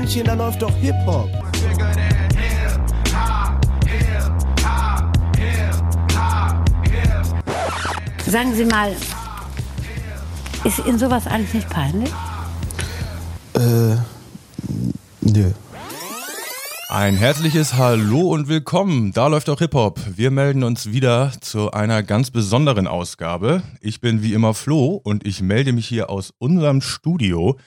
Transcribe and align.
Männchen, 0.00 0.24
da 0.24 0.32
läuft 0.32 0.62
doch 0.62 0.74
Hip-Hop. 0.76 1.28
Sagen 8.26 8.54
Sie 8.54 8.64
mal, 8.64 8.96
ist 10.64 10.78
Ihnen 10.86 10.98
sowas 10.98 11.26
eigentlich 11.26 11.52
nicht 11.52 11.68
peinlich? 11.68 12.10
Äh, 13.54 13.96
nö. 15.20 15.52
Ein 16.88 17.16
herzliches 17.16 17.74
Hallo 17.74 18.32
und 18.32 18.48
willkommen. 18.48 19.12
Da 19.12 19.26
läuft 19.26 19.50
auch 19.50 19.58
Hip-Hop. 19.58 20.00
Wir 20.16 20.30
melden 20.30 20.64
uns 20.64 20.92
wieder 20.92 21.30
zu 21.42 21.72
einer 21.72 22.02
ganz 22.02 22.30
besonderen 22.30 22.86
Ausgabe. 22.86 23.62
Ich 23.82 24.00
bin 24.00 24.22
wie 24.22 24.32
immer 24.32 24.54
Flo 24.54 24.98
und 25.04 25.26
ich 25.26 25.42
melde 25.42 25.74
mich 25.74 25.86
hier 25.86 26.08
aus 26.08 26.32
unserem 26.38 26.80
Studio 26.80 27.58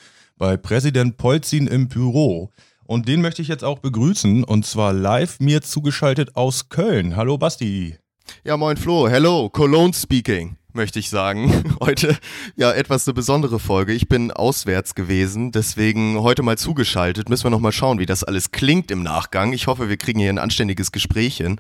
bei 0.43 0.57
Präsident 0.57 1.15
Polzin 1.15 1.67
im 1.67 1.87
Büro. 1.87 2.51
Und 2.85 3.07
den 3.07 3.21
möchte 3.21 3.41
ich 3.41 3.47
jetzt 3.47 3.63
auch 3.63 3.79
begrüßen 3.79 4.43
und 4.43 4.65
zwar 4.65 4.91
live 4.91 5.39
mir 5.39 5.61
zugeschaltet 5.61 6.35
aus 6.35 6.67
Köln. 6.67 7.15
Hallo 7.15 7.37
Basti. 7.37 7.95
Ja, 8.43 8.57
moin 8.57 8.75
Flo, 8.75 9.07
hello, 9.07 9.49
Cologne 9.49 9.93
speaking 9.93 10.57
möchte 10.75 10.99
ich 10.99 11.09
sagen. 11.09 11.63
Heute 11.81 12.17
ja 12.55 12.71
etwas 12.71 13.07
eine 13.07 13.13
besondere 13.13 13.59
Folge. 13.59 13.93
Ich 13.93 14.07
bin 14.07 14.31
auswärts 14.31 14.95
gewesen, 14.95 15.51
deswegen 15.51 16.21
heute 16.21 16.43
mal 16.43 16.57
zugeschaltet. 16.57 17.29
Müssen 17.29 17.45
wir 17.45 17.49
noch 17.49 17.59
mal 17.59 17.71
schauen, 17.71 17.99
wie 17.99 18.05
das 18.05 18.23
alles 18.23 18.51
klingt 18.51 18.91
im 18.91 19.03
Nachgang. 19.03 19.53
Ich 19.53 19.67
hoffe, 19.67 19.89
wir 19.89 19.97
kriegen 19.97 20.19
hier 20.19 20.29
ein 20.29 20.37
anständiges 20.37 20.91
Gespräch 20.91 21.37
hin. 21.37 21.59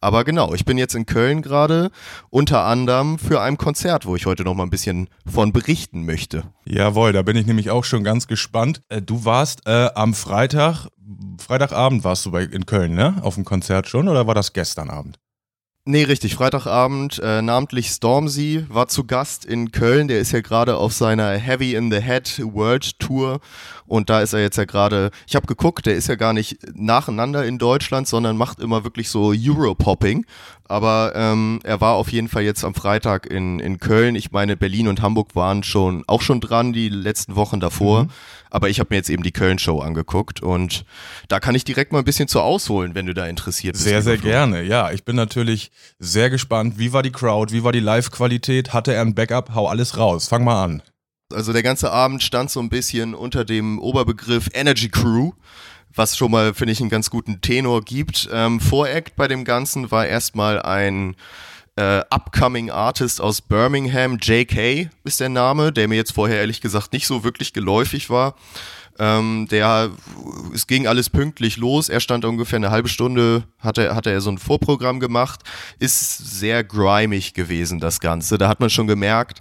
Aber 0.00 0.24
genau, 0.24 0.54
ich 0.54 0.64
bin 0.64 0.78
jetzt 0.78 0.94
in 0.94 1.04
Köln 1.04 1.42
gerade, 1.42 1.90
unter 2.30 2.64
anderem 2.64 3.18
für 3.18 3.42
ein 3.42 3.58
Konzert, 3.58 4.06
wo 4.06 4.16
ich 4.16 4.24
heute 4.24 4.44
noch 4.44 4.54
mal 4.54 4.62
ein 4.62 4.70
bisschen 4.70 5.08
von 5.26 5.52
berichten 5.52 6.06
möchte. 6.06 6.44
Jawohl, 6.64 7.12
da 7.12 7.22
bin 7.22 7.36
ich 7.36 7.46
nämlich 7.46 7.70
auch 7.70 7.84
schon 7.84 8.02
ganz 8.02 8.26
gespannt. 8.26 8.82
Äh, 8.88 9.02
du 9.02 9.24
warst 9.24 9.66
äh, 9.66 9.90
am 9.94 10.14
Freitag, 10.14 10.88
Freitagabend 11.38 12.02
warst 12.04 12.24
du 12.24 12.30
bei, 12.30 12.44
in 12.44 12.64
Köln, 12.64 12.94
ne? 12.94 13.18
Auf 13.22 13.34
dem 13.34 13.44
Konzert 13.44 13.88
schon 13.88 14.08
oder 14.08 14.26
war 14.26 14.34
das 14.34 14.52
gestern 14.52 14.88
Abend? 14.88 15.18
Nee, 15.90 16.04
richtig. 16.04 16.36
Freitagabend, 16.36 17.18
äh, 17.18 17.42
namentlich 17.42 17.88
Stormzy 17.88 18.64
war 18.68 18.86
zu 18.86 19.02
Gast 19.02 19.44
in 19.44 19.72
Köln. 19.72 20.06
Der 20.06 20.20
ist 20.20 20.30
ja 20.30 20.40
gerade 20.40 20.76
auf 20.76 20.92
seiner 20.92 21.32
Heavy 21.32 21.74
in 21.74 21.90
the 21.90 22.00
Head 22.00 22.40
World 22.44 23.00
Tour. 23.00 23.40
Und 23.88 24.08
da 24.08 24.20
ist 24.20 24.32
er 24.32 24.38
jetzt 24.38 24.56
ja 24.56 24.66
gerade, 24.66 25.10
ich 25.26 25.34
habe 25.34 25.48
geguckt, 25.48 25.86
der 25.86 25.96
ist 25.96 26.06
ja 26.06 26.14
gar 26.14 26.32
nicht 26.32 26.58
nacheinander 26.74 27.44
in 27.44 27.58
Deutschland, 27.58 28.06
sondern 28.06 28.36
macht 28.36 28.60
immer 28.60 28.84
wirklich 28.84 29.10
so 29.10 29.32
Europopping. 29.36 30.26
Aber 30.70 31.14
ähm, 31.16 31.58
er 31.64 31.80
war 31.80 31.94
auf 31.94 32.12
jeden 32.12 32.28
Fall 32.28 32.44
jetzt 32.44 32.64
am 32.64 32.74
Freitag 32.74 33.26
in, 33.26 33.58
in 33.58 33.80
Köln. 33.80 34.14
Ich 34.14 34.30
meine, 34.30 34.56
Berlin 34.56 34.86
und 34.86 35.02
Hamburg 35.02 35.34
waren 35.34 35.64
schon 35.64 36.04
auch 36.06 36.22
schon 36.22 36.40
dran 36.40 36.72
die 36.72 36.88
letzten 36.88 37.34
Wochen 37.34 37.58
davor. 37.58 38.04
Mhm. 38.04 38.10
Aber 38.50 38.68
ich 38.68 38.78
habe 38.78 38.90
mir 38.90 38.96
jetzt 38.98 39.10
eben 39.10 39.24
die 39.24 39.32
Köln-Show 39.32 39.80
angeguckt 39.80 40.40
und 40.40 40.84
da 41.26 41.40
kann 41.40 41.56
ich 41.56 41.64
direkt 41.64 41.90
mal 41.90 41.98
ein 41.98 42.04
bisschen 42.04 42.28
zu 42.28 42.40
ausholen, 42.40 42.94
wenn 42.94 43.06
du 43.06 43.14
da 43.14 43.26
interessiert 43.26 43.72
bist. 43.72 43.84
Sehr, 43.84 44.02
sehr 44.02 44.16
gerne. 44.16 44.62
Ja, 44.62 44.92
ich 44.92 45.04
bin 45.04 45.16
natürlich 45.16 45.72
sehr 45.98 46.30
gespannt. 46.30 46.78
Wie 46.78 46.92
war 46.92 47.02
die 47.02 47.10
Crowd? 47.10 47.52
Wie 47.52 47.64
war 47.64 47.72
die 47.72 47.80
Live-Qualität? 47.80 48.72
Hatte 48.72 48.94
er 48.94 49.02
ein 49.02 49.16
Backup? 49.16 49.52
Hau 49.56 49.66
alles 49.66 49.98
raus. 49.98 50.28
Fang 50.28 50.44
mal 50.44 50.62
an. 50.62 50.82
Also 51.32 51.52
der 51.52 51.64
ganze 51.64 51.90
Abend 51.90 52.22
stand 52.22 52.48
so 52.48 52.60
ein 52.60 52.68
bisschen 52.68 53.16
unter 53.16 53.44
dem 53.44 53.80
Oberbegriff 53.80 54.48
Energy 54.52 54.88
Crew 54.88 55.32
was 55.94 56.16
schon 56.16 56.30
mal, 56.30 56.54
finde 56.54 56.72
ich, 56.72 56.80
einen 56.80 56.90
ganz 56.90 57.10
guten 57.10 57.40
Tenor 57.40 57.82
gibt. 57.82 58.28
Ähm, 58.32 58.60
Voract 58.60 59.16
bei 59.16 59.28
dem 59.28 59.44
Ganzen 59.44 59.90
war 59.90 60.06
erstmal 60.06 60.62
ein 60.62 61.16
äh, 61.76 62.02
upcoming 62.10 62.70
Artist 62.70 63.20
aus 63.20 63.40
Birmingham, 63.40 64.18
JK 64.20 64.90
ist 65.04 65.20
der 65.20 65.28
Name, 65.28 65.72
der 65.72 65.88
mir 65.88 65.94
jetzt 65.94 66.12
vorher 66.12 66.38
ehrlich 66.38 66.60
gesagt 66.60 66.92
nicht 66.92 67.06
so 67.06 67.24
wirklich 67.24 67.52
geläufig 67.52 68.10
war. 68.10 68.34
Ähm, 68.98 69.48
der, 69.50 69.90
es 70.52 70.66
ging 70.66 70.86
alles 70.86 71.08
pünktlich 71.08 71.56
los. 71.56 71.88
Er 71.88 72.00
stand 72.00 72.26
ungefähr 72.26 72.58
eine 72.58 72.70
halbe 72.70 72.90
Stunde, 72.90 73.44
hatte, 73.58 73.94
hatte 73.94 74.10
er 74.10 74.20
so 74.20 74.30
ein 74.30 74.36
Vorprogramm 74.36 75.00
gemacht. 75.00 75.40
Ist 75.78 76.18
sehr 76.38 76.64
grimig 76.64 77.32
gewesen, 77.32 77.80
das 77.80 78.00
Ganze. 78.00 78.36
Da 78.36 78.48
hat 78.48 78.60
man 78.60 78.68
schon 78.68 78.86
gemerkt, 78.86 79.40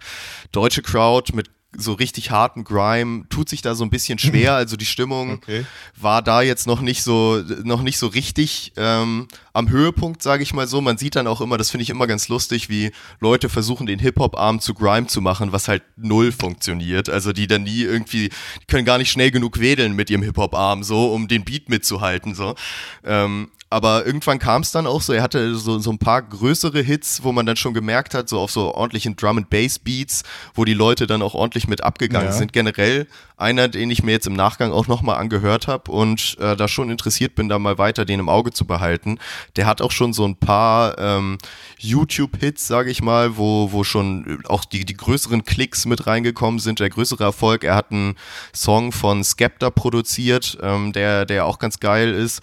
deutsche 0.54 0.82
Crowd 0.82 1.36
mit 1.36 1.50
so 1.78 1.94
richtig 1.94 2.32
harten 2.32 2.64
Grime 2.64 3.26
tut 3.30 3.48
sich 3.48 3.62
da 3.62 3.76
so 3.76 3.84
ein 3.84 3.90
bisschen 3.90 4.20
schwer. 4.20 4.40
Also 4.60 4.76
die 4.76 4.86
Stimmung 4.86 5.34
okay. 5.34 5.66
war 5.96 6.22
da 6.22 6.42
jetzt 6.42 6.68
noch 6.68 6.82
nicht 6.82 7.04
so 7.04 7.42
noch 7.64 7.82
nicht 7.82 7.98
so 7.98 8.08
richtig 8.08 8.74
ähm, 8.76 9.28
am 9.54 9.70
Höhepunkt, 9.70 10.22
sage 10.22 10.44
ich 10.44 10.54
mal 10.54 10.68
so. 10.68 10.82
Man 10.82 10.98
sieht 10.98 11.16
dann 11.16 11.28
auch 11.28 11.40
immer, 11.40 11.58
das 11.58 11.70
finde 11.70 11.84
ich 11.84 11.90
immer 11.90 12.08
ganz 12.08 12.28
lustig, 12.28 12.68
wie 12.68 12.92
Leute 13.20 13.48
versuchen 13.48 13.86
den 13.86 14.00
Hip 14.00 14.20
Hop 14.20 14.38
Arm 14.38 14.60
zu 14.60 14.74
Grime 14.74 15.08
zu 15.08 15.22
machen, 15.22 15.52
was 15.52 15.68
halt 15.68 15.84
null 15.96 16.32
funktioniert. 16.32 17.10
Also 17.10 17.32
die 17.32 17.48
dann 17.48 17.64
nie 17.64 17.82
irgendwie 17.84 18.30
die 18.30 18.66
können 18.68 18.86
gar 18.86 18.98
nicht 18.98 19.12
schnell 19.12 19.32
genug 19.32 19.60
wedeln 19.60 19.94
mit 19.94 20.10
ihrem 20.10 20.24
Hip 20.24 20.38
Hop 20.38 20.54
Arm 20.54 20.84
so, 20.84 21.14
um 21.14 21.28
den 21.28 21.44
Beat 21.44 21.70
mitzuhalten 21.70 22.36
so. 22.36 22.56
Ähm, 23.04 23.50
aber 23.70 24.06
irgendwann 24.06 24.40
kam 24.40 24.64
es 24.64 24.72
dann 24.72 24.88
auch 24.88 25.02
so, 25.02 25.14
er 25.14 25.22
hatte 25.22 25.56
so, 25.56 25.78
so 25.80 25.92
ein 25.92 26.00
paar 26.00 26.22
größere 26.24 26.82
Hits, 26.82 27.24
wo 27.24 27.32
man 27.32 27.46
dann 27.46 27.56
schon 27.56 27.74
gemerkt 27.74 28.16
hat, 28.16 28.28
so 28.28 28.40
auf 28.40 28.52
so 28.52 28.74
ordentlichen 28.74 29.16
Drum 29.16 29.38
and 29.38 29.50
Bass 29.50 29.78
Beats, 29.78 30.24
wo 30.56 30.66
die 30.66 30.74
Leute 30.74 31.06
dann 31.06 31.22
auch 31.22 31.36
ordentlich 31.36 31.68
mit 31.68 31.84
abgegangen 31.84 32.30
ja. 32.30 32.34
sind. 32.34 32.52
Generell 32.52 33.08
einer, 33.38 33.68
den 33.68 33.92
ich 33.92 34.04
mir 34.04 34.12
jetzt 34.12 34.28
im 34.28 34.34
Nachgang 34.34 34.72
auch 34.72 34.88
nochmal 34.88 35.18
angehört 35.18 35.68
habe 35.68 35.92
und 35.92 36.38
äh, 36.40 36.56
da 36.56 36.68
schon 36.68 36.90
interessiert 36.90 37.36
bin, 37.36 37.48
da 37.48 37.60
mal 37.60 37.78
weiter 37.78 38.06
den 38.06 38.20
im 38.20 38.28
Auge 38.28 38.52
zu 38.52 38.66
behalten. 38.66 39.20
Der 39.56 39.66
hat 39.68 39.82
auch 39.82 39.92
schon 39.92 40.14
so 40.14 40.26
ein 40.26 40.36
paar 40.36 40.98
ähm, 40.98 41.38
YouTube-Hits, 41.78 42.68
sage 42.68 42.90
ich 42.90 43.02
mal, 43.02 43.38
wo, 43.38 43.72
wo 43.72 43.84
schon 43.84 44.44
auch 44.48 44.66
die, 44.66 44.84
die 44.84 44.98
größeren 44.98 45.46
Klicks 45.46 45.86
mit 45.86 46.08
reingekommen 46.08 46.60
sind, 46.60 46.80
der 46.80 46.90
größere 46.90 47.24
Erfolg. 47.24 47.64
Er 47.64 47.76
hat 47.76 47.92
einen 47.92 48.16
Song 48.54 48.92
von 48.92 49.24
Skepta 49.24 49.70
produziert, 49.70 50.58
ähm, 50.62 50.92
der, 50.92 51.26
der 51.26 51.46
auch 51.46 51.60
ganz 51.60 51.80
geil 51.80 52.14
ist. 52.14 52.42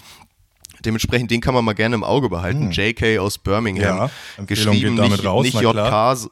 Dementsprechend, 0.86 1.30
den 1.30 1.40
kann 1.40 1.52
man 1.52 1.64
mal 1.64 1.74
gerne 1.74 1.96
im 1.96 2.04
Auge 2.04 2.28
behalten. 2.28 2.70
Hm. 2.70 2.70
JK 2.70 3.18
aus 3.18 3.38
Birmingham. 3.38 4.08
Ja, 4.38 4.44
geschrieben, 4.46 4.94
nicht, 4.94 5.24
raus, 5.24 5.44
nicht 5.44 5.60
JK. 5.60 6.30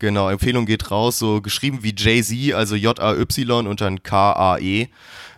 Genau, 0.00 0.30
Empfehlung 0.30 0.66
geht 0.66 0.90
raus, 0.90 1.18
so 1.18 1.40
geschrieben 1.42 1.80
wie 1.82 1.94
Jay-Z, 1.96 2.54
also 2.54 2.74
J-A-Y 2.74 3.66
und 3.66 3.80
dann 3.82 4.02
K-A-E. 4.02 4.88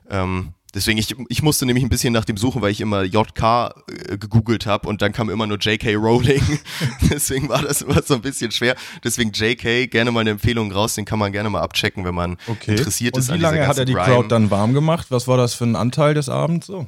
Ähm, 0.08 0.54
deswegen, 0.72 0.98
ich, 0.98 1.16
ich 1.28 1.42
musste 1.42 1.66
nämlich 1.66 1.84
ein 1.84 1.88
bisschen 1.88 2.12
nach 2.12 2.24
dem 2.24 2.36
suchen, 2.36 2.62
weil 2.62 2.70
ich 2.70 2.80
immer 2.80 3.02
JK 3.02 3.42
äh, 3.42 4.18
gegoogelt 4.18 4.66
habe 4.66 4.88
und 4.88 5.02
dann 5.02 5.12
kam 5.12 5.30
immer 5.30 5.48
nur 5.48 5.58
JK 5.58 5.96
Rowling. 5.96 6.60
deswegen 7.10 7.48
war 7.48 7.60
das 7.60 7.82
immer 7.82 8.02
so 8.02 8.14
ein 8.14 8.22
bisschen 8.22 8.52
schwer. 8.52 8.76
Deswegen 9.02 9.32
JK, 9.32 9.90
gerne 9.90 10.12
mal 10.12 10.20
eine 10.20 10.30
Empfehlung 10.30 10.70
raus, 10.70 10.94
den 10.94 11.04
kann 11.04 11.18
man 11.18 11.32
gerne 11.32 11.50
mal 11.50 11.60
abchecken, 11.60 12.04
wenn 12.04 12.14
man 12.14 12.36
okay. 12.46 12.70
interessiert 12.76 13.14
und 13.14 13.20
ist 13.20 13.32
wie 13.32 13.38
lange 13.38 13.66
hat 13.66 13.78
er 13.78 13.84
die 13.84 13.94
Grime. 13.94 14.06
Crowd 14.06 14.28
dann 14.28 14.50
warm 14.52 14.74
gemacht? 14.74 15.08
Was 15.10 15.26
war 15.26 15.36
das 15.36 15.54
für 15.54 15.64
ein 15.64 15.74
Anteil 15.74 16.14
des 16.14 16.28
Abends 16.28 16.68
so? 16.68 16.86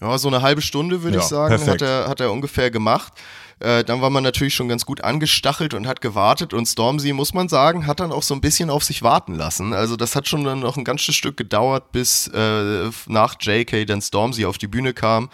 Ja, 0.00 0.16
so 0.18 0.28
eine 0.28 0.42
halbe 0.42 0.62
Stunde, 0.62 1.02
würde 1.02 1.16
ja, 1.16 1.22
ich 1.22 1.28
sagen, 1.28 1.66
hat 1.66 1.82
er, 1.82 2.08
hat 2.08 2.20
er 2.20 2.30
ungefähr 2.30 2.70
gemacht. 2.70 3.12
Äh, 3.60 3.82
dann 3.82 4.00
war 4.00 4.10
man 4.10 4.22
natürlich 4.22 4.54
schon 4.54 4.68
ganz 4.68 4.86
gut 4.86 5.02
angestachelt 5.02 5.74
und 5.74 5.88
hat 5.88 6.00
gewartet 6.00 6.54
und 6.54 6.66
Stormzy, 6.66 7.12
muss 7.12 7.34
man 7.34 7.48
sagen, 7.48 7.88
hat 7.88 7.98
dann 7.98 8.12
auch 8.12 8.22
so 8.22 8.34
ein 8.34 8.40
bisschen 8.40 8.70
auf 8.70 8.84
sich 8.84 9.02
warten 9.02 9.34
lassen. 9.34 9.72
Also 9.72 9.96
das 9.96 10.14
hat 10.14 10.28
schon 10.28 10.44
dann 10.44 10.60
noch 10.60 10.76
ein 10.76 10.84
ganzes 10.84 11.16
Stück 11.16 11.36
gedauert, 11.36 11.90
bis 11.90 12.28
äh, 12.28 12.90
nach 13.06 13.34
JK 13.40 13.84
dann 13.86 14.00
Stormzy 14.00 14.44
auf 14.44 14.58
die 14.58 14.68
Bühne 14.68 14.94
kam. 14.94 15.28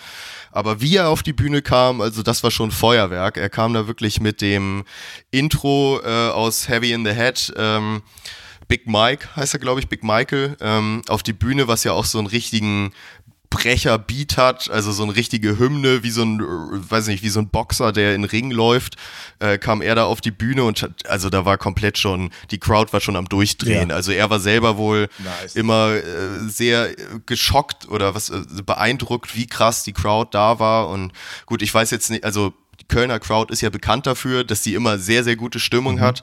Aber 0.52 0.80
wie 0.80 0.96
er 0.96 1.10
auf 1.10 1.22
die 1.22 1.34
Bühne 1.34 1.60
kam, 1.60 2.00
also 2.00 2.22
das 2.22 2.42
war 2.42 2.50
schon 2.50 2.70
Feuerwerk. 2.70 3.36
Er 3.36 3.50
kam 3.50 3.74
da 3.74 3.86
wirklich 3.86 4.20
mit 4.20 4.40
dem 4.40 4.84
Intro 5.30 6.00
äh, 6.02 6.30
aus 6.30 6.68
Heavy 6.68 6.92
in 6.92 7.04
the 7.04 7.12
Head. 7.12 7.52
Ähm, 7.58 8.02
Big 8.68 8.86
Mike 8.86 9.28
heißt 9.36 9.52
er, 9.52 9.60
glaube 9.60 9.80
ich, 9.80 9.88
Big 9.88 10.02
Michael, 10.02 10.56
ähm, 10.60 11.02
auf 11.08 11.22
die 11.22 11.34
Bühne, 11.34 11.68
was 11.68 11.84
ja 11.84 11.92
auch 11.92 12.06
so 12.06 12.16
einen 12.16 12.26
richtigen 12.26 12.92
Brecher-Beat 13.54 14.36
hat, 14.36 14.68
also 14.68 14.90
so 14.90 15.04
eine 15.04 15.14
richtige 15.14 15.58
Hymne, 15.60 16.02
wie 16.02 16.10
so 16.10 16.22
ein, 16.22 16.40
weiß 16.40 17.06
nicht, 17.06 17.22
wie 17.22 17.28
so 17.28 17.38
ein 17.38 17.48
Boxer, 17.48 17.92
der 17.92 18.14
in 18.14 18.22
den 18.22 18.28
Ring 18.28 18.50
läuft, 18.50 18.96
äh, 19.38 19.58
kam 19.58 19.80
er 19.80 19.94
da 19.94 20.04
auf 20.06 20.20
die 20.20 20.32
Bühne 20.32 20.64
und 20.64 20.82
hat, 20.82 21.06
also 21.08 21.30
da 21.30 21.44
war 21.44 21.56
komplett 21.56 21.96
schon, 21.96 22.30
die 22.50 22.58
Crowd 22.58 22.92
war 22.92 23.00
schon 23.00 23.14
am 23.14 23.28
Durchdrehen. 23.28 23.90
Ja. 23.90 23.94
Also 23.94 24.10
er 24.10 24.28
war 24.28 24.40
selber 24.40 24.76
wohl 24.76 25.08
nice. 25.18 25.54
immer 25.54 25.92
äh, 25.92 26.02
sehr 26.48 26.96
geschockt 27.26 27.88
oder 27.88 28.16
was 28.16 28.30
äh, 28.30 28.42
beeindruckt, 28.66 29.36
wie 29.36 29.46
krass 29.46 29.84
die 29.84 29.92
Crowd 29.92 30.30
da 30.32 30.58
war. 30.58 30.88
Und 30.88 31.12
gut, 31.46 31.62
ich 31.62 31.72
weiß 31.72 31.92
jetzt 31.92 32.10
nicht, 32.10 32.24
also 32.24 32.52
die 32.80 32.88
Kölner 32.88 33.20
Crowd 33.20 33.52
ist 33.52 33.60
ja 33.60 33.70
bekannt 33.70 34.06
dafür, 34.08 34.42
dass 34.42 34.64
sie 34.64 34.74
immer 34.74 34.98
sehr, 34.98 35.22
sehr 35.22 35.36
gute 35.36 35.60
Stimmung 35.60 35.96
mhm. 35.96 36.00
hat. 36.00 36.22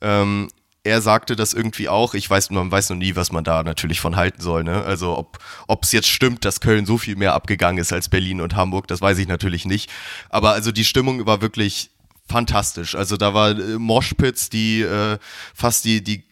Ähm, 0.00 0.48
er 0.84 1.00
sagte 1.00 1.36
das 1.36 1.54
irgendwie 1.54 1.88
auch. 1.88 2.14
Ich 2.14 2.28
weiß, 2.28 2.50
man 2.50 2.70
weiß 2.70 2.90
noch 2.90 2.96
nie, 2.96 3.14
was 3.14 3.30
man 3.30 3.44
da 3.44 3.62
natürlich 3.62 4.00
von 4.00 4.16
halten 4.16 4.40
soll. 4.40 4.64
Ne? 4.64 4.82
Also 4.82 5.28
ob 5.68 5.84
es 5.84 5.92
jetzt 5.92 6.08
stimmt, 6.08 6.44
dass 6.44 6.60
Köln 6.60 6.86
so 6.86 6.98
viel 6.98 7.16
mehr 7.16 7.34
abgegangen 7.34 7.80
ist 7.80 7.92
als 7.92 8.08
Berlin 8.08 8.40
und 8.40 8.56
Hamburg, 8.56 8.88
das 8.88 9.00
weiß 9.00 9.18
ich 9.18 9.28
natürlich 9.28 9.64
nicht. 9.64 9.90
Aber 10.28 10.52
also 10.52 10.72
die 10.72 10.84
Stimmung 10.84 11.24
war 11.26 11.40
wirklich 11.40 11.90
fantastisch. 12.28 12.94
Also 12.94 13.16
da 13.16 13.34
war 13.34 13.50
äh, 13.50 13.78
Moshpits, 13.78 14.50
die 14.50 14.82
äh, 14.82 15.18
fast 15.54 15.84
die 15.84 16.02
die 16.02 16.24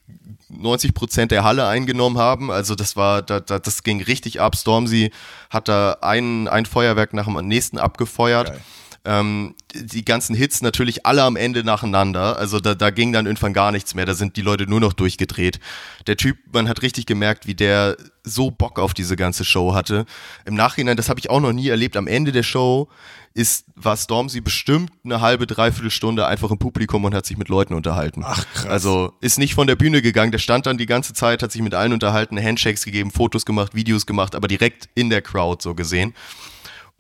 90 0.49 0.95
Prozent 0.95 1.31
der 1.31 1.45
Halle 1.45 1.67
eingenommen 1.67 2.19
haben. 2.19 2.51
Also 2.51 2.75
das 2.75 2.97
war, 2.97 3.23
da, 3.23 3.39
da, 3.39 3.61
das 3.61 3.85
ging 3.85 4.03
richtig 4.03 4.41
ab. 4.41 4.57
Stormzy 4.57 5.13
hat 5.49 5.69
da 5.69 5.99
ein, 6.01 6.49
ein 6.49 6.67
Feuerwerk 6.67 7.15
nach 7.15 7.27
dem 7.27 7.47
nächsten 7.47 7.79
abgefeuert. 7.79 8.49
Geil. 8.49 8.61
Ähm, 9.05 9.55
die 9.73 10.05
ganzen 10.05 10.35
Hits 10.35 10.61
natürlich 10.61 11.07
alle 11.07 11.23
am 11.23 11.37
Ende 11.37 11.65
nacheinander. 11.65 12.39
Also 12.39 12.61
da, 12.61 12.75
da 12.75 12.91
ging 12.91 13.13
dann 13.13 13.27
irgendwann 13.27 13.55
gar 13.55 13.73
nichts 13.73 13.95
mehr. 13.95 14.05
Da 14.05 14.15
sind 14.15 14.37
die 14.37 14.43
Leute 14.43 14.67
nur 14.67 14.81
noch 14.81 14.93
durchgedreht. 14.93 15.59
Der 16.07 16.17
Typ, 16.17 16.37
man 16.53 16.69
hat 16.69 16.83
richtig 16.83 17.07
gemerkt, 17.07 17.47
wie 17.47 17.55
der 17.55 17.97
so 18.25 18.51
Bock 18.51 18.79
auf 18.79 18.93
diese 18.93 19.17
ganze 19.17 19.45
Show 19.45 19.75
hatte. 19.75 20.05
Im 20.45 20.55
Nachhinein, 20.55 20.97
das 20.97 21.09
habe 21.09 21.19
ich 21.19 21.31
auch 21.31 21.41
noch 21.41 21.53
nie 21.53 21.69
erlebt. 21.69 21.97
Am 21.97 22.07
Ende 22.07 22.33
der 22.33 22.43
Show 22.43 22.89
ist, 23.33 23.65
war 23.77 23.97
Stormzy 23.97 24.41
bestimmt 24.41 24.93
eine 25.05 25.21
halbe, 25.21 25.47
dreiviertel 25.47 25.91
Stunde 25.91 26.27
einfach 26.27 26.51
im 26.51 26.59
Publikum 26.59 27.05
und 27.05 27.15
hat 27.15 27.25
sich 27.25 27.39
mit 27.39 27.49
Leuten 27.49 27.75
unterhalten. 27.75 28.23
Ach, 28.25 28.45
krass. 28.53 28.67
Also 28.67 29.15
ist 29.21 29.39
nicht 29.39 29.55
von 29.55 29.67
der 29.67 29.77
Bühne 29.77 30.03
gegangen. 30.03 30.33
Der 30.33 30.39
stand 30.39 30.67
dann 30.67 30.79
die 30.79 30.87
ganze 30.87 31.15
Zeit, 31.15 31.43
hat 31.43 31.53
sich 31.53 31.63
mit 31.63 31.75
allen 31.75 31.93
unterhalten, 31.93 32.39
Handshakes 32.39 32.85
gegeben, 32.85 33.11
Fotos 33.11 33.47
gemacht, 33.47 33.75
Videos 33.75 34.05
gemacht, 34.05 34.35
aber 34.35 34.49
direkt 34.49 34.89
in 34.95 35.09
der 35.11 35.23
Crowd 35.23 35.63
so 35.63 35.75
gesehen. 35.75 36.15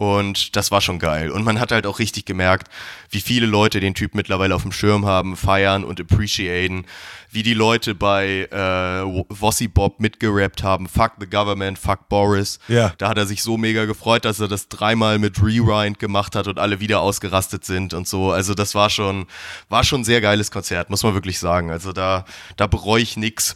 Und 0.01 0.57
das 0.57 0.71
war 0.71 0.81
schon 0.81 0.99
geil. 0.99 1.31
Und 1.31 1.45
man 1.45 1.61
hat 1.61 1.73
halt 1.73 1.87
auch 1.87 1.99
richtig 1.99 2.25
gemerkt, 2.25 2.69
wie 3.11 3.21
viele 3.21 3.45
Leute 3.45 3.81
den 3.81 3.93
Typ 3.93 4.15
mittlerweile 4.15 4.55
auf 4.55 4.63
dem 4.63 4.73
Schirm 4.73 5.05
haben, 5.05 5.37
feiern 5.37 5.85
und 5.85 6.01
appreciaten. 6.01 6.87
Wie 7.31 7.43
die 7.43 7.53
Leute 7.53 7.95
bei 7.95 8.49
äh, 8.51 9.25
Vossi 9.29 9.69
Bob 9.69 10.01
mitgerappt 10.01 10.63
haben, 10.63 10.89
fuck 10.89 11.13
the 11.21 11.27
government, 11.27 11.79
fuck 11.79 12.09
Boris. 12.09 12.61
Ja. 12.67 12.95
Da 12.97 13.11
hat 13.11 13.19
er 13.19 13.27
sich 13.27 13.43
so 13.43 13.59
mega 13.59 13.85
gefreut, 13.85 14.25
dass 14.25 14.41
er 14.41 14.49
das 14.49 14.71
dreimal 14.71 15.19
mit 15.19 15.39
Rewind 15.43 15.99
gemacht 15.99 16.35
hat 16.35 16.47
und 16.47 16.59
alle 16.59 16.81
wieder 16.81 17.03
ausgerastet 17.03 17.67
sind 17.67 17.93
und 17.93 18.09
so. 18.09 18.31
Also 18.31 18.55
das 18.55 18.75
war 18.75 18.89
schon, 18.89 19.27
war 19.69 19.85
schon 19.85 20.01
ein 20.01 20.05
sehr 20.05 20.23
geiles 20.23 20.51
Konzert, 20.51 20.89
muss 20.89 21.03
man 21.03 21.13
wirklich 21.13 21.39
sagen. 21.39 21.71
Also 21.71 21.93
da, 21.93 22.25
da 22.57 22.67
bereue 22.67 23.03
ich 23.03 23.19
nix. 23.19 23.55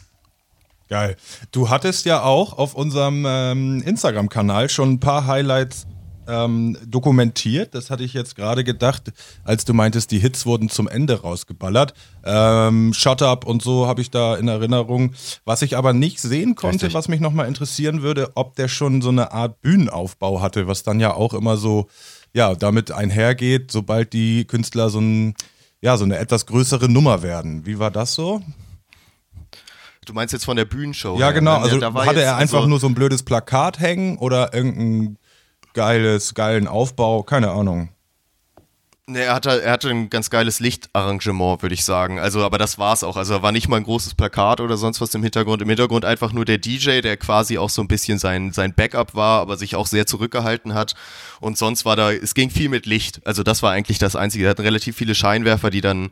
Geil. 0.89 1.15
Du 1.51 1.71
hattest 1.71 2.05
ja 2.05 2.21
auch 2.21 2.55
auf 2.55 2.75
unserem 2.75 3.25
ähm, 3.27 3.81
Instagram-Kanal 3.81 4.69
schon 4.69 4.91
ein 4.91 4.99
paar 4.99 5.25
Highlights 5.25 5.87
ähm, 6.27 6.77
dokumentiert. 6.85 7.75
Das 7.75 7.89
hatte 7.89 8.03
ich 8.03 8.13
jetzt 8.13 8.35
gerade 8.35 8.63
gedacht, 8.63 9.11
als 9.43 9.65
du 9.65 9.73
meintest, 9.73 10.11
die 10.11 10.19
Hits 10.19 10.45
wurden 10.45 10.69
zum 10.69 10.87
Ende 10.87 11.21
rausgeballert. 11.21 11.93
Ähm, 12.23 12.93
Shut 12.93 13.21
Up 13.21 13.45
und 13.45 13.61
so 13.61 13.87
habe 13.87 14.01
ich 14.01 14.11
da 14.11 14.35
in 14.35 14.47
Erinnerung. 14.47 15.13
Was 15.45 15.61
ich 15.61 15.77
aber 15.77 15.93
nicht 15.93 16.19
sehen 16.19 16.55
konnte, 16.55 16.85
Richtig. 16.85 16.93
was 16.93 17.07
mich 17.07 17.19
nochmal 17.19 17.47
interessieren 17.47 18.01
würde, 18.01 18.31
ob 18.35 18.55
der 18.55 18.67
schon 18.67 19.01
so 19.01 19.09
eine 19.09 19.31
Art 19.31 19.61
Bühnenaufbau 19.61 20.41
hatte, 20.41 20.67
was 20.67 20.83
dann 20.83 20.99
ja 20.99 21.13
auch 21.13 21.33
immer 21.33 21.57
so, 21.57 21.87
ja, 22.33 22.55
damit 22.55 22.91
einhergeht, 22.91 23.71
sobald 23.71 24.13
die 24.13 24.45
Künstler 24.45 24.89
so 24.89 24.99
ein, 24.99 25.35
ja, 25.81 25.97
so 25.97 26.03
eine 26.03 26.17
etwas 26.17 26.45
größere 26.45 26.89
Nummer 26.89 27.21
werden. 27.21 27.65
Wie 27.65 27.79
war 27.79 27.91
das 27.91 28.13
so? 28.13 28.41
Du 30.05 30.13
meinst 30.13 30.33
jetzt 30.33 30.45
von 30.45 30.55
der 30.55 30.65
Bühnenshow? 30.65 31.17
Ja, 31.19 31.31
genau. 31.31 31.57
ne? 31.57 31.63
Also 31.63 32.05
hatte 32.05 32.21
er 32.21 32.37
einfach 32.37 32.57
also- 32.57 32.69
nur 32.69 32.79
so 32.79 32.87
ein 32.87 32.95
blödes 32.95 33.23
Plakat 33.23 33.79
hängen 33.79 34.17
oder 34.17 34.53
irgendein 34.53 35.17
geiles, 35.75 36.33
geilen 36.33 36.67
Aufbau? 36.67 37.21
Keine 37.21 37.51
Ahnung. 37.51 37.89
Nee, 39.07 39.19
er 39.19 39.35
hatte, 39.35 39.61
er 39.61 39.71
hatte 39.71 39.89
ein 39.91 40.09
ganz 40.09 40.31
geiles 40.31 40.59
Lichtarrangement, 40.59 41.61
würde 41.61 41.75
ich 41.75 41.83
sagen. 41.83 42.17
Also, 42.19 42.43
aber 42.43 42.57
das 42.57 42.79
war's 42.79 43.03
auch. 43.03 43.17
Also, 43.17 43.43
war 43.43 43.51
nicht 43.51 43.67
mal 43.67 43.77
ein 43.77 43.83
großes 43.83 44.15
Plakat 44.15 44.59
oder 44.61 44.77
sonst 44.77 44.99
was 44.99 45.13
im 45.13 45.21
Hintergrund. 45.21 45.61
Im 45.61 45.69
Hintergrund 45.69 46.05
einfach 46.05 46.33
nur 46.33 46.43
der 46.43 46.57
DJ, 46.57 47.01
der 47.01 47.15
quasi 47.15 47.59
auch 47.59 47.69
so 47.69 47.83
ein 47.83 47.87
bisschen 47.87 48.17
sein, 48.17 48.51
sein 48.51 48.73
Backup 48.73 49.13
war, 49.13 49.41
aber 49.41 49.57
sich 49.57 49.75
auch 49.75 49.85
sehr 49.85 50.07
zurückgehalten 50.07 50.73
hat. 50.73 50.95
Und 51.39 51.55
sonst 51.55 51.85
war 51.85 51.95
da, 51.95 52.11
es 52.11 52.33
ging 52.33 52.49
viel 52.49 52.67
mit 52.67 52.87
Licht. 52.87 53.21
Also, 53.27 53.43
das 53.43 53.61
war 53.61 53.71
eigentlich 53.71 53.99
das 53.99 54.15
Einzige. 54.15 54.45
Er 54.45 54.49
hatten 54.49 54.63
relativ 54.63 54.95
viele 54.95 55.13
Scheinwerfer, 55.13 55.69
die 55.69 55.81
dann 55.81 56.09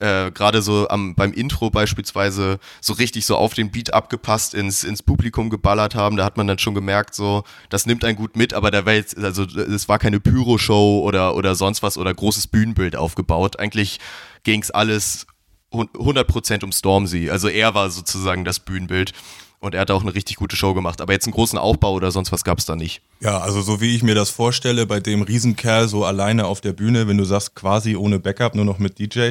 äh, 0.00 0.30
gerade 0.30 0.60
so 0.60 0.86
am, 0.90 1.14
beim 1.14 1.32
Intro 1.32 1.70
beispielsweise 1.70 2.58
so 2.82 2.92
richtig 2.92 3.24
so 3.24 3.36
auf 3.36 3.54
den 3.54 3.70
Beat 3.70 3.94
abgepasst 3.94 4.52
ins, 4.52 4.84
ins 4.84 5.02
Publikum 5.02 5.48
geballert 5.48 5.94
haben. 5.94 6.18
Da 6.18 6.26
hat 6.26 6.36
man 6.36 6.46
dann 6.46 6.58
schon 6.58 6.74
gemerkt, 6.74 7.14
so, 7.14 7.44
das 7.70 7.86
nimmt 7.86 8.04
einen 8.04 8.16
gut 8.16 8.36
mit, 8.36 8.52
aber 8.52 8.70
da 8.70 8.84
war 8.84 8.92
jetzt, 8.92 9.16
also 9.16 9.44
es 9.44 9.88
war 9.88 9.98
keine 9.98 10.20
Pyro-Show 10.20 11.00
oder, 11.02 11.34
oder 11.34 11.54
sonst 11.54 11.82
was 11.82 11.96
oder 11.96 12.12
großes 12.26 12.48
Bühnenbild 12.48 12.96
aufgebaut. 12.96 13.60
Eigentlich 13.60 14.00
ging 14.42 14.60
es 14.60 14.72
alles 14.72 15.26
hun- 15.72 15.88
100% 15.96 16.64
um 16.64 16.72
Stormzy. 16.72 17.30
Also 17.30 17.46
er 17.48 17.72
war 17.74 17.88
sozusagen 17.90 18.44
das 18.44 18.58
Bühnenbild. 18.58 19.12
Und 19.60 19.74
er 19.74 19.80
hat 19.82 19.90
auch 19.92 20.02
eine 20.02 20.14
richtig 20.14 20.36
gute 20.36 20.54
Show 20.56 20.74
gemacht. 20.74 21.00
Aber 21.00 21.12
jetzt 21.12 21.26
einen 21.26 21.32
großen 21.34 21.58
Aufbau 21.58 21.92
oder 21.92 22.10
sonst 22.10 22.30
was 22.32 22.42
gab 22.44 22.58
es 22.58 22.66
da 22.66 22.74
nicht. 22.76 23.00
Ja, 23.20 23.38
also 23.38 23.62
so 23.62 23.80
wie 23.80 23.94
ich 23.94 24.02
mir 24.02 24.14
das 24.16 24.28
vorstelle, 24.30 24.86
bei 24.86 24.98
dem 25.00 25.22
Riesenkerl 25.22 25.88
so 25.88 26.04
alleine 26.04 26.46
auf 26.46 26.60
der 26.60 26.72
Bühne, 26.72 27.06
wenn 27.08 27.16
du 27.16 27.24
sagst 27.24 27.54
quasi 27.54 27.94
ohne 27.96 28.18
Backup, 28.18 28.54
nur 28.56 28.64
noch 28.64 28.78
mit 28.78 28.98
DJ, 28.98 29.30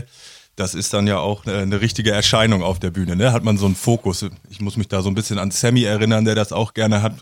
das 0.56 0.74
ist 0.74 0.94
dann 0.94 1.06
ja 1.06 1.19
auch 1.19 1.45
eine, 1.45 1.57
eine 1.59 1.81
richtige 1.81 2.12
Erscheinung 2.12 2.63
auf 2.63 2.80
der 2.80 2.89
Bühne, 2.92 3.15
ne? 3.18 3.33
Hat 3.33 3.44
man 3.44 3.57
so 3.57 3.65
einen 3.65 3.75
Fokus. 3.75 4.25
Ich 4.50 4.62
muss 4.62 4.77
mich 4.77 4.88
da 4.88 5.01
so 5.01 5.09
ein 5.09 5.15
bisschen 5.15 5.38
an 5.38 5.51
Sammy 5.51 5.83
erinnern, 5.83 6.24
der 6.25 6.36
das 6.36 6.51
auch 6.53 6.74
gerne 6.74 7.01
hat, 7.01 7.13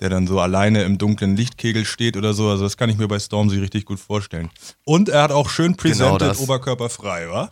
der 0.00 0.10
dann 0.10 0.26
so 0.26 0.40
alleine 0.40 0.84
im 0.84 0.98
dunklen 0.98 1.36
Lichtkegel 1.36 1.84
steht 1.84 2.16
oder 2.16 2.32
so. 2.34 2.48
Also 2.48 2.64
das 2.64 2.76
kann 2.76 2.90
ich 2.90 2.98
mir 2.98 3.08
bei 3.08 3.18
Stormzy 3.18 3.58
richtig 3.58 3.84
gut 3.84 3.98
vorstellen. 3.98 4.50
Und 4.84 5.08
er 5.08 5.22
hat 5.22 5.32
auch 5.32 5.50
schön 5.50 5.76
presented, 5.76 6.20
das. 6.20 6.38
oberkörperfrei, 6.38 7.28
wa? 7.28 7.50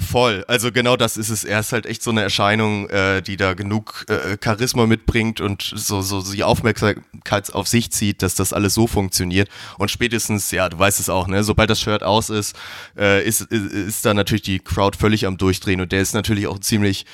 Voll, 0.00 0.44
also 0.48 0.72
genau 0.72 0.96
das 0.96 1.18
ist 1.18 1.28
es. 1.28 1.44
Er 1.44 1.60
ist 1.60 1.72
halt 1.72 1.84
echt 1.84 2.02
so 2.02 2.10
eine 2.10 2.22
Erscheinung, 2.22 2.88
äh, 2.88 3.20
die 3.20 3.36
da 3.36 3.52
genug 3.52 4.06
äh, 4.08 4.38
Charisma 4.42 4.86
mitbringt 4.86 5.42
und 5.42 5.62
so, 5.62 6.00
so, 6.00 6.22
die 6.22 6.42
Aufmerksamkeit 6.42 7.52
auf 7.52 7.68
sich 7.68 7.92
zieht, 7.92 8.22
dass 8.22 8.34
das 8.34 8.54
alles 8.54 8.72
so 8.72 8.86
funktioniert. 8.86 9.50
Und 9.78 9.90
spätestens, 9.90 10.50
ja, 10.52 10.70
du 10.70 10.78
weißt 10.78 11.00
es 11.00 11.10
auch, 11.10 11.28
ne, 11.28 11.44
sobald 11.44 11.68
das 11.68 11.80
Shirt 11.80 12.02
aus 12.02 12.30
ist, 12.30 12.56
äh, 12.96 13.22
ist, 13.24 13.42
ist, 13.42 13.72
ist 13.72 14.04
da 14.06 14.14
natürlich 14.14 14.42
die 14.42 14.58
Crowd 14.58 14.96
völlig 14.98 15.26
am 15.26 15.36
Durchdrehen 15.36 15.82
und 15.82 15.92
der 15.92 16.00
ist 16.00 16.14
natürlich 16.14 16.46
auch 16.46 16.58
ziemlich 16.58 17.04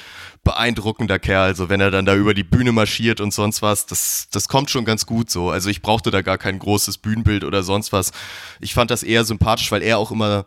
beeindruckender 0.46 1.18
Kerl. 1.18 1.48
Also 1.48 1.68
wenn 1.68 1.80
er 1.80 1.90
dann 1.90 2.06
da 2.06 2.14
über 2.14 2.32
die 2.32 2.44
Bühne 2.44 2.70
marschiert 2.70 3.20
und 3.20 3.34
sonst 3.34 3.62
was, 3.62 3.84
das, 3.86 4.28
das 4.30 4.46
kommt 4.46 4.70
schon 4.70 4.84
ganz 4.84 5.04
gut 5.04 5.28
so. 5.28 5.50
Also 5.50 5.68
ich 5.68 5.82
brauchte 5.82 6.12
da 6.12 6.22
gar 6.22 6.38
kein 6.38 6.60
großes 6.60 6.98
Bühnenbild 6.98 7.42
oder 7.42 7.64
sonst 7.64 7.92
was. 7.92 8.12
Ich 8.60 8.72
fand 8.72 8.92
das 8.92 9.02
eher 9.02 9.24
sympathisch, 9.24 9.72
weil 9.72 9.82
er 9.82 9.98
auch 9.98 10.12
immer 10.12 10.46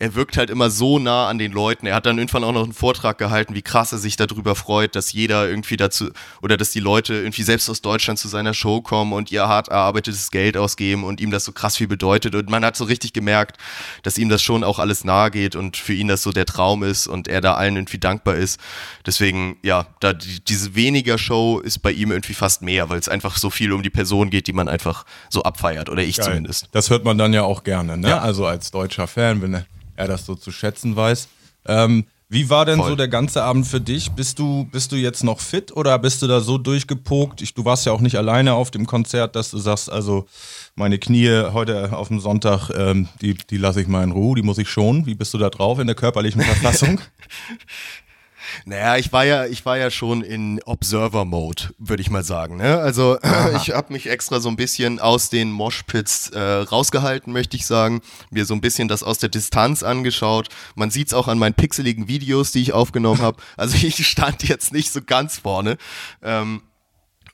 er 0.00 0.14
wirkt 0.14 0.38
halt 0.38 0.48
immer 0.48 0.70
so 0.70 0.98
nah 0.98 1.28
an 1.28 1.38
den 1.38 1.52
Leuten. 1.52 1.86
Er 1.86 1.94
hat 1.94 2.06
dann 2.06 2.16
irgendwann 2.16 2.42
auch 2.42 2.52
noch 2.52 2.64
einen 2.64 2.72
Vortrag 2.72 3.18
gehalten, 3.18 3.54
wie 3.54 3.60
krass 3.60 3.92
er 3.92 3.98
sich 3.98 4.16
darüber 4.16 4.54
freut, 4.54 4.96
dass 4.96 5.12
jeder 5.12 5.46
irgendwie 5.46 5.76
dazu 5.76 6.08
oder 6.40 6.56
dass 6.56 6.70
die 6.70 6.80
Leute 6.80 7.14
irgendwie 7.14 7.42
selbst 7.42 7.68
aus 7.68 7.82
Deutschland 7.82 8.18
zu 8.18 8.26
seiner 8.26 8.54
Show 8.54 8.80
kommen 8.80 9.12
und 9.12 9.30
ihr 9.30 9.46
hart 9.46 9.68
erarbeitetes 9.68 10.30
Geld 10.30 10.56
ausgeben 10.56 11.04
und 11.04 11.20
ihm 11.20 11.30
das 11.30 11.44
so 11.44 11.52
krass 11.52 11.76
viel 11.76 11.86
bedeutet. 11.86 12.34
Und 12.34 12.48
man 12.48 12.64
hat 12.64 12.76
so 12.76 12.84
richtig 12.84 13.12
gemerkt, 13.12 13.58
dass 14.02 14.16
ihm 14.16 14.30
das 14.30 14.42
schon 14.42 14.64
auch 14.64 14.78
alles 14.78 15.04
nahe 15.04 15.30
geht 15.30 15.54
und 15.54 15.76
für 15.76 15.92
ihn 15.92 16.08
das 16.08 16.22
so 16.22 16.32
der 16.32 16.46
Traum 16.46 16.82
ist 16.82 17.06
und 17.06 17.28
er 17.28 17.42
da 17.42 17.54
allen 17.54 17.76
irgendwie 17.76 17.98
dankbar 17.98 18.36
ist. 18.36 18.58
Deswegen, 19.04 19.58
ja, 19.62 19.86
da 20.00 20.14
die, 20.14 20.40
diese 20.42 20.74
weniger 20.74 21.18
Show 21.18 21.58
ist 21.58 21.80
bei 21.80 21.92
ihm 21.92 22.10
irgendwie 22.10 22.34
fast 22.34 22.62
mehr, 22.62 22.88
weil 22.88 22.98
es 22.98 23.10
einfach 23.10 23.36
so 23.36 23.50
viel 23.50 23.70
um 23.70 23.82
die 23.82 23.90
Person 23.90 24.30
geht, 24.30 24.46
die 24.46 24.54
man 24.54 24.66
einfach 24.66 25.04
so 25.28 25.42
abfeiert 25.42 25.90
oder 25.90 26.02
ich 26.02 26.16
Geil. 26.16 26.26
zumindest. 26.26 26.70
Das 26.72 26.88
hört 26.88 27.04
man 27.04 27.18
dann 27.18 27.34
ja 27.34 27.42
auch 27.42 27.64
gerne, 27.64 27.98
ne? 27.98 28.08
Ja. 28.08 28.20
Also 28.20 28.46
als 28.46 28.70
deutscher 28.70 29.06
Fan, 29.06 29.42
wenn 29.42 29.66
er 30.00 30.08
das 30.08 30.26
so 30.26 30.34
zu 30.34 30.50
schätzen 30.50 30.96
weiß. 30.96 31.28
Ähm, 31.66 32.06
wie 32.32 32.48
war 32.48 32.64
denn 32.64 32.78
Voll. 32.78 32.90
so 32.90 32.96
der 32.96 33.08
ganze 33.08 33.42
Abend 33.42 33.66
für 33.66 33.80
dich? 33.80 34.12
Bist 34.12 34.38
du, 34.38 34.64
bist 34.70 34.92
du 34.92 34.96
jetzt 34.96 35.24
noch 35.24 35.40
fit 35.40 35.76
oder 35.76 35.98
bist 35.98 36.22
du 36.22 36.28
da 36.28 36.40
so 36.40 36.58
durchgepokt? 36.58 37.42
Ich, 37.42 37.54
du 37.54 37.64
warst 37.64 37.86
ja 37.86 37.92
auch 37.92 38.00
nicht 38.00 38.16
alleine 38.16 38.54
auf 38.54 38.70
dem 38.70 38.86
Konzert, 38.86 39.34
dass 39.34 39.50
du 39.50 39.58
sagst, 39.58 39.90
also 39.90 40.26
meine 40.76 41.00
Knie 41.00 41.28
heute 41.52 41.92
auf 41.92 42.06
dem 42.06 42.20
Sonntag, 42.20 42.70
ähm, 42.70 43.08
die, 43.20 43.34
die 43.34 43.56
lasse 43.56 43.80
ich 43.80 43.88
mal 43.88 44.04
in 44.04 44.12
Ruhe, 44.12 44.36
die 44.36 44.42
muss 44.42 44.58
ich 44.58 44.68
schonen. 44.68 45.06
Wie 45.06 45.16
bist 45.16 45.34
du 45.34 45.38
da 45.38 45.50
drauf 45.50 45.80
in 45.80 45.88
der 45.88 45.96
körperlichen 45.96 46.40
Verfassung? 46.42 47.00
Naja, 48.64 48.96
ich 48.96 49.12
war 49.12 49.24
ja, 49.24 49.46
ich 49.46 49.64
war 49.64 49.78
ja 49.78 49.90
schon 49.90 50.22
in 50.22 50.60
Observer-Mode, 50.64 51.74
würde 51.78 52.00
ich 52.00 52.10
mal 52.10 52.22
sagen. 52.22 52.56
Ne? 52.56 52.78
Also 52.78 53.18
ich 53.56 53.70
habe 53.70 53.92
mich 53.92 54.08
extra 54.08 54.40
so 54.40 54.48
ein 54.48 54.56
bisschen 54.56 55.00
aus 55.00 55.30
den 55.30 55.52
Moshpits 55.52 56.30
äh, 56.30 56.40
rausgehalten, 56.40 57.32
möchte 57.32 57.56
ich 57.56 57.66
sagen. 57.66 58.00
Mir 58.30 58.44
so 58.44 58.54
ein 58.54 58.60
bisschen 58.60 58.88
das 58.88 59.02
aus 59.02 59.18
der 59.18 59.28
Distanz 59.28 59.82
angeschaut. 59.82 60.48
Man 60.74 60.90
sieht's 60.90 61.14
auch 61.14 61.28
an 61.28 61.38
meinen 61.38 61.54
pixeligen 61.54 62.08
Videos, 62.08 62.52
die 62.52 62.62
ich 62.62 62.72
aufgenommen 62.72 63.20
habe. 63.20 63.40
Also 63.56 63.76
ich 63.86 64.06
stand 64.06 64.48
jetzt 64.48 64.72
nicht 64.72 64.90
so 64.90 65.00
ganz 65.02 65.38
vorne. 65.38 65.76
Ähm, 66.22 66.62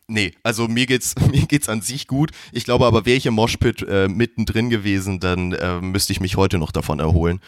Nee, 0.09 0.33
also 0.45 0.69
mir 0.69 0.87
geht's, 0.87 1.15
mir 1.31 1.47
geht's 1.47 1.69
an 1.69 1.81
sich 1.81 2.07
gut. 2.07 2.31
Ich 2.53 2.65
glaube 2.65 2.87
aber, 2.87 3.07
wäre 3.07 3.17
ich 3.17 3.27
im 3.27 3.35
Moshpit 3.35 3.83
äh, 3.83 4.09
mittendrin 4.09 4.71
gewesen, 4.71 5.19
dann 5.21 5.53
äh, 5.53 5.81
müsste 5.81 6.13
ich 6.13 6.21
mich 6.21 6.37
heute 6.37 6.59
noch 6.59 6.71
davon 6.71 7.01
erholen. 7.01 7.41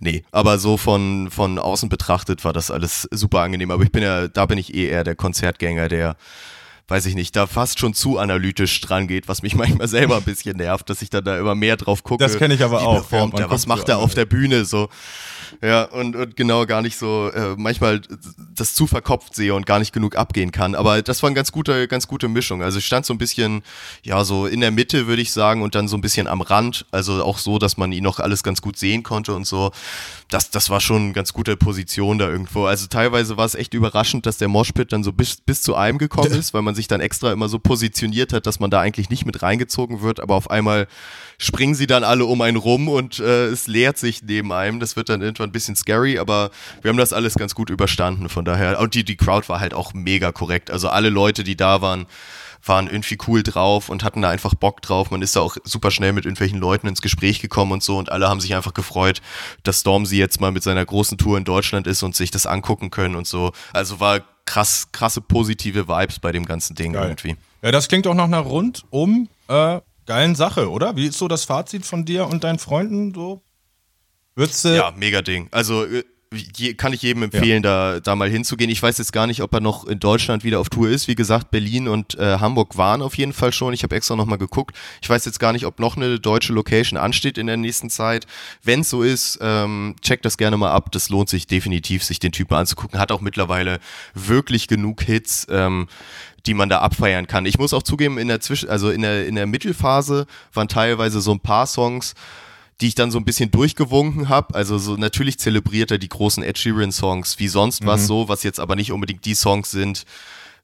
Nee, 0.00 0.22
aber 0.30 0.58
so 0.58 0.76
von, 0.76 1.30
von 1.30 1.58
außen 1.58 1.88
betrachtet 1.88 2.44
war 2.44 2.52
das 2.52 2.70
alles 2.70 3.08
super 3.10 3.40
angenehm. 3.40 3.70
Aber 3.70 3.82
ich 3.82 3.92
bin 3.92 4.02
ja, 4.02 4.28
da 4.28 4.46
bin 4.46 4.58
ich 4.58 4.74
eh 4.74 4.88
eher 4.88 5.02
der 5.02 5.16
Konzertgänger, 5.16 5.88
der, 5.88 6.16
weiß 6.86 7.06
ich 7.06 7.16
nicht, 7.16 7.34
da 7.34 7.46
fast 7.46 7.80
schon 7.80 7.94
zu 7.94 8.18
analytisch 8.18 8.80
dran 8.80 9.08
geht, 9.08 9.26
was 9.26 9.42
mich 9.42 9.54
manchmal 9.56 9.88
selber 9.88 10.16
ein 10.16 10.22
bisschen 10.22 10.56
nervt, 10.56 10.88
dass 10.90 11.02
ich 11.02 11.10
dann 11.10 11.24
da 11.24 11.38
immer 11.38 11.56
mehr 11.56 11.76
drauf 11.76 12.04
gucke. 12.04 12.22
Das 12.22 12.38
kenn 12.38 12.52
ich 12.52 12.62
aber 12.62 12.82
auch, 12.86 13.08
Performt 13.08 13.38
ja, 13.40 13.50
was 13.50 13.66
macht 13.66 13.88
er 13.88 13.98
auf 13.98 14.14
der 14.14 14.26
Bühne 14.26 14.64
so. 14.64 14.88
Ja, 15.62 15.84
und, 15.84 16.16
und 16.16 16.36
genau 16.36 16.66
gar 16.66 16.82
nicht 16.82 16.96
so, 16.96 17.30
äh, 17.30 17.54
manchmal 17.56 18.00
das 18.54 18.74
zu 18.74 18.86
verkopft 18.86 19.34
sehe 19.34 19.54
und 19.54 19.66
gar 19.66 19.78
nicht 19.78 19.92
genug 19.92 20.16
abgehen 20.16 20.52
kann. 20.52 20.74
Aber 20.74 21.02
das 21.02 21.22
war 21.22 21.28
eine 21.28 21.34
ganz 21.34 21.52
gute, 21.52 21.88
ganz 21.88 22.06
gute 22.06 22.28
Mischung. 22.28 22.62
Also 22.62 22.78
ich 22.78 22.86
stand 22.86 23.06
so 23.06 23.14
ein 23.14 23.18
bisschen, 23.18 23.62
ja, 24.02 24.24
so 24.24 24.46
in 24.46 24.60
der 24.60 24.70
Mitte, 24.70 25.06
würde 25.06 25.22
ich 25.22 25.32
sagen, 25.32 25.62
und 25.62 25.74
dann 25.74 25.88
so 25.88 25.96
ein 25.96 26.00
bisschen 26.00 26.26
am 26.26 26.40
Rand. 26.40 26.86
Also 26.90 27.22
auch 27.24 27.38
so, 27.38 27.58
dass 27.58 27.76
man 27.76 27.92
ihn 27.92 28.04
noch 28.04 28.20
alles 28.20 28.42
ganz 28.42 28.60
gut 28.60 28.78
sehen 28.78 29.02
konnte 29.02 29.34
und 29.34 29.46
so. 29.46 29.72
Das, 30.28 30.50
das 30.50 30.70
war 30.70 30.80
schon 30.80 31.02
eine 31.02 31.12
ganz 31.12 31.32
gute 31.32 31.56
Position 31.56 32.18
da 32.18 32.28
irgendwo. 32.28 32.66
Also 32.66 32.86
teilweise 32.86 33.36
war 33.36 33.46
es 33.46 33.54
echt 33.54 33.74
überraschend, 33.74 34.26
dass 34.26 34.38
der 34.38 34.48
Moshpit 34.48 34.92
dann 34.92 35.04
so 35.04 35.12
bis, 35.12 35.36
bis 35.36 35.62
zu 35.62 35.74
einem 35.74 35.98
gekommen 35.98 36.32
ist, 36.38 36.54
weil 36.54 36.62
man 36.62 36.74
sich 36.74 36.88
dann 36.88 37.00
extra 37.00 37.32
immer 37.32 37.48
so 37.48 37.58
positioniert 37.58 38.32
hat, 38.32 38.46
dass 38.46 38.60
man 38.60 38.70
da 38.70 38.80
eigentlich 38.80 39.10
nicht 39.10 39.26
mit 39.26 39.42
reingezogen 39.42 40.02
wird, 40.02 40.20
aber 40.20 40.34
auf 40.34 40.50
einmal 40.50 40.86
springen 41.38 41.74
sie 41.74 41.86
dann 41.86 42.04
alle 42.04 42.24
um 42.24 42.40
einen 42.40 42.56
rum 42.56 42.88
und 42.88 43.18
äh, 43.18 43.46
es 43.46 43.66
leert 43.66 43.98
sich 43.98 44.22
neben 44.22 44.52
einem. 44.52 44.80
Das 44.80 44.96
wird 44.96 45.08
dann 45.08 45.22
irgendwann 45.22 45.50
ein 45.50 45.52
bisschen 45.52 45.76
scary, 45.76 46.18
aber 46.18 46.50
wir 46.82 46.88
haben 46.90 46.98
das 46.98 47.12
alles 47.12 47.34
ganz 47.34 47.54
gut 47.54 47.70
überstanden. 47.70 48.28
Von 48.28 48.44
daher, 48.44 48.80
und 48.80 48.94
die, 48.94 49.04
die 49.04 49.16
Crowd 49.16 49.48
war 49.48 49.60
halt 49.60 49.74
auch 49.74 49.94
mega 49.94 50.32
korrekt. 50.32 50.70
Also 50.70 50.88
alle 50.88 51.10
Leute, 51.10 51.44
die 51.44 51.56
da 51.56 51.80
waren, 51.80 52.06
waren 52.66 52.86
irgendwie 52.86 53.18
cool 53.28 53.42
drauf 53.42 53.88
und 53.88 54.04
hatten 54.04 54.22
da 54.22 54.30
einfach 54.30 54.54
Bock 54.54 54.80
drauf. 54.82 55.10
Man 55.10 55.22
ist 55.22 55.36
da 55.36 55.40
auch 55.40 55.56
super 55.64 55.90
schnell 55.90 56.12
mit 56.12 56.24
irgendwelchen 56.24 56.58
Leuten 56.58 56.86
ins 56.86 57.02
Gespräch 57.02 57.40
gekommen 57.40 57.72
und 57.72 57.82
so 57.82 57.98
und 57.98 58.10
alle 58.10 58.28
haben 58.28 58.40
sich 58.40 58.54
einfach 58.54 58.74
gefreut, 58.74 59.20
dass 59.62 59.80
Stormzy 59.80 60.16
jetzt 60.16 60.40
mal 60.40 60.52
mit 60.52 60.62
seiner 60.62 60.84
großen 60.84 61.18
Tour 61.18 61.38
in 61.38 61.44
Deutschland 61.44 61.86
ist 61.86 62.02
und 62.02 62.16
sich 62.16 62.30
das 62.30 62.46
angucken 62.46 62.90
können 62.90 63.16
und 63.16 63.26
so. 63.26 63.52
Also 63.72 64.00
war 64.00 64.20
krass, 64.46 64.88
krasse 64.92 65.20
positive 65.20 65.88
Vibes 65.88 66.18
bei 66.18 66.32
dem 66.32 66.46
ganzen 66.46 66.74
Ding 66.74 66.92
Geil. 66.92 67.08
irgendwie. 67.08 67.36
Ja, 67.62 67.70
das 67.70 67.88
klingt 67.88 68.06
auch 68.06 68.14
nach 68.14 68.24
einer 68.24 68.40
rundum 68.40 69.28
äh, 69.48 69.80
geilen 70.06 70.34
Sache, 70.34 70.70
oder? 70.70 70.96
Wie 70.96 71.06
ist 71.06 71.18
so 71.18 71.28
das 71.28 71.44
Fazit 71.44 71.84
von 71.86 72.04
dir 72.04 72.26
und 72.26 72.44
deinen 72.44 72.58
Freunden 72.58 73.14
so? 73.14 73.42
Würdest 74.34 74.64
du 74.64 74.76
Ja, 74.76 74.92
mega 74.96 75.22
Ding. 75.22 75.48
Also 75.50 75.84
äh, 75.84 76.04
je, 76.34 76.74
kann 76.74 76.92
ich 76.92 77.02
jedem 77.02 77.24
empfehlen, 77.24 77.62
da, 77.62 78.00
da 78.00 78.16
mal 78.16 78.28
hinzugehen. 78.28 78.70
Ich 78.70 78.82
weiß 78.82 78.98
jetzt 78.98 79.12
gar 79.12 79.26
nicht, 79.26 79.42
ob 79.42 79.52
er 79.54 79.60
noch 79.60 79.86
in 79.86 80.00
Deutschland 80.00 80.44
wieder 80.44 80.60
auf 80.60 80.68
Tour 80.68 80.88
ist. 80.88 81.08
Wie 81.08 81.14
gesagt, 81.14 81.50
Berlin 81.50 81.88
und 81.88 82.18
äh, 82.18 82.38
Hamburg 82.38 82.76
waren 82.76 83.02
auf 83.02 83.16
jeden 83.16 83.32
Fall 83.32 83.52
schon. 83.52 83.72
Ich 83.72 83.82
habe 83.82 83.94
extra 83.96 84.16
nochmal 84.16 84.38
geguckt. 84.38 84.76
Ich 85.02 85.08
weiß 85.08 85.24
jetzt 85.24 85.40
gar 85.40 85.52
nicht, 85.52 85.66
ob 85.66 85.78
noch 85.78 85.96
eine 85.96 86.20
deutsche 86.20 86.52
Location 86.52 86.98
ansteht 86.98 87.38
in 87.38 87.46
der 87.46 87.56
nächsten 87.56 87.90
Zeit. 87.90 88.26
Wenn 88.62 88.80
es 88.80 88.90
so 88.90 89.02
ist, 89.02 89.38
ähm, 89.40 89.96
checkt 90.02 90.24
das 90.24 90.36
gerne 90.36 90.56
mal 90.56 90.70
ab. 90.70 90.92
Das 90.92 91.08
lohnt 91.08 91.28
sich 91.28 91.46
definitiv, 91.46 92.04
sich 92.04 92.18
den 92.18 92.32
Typen 92.32 92.54
anzugucken. 92.54 92.98
Hat 92.98 93.12
auch 93.12 93.20
mittlerweile 93.20 93.78
wirklich 94.14 94.68
genug 94.68 95.02
Hits. 95.02 95.46
Ähm, 95.50 95.88
die 96.46 96.54
man 96.54 96.68
da 96.68 96.80
abfeiern 96.80 97.26
kann. 97.26 97.46
Ich 97.46 97.58
muss 97.58 97.72
auch 97.72 97.82
zugeben, 97.82 98.18
in 98.18 98.28
der 98.28 98.40
Zwischen, 98.40 98.68
also 98.68 98.90
in 98.90 99.00
der, 99.00 99.26
in 99.26 99.34
der 99.34 99.46
Mittelphase 99.46 100.26
waren 100.52 100.68
teilweise 100.68 101.20
so 101.20 101.32
ein 101.32 101.40
paar 101.40 101.66
Songs, 101.66 102.14
die 102.80 102.88
ich 102.88 102.94
dann 102.94 103.10
so 103.10 103.18
ein 103.18 103.24
bisschen 103.24 103.50
durchgewunken 103.50 104.28
habe. 104.28 104.54
Also 104.54 104.78
so 104.78 104.96
natürlich 104.96 105.38
zelebriert 105.38 105.90
er 105.90 105.98
die 105.98 106.08
großen 106.08 106.42
Ed 106.42 106.58
Sheeran 106.58 106.92
Songs 106.92 107.38
wie 107.38 107.48
sonst 107.48 107.86
was 107.86 108.06
so, 108.06 108.28
was 108.28 108.42
jetzt 108.42 108.60
aber 108.60 108.76
nicht 108.76 108.92
unbedingt 108.92 109.24
die 109.24 109.34
Songs 109.34 109.70
sind, 109.70 110.04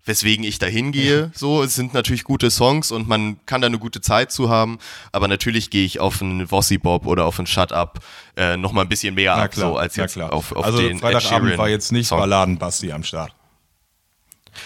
weswegen 0.04 0.44
ich 0.44 0.58
da 0.58 0.66
hingehe. 0.66 1.30
So, 1.34 1.62
es 1.62 1.74
sind 1.74 1.94
natürlich 1.94 2.24
gute 2.24 2.50
Songs 2.50 2.90
und 2.90 3.06
man 3.06 3.38
kann 3.46 3.60
da 3.60 3.66
eine 3.66 3.78
gute 3.78 4.00
Zeit 4.00 4.32
zu 4.32 4.48
haben, 4.48 4.78
aber 5.12 5.28
natürlich 5.28 5.70
gehe 5.70 5.84
ich 5.84 6.00
auf 6.00 6.20
einen 6.20 6.50
Vossi 6.50 6.78
Bob 6.78 7.06
oder 7.06 7.26
auf 7.26 7.38
einen 7.38 7.46
Shut 7.46 7.72
Up 7.72 8.00
äh, 8.36 8.56
noch 8.56 8.72
mal 8.72 8.82
ein 8.82 8.88
bisschen 8.88 9.14
mehr 9.14 9.36
Na 9.36 9.44
ab, 9.44 9.52
klar, 9.52 9.70
so 9.70 9.76
als 9.76 9.96
jetzt 9.96 10.14
klar. 10.14 10.32
auf, 10.32 10.52
auf 10.52 10.64
also 10.64 10.78
den 10.78 10.96
Ed 10.96 11.00
Freitagabend 11.00 11.48
Sheeran 11.48 11.58
war 11.58 11.68
jetzt 11.68 11.92
nicht 11.92 12.08
Song. 12.08 12.18
Balladenbasti 12.18 12.92
am 12.92 13.04
Start. 13.04 13.34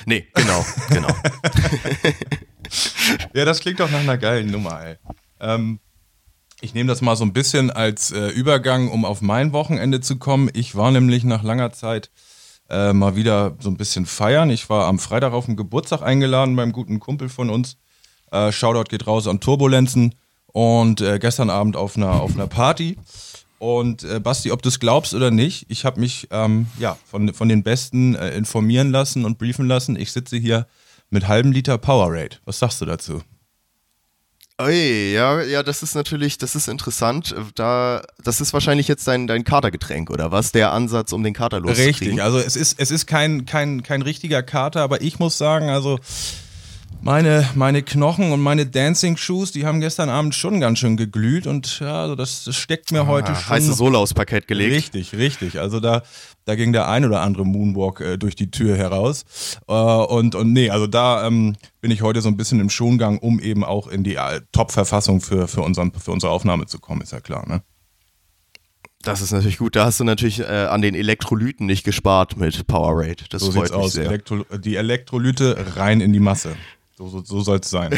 Nee, 0.06 0.26
genau, 0.34 0.64
genau. 0.88 1.08
Ja, 3.34 3.44
das 3.44 3.60
klingt 3.60 3.80
doch 3.80 3.90
nach 3.90 4.00
einer 4.00 4.18
geilen 4.18 4.50
Nummer, 4.50 4.82
ey. 4.84 4.96
Ähm, 5.40 5.80
ich 6.64 6.72
nehme 6.72 6.88
das 6.88 7.02
mal 7.02 7.14
so 7.14 7.24
ein 7.24 7.34
bisschen 7.34 7.70
als 7.70 8.10
äh, 8.10 8.28
Übergang, 8.28 8.90
um 8.90 9.04
auf 9.04 9.20
mein 9.20 9.52
Wochenende 9.52 10.00
zu 10.00 10.16
kommen. 10.16 10.50
Ich 10.54 10.74
war 10.74 10.90
nämlich 10.90 11.22
nach 11.22 11.42
langer 11.42 11.72
Zeit 11.72 12.10
äh, 12.70 12.94
mal 12.94 13.16
wieder 13.16 13.54
so 13.60 13.68
ein 13.68 13.76
bisschen 13.76 14.06
feiern. 14.06 14.48
Ich 14.48 14.70
war 14.70 14.86
am 14.86 14.98
Freitag 14.98 15.34
auf 15.34 15.44
den 15.44 15.56
Geburtstag 15.56 16.00
eingeladen 16.00 16.56
beim 16.56 16.72
guten 16.72 17.00
Kumpel 17.00 17.28
von 17.28 17.50
uns. 17.50 17.76
Äh, 18.32 18.50
Shoutout 18.50 18.88
geht 18.88 19.06
raus 19.06 19.28
an 19.28 19.40
Turbulenzen. 19.40 20.14
Und 20.46 21.02
äh, 21.02 21.18
gestern 21.18 21.50
Abend 21.50 21.76
auf 21.76 21.96
einer, 21.96 22.22
auf 22.22 22.34
einer 22.34 22.46
Party. 22.46 22.96
Und 23.58 24.02
äh, 24.04 24.18
Basti, 24.18 24.50
ob 24.50 24.62
du 24.62 24.70
es 24.70 24.80
glaubst 24.80 25.12
oder 25.12 25.30
nicht, 25.30 25.66
ich 25.68 25.84
habe 25.84 26.00
mich 26.00 26.28
ähm, 26.30 26.66
ja, 26.78 26.96
von, 27.04 27.34
von 27.34 27.48
den 27.48 27.62
Besten 27.62 28.14
äh, 28.14 28.30
informieren 28.36 28.90
lassen 28.90 29.26
und 29.26 29.36
briefen 29.36 29.66
lassen. 29.66 29.96
Ich 29.96 30.12
sitze 30.12 30.38
hier 30.38 30.66
mit 31.10 31.28
halbem 31.28 31.52
Liter 31.52 31.76
Powerade. 31.76 32.38
Was 32.46 32.58
sagst 32.58 32.80
du 32.80 32.86
dazu? 32.86 33.20
Ui, 34.62 35.12
ja, 35.12 35.42
ja, 35.42 35.64
das 35.64 35.82
ist 35.82 35.96
natürlich, 35.96 36.38
das 36.38 36.54
ist 36.54 36.68
interessant. 36.68 37.34
Da, 37.56 38.02
das 38.22 38.40
ist 38.40 38.52
wahrscheinlich 38.52 38.86
jetzt 38.86 39.06
dein, 39.08 39.26
dein 39.26 39.42
Katergetränk, 39.42 40.10
oder 40.10 40.30
was? 40.30 40.52
Der 40.52 40.72
Ansatz, 40.72 41.12
um 41.12 41.24
den 41.24 41.34
Kater 41.34 41.58
loszukriegen. 41.58 41.94
Richtig, 42.18 42.22
also 42.22 42.38
es 42.38 42.54
ist, 42.54 42.78
es 42.78 42.92
ist 42.92 43.06
kein, 43.06 43.46
kein, 43.46 43.82
kein 43.82 44.02
richtiger 44.02 44.44
Kater, 44.44 44.82
aber 44.82 45.02
ich 45.02 45.18
muss 45.18 45.38
sagen, 45.38 45.70
also 45.70 45.98
meine, 47.02 47.50
meine 47.56 47.82
Knochen 47.82 48.30
und 48.30 48.40
meine 48.40 48.64
Dancing 48.64 49.16
Shoes, 49.16 49.50
die 49.50 49.66
haben 49.66 49.80
gestern 49.80 50.08
Abend 50.08 50.36
schon 50.36 50.60
ganz 50.60 50.78
schön 50.78 50.96
geglüht 50.96 51.48
und 51.48 51.80
ja, 51.80 52.02
also 52.02 52.14
das, 52.14 52.44
das 52.44 52.54
steckt 52.56 52.92
mir 52.92 53.08
heute 53.08 53.32
Ah, 53.32 53.34
schon. 53.34 53.56
heiße 53.56 53.74
Sohle 53.74 53.98
aufs 53.98 54.14
Parkett 54.14 54.46
gelegt. 54.46 54.72
Richtig, 54.72 55.14
richtig. 55.14 55.58
Also 55.58 55.80
da, 55.80 56.02
da 56.44 56.54
ging 56.56 56.72
der 56.72 56.88
ein 56.88 57.04
oder 57.04 57.20
andere 57.20 57.44
Moonwalk 57.44 58.00
äh, 58.00 58.16
durch 58.18 58.36
die 58.36 58.50
Tür 58.50 58.76
heraus. 58.76 59.24
Äh, 59.66 59.72
und, 59.72 60.34
und 60.34 60.52
nee, 60.52 60.70
also 60.70 60.86
da 60.86 61.26
ähm, 61.26 61.56
bin 61.80 61.90
ich 61.90 62.02
heute 62.02 62.20
so 62.20 62.28
ein 62.28 62.36
bisschen 62.36 62.60
im 62.60 62.70
Schongang, 62.70 63.18
um 63.18 63.40
eben 63.40 63.64
auch 63.64 63.88
in 63.88 64.04
die 64.04 64.16
äh, 64.16 64.40
Top-Verfassung 64.52 65.20
für, 65.20 65.48
für, 65.48 65.62
unseren, 65.62 65.92
für 65.92 66.12
unsere 66.12 66.32
Aufnahme 66.32 66.66
zu 66.66 66.78
kommen, 66.78 67.00
ist 67.00 67.12
ja 67.12 67.20
klar, 67.20 67.48
ne? 67.48 67.62
Das 69.04 69.20
ist 69.20 69.32
natürlich 69.32 69.58
gut. 69.58 69.76
Da 69.76 69.84
hast 69.84 70.00
du 70.00 70.04
natürlich 70.04 70.40
äh, 70.40 70.44
an 70.44 70.80
den 70.80 70.94
Elektrolyten 70.94 71.66
nicht 71.66 71.84
gespart 71.84 72.38
mit 72.38 72.66
Powerade. 72.66 73.24
Das 73.28 73.42
So 73.42 73.52
freut 73.52 73.64
mich 73.64 73.72
aus. 73.72 73.92
sehr. 73.92 74.06
Elektro 74.06 74.44
die 74.56 74.76
Elektrolyte 74.76 75.76
rein 75.76 76.00
in 76.00 76.12
die 76.14 76.20
Masse. 76.20 76.56
So, 76.96 77.08
so, 77.08 77.22
so 77.22 77.40
soll 77.42 77.58
es 77.58 77.68
sein. 77.68 77.92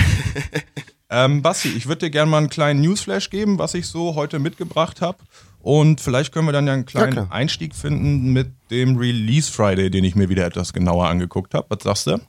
ähm, 1.11 1.43
Basti, 1.43 1.69
ich 1.69 1.87
würde 1.87 2.07
dir 2.07 2.11
gerne 2.11 2.31
mal 2.31 2.39
einen 2.39 2.51
kleinen 2.51 2.81
Newsflash 2.81 3.31
geben, 3.31 3.59
was 3.59 3.75
ich 3.75 3.87
so 3.87 4.17
heute 4.17 4.41
mitgebracht 4.41 5.01
habe. 5.01 5.19
Und 5.67 6.01
vielleicht 6.01 6.33
können 6.33 6.47
wir 6.47 6.53
dann 6.53 6.69
ja 6.69 6.75
einen 6.75 6.87
kleinen 6.87 7.11
klar. 7.11 7.33
Einstieg 7.33 7.75
finden 7.75 8.33
mit 8.33 8.53
dem 8.71 8.97
Release 8.97 9.51
Friday, 9.51 9.91
den 9.91 10.05
ich 10.05 10.15
mir 10.15 10.29
wieder 10.29 10.47
etwas 10.47 10.73
genauer 10.73 11.09
angeguckt 11.09 11.55
habe. 11.55 11.67
Was 11.71 11.83
sagst 11.83 12.07
du? 12.07 12.21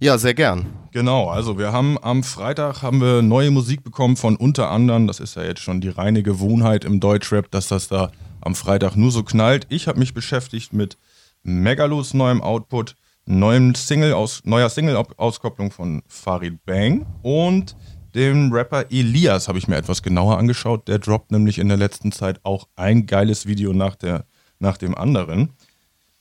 Ja, 0.00 0.18
sehr 0.18 0.34
gern. 0.34 0.66
Genau, 0.92 1.30
also 1.30 1.58
wir 1.58 1.72
haben 1.72 1.96
am 2.02 2.22
Freitag 2.22 2.82
haben 2.82 3.00
wir 3.00 3.22
neue 3.22 3.50
Musik 3.50 3.82
bekommen 3.82 4.18
von 4.18 4.36
unter 4.36 4.70
anderem, 4.70 5.06
das 5.06 5.18
ist 5.18 5.36
ja 5.36 5.44
jetzt 5.44 5.62
schon 5.62 5.80
die 5.80 5.88
reine 5.88 6.22
Gewohnheit 6.22 6.84
im 6.84 7.00
Deutschrap, 7.00 7.50
dass 7.50 7.68
das 7.68 7.88
da 7.88 8.12
am 8.42 8.54
Freitag 8.54 8.96
nur 8.96 9.10
so 9.10 9.22
knallt. 9.22 9.66
Ich 9.70 9.88
habe 9.88 9.98
mich 9.98 10.12
beschäftigt 10.12 10.74
mit 10.74 10.98
Megalos 11.42 12.12
neuem 12.12 12.42
Output, 12.42 12.96
neuem 13.24 13.74
Single 13.74 14.12
aus, 14.12 14.42
neuer 14.44 14.68
Single-Auskopplung 14.68 15.70
von 15.70 16.02
Farid 16.06 16.66
Bang 16.66 17.06
und 17.22 17.74
dem 18.14 18.52
Rapper 18.52 18.90
Elias 18.90 19.48
habe 19.48 19.58
ich 19.58 19.68
mir 19.68 19.76
etwas 19.76 20.02
genauer 20.02 20.38
angeschaut. 20.38 20.88
Der 20.88 20.98
droppt 20.98 21.30
nämlich 21.32 21.58
in 21.58 21.68
der 21.68 21.76
letzten 21.76 22.12
Zeit 22.12 22.40
auch 22.44 22.68
ein 22.76 23.06
geiles 23.06 23.46
Video 23.46 23.72
nach, 23.72 23.96
der, 23.96 24.26
nach 24.58 24.76
dem 24.76 24.94
anderen. 24.94 25.50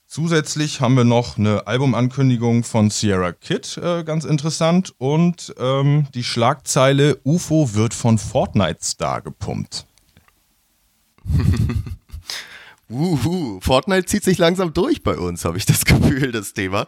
Zusätzlich 0.06 0.80
haben 0.80 0.96
wir 0.96 1.06
noch 1.06 1.38
eine 1.38 1.66
Albumankündigung 1.66 2.64
von 2.64 2.92
Sierra 2.92 3.32
Kid, 3.32 3.78
äh, 3.78 4.04
ganz 4.04 4.26
interessant. 4.26 4.94
Und 5.00 5.56
ähm, 5.58 6.08
die 6.14 6.24
Schlagzeile 6.24 7.20
UFO 7.24 7.74
wird 7.74 7.96
von 7.96 8.20
Fortnite-Star 8.20 9.22
gepumpt. 9.22 9.88
Uhu, 12.90 13.60
Fortnite 13.62 14.06
zieht 14.06 14.24
sich 14.24 14.38
langsam 14.38 14.74
durch 14.74 15.02
bei 15.02 15.18
uns, 15.18 15.46
habe 15.46 15.58
ich 15.58 15.66
das 15.66 15.84
Gefühl, 15.86 16.32
das 16.32 16.54
Thema. 16.54 16.88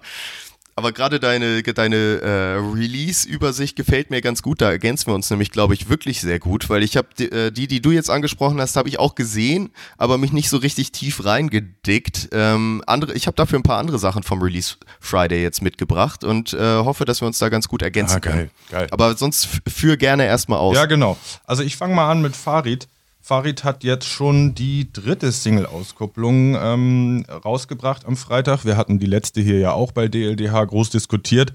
Aber 0.77 0.91
gerade 0.91 1.21
deine, 1.21 1.63
deine 1.63 1.95
äh, 1.95 2.55
Release-Übersicht 2.57 3.77
gefällt 3.77 4.09
mir 4.09 4.19
ganz 4.21 4.41
gut. 4.41 4.59
Da 4.59 4.69
ergänzen 4.71 5.07
wir 5.07 5.13
uns 5.15 5.29
nämlich, 5.29 5.51
glaube 5.51 5.73
ich, 5.73 5.87
wirklich 5.87 6.19
sehr 6.19 6.37
gut, 6.37 6.69
weil 6.69 6.83
ich 6.83 6.97
habe 6.97 7.07
die, 7.17 7.31
äh, 7.31 7.49
die, 7.51 7.67
die 7.67 7.81
du 7.81 7.91
jetzt 7.91 8.09
angesprochen 8.09 8.59
hast, 8.59 8.75
habe 8.75 8.89
ich 8.89 8.99
auch 8.99 9.15
gesehen, 9.15 9.69
aber 9.97 10.17
mich 10.17 10.33
nicht 10.33 10.49
so 10.49 10.57
richtig 10.57 10.91
tief 10.91 11.23
reingedickt. 11.23 12.27
Ähm, 12.33 12.83
andere, 12.87 13.13
ich 13.13 13.25
habe 13.27 13.35
dafür 13.35 13.57
ein 13.57 13.63
paar 13.63 13.77
andere 13.77 13.99
Sachen 13.99 14.23
vom 14.23 14.41
Release 14.41 14.75
Friday 14.99 15.41
jetzt 15.41 15.61
mitgebracht 15.61 16.25
und 16.25 16.53
äh, 16.53 16.57
hoffe, 16.59 17.05
dass 17.05 17.21
wir 17.21 17.27
uns 17.27 17.39
da 17.39 17.47
ganz 17.47 17.69
gut 17.69 17.81
ergänzen 17.81 18.17
Ah, 18.17 18.19
geil, 18.19 18.33
können. 18.33 18.51
geil. 18.69 18.87
Aber 18.91 19.15
sonst 19.15 19.47
führ 19.69 19.95
gerne 19.95 20.25
erstmal 20.25 20.59
aus. 20.59 20.75
Ja, 20.75 20.87
genau. 20.87 21.17
Also 21.45 21.63
ich 21.63 21.77
fange 21.77 21.95
mal 21.95 22.11
an 22.11 22.21
mit 22.21 22.35
Farid. 22.35 22.89
Farid 23.25 23.63
hat 23.63 23.83
jetzt 23.83 24.07
schon 24.07 24.53
die 24.53 24.93
dritte 24.93 25.31
Single-Auskopplung 25.31 26.55
ähm, 26.61 27.25
rausgebracht 27.27 28.05
am 28.05 28.17
Freitag. 28.17 28.65
Wir 28.65 28.77
hatten 28.77 28.99
die 28.99 29.07
letzte 29.07 29.41
hier 29.41 29.57
ja 29.57 29.71
auch 29.71 29.91
bei 29.91 30.07
DLDH 30.07 30.65
groß 30.65 30.91
diskutiert. 30.91 31.51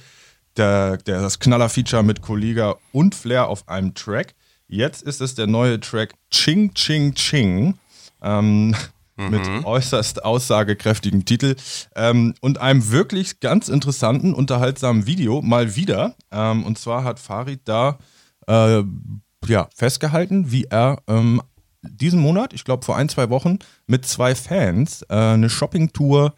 Der, 0.56 0.96
der, 0.96 1.20
das 1.20 1.38
Knaller-Feature 1.38 2.02
mit 2.02 2.22
Kollega 2.22 2.74
und 2.90 3.14
Flair 3.14 3.46
auf 3.46 3.68
einem 3.68 3.94
Track. 3.94 4.34
Jetzt 4.66 5.04
ist 5.04 5.20
es 5.20 5.36
der 5.36 5.46
neue 5.46 5.78
Track 5.78 6.14
Ching 6.32 6.74
Ching 6.74 7.14
Ching. 7.14 7.78
Ähm, 8.20 8.74
mit 9.16 9.46
äußerst 9.64 10.24
aussagekräftigem 10.24 11.24
Titel 11.24 11.54
ähm, 11.94 12.34
und 12.40 12.58
einem 12.58 12.90
wirklich 12.90 13.38
ganz 13.38 13.68
interessanten, 13.68 14.34
unterhaltsamen 14.34 15.06
Video 15.06 15.40
mal 15.40 15.76
wieder. 15.76 16.16
Ähm, 16.32 16.64
und 16.64 16.78
zwar 16.78 17.04
hat 17.04 17.20
Farid 17.20 17.60
da 17.66 17.98
äh, 18.48 18.82
ja, 19.46 19.68
festgehalten, 19.74 20.50
wie 20.50 20.64
er 20.64 21.02
ähm, 21.06 21.40
diesen 21.82 22.20
Monat, 22.20 22.52
ich 22.52 22.64
glaube 22.64 22.84
vor 22.84 22.96
ein, 22.96 23.08
zwei 23.08 23.30
Wochen, 23.30 23.58
mit 23.86 24.06
zwei 24.06 24.34
Fans 24.34 25.02
äh, 25.08 25.14
eine 25.14 25.50
Shoppingtour 25.50 26.34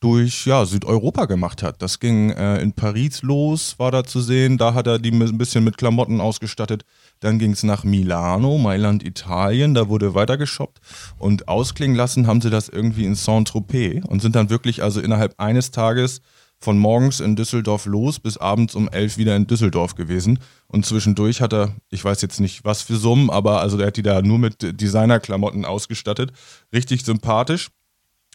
durch 0.00 0.44
ja, 0.44 0.66
Südeuropa 0.66 1.24
gemacht 1.24 1.62
hat. 1.62 1.80
Das 1.80 1.98
ging 1.98 2.30
äh, 2.30 2.58
in 2.60 2.74
Paris 2.74 3.22
los, 3.22 3.78
war 3.78 3.90
da 3.90 4.04
zu 4.04 4.20
sehen. 4.20 4.58
Da 4.58 4.74
hat 4.74 4.86
er 4.86 4.98
die 4.98 5.10
ein 5.10 5.38
bisschen 5.38 5.64
mit 5.64 5.78
Klamotten 5.78 6.20
ausgestattet. 6.20 6.84
Dann 7.20 7.38
ging 7.38 7.52
es 7.52 7.62
nach 7.62 7.84
Milano, 7.84 8.58
Mailand, 8.58 9.02
Italien. 9.02 9.72
Da 9.72 9.88
wurde 9.88 10.14
weiter 10.14 10.36
geshoppt. 10.36 10.80
Und 11.18 11.48
ausklingen 11.48 11.96
lassen 11.96 12.26
haben 12.26 12.42
sie 12.42 12.50
das 12.50 12.68
irgendwie 12.68 13.06
in 13.06 13.14
Saint-Tropez 13.14 14.04
und 14.06 14.20
sind 14.20 14.36
dann 14.36 14.50
wirklich 14.50 14.82
also 14.82 15.00
innerhalb 15.00 15.40
eines 15.40 15.70
Tages 15.70 16.20
von 16.64 16.78
morgens 16.78 17.20
in 17.20 17.36
Düsseldorf 17.36 17.86
los 17.86 18.18
bis 18.18 18.36
abends 18.36 18.74
um 18.74 18.88
elf 18.88 19.16
wieder 19.18 19.36
in 19.36 19.46
Düsseldorf 19.46 19.94
gewesen. 19.94 20.38
Und 20.66 20.84
zwischendurch 20.84 21.40
hat 21.40 21.52
er, 21.52 21.76
ich 21.90 22.04
weiß 22.04 22.22
jetzt 22.22 22.40
nicht 22.40 22.64
was 22.64 22.82
für 22.82 22.96
Summen, 22.96 23.30
aber 23.30 23.60
also 23.60 23.76
der 23.76 23.88
hat 23.88 23.96
die 23.96 24.02
da 24.02 24.22
nur 24.22 24.38
mit 24.38 24.80
Designerklamotten 24.80 25.64
ausgestattet. 25.64 26.32
Richtig 26.72 27.04
sympathisch. 27.04 27.68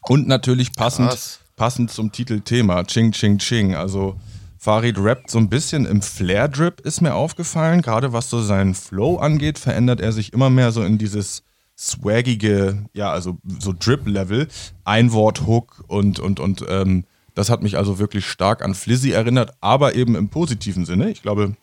Und 0.04 0.28
natürlich 0.28 0.74
passend, 0.74 1.10
Krass 1.10 1.40
passend 1.60 1.92
zum 1.92 2.12
Titelthema, 2.12 2.86
Ching 2.86 3.12
Ching 3.12 3.38
Ching. 3.38 3.76
Also 3.76 4.16
Farid 4.58 4.98
rappt 4.98 5.30
so 5.30 5.38
ein 5.38 5.50
bisschen 5.50 5.86
im 5.86 6.02
Flair-Drip, 6.02 6.80
ist 6.82 7.02
mir 7.02 7.14
aufgefallen. 7.14 7.82
Gerade 7.82 8.14
was 8.14 8.30
so 8.30 8.42
seinen 8.42 8.74
Flow 8.74 9.18
angeht, 9.18 9.60
verändert 9.60 10.00
er 10.00 10.12
sich 10.12 10.34
immer 10.34 10.50
mehr 10.50 10.72
so 10.72 10.84
in 10.84 10.98
dieses 10.98 11.44
swaggige, 11.78 12.86
ja, 12.94 13.12
also 13.12 13.38
so 13.60 13.74
Drip-Level. 13.78 14.48
Einwort-Hook 14.86 15.84
und, 15.88 16.20
und, 16.20 16.40
und 16.40 16.66
ähm, 16.68 17.06
das 17.40 17.50
hat 17.50 17.64
mich 17.64 17.78
also 17.78 18.00
wirklich 18.00 18.26
stark 18.26 18.62
an 18.62 18.76
Flizzy 18.76 19.12
erinnert, 19.12 19.54
aber 19.62 19.96
eben 19.96 20.16
im 20.16 20.28
positiven 20.28 20.86
Sinne. 20.86 21.10
Ich 21.10 21.22
glaube, 21.22 21.56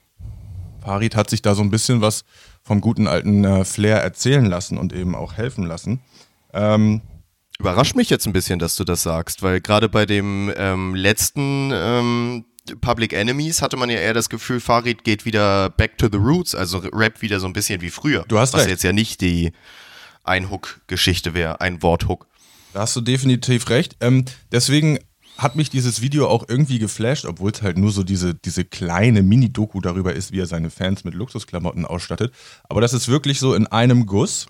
Farid 0.83 1.15
hat 1.15 1.29
sich 1.29 1.43
da 1.43 1.55
so 1.55 1.61
ein 1.61 1.71
bisschen 1.71 2.01
was 2.01 2.25
vom 2.63 2.81
guten 2.81 3.07
alten 3.07 3.45
äh, 3.45 3.65
Flair 3.67 4.03
erzählen 4.03 4.47
lassen 4.47 4.79
und 4.79 4.95
eben 4.95 5.15
auch 5.15 5.35
helfen 5.35 5.67
lassen. 5.67 6.01
Ähm, 6.55 7.03
Überrascht 7.59 7.95
mich 7.95 8.09
jetzt 8.09 8.27
ein 8.27 8.33
bisschen, 8.33 8.59
dass 8.59 8.77
du 8.77 8.85
das 8.85 9.03
sagst, 9.03 9.43
weil 9.43 9.61
gerade 9.61 9.91
bei 9.91 10.07
dem 10.07 10.51
ähm, 10.57 10.95
letzten 10.95 11.71
ähm, 11.75 12.45
Public 12.81 13.13
Enemies 13.13 13.61
hatte 13.61 13.77
man 13.77 13.91
ja 13.91 13.99
eher 13.99 14.15
das 14.15 14.31
Gefühl, 14.31 14.61
Farid 14.61 15.05
geht 15.05 15.27
wieder 15.27 15.69
back 15.69 15.99
to 15.99 16.09
the 16.11 16.19
roots, 16.19 16.55
also 16.55 16.79
Rap 16.79 17.21
wieder 17.21 17.39
so 17.39 17.47
ein 17.47 17.53
bisschen 17.53 17.83
wie 17.83 17.91
früher. 17.91 18.25
Du 18.29 18.39
hast 18.39 18.55
was 18.55 18.63
recht. 18.63 18.71
jetzt 18.71 18.83
ja 18.83 18.93
nicht 18.95 19.21
die 19.21 19.53
Ein-Hook-Geschichte 20.25 21.35
wäre, 21.35 21.61
ein 21.61 21.83
Wort-Hook. 21.83 22.27
Da 22.73 22.81
hast 22.81 22.97
du 22.97 23.03
definitiv 23.03 23.69
recht. 23.69 23.97
Ähm, 24.01 24.25
deswegen 24.53 24.99
hat 25.39 25.57
mich 25.57 25.71
dieses 25.71 26.01
Video 26.01 26.29
auch 26.29 26.45
irgendwie 26.49 26.79
geflasht, 26.79 27.27
obwohl 27.27 27.51
es 27.51 27.63
halt 27.63 27.79
nur 27.79 27.93
so 27.93 28.03
diese, 28.03 28.35
diese 28.35 28.65
kleine 28.65 29.23
Mini-Doku 29.23 29.81
darüber 29.81 30.15
ist, 30.15 30.33
wie 30.33 30.41
er 30.41 30.47
seine 30.47 30.71
Fans 30.71 31.05
mit 31.05 31.15
Luxusklamotten 31.15 31.85
ausstattet. 31.85 32.33
Aber 32.69 32.81
das 32.81 32.93
ist 32.93 33.09
wirklich 33.09 33.39
so 33.39 33.55
in 33.55 33.67
einem 33.67 34.07
Guss. 34.07 34.47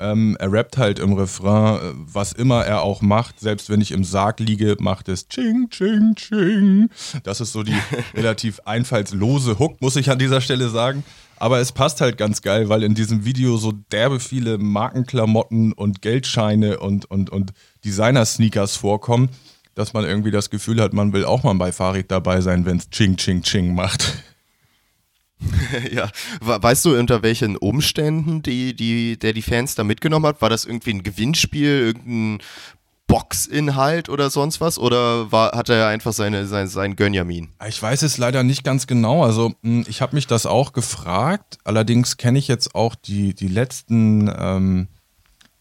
Ähm, 0.00 0.36
er 0.40 0.50
rappt 0.50 0.76
halt 0.76 0.98
im 0.98 1.12
Refrain, 1.12 1.76
äh, 1.76 1.94
was 1.94 2.32
immer 2.32 2.64
er 2.64 2.82
auch 2.82 3.00
macht, 3.00 3.38
selbst 3.38 3.70
wenn 3.70 3.80
ich 3.80 3.92
im 3.92 4.02
Sarg 4.02 4.40
liege, 4.40 4.76
macht 4.80 5.08
es 5.08 5.28
Ching, 5.28 5.68
Ching, 5.70 6.16
Ching. 6.16 6.90
Das 7.22 7.40
ist 7.40 7.52
so 7.52 7.62
die 7.62 7.76
relativ 8.14 8.60
einfallslose 8.64 9.58
Hook, 9.60 9.80
muss 9.80 9.94
ich 9.94 10.10
an 10.10 10.18
dieser 10.18 10.40
Stelle 10.40 10.68
sagen. 10.68 11.04
Aber 11.36 11.58
es 11.58 11.72
passt 11.72 12.00
halt 12.00 12.16
ganz 12.16 12.42
geil, 12.42 12.68
weil 12.68 12.82
in 12.82 12.94
diesem 12.94 13.24
Video 13.24 13.56
so 13.56 13.72
derbe 13.72 14.18
viele 14.18 14.58
Markenklamotten 14.58 15.72
und 15.72 16.02
Geldscheine 16.02 16.78
und, 16.80 17.04
und, 17.10 17.30
und 17.30 17.52
Designer-Sneakers 17.84 18.76
vorkommen, 18.76 19.28
dass 19.74 19.92
man 19.92 20.04
irgendwie 20.04 20.30
das 20.30 20.50
Gefühl 20.50 20.80
hat, 20.80 20.92
man 20.92 21.12
will 21.12 21.24
auch 21.24 21.42
mal 21.42 21.54
bei 21.54 21.72
Farid 21.72 22.10
dabei 22.10 22.40
sein, 22.40 22.64
wenn 22.66 22.78
es 22.78 22.90
Ching, 22.90 23.16
Ching, 23.16 23.42
Ching 23.42 23.74
macht. 23.74 24.14
ja, 25.92 26.10
weißt 26.40 26.84
du, 26.84 26.98
unter 26.98 27.22
welchen 27.22 27.56
Umständen 27.56 28.42
die, 28.42 28.74
die, 28.74 29.18
der 29.18 29.32
die 29.32 29.42
Fans 29.42 29.74
da 29.74 29.84
mitgenommen 29.84 30.26
hat? 30.26 30.40
War 30.40 30.50
das 30.50 30.64
irgendwie 30.64 30.90
ein 30.90 31.02
Gewinnspiel, 31.02 31.80
irgendein 31.80 32.38
Boxinhalt 33.06 34.08
oder 34.08 34.30
sonst 34.30 34.60
was? 34.60 34.78
Oder 34.78 35.30
war, 35.30 35.52
hat 35.52 35.68
er 35.68 35.88
einfach 35.88 36.12
seine, 36.12 36.46
sein, 36.46 36.68
sein 36.68 36.96
Gönjamin? 36.96 37.50
Ich 37.66 37.82
weiß 37.82 38.02
es 38.02 38.16
leider 38.16 38.42
nicht 38.42 38.64
ganz 38.64 38.86
genau. 38.86 39.24
Also, 39.24 39.52
hm, 39.62 39.84
ich 39.88 40.00
habe 40.00 40.14
mich 40.14 40.26
das 40.26 40.46
auch 40.46 40.72
gefragt. 40.72 41.58
Allerdings 41.64 42.16
kenne 42.16 42.38
ich 42.38 42.48
jetzt 42.48 42.74
auch 42.74 42.94
die, 42.94 43.34
die 43.34 43.48
letzten 43.48 44.32
ähm, 44.36 44.88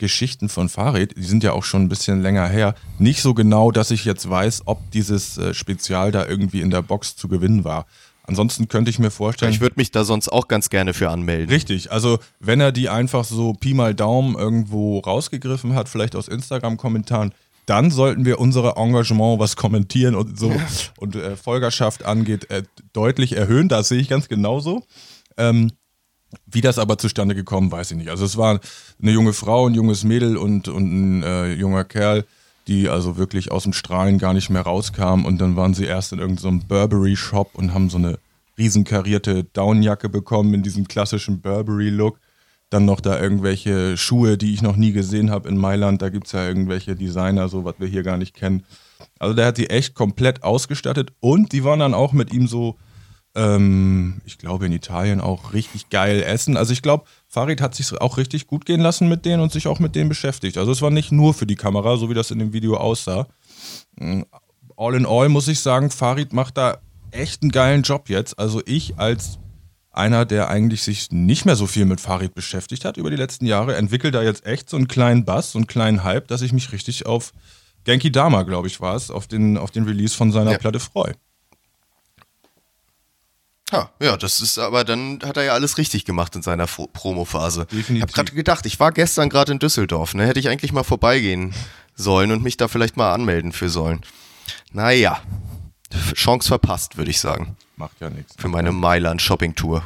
Geschichten 0.03 0.49
von 0.49 0.67
Farid. 0.67 1.15
Die 1.15 1.23
sind 1.23 1.45
ja 1.45 1.53
auch 1.53 1.63
schon 1.63 1.83
ein 1.83 1.89
bisschen 1.89 2.21
länger 2.21 2.45
her. 2.49 2.75
Nicht 2.99 3.21
so 3.21 3.33
genau, 3.33 3.71
dass 3.71 3.89
ich 3.89 4.03
jetzt 4.03 4.29
weiß, 4.29 4.63
ob 4.65 4.91
dieses 4.91 5.37
äh, 5.37 5.53
Spezial 5.53 6.11
da 6.11 6.27
irgendwie 6.27 6.59
in 6.59 6.71
der 6.71 6.81
Box 6.81 7.15
zu 7.15 7.29
gewinnen 7.29 7.63
war. 7.63 7.85
Ansonsten 8.25 8.67
könnte 8.67 8.89
ich 8.89 8.99
mir 8.99 9.11
vorstellen. 9.11 9.53
Ich 9.53 9.61
würde 9.61 9.75
mich 9.77 9.91
da 9.91 10.03
sonst 10.03 10.27
auch 10.27 10.49
ganz 10.49 10.69
gerne 10.69 10.93
für 10.93 11.09
anmelden. 11.09 11.49
Richtig, 11.49 11.93
also 11.93 12.19
wenn 12.41 12.59
er 12.59 12.73
die 12.73 12.89
einfach 12.89 13.23
so 13.23 13.53
Pi 13.53 13.73
mal 13.73 13.95
Daumen 13.95 14.35
irgendwo 14.35 14.99
rausgegriffen 14.99 15.73
hat, 15.73 15.87
vielleicht 15.87 16.17
aus 16.17 16.27
Instagram-Kommentaren, 16.27 17.33
dann 17.65 17.89
sollten 17.89 18.25
wir 18.25 18.39
unser 18.39 18.75
Engagement, 18.75 19.39
was 19.39 19.55
kommentieren 19.55 20.15
und 20.15 20.37
so 20.37 20.51
und 20.97 21.15
äh, 21.15 21.37
Folgerschaft 21.37 22.03
angeht, 22.03 22.49
äh, 22.49 22.63
deutlich 22.91 23.37
erhöhen. 23.37 23.69
Das 23.69 23.87
sehe 23.87 24.01
ich 24.01 24.09
ganz 24.09 24.27
genauso. 24.27 24.83
Ähm, 25.37 25.71
wie 26.45 26.61
das 26.61 26.79
aber 26.79 26.97
zustande 26.97 27.35
gekommen, 27.35 27.71
weiß 27.71 27.91
ich 27.91 27.97
nicht. 27.97 28.09
Also 28.09 28.25
es 28.25 28.37
war 28.37 28.59
eine 29.01 29.11
junge 29.11 29.33
Frau, 29.33 29.67
ein 29.67 29.73
junges 29.73 30.03
Mädel 30.03 30.37
und, 30.37 30.67
und 30.67 30.83
ein 30.83 31.23
äh, 31.23 31.53
junger 31.53 31.83
Kerl, 31.83 32.25
die 32.67 32.89
also 32.89 33.17
wirklich 33.17 33.51
aus 33.51 33.63
dem 33.63 33.73
Strahlen 33.73 34.17
gar 34.17 34.33
nicht 34.33 34.49
mehr 34.49 34.61
rauskam. 34.61 35.25
Und 35.25 35.39
dann 35.39 35.55
waren 35.55 35.73
sie 35.73 35.85
erst 35.85 36.13
in 36.13 36.19
irgendeinem 36.19 36.61
so 36.61 36.67
Burberry-Shop 36.67 37.51
und 37.53 37.73
haben 37.73 37.89
so 37.89 37.97
eine 37.97 38.19
riesenkarierte 38.57 39.43
Downjacke 39.45 40.09
bekommen 40.09 40.53
in 40.53 40.63
diesem 40.63 40.87
klassischen 40.87 41.41
Burberry-Look. 41.41 42.19
Dann 42.69 42.85
noch 42.85 43.01
da 43.01 43.19
irgendwelche 43.19 43.97
Schuhe, 43.97 44.37
die 44.37 44.53
ich 44.53 44.61
noch 44.61 44.75
nie 44.75 44.93
gesehen 44.93 45.29
habe 45.29 45.49
in 45.49 45.57
Mailand. 45.57 46.01
Da 46.01 46.09
gibt 46.09 46.27
es 46.27 46.33
ja 46.33 46.47
irgendwelche 46.47 46.95
Designer, 46.95 47.49
so 47.49 47.65
was 47.65 47.75
wir 47.77 47.87
hier 47.87 48.03
gar 48.03 48.17
nicht 48.17 48.33
kennen. 48.33 48.63
Also 49.19 49.35
der 49.35 49.47
hat 49.47 49.57
sie 49.57 49.69
echt 49.69 49.93
komplett 49.93 50.43
ausgestattet 50.43 51.13
und 51.19 51.51
die 51.51 51.63
waren 51.63 51.79
dann 51.79 51.93
auch 51.93 52.13
mit 52.13 52.33
ihm 52.33 52.47
so 52.47 52.77
ähm, 53.35 54.21
ich 54.25 54.37
glaube 54.37 54.65
in 54.65 54.71
Italien 54.71 55.21
auch 55.21 55.53
richtig 55.53 55.89
geil 55.89 56.21
essen. 56.21 56.57
Also 56.57 56.73
ich 56.73 56.81
glaube, 56.81 57.05
Farid 57.27 57.61
hat 57.61 57.75
sich 57.75 57.99
auch 57.99 58.17
richtig 58.17 58.47
gut 58.47 58.65
gehen 58.65 58.81
lassen 58.81 59.09
mit 59.09 59.25
denen 59.25 59.41
und 59.41 59.51
sich 59.51 59.67
auch 59.67 59.79
mit 59.79 59.95
denen 59.95 60.09
beschäftigt. 60.09 60.57
Also 60.57 60.71
es 60.71 60.81
war 60.81 60.91
nicht 60.91 61.11
nur 61.11 61.33
für 61.33 61.47
die 61.47 61.55
Kamera, 61.55 61.97
so 61.97 62.09
wie 62.09 62.13
das 62.13 62.31
in 62.31 62.39
dem 62.39 62.53
Video 62.53 62.77
aussah. 62.77 63.27
Mm, 63.95 64.21
all 64.77 64.95
in 64.95 65.05
all 65.05 65.29
muss 65.29 65.47
ich 65.47 65.59
sagen, 65.59 65.89
Farid 65.89 66.33
macht 66.33 66.57
da 66.57 66.77
echt 67.11 67.41
einen 67.41 67.51
geilen 67.51 67.83
Job 67.83 68.09
jetzt. 68.09 68.37
Also 68.37 68.61
ich 68.65 68.97
als 68.97 69.39
einer, 69.91 70.25
der 70.25 70.49
eigentlich 70.49 70.83
sich 70.83 71.11
nicht 71.11 71.45
mehr 71.45 71.55
so 71.55 71.67
viel 71.67 71.85
mit 71.85 72.01
Farid 72.01 72.33
beschäftigt 72.33 72.83
hat 72.83 72.97
über 72.97 73.11
die 73.11 73.15
letzten 73.15 73.45
Jahre, 73.45 73.75
entwickelt 73.75 74.15
da 74.15 74.23
jetzt 74.23 74.45
echt 74.45 74.69
so 74.69 74.77
einen 74.77 74.87
kleinen 74.87 75.23
Bass, 75.23 75.51
so 75.51 75.59
einen 75.59 75.67
kleinen 75.67 76.03
Hype, 76.03 76.27
dass 76.27 76.41
ich 76.41 76.51
mich 76.51 76.71
richtig 76.71 77.05
auf 77.05 77.31
Genki 77.83 78.11
Dama, 78.11 78.43
glaube 78.43 78.67
ich, 78.67 78.81
war 78.81 78.95
es, 78.95 79.11
auf 79.11 79.27
den, 79.27 79.57
auf 79.57 79.69
den 79.69 79.83
Release 79.83 80.15
von 80.15 80.31
seiner 80.31 80.53
ja. 80.53 80.57
Platte 80.57 80.79
freue. 80.79 81.13
Ha, 83.73 83.89
ja, 83.99 84.15
das 84.17 84.39
ist 84.39 84.59
aber 84.59 84.83
dann 84.83 85.19
hat 85.25 85.35
er 85.35 85.43
ja 85.43 85.53
alles 85.53 85.79
richtig 85.79 86.05
gemacht 86.05 86.35
in 86.35 86.43
seiner 86.43 86.67
Promo-Phase. 86.67 87.65
Ich 87.71 88.01
habe 88.01 88.11
gerade 88.11 88.31
gedacht, 88.31 88.67
ich 88.67 88.79
war 88.79 88.91
gestern 88.91 89.29
gerade 89.29 89.51
in 89.51 89.59
Düsseldorf, 89.59 90.13
ne? 90.13 90.27
Hätte 90.27 90.39
ich 90.39 90.47
eigentlich 90.47 90.71
mal 90.71 90.83
vorbeigehen 90.83 91.53
sollen 91.95 92.31
und 92.31 92.43
mich 92.43 92.55
da 92.55 92.67
vielleicht 92.67 92.97
mal 92.97 93.13
anmelden 93.13 93.51
für 93.51 93.69
sollen. 93.69 94.01
Naja, 94.71 95.21
Chance 96.13 96.47
verpasst, 96.47 96.97
würde 96.97 97.09
ich 97.09 97.19
sagen. 97.19 97.57
Macht 97.75 97.99
ja 97.99 98.09
nichts. 98.09 98.35
Für 98.37 98.47
meine 98.47 98.71
Mailand-Shopping-Tour. 98.71 99.83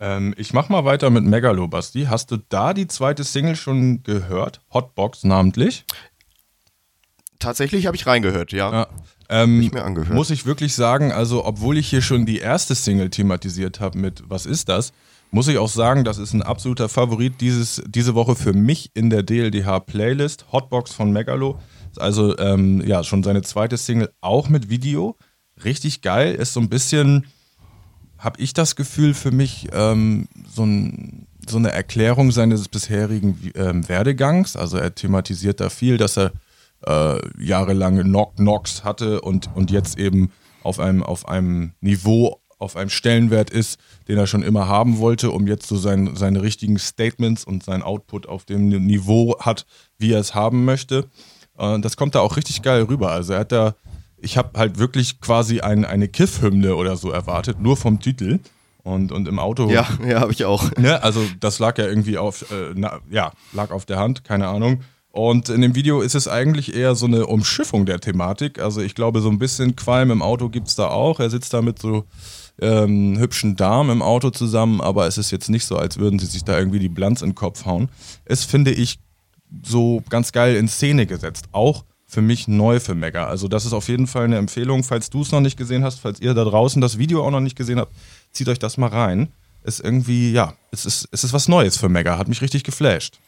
Ähm, 0.00 0.34
ich 0.36 0.52
mach 0.52 0.68
mal 0.68 0.84
weiter 0.84 1.10
mit 1.10 1.24
Megalo, 1.24 1.66
Basti. 1.66 2.06
Hast 2.08 2.30
du 2.30 2.36
da 2.48 2.72
die 2.74 2.86
zweite 2.86 3.24
Single 3.24 3.56
schon 3.56 4.04
gehört? 4.04 4.60
Hotbox 4.72 5.24
namentlich? 5.24 5.84
Tatsächlich 7.38 7.86
habe 7.86 7.96
ich 7.96 8.06
reingehört, 8.06 8.52
ja. 8.52 8.72
ja. 8.72 8.86
Ähm, 9.28 9.60
nicht 9.60 9.74
mehr 9.74 9.84
angehört. 9.84 10.14
Muss 10.14 10.30
ich 10.30 10.46
wirklich 10.46 10.74
sagen, 10.74 11.12
also 11.12 11.44
obwohl 11.44 11.78
ich 11.78 11.88
hier 11.88 12.02
schon 12.02 12.26
die 12.26 12.38
erste 12.38 12.74
Single 12.74 13.10
thematisiert 13.10 13.78
habe 13.80 13.98
mit 13.98 14.24
Was 14.28 14.46
ist 14.46 14.68
das, 14.68 14.92
muss 15.30 15.48
ich 15.48 15.58
auch 15.58 15.68
sagen, 15.68 16.04
das 16.04 16.18
ist 16.18 16.32
ein 16.32 16.42
absoluter 16.42 16.88
Favorit 16.88 17.40
dieses, 17.40 17.82
diese 17.86 18.14
Woche 18.14 18.34
für 18.34 18.54
mich 18.54 18.90
in 18.94 19.10
der 19.10 19.22
DLDH-Playlist. 19.22 20.46
Hotbox 20.52 20.92
von 20.94 21.12
Megalo. 21.12 21.60
Also 21.98 22.36
ähm, 22.38 22.82
ja, 22.86 23.04
schon 23.04 23.22
seine 23.22 23.42
zweite 23.42 23.76
Single, 23.76 24.10
auch 24.20 24.48
mit 24.48 24.70
Video. 24.70 25.16
Richtig 25.64 26.00
geil, 26.02 26.34
ist 26.34 26.52
so 26.52 26.60
ein 26.60 26.68
bisschen, 26.68 27.26
habe 28.16 28.40
ich 28.40 28.54
das 28.54 28.76
Gefühl 28.76 29.12
für 29.12 29.30
mich, 29.30 29.68
ähm, 29.72 30.28
so, 30.48 30.64
ein, 30.64 31.26
so, 31.46 31.58
eine 31.58 31.72
Erklärung 31.72 32.30
seines 32.30 32.68
bisherigen 32.68 33.52
ähm, 33.54 33.86
Werdegangs. 33.88 34.56
Also 34.56 34.78
er 34.78 34.94
thematisiert 34.94 35.60
da 35.60 35.68
viel, 35.68 35.98
dass 35.98 36.16
er 36.16 36.32
äh, 36.86 37.18
jahrelange 37.38 38.02
Knock-Knocks 38.02 38.84
hatte 38.84 39.20
und, 39.20 39.48
und 39.54 39.70
jetzt 39.70 39.98
eben 39.98 40.30
auf 40.62 40.80
einem, 40.80 41.02
auf 41.02 41.28
einem 41.28 41.72
Niveau, 41.80 42.40
auf 42.58 42.76
einem 42.76 42.90
Stellenwert 42.90 43.50
ist, 43.50 43.78
den 44.08 44.18
er 44.18 44.26
schon 44.26 44.42
immer 44.42 44.68
haben 44.68 44.98
wollte, 44.98 45.30
um 45.30 45.46
jetzt 45.46 45.68
so 45.68 45.76
sein, 45.76 46.16
seine 46.16 46.42
richtigen 46.42 46.78
Statements 46.78 47.44
und 47.44 47.62
sein 47.62 47.82
Output 47.82 48.28
auf 48.28 48.44
dem 48.44 48.68
Niveau 48.68 49.36
hat, 49.40 49.66
wie 49.98 50.12
er 50.12 50.20
es 50.20 50.34
haben 50.34 50.64
möchte. 50.64 51.06
Äh, 51.58 51.80
das 51.80 51.96
kommt 51.96 52.14
da 52.14 52.20
auch 52.20 52.36
richtig 52.36 52.62
geil 52.62 52.82
rüber. 52.82 53.10
Also 53.10 53.34
er 53.34 53.40
hat 53.40 53.52
da, 53.52 53.74
ich 54.16 54.36
habe 54.36 54.58
halt 54.58 54.78
wirklich 54.78 55.20
quasi 55.20 55.60
ein, 55.60 55.84
eine 55.84 56.08
Kiff-Hymne 56.08 56.76
oder 56.76 56.96
so 56.96 57.10
erwartet, 57.10 57.60
nur 57.60 57.76
vom 57.76 58.00
Titel. 58.00 58.40
Und, 58.84 59.12
und 59.12 59.28
im 59.28 59.38
Auto. 59.38 59.68
Ja, 59.68 59.86
ja, 60.06 60.20
habe 60.20 60.32
ich 60.32 60.46
auch. 60.46 60.70
Ne? 60.76 61.02
Also 61.02 61.22
das 61.40 61.58
lag 61.58 61.76
ja 61.76 61.84
irgendwie 61.84 62.16
auf, 62.16 62.50
äh, 62.50 62.72
na, 62.74 63.00
ja, 63.10 63.32
lag 63.52 63.70
auf 63.70 63.84
der 63.84 63.98
Hand, 63.98 64.24
keine 64.24 64.46
Ahnung. 64.46 64.80
Und 65.18 65.48
in 65.48 65.62
dem 65.62 65.74
Video 65.74 66.00
ist 66.00 66.14
es 66.14 66.28
eigentlich 66.28 66.76
eher 66.76 66.94
so 66.94 67.06
eine 67.06 67.26
Umschiffung 67.26 67.86
der 67.86 67.98
Thematik. 67.98 68.60
Also 68.60 68.80
ich 68.80 68.94
glaube, 68.94 69.20
so 69.20 69.28
ein 69.28 69.40
bisschen 69.40 69.74
Qualm 69.74 70.12
im 70.12 70.22
Auto 70.22 70.48
gibt 70.48 70.68
es 70.68 70.76
da 70.76 70.86
auch. 70.86 71.18
Er 71.18 71.28
sitzt 71.28 71.52
da 71.52 71.60
mit 71.60 71.80
so 71.80 72.04
ähm, 72.60 73.18
hübschen 73.18 73.56
Damen 73.56 73.90
im 73.90 74.00
Auto 74.00 74.30
zusammen, 74.30 74.80
aber 74.80 75.08
es 75.08 75.18
ist 75.18 75.32
jetzt 75.32 75.50
nicht 75.50 75.64
so, 75.64 75.76
als 75.76 75.98
würden 75.98 76.20
sie 76.20 76.26
sich 76.26 76.44
da 76.44 76.56
irgendwie 76.56 76.78
die 76.78 76.88
Blanz 76.88 77.22
in 77.22 77.30
den 77.30 77.34
Kopf 77.34 77.66
hauen. 77.66 77.88
Es 78.26 78.44
finde 78.44 78.70
ich 78.70 79.00
so 79.64 80.04
ganz 80.08 80.30
geil 80.30 80.54
in 80.54 80.68
Szene 80.68 81.04
gesetzt. 81.04 81.46
Auch 81.50 81.84
für 82.06 82.22
mich 82.22 82.46
neu 82.46 82.78
für 82.78 82.94
Mega. 82.94 83.26
Also 83.26 83.48
das 83.48 83.66
ist 83.66 83.72
auf 83.72 83.88
jeden 83.88 84.06
Fall 84.06 84.26
eine 84.26 84.38
Empfehlung, 84.38 84.84
falls 84.84 85.10
du 85.10 85.22
es 85.22 85.32
noch 85.32 85.40
nicht 85.40 85.56
gesehen 85.56 85.82
hast, 85.82 85.98
falls 85.98 86.20
ihr 86.20 86.32
da 86.32 86.44
draußen 86.44 86.80
das 86.80 86.96
Video 86.96 87.26
auch 87.26 87.32
noch 87.32 87.40
nicht 87.40 87.56
gesehen 87.56 87.80
habt, 87.80 87.92
zieht 88.30 88.48
euch 88.48 88.60
das 88.60 88.76
mal 88.76 88.90
rein. 88.90 89.30
Ist 89.64 89.80
irgendwie, 89.80 90.30
ja, 90.30 90.54
es 90.70 90.86
ist, 90.86 91.08
es 91.10 91.24
ist 91.24 91.32
was 91.32 91.48
Neues 91.48 91.76
für 91.76 91.88
Mega, 91.88 92.18
hat 92.18 92.28
mich 92.28 92.40
richtig 92.40 92.62
geflasht. 92.62 93.18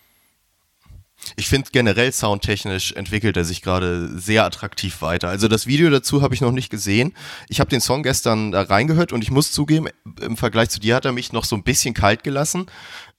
Ich 1.36 1.48
finde 1.48 1.70
generell 1.72 2.12
soundtechnisch 2.12 2.92
entwickelt 2.92 3.36
er 3.36 3.44
sich 3.44 3.62
gerade 3.62 4.18
sehr 4.18 4.44
attraktiv 4.44 5.02
weiter. 5.02 5.28
Also 5.28 5.48
das 5.48 5.66
Video 5.66 5.90
dazu 5.90 6.22
habe 6.22 6.34
ich 6.34 6.40
noch 6.40 6.52
nicht 6.52 6.70
gesehen. 6.70 7.14
Ich 7.48 7.60
habe 7.60 7.70
den 7.70 7.80
Song 7.80 8.02
gestern 8.02 8.52
da 8.52 8.62
reingehört 8.62 9.12
und 9.12 9.22
ich 9.22 9.30
muss 9.30 9.52
zugeben, 9.52 9.88
im 10.20 10.36
Vergleich 10.36 10.70
zu 10.70 10.80
dir 10.80 10.96
hat 10.96 11.04
er 11.04 11.12
mich 11.12 11.32
noch 11.32 11.44
so 11.44 11.56
ein 11.56 11.62
bisschen 11.62 11.94
kalt 11.94 12.24
gelassen. 12.24 12.66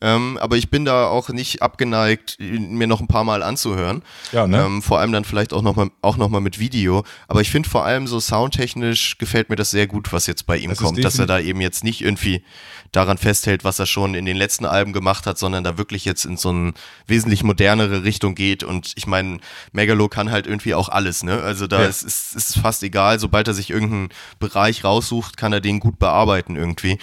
Ähm, 0.01 0.37
aber 0.41 0.57
ich 0.57 0.69
bin 0.69 0.83
da 0.83 1.07
auch 1.07 1.29
nicht 1.29 1.61
abgeneigt, 1.61 2.37
mir 2.39 2.87
noch 2.87 3.01
ein 3.01 3.07
paar 3.07 3.23
Mal 3.23 3.43
anzuhören. 3.43 4.01
Ja, 4.31 4.47
ne? 4.47 4.63
Ähm, 4.65 4.81
vor 4.81 4.99
allem 4.99 5.11
dann 5.11 5.25
vielleicht 5.25 5.53
auch 5.53 5.61
nochmal 5.61 5.91
auch 6.01 6.17
noch 6.17 6.29
mal 6.29 6.41
mit 6.41 6.57
Video. 6.59 7.03
Aber 7.27 7.41
ich 7.41 7.51
finde 7.51 7.69
vor 7.69 7.85
allem 7.85 8.07
so 8.07 8.19
soundtechnisch 8.19 9.17
gefällt 9.19 9.49
mir 9.49 9.55
das 9.55 9.71
sehr 9.71 9.85
gut, 9.87 10.11
was 10.11 10.27
jetzt 10.27 10.45
bei 10.47 10.57
ihm 10.57 10.71
Das 10.71 10.79
kommt. 10.79 11.03
Dass 11.03 11.19
er 11.19 11.27
da 11.27 11.39
eben 11.39 11.61
jetzt 11.61 11.83
nicht 11.83 12.01
irgendwie 12.01 12.43
daran 12.91 13.17
festhält, 13.17 13.63
was 13.63 13.79
er 13.79 13.85
schon 13.85 14.15
in 14.15 14.25
den 14.25 14.35
letzten 14.35 14.65
Alben 14.65 14.91
gemacht 14.91 15.25
hat, 15.25 15.37
sondern 15.37 15.63
da 15.63 15.77
wirklich 15.77 16.03
jetzt 16.03 16.25
in 16.25 16.35
so 16.35 16.49
eine 16.49 16.73
wesentlich 17.07 17.43
modernere 17.43 18.03
Richtung 18.03 18.35
geht. 18.35 18.63
Und 18.63 18.93
ich 18.95 19.07
meine, 19.07 19.37
Megalo 19.71 20.09
kann 20.09 20.31
halt 20.31 20.47
irgendwie 20.47 20.73
auch 20.73 20.89
alles, 20.89 21.23
ne? 21.23 21.41
Also 21.41 21.67
da 21.67 21.81
Ja. 21.81 21.87
ist, 21.87 22.03
ist, 22.03 22.35
ist 22.35 22.49
es 22.49 22.61
fast 22.61 22.83
egal, 22.83 23.19
sobald 23.19 23.47
er 23.47 23.53
sich 23.53 23.69
irgendeinen 23.69 24.09
Bereich 24.39 24.83
raussucht, 24.83 25.37
kann 25.37 25.53
er 25.53 25.61
den 25.61 25.79
gut 25.79 25.99
bearbeiten 25.99 26.55
irgendwie. 26.55 26.97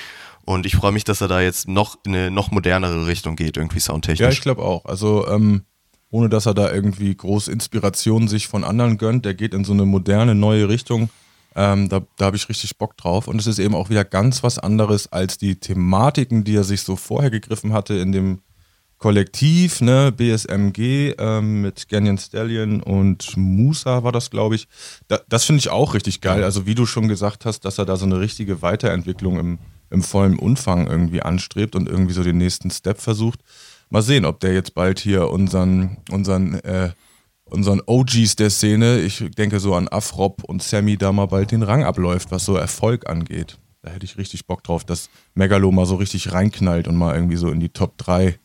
Und 0.49 0.65
ich 0.65 0.77
freue 0.77 0.93
mich, 0.93 1.05
dass 1.05 1.21
er 1.21 1.29
da 1.29 1.43
jetzt 1.43 1.69
noch 1.69 1.99
in 2.07 2.15
eine 2.15 2.31
noch 2.31 2.51
modernere 2.51 3.07
Richtung 3.07 3.37
geht, 3.37 3.59
irgendwie 3.59 3.77
Ja, 3.77 3.83
soundtechnisch. 3.83 4.37
ich 4.37 4.41
glaube 4.41 4.63
auch. 4.63 4.87
Also 4.87 5.29
ähm, 5.29 5.65
ohne 6.11 6.31
dass 6.31 6.47
er 6.47 6.55
da 6.55 6.73
irgendwie 6.73 7.15
groß 7.15 7.49
Inspiration 7.49 8.29
sich 8.29 8.49
von 8.49 8.65
anderen 8.65 8.97
gönnt, 8.97 9.27
der 9.27 9.35
geht 9.35 9.53
in 9.53 9.65
so 9.65 9.75
eine 9.75 9.85
moderne, 9.85 10.35
neue 10.35 10.71
Richtung. 10.71 11.11
Ähm, 11.55 11.91
da 11.91 12.01
da 12.17 12.25
habe 12.25 12.37
ich 12.37 12.49
richtig 12.49 12.79
Bock 12.79 12.97
drauf. 12.97 13.29
Und 13.29 13.39
es 13.39 13.47
ist 13.47 13.59
eben 13.59 13.75
auch 13.75 13.91
wieder 13.91 14.07
ganz 14.07 14.43
was 14.43 14.59
anderes 14.59 15.13
als 15.13 15.37
die 15.37 15.61
Thematiken, 15.61 16.45
die 16.45 16.57
er 16.57 16.65
sich 16.65 16.81
so 16.81 16.97
vorher 16.97 17.31
gegriffen 17.31 17.75
hatte 17.75 17.93
in 17.95 18.13
dem 18.13 18.41
Kollektiv, 18.97 19.83
ne, 19.83 20.13
BSMG 20.13 21.15
ähm, 21.19 21.61
mit 21.61 21.91
Ganyan 21.91 22.17
Stallion 22.17 22.83
und 22.83 23.37
Musa 23.37 24.03
war 24.03 24.13
das, 24.13 24.31
glaube 24.31 24.55
ich. 24.55 24.67
Da, 25.09 25.21
das 25.29 25.45
finde 25.45 25.61
ich 25.61 25.69
auch 25.69 25.93
richtig 25.93 26.23
geil. 26.23 26.43
Also 26.43 26.65
wie 26.65 26.75
du 26.75 26.87
schon 26.87 27.07
gesagt 27.07 27.45
hast, 27.45 27.67
dass 27.67 27.77
er 27.77 27.85
da 27.85 27.97
so 27.97 28.07
eine 28.07 28.19
richtige 28.19 28.63
Weiterentwicklung 28.63 29.39
im, 29.39 29.59
im 29.91 30.03
vollen 30.03 30.39
Umfang 30.39 30.87
irgendwie 30.87 31.23
anstrebt 31.23 31.75
und 31.77 31.89
irgendwie 31.89 32.13
so 32.13 32.23
den 32.23 32.39
nächsten 32.39 32.71
Step 32.71 33.01
versucht. 33.01 33.41
Mal 33.91 34.03
sehen, 34.03 34.25
ob 34.25 34.41
der 34.41 34.53
jetzt 34.53 34.75
bald 34.75 34.99
hier 34.99 35.31
unseren, 35.31 35.99
unseren, 36.11 36.55
äh, 36.61 36.91
unseren 37.45 37.81
OGs 37.87 38.37
der 38.37 38.51
Szene, 38.51 38.99
ich 39.01 39.25
denke 39.37 39.61
so 39.61 39.75
an 39.75 39.89
Afrop 39.89 40.45
und 40.45 40.63
Sammy, 40.63 40.97
da 40.99 41.13
mal 41.13 41.27
bald 41.27 41.51
den 41.51 41.63
Rang 41.63 41.85
abläuft, 41.85 42.31
was 42.31 42.45
so 42.45 42.57
Erfolg 42.57 43.09
angeht. 43.09 43.59
Da 43.83 43.91
hätte 43.91 44.05
ich 44.05 44.19
richtig 44.19 44.47
Bock 44.47 44.63
drauf, 44.65 44.85
dass 44.85 45.09
Megalo 45.35 45.71
mal 45.73 45.87
so 45.87 45.95
richtig 45.97 46.33
reinknallt 46.33 46.89
und 46.89 46.97
mal 46.97 47.15
irgendwie 47.15 47.37
so 47.37 47.49
in 47.51 47.61
die 47.61 47.71
Top 47.71 47.97
3 47.99 48.39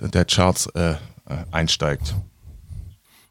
der- 0.00 0.24
Charts 0.24 0.66
äh, 0.74 0.92
äh, 0.92 0.96
einsteigt. 1.52 2.14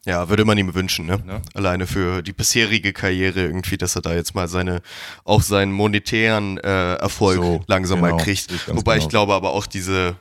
Ja, 0.09 0.27
würde 0.27 0.43
man 0.43 0.57
ihm 0.57 0.73
wünschen, 0.73 1.05
ne? 1.05 1.21
Ja. 1.27 1.39
Alleine 1.53 1.85
für 1.85 2.23
die 2.23 2.33
bisherige 2.33 2.93
Karriere 2.93 3.41
irgendwie, 3.41 3.77
dass 3.77 3.95
er 3.95 4.01
da 4.01 4.11
jetzt 4.15 4.33
mal 4.33 4.47
seine, 4.47 4.81
auch 5.23 5.43
seinen 5.43 5.71
monetären 5.71 6.57
äh, 6.57 6.95
Erfolg 6.95 7.37
So, 7.37 7.63
langsam 7.67 8.01
genau, 8.01 8.15
mal 8.15 8.23
kriegt. 8.23 8.51
ich 8.51 8.67
Wobei 8.69 8.95
ich 8.95 9.01
genau. 9.01 9.09
glaube 9.09 9.35
aber 9.35 9.51
auch 9.51 9.67
diese, 9.67 10.15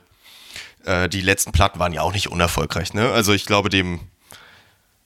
äh, 0.85 1.09
die 1.09 1.21
letzten 1.21 1.53
Platten 1.53 1.79
waren 1.79 1.91
ja 1.91 2.03
auch 2.03 2.13
nicht 2.13 2.27
unerfolgreich, 2.27 2.93
ne? 2.93 3.11
Also 3.11 3.33
ich 3.33 3.47
glaube 3.47 3.69
dem, 3.69 3.99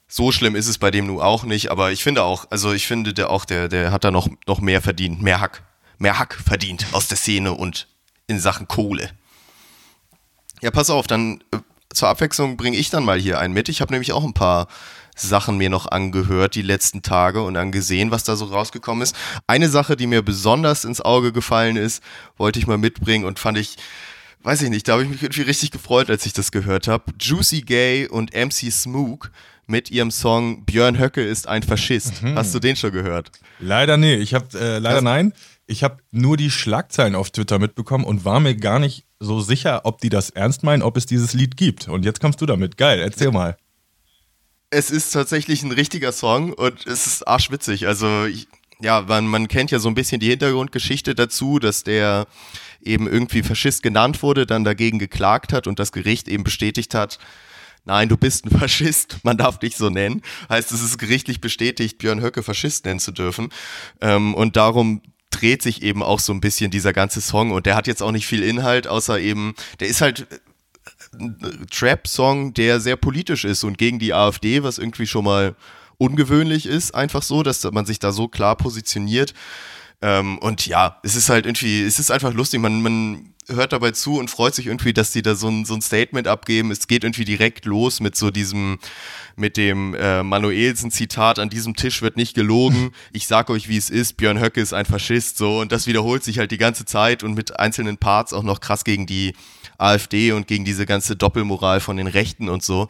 so 0.10 0.34
schlimm 0.34 0.54
ist 0.54 0.67
es 0.67 0.78
bei 0.78 0.91
dem 0.91 1.08
nun 1.08 1.22
auch 1.22 1.46
nicht, 1.46 1.72
aber 1.72 1.93
ich 1.93 2.04
finde 2.04 2.24
auch, 2.24 2.46
also 2.50 2.74
ich 2.74 2.86
finde 2.86 3.13
der 3.13 3.30
auch, 3.30 3.46
der, 3.46 3.69
der 3.69 3.93
hat 3.93 4.04
da 4.04 4.12
noch, 4.12 4.28
noch 4.48 4.60
mehr 4.60 4.82
verdient, 4.82 5.22
mehr 5.22 5.39
Hack, 5.39 5.63
mehr 5.98 6.19
Hack 6.19 6.34
verdient 6.46 6.88
aus 6.91 7.08
der 7.08 7.15
Szene 7.15 7.54
und 7.54 7.88
in 8.28 8.38
Sachen 8.38 8.67
Kohle. 8.67 9.12
Ja, 10.60 10.72
pass 10.72 10.89
auf, 10.89 11.08
dann 11.08 11.41
äh, 11.54 11.58
zur 11.93 12.10
Abwechslung 12.10 12.58
bringe 12.58 12.77
ich 12.77 12.89
dann 12.89 13.06
mal 13.06 13.19
hier 13.19 13.39
einen 13.39 13.53
mit. 13.53 13.69
Ich 13.69 13.82
habe 13.82 13.93
nämlich 13.93 14.12
auch 14.13 14.23
ein 14.23 14.34
paar 14.34 14.67
Sachen 15.15 15.58
mir 15.58 15.69
noch 15.69 15.86
angehört 15.88 16.56
die 16.56 16.62
letzten 16.63 17.01
Tage 17.03 17.43
und 17.43 17.56
angesehen, 17.56 18.10
was 18.12 18.23
da 18.23 18.36
so 18.36 18.45
rausgekommen 18.45 19.03
ist. 19.03 19.15
Eine 19.47 19.69
Sache, 19.69 19.95
die 19.95 20.08
mir 20.08 20.21
besonders 20.23 20.86
ins 20.86 21.01
Auge 21.01 21.32
gefallen 21.32 21.75
ist, 21.77 22.01
wollte 22.38 22.58
ich 22.60 22.65
mal 22.67 22.79
mitbringen 22.79 23.25
und 23.25 23.38
fand 23.38 23.58
ich, 23.60 23.77
weiß 24.41 24.63
ich 24.63 24.69
nicht, 24.69 24.88
da 24.88 24.93
habe 24.93 25.03
ich 25.03 25.10
mich 25.10 25.21
irgendwie 25.21 25.43
richtig 25.43 25.69
gefreut, 25.71 26.10
als 26.10 26.25
ich 26.25 26.34
das 26.34 26.51
gehört 26.51 26.88
habe. 26.88 27.13
Juicy 27.19 27.62
Gay 27.62 28.08
und 28.08 28.34
MC 28.34 28.71
Smook 28.71 29.32
mit 29.67 29.91
ihrem 29.91 30.10
Song 30.12 30.65
Björn 30.65 30.99
Höcke 30.99 31.23
ist 31.23 31.47
ein 31.47 31.63
Faschist. 31.63 32.21
Hast 32.36 32.53
du 32.56 32.60
den 32.60 32.75
schon 32.75 32.91
gehört? 32.91 33.32
Leider 33.60 33.97
nee, 33.97 34.15
ich 34.15 34.34
habe 34.34 34.47
äh, 34.60 34.79
leider 34.79 34.95
Das- 34.95 35.03
nein. 35.03 35.34
Ich 35.65 35.82
habe 35.84 35.99
nur 36.12 36.36
die 36.36 36.51
Schlagzeilen 36.51 37.15
auf 37.15 37.32
Twitter 37.32 37.58
mitbekommen 37.58 38.03
und 38.03 38.25
war 38.25 38.41
mir 38.41 38.53
gar 38.53 38.79
nicht 38.79 39.06
so 39.23 39.39
sicher, 39.39 39.81
ob 39.86 40.01
die 40.01 40.09
das 40.09 40.29
ernst 40.29 40.63
meinen, 40.63 40.83
ob 40.83 40.97
es 40.97 41.05
dieses 41.05 41.33
Lied 41.33 41.57
gibt. 41.57 41.88
Und 41.88 42.05
jetzt 42.05 42.19
kommst 42.19 42.41
du 42.41 42.45
damit. 42.45 42.77
Geil, 42.77 42.99
erzähl 42.99 43.31
mal. 43.31 43.57
es 44.69 44.91
ist 44.91 45.12
tatsächlich 45.12 45.63
ein 45.63 45.71
richtiger 45.71 46.12
Song 46.12 46.53
und 46.53 46.86
es 46.88 47.07
ist 47.07 47.27
arschwitzig. 47.27 47.88
Also, 47.88 48.25
ich, 48.25 48.47
ja, 48.81 49.01
man, 49.01 49.27
man 49.27 49.47
kennt 49.47 49.71
ja 49.71 49.79
so 49.79 49.88
ein 49.88 49.95
bisschen 49.95 50.19
die 50.19 50.29
Hintergrundgeschichte 50.29 51.15
dazu, 51.15 51.59
dass 51.59 51.83
der 51.83 52.27
eben 52.81 53.07
irgendwie 53.07 53.43
Faschist 53.43 53.83
genannt 53.83 54.21
wurde, 54.23 54.45
dann 54.45 54.63
dagegen 54.63 54.99
geklagt 54.99 55.53
hat 55.53 55.67
und 55.67 55.79
das 55.79 55.91
Gericht 55.91 56.27
eben 56.27 56.43
bestätigt 56.43 56.93
hat, 56.95 57.17
nein, 57.86 58.09
du 58.09 58.17
bist 58.17 58.45
ein 58.45 58.51
Faschist, 58.59 59.19
man 59.23 59.38
darf 59.38 59.59
dich 59.59 59.77
so 59.77 59.89
nennen. 59.89 60.21
Heißt, 60.49 60.71
es 60.71 60.81
ist 60.81 60.97
gerichtlich 60.97 61.39
bestätigt, 61.41 61.97
Björn 61.97 62.21
Höcke 62.21 62.43
Faschist 62.43 62.86
nennen 62.86 62.99
zu 62.99 63.12
dürfen. 63.12 63.49
Ähm, 64.01 64.33
und 64.33 64.55
darum 64.55 65.01
dreht 65.34 65.62
sich 65.62 65.82
eben 65.82 66.04
auch 66.04 66.19
so 66.19 66.34
ein 66.34 66.41
bisschen 66.41 66.72
dieser 66.72 66.93
ganze 66.93 67.22
Song 67.22 67.52
und 67.52 67.65
der 67.65 67.76
hat 67.76 67.88
jetzt 67.88 68.02
auch 68.02 68.12
nicht 68.12 68.28
viel 68.28 68.43
Inhalt, 68.43 68.88
außer 68.88 69.19
eben, 69.19 69.56
der 69.80 69.88
ist 69.88 70.02
halt 70.02 70.28
ein 71.13 71.67
Trap-Song, 71.69 72.54
der 72.54 72.80
sehr 72.80 72.96
politisch 72.96 73.46
ist 73.46 73.63
und 73.63 73.78
gegen 73.78 74.00
die 74.00 74.13
AfD, 74.13 74.63
was 74.63 74.78
irgendwie 74.78 75.08
schon 75.08 75.26
mal 75.26 75.56
ungewöhnlich 75.98 76.65
ist, 76.65 76.96
einfach 76.96 77.22
so, 77.22 77.43
dass 77.43 77.63
man 77.72 77.86
sich 77.86 78.00
da 78.00 78.12
so 78.12 78.28
klar 78.28 78.56
positioniert. 78.56 79.34
Ähm, 80.02 80.38
und 80.39 80.65
ja, 80.65 81.00
es 81.04 81.15
ist 81.15 81.30
halt 81.30 81.46
irgendwie, 81.46 81.82
es 81.84 82.00
ist 82.00 82.12
einfach 82.12 82.34
lustig, 82.34 82.60
man, 82.60 82.82
man 82.82 83.33
hört 83.47 83.73
dabei 83.73 83.91
zu 83.91 84.17
und 84.17 84.29
freut 84.29 84.56
sich 84.56 84.67
irgendwie, 84.67 84.93
dass 84.93 85.12
die 85.12 85.21
da 85.21 85.36
so 85.36 85.49
ein, 85.49 85.65
so 85.65 85.73
ein 85.73 85.82
Statement 85.82 86.27
abgeben. 86.27 86.71
Es 86.71 86.88
geht 86.88 87.03
irgendwie 87.03 87.25
direkt 87.25 87.65
los 87.65 87.99
mit 87.99 88.15
so 88.15 88.32
diesem, 88.32 88.79
mit 89.36 89.58
dem 89.58 89.93
äh, 89.93 90.23
Manuelsen-Zitat, 90.23 91.39
an 91.39 91.49
diesem 91.49 91.75
Tisch 91.75 92.01
wird 92.01 92.17
nicht 92.17 92.36
gelogen, 92.36 92.91
ich 93.12 93.27
sag 93.27 93.49
euch, 93.49 93.67
wie 93.69 93.77
es 93.77 93.89
ist, 93.89 94.17
Björn 94.17 94.39
Höcke 94.39 94.62
ist 94.62 94.73
ein 94.73 94.86
Faschist, 94.86 95.38
so, 95.38 95.60
und 95.60 95.71
das 95.71 95.88
wiederholt 95.88 96.23
sich 96.23 96.39
halt 96.39 96.51
die 96.51 96.58
ganze 96.58 96.86
Zeit 96.86 97.23
und 97.23 97.34
mit 97.34 97.60
einzelnen 97.60 97.97
Parts 97.97 98.34
auch 98.34 98.43
noch 98.43 98.60
krass 98.60 98.84
gegen 98.84 99.06
die 99.06 99.34
AfD 99.77 100.32
und 100.32 100.47
gegen 100.47 100.65
diese 100.65 100.86
ganze 100.86 101.15
Doppelmoral 101.15 101.79
von 101.79 101.97
den 101.97 102.08
Rechten 102.08 102.49
und 102.49 102.63
so. 102.63 102.88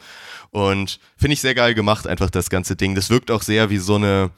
Und 0.50 1.00
finde 1.16 1.34
ich 1.34 1.40
sehr 1.40 1.54
geil 1.54 1.74
gemacht, 1.74 2.06
einfach 2.06 2.30
das 2.30 2.50
ganze 2.50 2.76
Ding. 2.76 2.94
Das 2.94 3.10
wirkt 3.10 3.30
auch 3.30 3.42
sehr 3.42 3.70
wie 3.70 3.78
so 3.78 3.96
eine, 3.96 4.30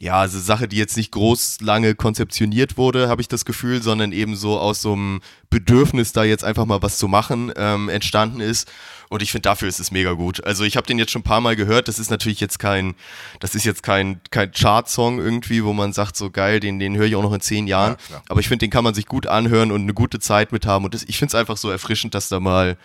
ja, 0.00 0.20
also 0.20 0.38
Sache, 0.38 0.68
die 0.68 0.76
jetzt 0.76 0.96
nicht 0.96 1.10
groß 1.10 1.60
lange 1.60 1.96
konzeptioniert 1.96 2.76
wurde, 2.76 3.08
habe 3.08 3.20
ich 3.20 3.26
das 3.26 3.44
Gefühl, 3.44 3.82
sondern 3.82 4.12
eben 4.12 4.36
so 4.36 4.58
aus 4.58 4.80
so 4.80 4.92
einem 4.92 5.20
Bedürfnis, 5.50 6.12
da 6.12 6.22
jetzt 6.22 6.44
einfach 6.44 6.66
mal 6.66 6.82
was 6.82 6.98
zu 6.98 7.08
machen, 7.08 7.52
ähm, 7.56 7.88
entstanden 7.88 8.40
ist. 8.40 8.70
Und 9.08 9.22
ich 9.22 9.32
finde, 9.32 9.48
dafür 9.48 9.68
ist 9.68 9.80
es 9.80 9.90
mega 9.90 10.12
gut. 10.12 10.44
Also 10.44 10.62
ich 10.62 10.76
habe 10.76 10.86
den 10.86 10.98
jetzt 10.98 11.10
schon 11.10 11.20
ein 11.20 11.24
paar 11.24 11.40
Mal 11.40 11.56
gehört. 11.56 11.88
Das 11.88 11.98
ist 11.98 12.10
natürlich 12.10 12.38
jetzt 12.38 12.58
kein, 12.58 12.94
das 13.40 13.56
ist 13.56 13.64
jetzt 13.64 13.82
kein, 13.82 14.20
kein 14.30 14.52
Chart-Song 14.52 15.18
irgendwie, 15.18 15.64
wo 15.64 15.72
man 15.72 15.92
sagt, 15.92 16.16
so 16.16 16.30
geil, 16.30 16.60
den, 16.60 16.78
den 16.78 16.96
höre 16.96 17.06
ich 17.06 17.16
auch 17.16 17.22
noch 17.22 17.32
in 17.32 17.40
zehn 17.40 17.66
Jahren. 17.66 17.96
Ja. 18.10 18.22
Aber 18.28 18.38
ich 18.38 18.46
finde, 18.46 18.66
den 18.66 18.70
kann 18.70 18.84
man 18.84 18.94
sich 18.94 19.06
gut 19.06 19.26
anhören 19.26 19.72
und 19.72 19.82
eine 19.82 19.94
gute 19.94 20.20
Zeit 20.20 20.52
mit 20.52 20.64
haben. 20.66 20.84
Und 20.84 20.94
das, 20.94 21.04
ich 21.04 21.18
finde 21.18 21.30
es 21.30 21.34
einfach 21.34 21.56
so 21.56 21.70
erfrischend, 21.70 22.14
dass 22.14 22.28
da 22.28 22.38
mal 22.38 22.76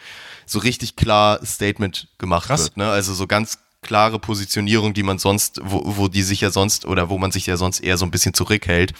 so 0.46 0.60
richtig 0.60 0.96
klar 0.96 1.46
Statement 1.46 2.08
gemacht 2.18 2.48
Krass. 2.48 2.64
wird. 2.64 2.78
Ne? 2.78 2.90
Also 2.90 3.14
so 3.14 3.28
ganz 3.28 3.60
klare 3.84 4.18
Positionierung, 4.18 4.94
die 4.94 5.04
man 5.04 5.20
sonst, 5.20 5.62
wo, 5.64 5.84
wo 5.86 6.08
die 6.08 6.24
sich 6.24 6.42
ja 6.42 6.50
sonst 6.50 6.86
oder 6.86 7.10
wo 7.10 7.20
man 7.20 7.32
sich 7.32 7.46
ja 7.46 7.58
sonst 7.58 7.82
eher 7.82 7.98
so 7.98 8.06
ein 8.06 8.12
bisschen 8.12 8.34
zurückhält. 8.34 8.94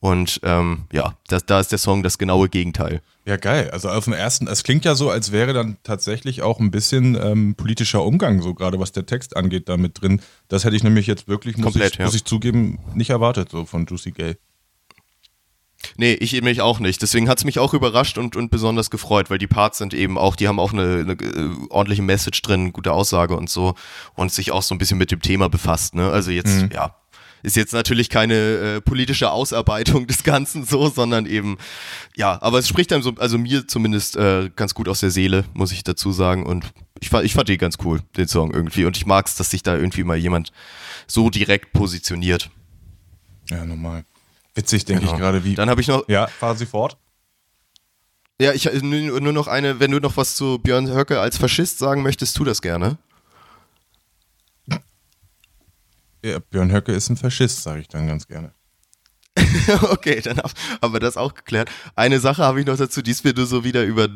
Und 0.00 0.40
ähm, 0.44 0.86
ja, 0.92 1.14
das, 1.28 1.44
da 1.44 1.60
ist 1.60 1.72
der 1.72 1.78
Song 1.78 2.02
das 2.02 2.16
genaue 2.16 2.48
Gegenteil. 2.48 3.02
Ja, 3.26 3.36
geil. 3.36 3.70
Also 3.70 3.90
auf 3.90 4.04
dem 4.04 4.14
ersten, 4.14 4.48
es 4.48 4.62
klingt 4.62 4.86
ja 4.86 4.94
so, 4.94 5.10
als 5.10 5.30
wäre 5.30 5.52
dann 5.52 5.76
tatsächlich 5.82 6.40
auch 6.40 6.58
ein 6.58 6.70
bisschen 6.70 7.14
ähm, 7.22 7.54
politischer 7.54 8.02
Umgang, 8.02 8.40
so 8.40 8.54
gerade 8.54 8.80
was 8.80 8.92
der 8.92 9.04
Text 9.04 9.36
angeht, 9.36 9.68
da 9.68 9.76
mit 9.76 10.00
drin. 10.00 10.22
Das 10.48 10.64
hätte 10.64 10.74
ich 10.74 10.82
nämlich 10.82 11.06
jetzt 11.06 11.28
wirklich, 11.28 11.58
muss, 11.58 11.64
Komplett, 11.64 11.92
ich, 11.92 11.98
ja. 11.98 12.06
muss 12.06 12.14
ich 12.14 12.24
zugeben, 12.24 12.78
nicht 12.94 13.10
erwartet, 13.10 13.50
so 13.50 13.66
von 13.66 13.84
Juicy 13.84 14.12
Gay. 14.12 14.36
Nee, 15.96 16.12
ich 16.14 16.40
mich 16.42 16.60
auch 16.60 16.78
nicht. 16.78 17.02
Deswegen 17.02 17.28
hat 17.28 17.38
es 17.38 17.44
mich 17.44 17.58
auch 17.58 17.74
überrascht 17.74 18.18
und, 18.18 18.36
und 18.36 18.50
besonders 18.50 18.90
gefreut, 18.90 19.30
weil 19.30 19.38
die 19.38 19.46
Parts 19.46 19.78
sind 19.78 19.94
eben 19.94 20.18
auch, 20.18 20.36
die 20.36 20.48
haben 20.48 20.60
auch 20.60 20.72
eine, 20.72 21.00
eine 21.00 21.12
äh, 21.12 21.50
ordentliche 21.70 22.02
Message 22.02 22.42
drin, 22.42 22.72
gute 22.72 22.92
Aussage 22.92 23.36
und 23.36 23.48
so 23.48 23.74
und 24.14 24.32
sich 24.32 24.52
auch 24.52 24.62
so 24.62 24.74
ein 24.74 24.78
bisschen 24.78 24.98
mit 24.98 25.10
dem 25.10 25.22
Thema 25.22 25.48
befasst. 25.48 25.94
Ne? 25.94 26.10
Also 26.10 26.30
jetzt, 26.30 26.62
mhm. 26.62 26.70
ja, 26.72 26.94
ist 27.42 27.56
jetzt 27.56 27.72
natürlich 27.72 28.10
keine 28.10 28.34
äh, 28.34 28.80
politische 28.80 29.30
Ausarbeitung 29.30 30.06
des 30.06 30.22
Ganzen 30.22 30.64
so, 30.64 30.88
sondern 30.88 31.26
eben, 31.26 31.56
ja, 32.16 32.40
aber 32.42 32.58
es 32.58 32.68
spricht 32.68 32.92
einem 32.92 33.02
so, 33.02 33.14
also 33.18 33.38
mir 33.38 33.66
zumindest 33.66 34.16
äh, 34.16 34.50
ganz 34.54 34.74
gut 34.74 34.88
aus 34.88 35.00
der 35.00 35.10
Seele, 35.10 35.44
muss 35.54 35.72
ich 35.72 35.82
dazu 35.82 36.12
sagen. 36.12 36.44
Und 36.44 36.72
ich 37.00 37.08
fand, 37.08 37.24
ich 37.24 37.32
fand 37.32 37.48
die 37.48 37.56
ganz 37.56 37.78
cool, 37.84 38.00
den 38.16 38.28
Song 38.28 38.52
irgendwie. 38.52 38.84
Und 38.84 38.96
ich 38.96 39.06
mag 39.06 39.26
es, 39.26 39.36
dass 39.36 39.50
sich 39.50 39.62
da 39.62 39.76
irgendwie 39.76 40.04
mal 40.04 40.16
jemand 40.16 40.52
so 41.06 41.30
direkt 41.30 41.72
positioniert. 41.72 42.50
Ja, 43.48 43.64
normal. 43.64 44.04
Witzig, 44.60 44.84
denke 44.84 45.02
genau. 45.02 45.14
ich 45.14 45.18
gerade, 45.18 45.42
wie. 45.44 45.54
Dann 45.54 45.70
habe 45.70 45.80
ich 45.80 45.88
noch. 45.88 46.06
Ja, 46.08 46.26
fahren 46.26 46.56
Sie 46.58 46.66
fort. 46.66 46.98
Ja, 48.38 48.52
ich 48.52 48.70
nur 48.82 49.32
noch 49.32 49.48
eine, 49.48 49.80
wenn 49.80 49.90
du 49.90 50.00
noch 50.00 50.16
was 50.16 50.34
zu 50.34 50.58
Björn 50.58 50.88
Höcke 50.88 51.18
als 51.20 51.38
Faschist 51.38 51.78
sagen 51.78 52.02
möchtest, 52.02 52.36
tu 52.36 52.44
das 52.44 52.60
gerne. 52.60 52.98
Ja, 56.22 56.38
Björn 56.38 56.72
Höcke 56.72 56.92
ist 56.92 57.08
ein 57.08 57.16
Faschist, 57.16 57.62
sage 57.62 57.80
ich 57.80 57.88
dann 57.88 58.06
ganz 58.06 58.26
gerne. 58.26 58.52
okay, 59.90 60.20
dann 60.20 60.40
haben 60.82 60.92
wir 60.92 61.00
das 61.00 61.16
auch 61.16 61.34
geklärt. 61.34 61.70
Eine 61.94 62.20
Sache 62.20 62.42
habe 62.42 62.60
ich 62.60 62.66
noch 62.66 62.76
dazu, 62.76 63.00
die 63.00 63.12
ist 63.12 63.24
mir 63.24 63.32
nur 63.32 63.46
so 63.46 63.64
wieder 63.64 63.84
über 63.84 64.08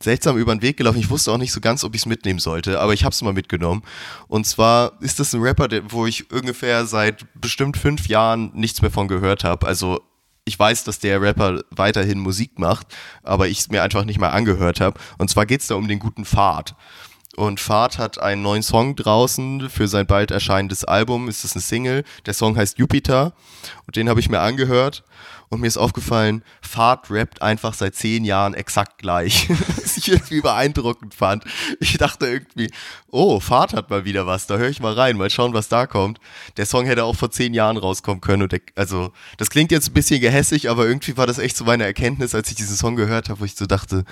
seltsam 0.00 0.38
über 0.38 0.54
den 0.54 0.62
Weg 0.62 0.76
gelaufen. 0.76 0.98
Ich 0.98 1.10
wusste 1.10 1.32
auch 1.32 1.38
nicht 1.38 1.52
so 1.52 1.60
ganz, 1.60 1.82
ob 1.84 1.94
ich 1.94 2.02
es 2.02 2.06
mitnehmen 2.06 2.38
sollte, 2.38 2.80
aber 2.80 2.94
ich 2.94 3.04
habe 3.04 3.12
es 3.12 3.22
mal 3.22 3.32
mitgenommen. 3.32 3.82
Und 4.28 4.46
zwar 4.46 4.92
ist 5.00 5.18
das 5.18 5.32
ein 5.32 5.42
Rapper, 5.42 5.68
wo 5.88 6.06
ich 6.06 6.30
ungefähr 6.30 6.86
seit 6.86 7.26
bestimmt 7.40 7.76
fünf 7.76 8.06
Jahren 8.06 8.52
nichts 8.54 8.80
mehr 8.80 8.90
von 8.90 9.08
gehört 9.08 9.44
habe. 9.44 9.66
Also 9.66 10.00
ich 10.44 10.58
weiß, 10.58 10.84
dass 10.84 11.00
der 11.00 11.20
Rapper 11.20 11.62
weiterhin 11.70 12.20
Musik 12.20 12.58
macht, 12.58 12.86
aber 13.24 13.48
ich 13.48 13.58
es 13.58 13.68
mir 13.68 13.82
einfach 13.82 14.04
nicht 14.04 14.20
mal 14.20 14.30
angehört 14.30 14.80
habe. 14.80 14.98
Und 15.18 15.28
zwar 15.28 15.44
geht 15.44 15.60
es 15.60 15.66
da 15.66 15.74
um 15.74 15.88
den 15.88 15.98
guten 15.98 16.24
Pfad. 16.24 16.76
Und 17.36 17.60
Fahrt 17.60 17.98
hat 17.98 18.18
einen 18.18 18.40
neuen 18.40 18.62
Song 18.62 18.96
draußen 18.96 19.68
für 19.68 19.88
sein 19.88 20.06
bald 20.06 20.30
erscheinendes 20.30 20.84
Album. 20.84 21.28
Ist 21.28 21.44
das 21.44 21.52
eine 21.52 21.60
Single? 21.60 22.02
Der 22.24 22.32
Song 22.32 22.56
heißt 22.56 22.78
Jupiter. 22.78 23.34
Und 23.86 23.96
den 23.96 24.08
habe 24.08 24.20
ich 24.20 24.30
mir 24.30 24.40
angehört. 24.40 25.04
Und 25.48 25.60
mir 25.60 25.66
ist 25.66 25.76
aufgefallen, 25.76 26.42
Fahrt 26.60 27.10
rappt 27.10 27.42
einfach 27.42 27.74
seit 27.74 27.94
zehn 27.94 28.24
Jahren 28.24 28.54
exakt 28.54 28.98
gleich. 28.98 29.48
Was 29.76 29.98
ich 29.98 30.08
irgendwie 30.08 30.40
beeindruckend 30.40 31.14
fand. 31.14 31.44
Ich 31.78 31.98
dachte 31.98 32.26
irgendwie, 32.26 32.70
oh, 33.10 33.38
Fahrt 33.38 33.74
hat 33.74 33.90
mal 33.90 34.06
wieder 34.06 34.26
was. 34.26 34.46
Da 34.46 34.56
höre 34.56 34.70
ich 34.70 34.80
mal 34.80 34.94
rein, 34.94 35.16
mal 35.16 35.30
schauen, 35.30 35.54
was 35.54 35.68
da 35.68 35.86
kommt. 35.86 36.18
Der 36.56 36.66
Song 36.66 36.86
hätte 36.86 37.04
auch 37.04 37.16
vor 37.16 37.30
zehn 37.30 37.54
Jahren 37.54 37.76
rauskommen 37.76 38.20
können. 38.20 38.42
Und 38.42 38.52
der, 38.52 38.60
also, 38.74 39.12
das 39.36 39.50
klingt 39.50 39.70
jetzt 39.70 39.90
ein 39.90 39.94
bisschen 39.94 40.20
gehässig, 40.20 40.68
aber 40.70 40.86
irgendwie 40.86 41.16
war 41.16 41.26
das 41.26 41.38
echt 41.38 41.56
so 41.56 41.64
meine 41.64 41.84
Erkenntnis, 41.84 42.34
als 42.34 42.48
ich 42.50 42.56
diesen 42.56 42.76
Song 42.76 42.96
gehört 42.96 43.28
habe, 43.28 43.40
wo 43.40 43.44
ich 43.44 43.54
so 43.54 43.66
dachte, 43.66 44.04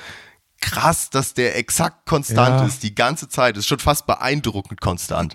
krass, 0.64 1.11
dass 1.11 1.35
der 1.35 1.57
exakt 1.57 2.07
konstant 2.07 2.61
ja. 2.61 2.66
ist, 2.66 2.83
die 2.83 2.94
ganze 2.94 3.29
Zeit. 3.29 3.57
Ist 3.57 3.66
schon 3.66 3.79
fast 3.79 4.07
beeindruckend 4.07 4.81
konstant. 4.81 5.35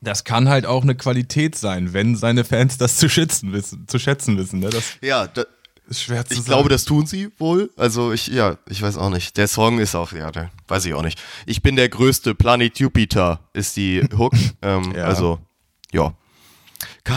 Das 0.00 0.24
kann 0.24 0.48
halt 0.48 0.66
auch 0.66 0.82
eine 0.82 0.94
Qualität 0.94 1.56
sein, 1.56 1.92
wenn 1.92 2.16
seine 2.16 2.44
Fans 2.44 2.78
das 2.78 2.96
zu 2.96 3.08
schätzen 3.08 3.52
wissen, 3.52 3.86
zu 3.86 3.98
schätzen 3.98 4.36
wissen. 4.38 4.60
Ne? 4.60 4.70
Das 4.70 4.84
ja, 5.00 5.26
da, 5.26 5.44
ist 5.88 6.02
schwer 6.02 6.24
zu 6.24 6.32
ich 6.32 6.40
sagen. 6.40 6.48
glaube, 6.48 6.68
das 6.70 6.84
tun 6.84 7.06
sie 7.06 7.30
wohl. 7.38 7.70
Also 7.76 8.12
ich, 8.12 8.28
ja, 8.28 8.56
ich 8.68 8.80
weiß 8.80 8.96
auch 8.96 9.10
nicht. 9.10 9.36
Der 9.36 9.48
Song 9.48 9.78
ist 9.78 9.94
auch, 9.94 10.12
ja, 10.12 10.30
der, 10.30 10.50
weiß 10.68 10.86
ich 10.86 10.94
auch 10.94 11.02
nicht. 11.02 11.20
Ich 11.46 11.62
bin 11.62 11.76
der 11.76 11.88
größte 11.88 12.34
Planet 12.34 12.78
Jupiter, 12.78 13.40
ist 13.52 13.76
die 13.76 14.02
Hook. 14.16 14.32
ähm, 14.62 14.94
ja. 14.96 15.04
Also, 15.04 15.38
ja. 15.92 16.14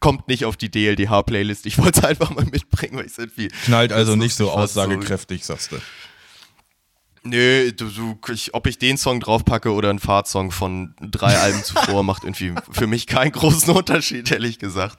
kommt 0.00 0.28
nicht 0.28 0.44
auf 0.44 0.56
die 0.56 0.70
DLDH-Playlist. 0.70 1.66
Ich 1.66 1.78
wollte 1.78 2.00
es 2.00 2.04
einfach 2.04 2.30
mal 2.30 2.44
mitbringen, 2.44 2.96
weil 2.96 3.06
ich 3.06 3.12
es 3.12 3.18
irgendwie. 3.18 3.48
Knallt 3.64 3.92
also 3.92 4.14
nicht 4.14 4.34
so 4.34 4.50
aussagekräftig, 4.50 5.44
so. 5.44 5.54
sagst 5.54 5.72
du. 5.72 5.76
Nö, 7.24 7.72
du, 7.72 7.86
du, 7.86 8.18
ich, 8.32 8.54
ob 8.54 8.66
ich 8.66 8.78
den 8.78 8.96
Song 8.96 9.20
draufpacke 9.20 9.72
oder 9.72 9.90
einen 9.90 9.98
Fahrtsong 9.98 10.50
von 10.50 10.94
drei 11.00 11.36
Alben 11.38 11.62
zuvor, 11.62 12.02
macht 12.02 12.24
irgendwie 12.24 12.54
für 12.70 12.86
mich 12.86 13.06
keinen 13.06 13.32
großen 13.32 13.74
Unterschied, 13.74 14.30
ehrlich 14.30 14.58
gesagt. 14.58 14.98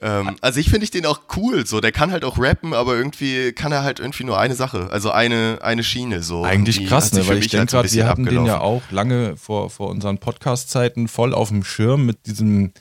Ähm, 0.00 0.36
also 0.40 0.60
ich 0.60 0.68
finde 0.68 0.84
ich 0.84 0.90
den 0.90 1.06
auch 1.06 1.22
cool, 1.36 1.66
so, 1.66 1.80
der 1.80 1.92
kann 1.92 2.12
halt 2.12 2.24
auch 2.24 2.38
rappen, 2.38 2.74
aber 2.74 2.96
irgendwie 2.96 3.52
kann 3.52 3.72
er 3.72 3.82
halt 3.82 4.00
irgendwie 4.00 4.24
nur 4.24 4.38
eine 4.38 4.54
Sache, 4.54 4.88
also 4.90 5.10
eine, 5.10 5.58
eine 5.62 5.82
Schiene, 5.82 6.22
so. 6.22 6.44
Eigentlich 6.44 6.86
krass, 6.86 7.12
ne, 7.12 7.26
weil 7.26 7.38
ich 7.38 7.48
denke 7.48 7.66
gerade, 7.66 7.90
wir 7.90 8.06
hatten 8.06 8.22
abgelaufen. 8.22 8.46
den 8.46 8.54
ja 8.54 8.60
auch 8.60 8.82
lange 8.90 9.36
vor, 9.36 9.70
vor 9.70 9.88
unseren 9.88 10.18
Podcast-Zeiten 10.18 11.08
voll 11.08 11.34
auf 11.34 11.48
dem 11.48 11.64
Schirm 11.64 12.06
mit 12.06 12.26
diesem 12.26 12.72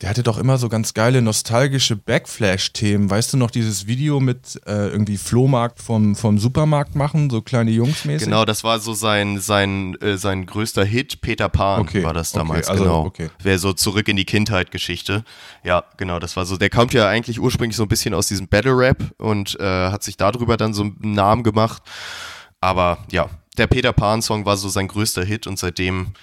der 0.00 0.08
hatte 0.08 0.22
doch 0.22 0.38
immer 0.38 0.56
so 0.56 0.70
ganz 0.70 0.94
geile 0.94 1.20
nostalgische 1.20 1.96
Backflash-Themen. 1.96 3.10
Weißt 3.10 3.34
du 3.34 3.36
noch 3.36 3.50
dieses 3.50 3.86
Video 3.86 4.20
mit 4.20 4.58
äh, 4.66 4.88
irgendwie 4.88 5.18
Flohmarkt 5.18 5.82
vom, 5.82 6.16
vom 6.16 6.38
Supermarkt 6.38 6.94
machen, 6.94 7.28
so 7.28 7.42
kleine 7.42 7.70
Jungs 7.70 8.06
mäßig? 8.06 8.24
Genau, 8.24 8.46
das 8.46 8.64
war 8.64 8.80
so 8.80 8.94
sein, 8.94 9.38
sein, 9.38 9.94
äh, 10.00 10.16
sein 10.16 10.46
größter 10.46 10.84
Hit. 10.84 11.20
Peter 11.20 11.50
Pan 11.50 11.82
okay, 11.82 12.02
war 12.02 12.14
das 12.14 12.32
damals, 12.32 12.68
okay, 12.68 12.72
also, 12.72 12.84
genau. 12.84 13.04
Okay. 13.04 13.28
Wäre 13.42 13.58
so 13.58 13.74
zurück 13.74 14.08
in 14.08 14.16
die 14.16 14.24
Kindheit-Geschichte. 14.24 15.24
Ja, 15.62 15.84
genau, 15.98 16.20
das 16.20 16.36
war 16.36 16.46
so. 16.46 16.56
Der 16.56 16.70
kommt 16.70 16.94
ja 16.94 17.06
eigentlich 17.06 17.38
ursprünglich 17.38 17.76
so 17.76 17.82
ein 17.82 17.88
bisschen 17.88 18.14
aus 18.14 18.28
diesem 18.28 18.48
Battle-Rap 18.48 19.12
und 19.18 19.60
äh, 19.60 19.90
hat 19.90 20.02
sich 20.02 20.16
darüber 20.16 20.56
dann 20.56 20.72
so 20.72 20.84
einen 20.84 21.12
Namen 21.12 21.42
gemacht. 21.42 21.82
Aber 22.62 23.04
ja, 23.10 23.28
der 23.58 23.66
Peter 23.66 23.92
Pan-Song 23.92 24.46
war 24.46 24.56
so 24.56 24.70
sein 24.70 24.88
größter 24.88 25.22
Hit 25.24 25.46
und 25.46 25.58
seitdem 25.58 26.14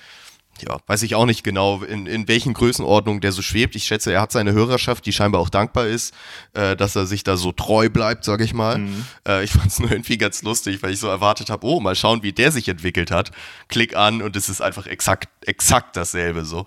ja, 0.61 0.77
weiß 0.87 1.03
ich 1.03 1.15
auch 1.15 1.25
nicht 1.25 1.43
genau, 1.43 1.81
in, 1.81 2.05
in 2.05 2.27
welchen 2.27 2.53
Größenordnungen 2.53 3.21
der 3.21 3.31
so 3.31 3.41
schwebt. 3.41 3.75
Ich 3.75 3.85
schätze, 3.85 4.13
er 4.13 4.21
hat 4.21 4.31
seine 4.31 4.53
Hörerschaft, 4.53 5.05
die 5.05 5.13
scheinbar 5.13 5.41
auch 5.41 5.49
dankbar 5.49 5.87
ist, 5.87 6.13
äh, 6.53 6.75
dass 6.75 6.95
er 6.95 7.05
sich 7.05 7.23
da 7.23 7.37
so 7.37 7.51
treu 7.51 7.89
bleibt, 7.89 8.23
sag 8.23 8.41
ich 8.41 8.53
mal. 8.53 8.79
Mhm. 8.79 9.05
Äh, 9.27 9.43
ich 9.43 9.51
fand 9.51 9.67
es 9.67 9.79
nur 9.81 9.91
irgendwie 9.91 10.17
ganz 10.17 10.43
lustig, 10.43 10.83
weil 10.83 10.93
ich 10.93 10.99
so 10.99 11.07
erwartet 11.07 11.49
habe, 11.49 11.65
oh, 11.65 11.79
mal 11.79 11.95
schauen, 11.95 12.23
wie 12.23 12.33
der 12.33 12.51
sich 12.51 12.67
entwickelt 12.69 13.11
hat. 13.11 13.31
Klick 13.67 13.95
an 13.95 14.21
und 14.21 14.35
es 14.35 14.49
ist 14.49 14.61
einfach 14.61 14.87
exakt, 14.87 15.29
exakt 15.45 15.97
dasselbe 15.97 16.45
so. 16.45 16.65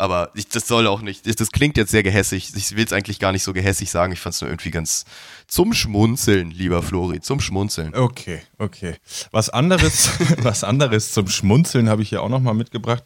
Aber 0.00 0.30
ich, 0.34 0.48
das 0.48 0.66
soll 0.66 0.86
auch 0.86 1.02
nicht, 1.02 1.26
das 1.38 1.52
klingt 1.52 1.76
jetzt 1.76 1.90
sehr 1.90 2.02
gehässig. 2.02 2.52
Ich 2.56 2.74
will 2.74 2.86
es 2.86 2.92
eigentlich 2.94 3.18
gar 3.18 3.32
nicht 3.32 3.42
so 3.42 3.52
gehässig 3.52 3.90
sagen. 3.90 4.14
Ich 4.14 4.20
fand 4.20 4.34
es 4.34 4.40
nur 4.40 4.48
irgendwie 4.48 4.70
ganz 4.70 5.04
zum 5.46 5.74
Schmunzeln, 5.74 6.50
lieber 6.50 6.82
Flori, 6.82 7.20
zum 7.20 7.38
Schmunzeln. 7.38 7.94
Okay, 7.94 8.40
okay. 8.56 8.94
Was 9.30 9.50
anderes, 9.50 10.08
was 10.38 10.64
anderes 10.64 11.12
zum 11.12 11.28
Schmunzeln 11.28 11.90
habe 11.90 12.00
ich 12.00 12.08
hier 12.08 12.22
auch 12.22 12.30
nochmal 12.30 12.54
mitgebracht. 12.54 13.04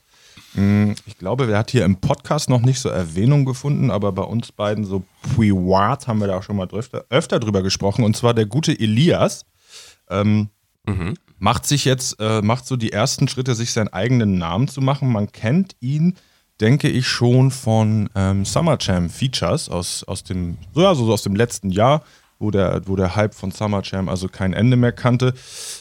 Hm, 0.54 0.94
ich 1.06 1.18
glaube, 1.18 1.48
wer 1.48 1.58
hat 1.58 1.70
hier 1.70 1.84
im 1.84 1.96
Podcast 1.96 2.48
noch 2.48 2.60
nicht 2.60 2.80
so 2.80 2.88
Erwähnung 2.88 3.44
gefunden, 3.44 3.90
aber 3.90 4.12
bei 4.12 4.22
uns 4.22 4.52
beiden 4.52 4.84
so 4.84 5.02
privat 5.34 6.06
haben 6.06 6.20
wir 6.20 6.28
da 6.28 6.38
auch 6.38 6.42
schon 6.42 6.56
mal 6.56 6.68
öfter, 6.68 7.04
öfter 7.10 7.40
drüber 7.40 7.62
gesprochen. 7.62 8.04
Und 8.04 8.16
zwar 8.16 8.34
der 8.34 8.46
gute 8.46 8.78
Elias. 8.78 9.44
Ähm, 10.08 10.48
mhm. 10.86 11.14
Macht 11.38 11.66
sich 11.66 11.84
jetzt, 11.84 12.20
äh, 12.20 12.40
macht 12.40 12.66
so 12.66 12.76
die 12.76 12.92
ersten 12.92 13.26
Schritte, 13.28 13.54
sich 13.54 13.72
seinen 13.72 13.88
eigenen 13.88 14.38
Namen 14.38 14.68
zu 14.68 14.80
machen. 14.80 15.10
Man 15.10 15.32
kennt 15.32 15.74
ihn, 15.80 16.14
denke 16.60 16.88
ich, 16.88 17.08
schon 17.08 17.50
von 17.50 18.08
ähm, 18.14 18.44
Summer 18.44 18.78
Jam 18.80 19.10
Features 19.10 19.68
aus, 19.68 20.04
aus 20.04 20.22
dem, 20.22 20.56
ja, 20.74 20.94
so 20.94 21.12
aus 21.12 21.22
dem 21.22 21.34
letzten 21.34 21.70
Jahr 21.70 22.02
wo 22.38 22.50
der, 22.50 22.82
wo 22.86 22.96
der 22.96 23.16
Hype 23.16 23.34
von 23.34 23.50
Summer 23.50 23.82
Jam 23.82 24.08
also 24.08 24.28
kein 24.28 24.52
Ende 24.52 24.76
mehr 24.76 24.92
kannte, 24.92 25.34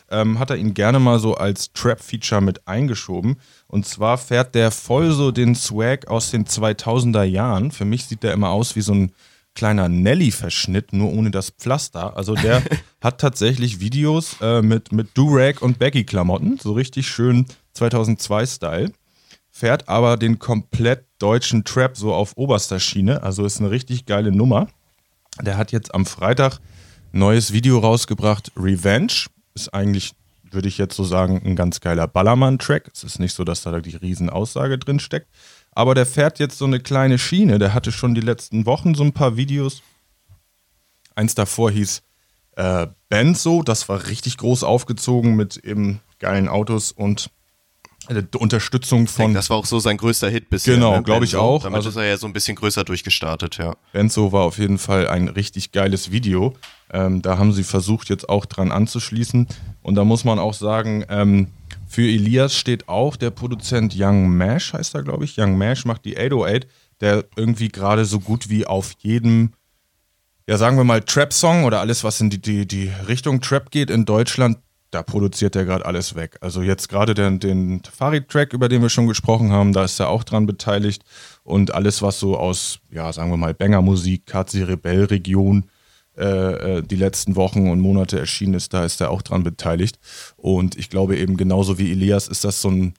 ähm, 0.10 0.40
hat 0.40 0.50
er 0.50 0.56
ihn 0.56 0.74
gerne 0.74 1.00
mal 1.00 1.20
so 1.20 1.36
als 1.36 1.74
Trap-Feature 1.74 2.42
mit 2.42 2.68
eingeschoben. 2.68 3.38
Und 3.74 3.88
zwar 3.88 4.20
fährt 4.20 4.54
der 4.54 4.70
voll 4.70 5.14
so 5.14 5.32
den 5.32 5.56
Swag 5.56 6.08
aus 6.08 6.30
den 6.30 6.46
2000er 6.46 7.24
Jahren. 7.24 7.72
Für 7.72 7.86
mich 7.86 8.06
sieht 8.06 8.22
der 8.22 8.34
immer 8.34 8.52
aus 8.52 8.76
wie 8.76 8.82
so 8.82 8.94
ein 8.94 9.14
kleiner 9.56 9.90
Nelly-Verschnitt, 9.90 10.94
nur 10.94 11.12
ohne 11.12 11.32
das 11.32 11.50
Pflaster. 11.50 12.16
Also 12.16 12.36
der 12.36 12.62
hat 13.02 13.20
tatsächlich 13.20 13.80
Videos 13.80 14.36
äh, 14.42 14.62
mit, 14.62 14.92
mit 14.92 15.18
Durag 15.18 15.64
und 15.64 15.80
Baggy-Klamotten, 15.80 16.60
so 16.62 16.74
richtig 16.74 17.08
schön 17.08 17.48
2002-Style. 17.76 18.92
Fährt 19.50 19.90
aber 19.90 20.18
den 20.18 20.38
komplett 20.38 21.08
deutschen 21.18 21.64
Trap 21.64 21.98
so 21.98 22.14
auf 22.14 22.34
oberster 22.38 22.80
Schiene. 22.80 23.24
Also 23.24 23.44
ist 23.44 23.60
eine 23.60 23.72
richtig 23.72 24.06
geile 24.06 24.32
Nummer. 24.32 24.68
Der 25.42 25.58
hat 25.58 25.72
jetzt 25.72 25.96
am 25.96 26.06
Freitag 26.06 26.60
ein 27.12 27.18
neues 27.18 27.54
Video 27.54 27.80
rausgebracht. 27.80 28.52
Revenge 28.56 29.26
ist 29.56 29.74
eigentlich, 29.74 30.14
würde 30.54 30.68
ich 30.68 30.78
jetzt 30.78 30.96
so 30.96 31.04
sagen, 31.04 31.42
ein 31.46 31.56
ganz 31.56 31.82
geiler 31.82 32.08
Ballermann-Track. 32.08 32.90
Es 32.94 33.04
ist 33.04 33.20
nicht 33.20 33.34
so, 33.34 33.44
dass 33.44 33.64
da 33.64 33.80
die 33.80 33.96
Riesenaussage 33.96 34.78
drin 34.78 35.00
steckt. 35.00 35.28
Aber 35.72 35.96
der 35.96 36.06
fährt 36.06 36.40
jetzt 36.40 36.58
so 36.58 36.66
eine 36.66 36.80
kleine 36.80 37.18
Schiene. 37.18 37.60
Der 37.60 37.74
hatte 37.74 37.92
schon 37.92 38.16
die 38.16 38.22
letzten 38.22 38.66
Wochen 38.66 38.96
so 38.96 39.04
ein 39.04 39.14
paar 39.14 39.38
Videos. 39.38 39.82
Eins 41.16 41.36
davor 41.36 41.72
hieß 41.72 42.04
äh, 42.56 42.88
Benzo. 43.10 43.64
Das 43.64 43.90
war 43.90 44.08
richtig 44.08 44.38
groß 44.38 44.64
aufgezogen 44.64 45.36
mit 45.36 45.58
eben 45.58 46.00
geilen 46.20 46.48
Autos 46.48 46.92
und 46.92 47.30
Unterstützung 48.38 49.08
von. 49.08 49.34
Das 49.34 49.50
war 49.50 49.58
auch 49.58 49.66
so 49.66 49.80
sein 49.80 49.98
größter 49.98 50.30
Hit 50.30 50.50
bisher. 50.50 50.76
Genau, 50.76 50.98
ne? 50.98 51.04
glaube 51.04 51.26
ich 51.26 51.36
auch. 51.36 51.64
Damit 51.64 51.78
also, 51.78 51.90
ist 51.90 51.96
er 51.96 52.06
ja 52.06 52.18
so 52.18 52.28
ein 52.28 52.34
bisschen 52.34 52.56
größer 52.56 52.84
durchgestartet, 52.84 53.58
ja. 53.58 53.76
Benzo 53.92 54.32
war 54.32 54.44
auf 54.44 54.58
jeden 54.58 54.78
Fall 54.78 55.08
ein 55.08 55.28
richtig 55.28 55.72
geiles 55.72 56.12
Video. 56.12 56.54
Ähm, 56.92 57.22
da 57.22 57.38
haben 57.38 57.54
sie 57.54 57.64
versucht, 57.64 58.10
jetzt 58.10 58.30
auch 58.30 58.46
dran 58.46 58.72
anzuschließen. 58.72 59.48
Und 59.82 59.96
da 59.96 60.04
muss 60.04 60.24
man 60.24 60.40
auch 60.40 60.54
sagen, 60.54 61.06
ähm, 61.10 61.48
für 61.88 62.04
Elias 62.04 62.56
steht 62.56 62.90
auch 62.90 63.16
der 63.16 63.32
Produzent 63.32 63.94
Young 63.98 64.30
Mash, 64.36 64.74
heißt 64.74 64.96
er, 64.96 65.04
glaube 65.04 65.26
ich. 65.26 65.38
Young 65.38 65.58
Mash 65.58 65.86
macht 65.86 66.06
die 66.06 66.18
808, 66.18 66.68
der 67.02 67.26
irgendwie 67.36 67.70
gerade 67.70 68.06
so 68.06 68.20
gut 68.20 68.50
wie 68.50 68.66
auf 68.66 68.94
jedem 69.00 69.54
ja, 70.48 70.58
sagen 70.58 70.76
wir 70.76 70.84
mal, 70.84 71.02
Trap-Song 71.02 71.64
oder 71.64 71.80
alles, 71.80 72.04
was 72.04 72.20
in 72.20 72.30
die, 72.30 72.42
die, 72.42 72.68
die 72.68 72.92
Richtung 73.08 73.40
Trap 73.40 73.72
geht 73.72 73.90
in 73.90 74.06
Deutschland, 74.06 74.58
da 74.94 75.04
produziert 75.04 75.56
er 75.56 75.66
gerade 75.66 75.86
alles 75.86 76.16
weg. 76.16 76.38
Also 76.42 76.62
jetzt 76.62 76.88
gerade 76.90 77.14
den, 77.14 77.40
den 77.40 77.82
Farid-Track, 77.84 78.54
über 78.54 78.70
den 78.70 78.82
wir 78.82 78.90
schon 78.90 79.08
gesprochen 79.08 79.52
haben, 79.52 79.74
da 79.74 79.84
ist 79.84 80.00
er 80.00 80.10
auch 80.10 80.24
dran 80.24 80.46
beteiligt. 80.46 81.04
Und 81.44 81.74
alles, 81.74 82.02
was 82.02 82.20
so 82.20 82.38
aus, 82.38 82.80
ja, 82.92 83.12
sagen 83.12 83.32
wir 83.32 83.38
mal, 83.38 83.54
Banger-Musik, 83.54 84.26
KC 84.26 84.64
Rebell-Region 84.64 85.66
äh, 86.16 86.78
äh, 86.78 86.84
die 86.84 86.96
letzten 86.96 87.36
Wochen 87.36 87.70
und 87.70 87.80
Monate 87.80 88.20
erschienen 88.20 88.54
ist, 88.54 88.74
da 88.74 88.86
ist 88.86 89.02
er 89.02 89.10
auch 89.10 89.24
dran 89.24 89.44
beteiligt. 89.44 89.98
Und 90.38 90.78
ich 90.78 90.90
glaube 90.90 91.18
eben 91.18 91.38
genauso 91.38 91.80
wie 91.80 91.92
Elias 91.92 92.28
ist 92.28 92.44
das 92.44 92.62
so 92.62 92.70
ein 92.70 92.94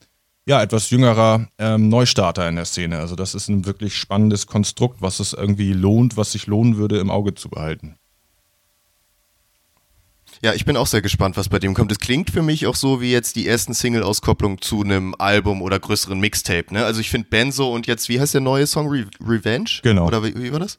ja, 0.47 0.61
etwas 0.61 0.89
jüngerer 0.91 1.47
ähm, 1.57 1.89
Neustarter 1.89 2.47
in 2.47 2.55
der 2.55 2.65
Szene. 2.65 2.99
Also 2.99 3.15
das 3.15 3.33
ist 3.33 3.47
ein 3.47 3.65
wirklich 3.65 3.97
spannendes 3.97 4.45
Konstrukt, 4.45 5.01
was 5.01 5.19
es 5.19 5.33
irgendwie 5.33 5.73
lohnt, 5.73 6.17
was 6.17 6.33
sich 6.33 6.45
lohnen 6.45 6.77
würde, 6.77 6.99
im 6.99 7.09
Auge 7.09 7.33
zu 7.33 7.49
behalten. 7.49 7.95
Ja, 10.45 10.53
ich 10.53 10.63
bin 10.63 10.77
auch 10.77 10.85
sehr 10.85 11.01
gespannt, 11.01 11.37
was 11.37 11.49
bei 11.49 11.57
dem 11.57 11.73
kommt. 11.73 11.91
Es 11.91 11.97
klingt 11.97 12.29
für 12.29 12.43
mich 12.43 12.67
auch 12.67 12.75
so 12.75 13.01
wie 13.01 13.11
jetzt 13.11 13.35
die 13.35 13.47
ersten 13.47 13.73
Single-Auskopplungen 13.73 14.61
zu 14.61 14.83
einem 14.83 15.15
Album 15.17 15.63
oder 15.63 15.79
größeren 15.79 16.19
Mixtape. 16.19 16.71
Ne? 16.71 16.85
Also 16.85 17.01
ich 17.01 17.09
finde 17.09 17.29
Benzo 17.31 17.73
und 17.73 17.87
jetzt, 17.87 18.09
wie 18.09 18.19
heißt 18.19 18.35
der 18.35 18.41
neue 18.41 18.67
Song? 18.67 18.87
Re 18.87 19.07
Revenge? 19.19 19.79
Genau. 19.81 20.05
Oder 20.05 20.23
wie, 20.23 20.35
wie 20.35 20.51
war 20.51 20.59
das? 20.59 20.77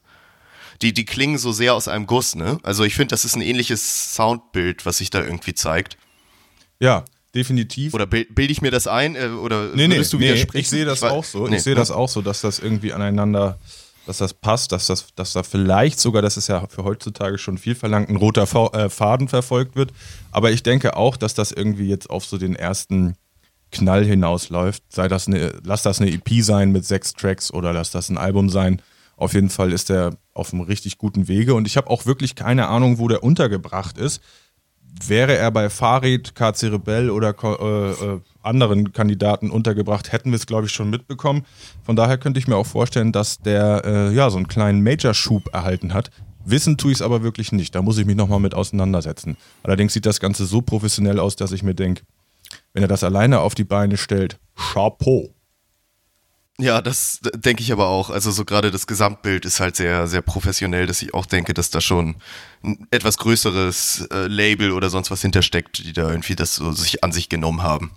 Die, 0.82 0.94
die 0.94 1.04
klingen 1.04 1.36
so 1.36 1.50
sehr 1.50 1.74
aus 1.74 1.88
einem 1.88 2.06
Guss, 2.06 2.36
ne? 2.36 2.60
Also 2.62 2.84
ich 2.84 2.94
finde, 2.94 3.08
das 3.08 3.24
ist 3.24 3.34
ein 3.34 3.42
ähnliches 3.42 4.14
Soundbild, 4.14 4.86
was 4.86 4.98
sich 4.98 5.10
da 5.10 5.24
irgendwie 5.24 5.54
zeigt. 5.54 5.96
Ja, 6.78 7.04
definitiv. 7.34 7.92
Oder 7.92 8.06
bilde 8.06 8.32
bild 8.34 8.52
ich 8.52 8.62
mir 8.62 8.70
das 8.70 8.86
ein? 8.86 9.16
Äh, 9.16 9.30
oder 9.30 9.70
nee, 9.74 9.88
nee, 9.88 10.00
du 10.00 10.18
nee, 10.18 10.46
ich 10.52 10.68
sehe 10.68 10.84
das 10.84 11.02
auch 11.02 11.24
so. 11.24 11.48
Nee, 11.48 11.56
ich 11.56 11.64
sehe 11.64 11.74
ne? 11.74 11.80
das 11.80 11.90
auch 11.90 12.08
so, 12.08 12.22
dass 12.22 12.40
das 12.40 12.60
irgendwie 12.60 12.92
aneinander, 12.92 13.58
dass 14.06 14.18
das 14.18 14.32
passt, 14.32 14.72
dass 14.72 14.86
das, 14.86 15.08
dass 15.14 15.32
da 15.32 15.42
vielleicht 15.42 15.98
sogar, 15.98 16.22
das 16.22 16.36
ist 16.36 16.48
ja 16.48 16.66
für 16.68 16.84
heutzutage 16.84 17.38
schon 17.38 17.58
viel 17.58 17.74
verlangt, 17.74 18.08
ein 18.08 18.16
roter 18.16 18.44
äh, 18.72 18.88
Faden 18.88 19.28
verfolgt 19.28 19.76
wird. 19.76 19.92
Aber 20.30 20.52
ich 20.52 20.62
denke 20.62 20.96
auch, 20.96 21.16
dass 21.16 21.34
das 21.34 21.52
irgendwie 21.52 21.88
jetzt 21.88 22.08
auf 22.08 22.24
so 22.24 22.38
den 22.38 22.54
ersten 22.54 23.16
Knall 23.72 24.04
hinausläuft. 24.04 24.82
Sei 24.88 25.08
das 25.08 25.26
eine, 25.26 25.52
lass 25.64 25.82
das 25.82 26.00
eine 26.00 26.10
EP 26.10 26.42
sein 26.42 26.72
mit 26.72 26.84
sechs 26.84 27.12
Tracks 27.12 27.52
oder 27.52 27.72
lass 27.72 27.90
das 27.90 28.08
ein 28.08 28.16
Album 28.16 28.48
sein. 28.48 28.80
Auf 29.16 29.34
jeden 29.34 29.50
Fall 29.50 29.72
ist 29.72 29.88
der 29.88 30.16
auf 30.34 30.52
einem 30.52 30.62
richtig 30.62 30.98
guten 30.98 31.26
Wege 31.26 31.54
und 31.54 31.66
ich 31.66 31.76
habe 31.76 31.90
auch 31.90 32.06
wirklich 32.06 32.34
keine 32.34 32.68
Ahnung, 32.68 32.98
wo 32.98 33.08
der 33.08 33.22
untergebracht 33.22 33.98
ist 33.98 34.20
wäre 35.04 35.36
er 35.36 35.50
bei 35.50 35.68
Farid, 35.70 36.34
KC 36.34 36.64
Rebell 36.64 37.10
oder 37.10 37.34
äh, 37.42 37.90
äh, 37.90 38.20
anderen 38.42 38.92
Kandidaten 38.92 39.50
untergebracht, 39.50 40.12
hätten 40.12 40.30
wir 40.30 40.36
es, 40.36 40.46
glaube 40.46 40.66
ich, 40.66 40.72
schon 40.72 40.90
mitbekommen. 40.90 41.44
Von 41.84 41.96
daher 41.96 42.18
könnte 42.18 42.38
ich 42.38 42.48
mir 42.48 42.56
auch 42.56 42.66
vorstellen, 42.66 43.12
dass 43.12 43.38
der 43.38 43.82
äh, 43.84 44.14
ja 44.14 44.30
so 44.30 44.36
einen 44.36 44.48
kleinen 44.48 44.82
Major-Schub 44.82 45.52
erhalten 45.52 45.92
hat. 45.92 46.10
Wissen 46.44 46.78
tue 46.78 46.92
ich 46.92 46.98
es 46.98 47.02
aber 47.02 47.22
wirklich 47.22 47.52
nicht. 47.52 47.74
Da 47.74 47.82
muss 47.82 47.98
ich 47.98 48.06
mich 48.06 48.16
nochmal 48.16 48.40
mit 48.40 48.54
auseinandersetzen. 48.54 49.36
Allerdings 49.64 49.92
sieht 49.92 50.06
das 50.06 50.20
Ganze 50.20 50.46
so 50.46 50.62
professionell 50.62 51.18
aus, 51.18 51.36
dass 51.36 51.52
ich 51.52 51.62
mir 51.62 51.74
denke, 51.74 52.02
wenn 52.72 52.82
er 52.82 52.88
das 52.88 53.02
alleine 53.02 53.40
auf 53.40 53.54
die 53.54 53.64
Beine 53.64 53.96
stellt, 53.96 54.38
Chapeau. 54.54 55.35
Ja, 56.58 56.80
das 56.80 57.20
denke 57.34 57.62
ich 57.62 57.70
aber 57.70 57.88
auch. 57.88 58.08
Also 58.08 58.30
so 58.30 58.46
gerade 58.46 58.70
das 58.70 58.86
Gesamtbild 58.86 59.44
ist 59.44 59.60
halt 59.60 59.76
sehr, 59.76 60.06
sehr 60.06 60.22
professionell, 60.22 60.86
dass 60.86 61.02
ich 61.02 61.12
auch 61.12 61.26
denke, 61.26 61.52
dass 61.52 61.68
da 61.70 61.82
schon 61.82 62.16
ein 62.64 62.86
etwas 62.90 63.18
größeres 63.18 64.08
äh, 64.10 64.26
Label 64.26 64.72
oder 64.72 64.88
sonst 64.88 65.10
was 65.10 65.20
hintersteckt, 65.20 65.78
die 65.78 65.92
da 65.92 66.08
irgendwie 66.08 66.34
das 66.34 66.54
so 66.54 66.72
sich 66.72 67.04
an 67.04 67.12
sich 67.12 67.28
genommen 67.28 67.62
haben. 67.62 67.90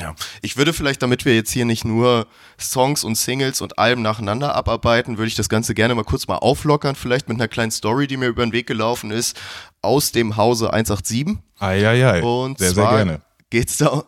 Ja, 0.00 0.14
ich 0.42 0.56
würde 0.56 0.72
vielleicht, 0.72 1.02
damit 1.02 1.24
wir 1.24 1.34
jetzt 1.34 1.50
hier 1.50 1.64
nicht 1.64 1.84
nur 1.84 2.26
Songs 2.58 3.04
und 3.04 3.14
Singles 3.16 3.60
und 3.60 3.78
Alben 3.78 4.02
nacheinander 4.02 4.54
abarbeiten, 4.54 5.16
würde 5.16 5.28
ich 5.28 5.34
das 5.34 5.48
Ganze 5.48 5.74
gerne 5.74 5.94
mal 5.94 6.04
kurz 6.04 6.26
mal 6.28 6.36
auflockern, 6.36 6.96
vielleicht 6.96 7.28
mit 7.28 7.38
einer 7.38 7.48
kleinen 7.48 7.70
Story, 7.70 8.06
die 8.06 8.16
mir 8.16 8.26
über 8.26 8.44
den 8.44 8.52
Weg 8.52 8.66
gelaufen 8.66 9.10
ist, 9.10 9.38
aus 9.80 10.12
dem 10.12 10.36
Hause 10.36 10.72
187. 10.72 11.38
Eieiei. 11.58 12.22
Und 12.22 12.58
sehr, 12.58 12.74
zwar 12.74 12.96
sehr 12.96 13.04
gerne. 13.04 13.20
geht's 13.48 13.78
da 13.78 14.04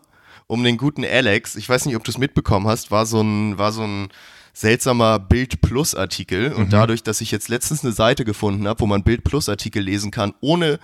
um 0.48 0.64
den 0.64 0.76
guten 0.76 1.04
Alex. 1.04 1.54
Ich 1.54 1.68
weiß 1.68 1.86
nicht, 1.86 1.94
ob 1.94 2.02
du 2.02 2.10
es 2.10 2.18
mitbekommen 2.18 2.66
hast, 2.66 2.90
war 2.90 3.06
so 3.06 3.20
ein, 3.20 3.56
war 3.58 3.70
so 3.70 3.82
ein 3.86 4.08
seltsamer 4.52 5.20
Bild 5.20 5.60
Plus 5.60 5.94
Artikel 5.94 6.50
Mhm. 6.50 6.56
und 6.56 6.72
dadurch, 6.72 7.04
dass 7.04 7.20
ich 7.20 7.30
jetzt 7.30 7.48
letztens 7.48 7.84
eine 7.84 7.92
Seite 7.92 8.24
gefunden 8.24 8.66
habe, 8.66 8.80
wo 8.80 8.86
man 8.86 9.04
Bild 9.04 9.22
Plus 9.22 9.48
Artikel 9.48 9.82
lesen 9.84 10.10
kann, 10.10 10.34
ohne 10.40 10.80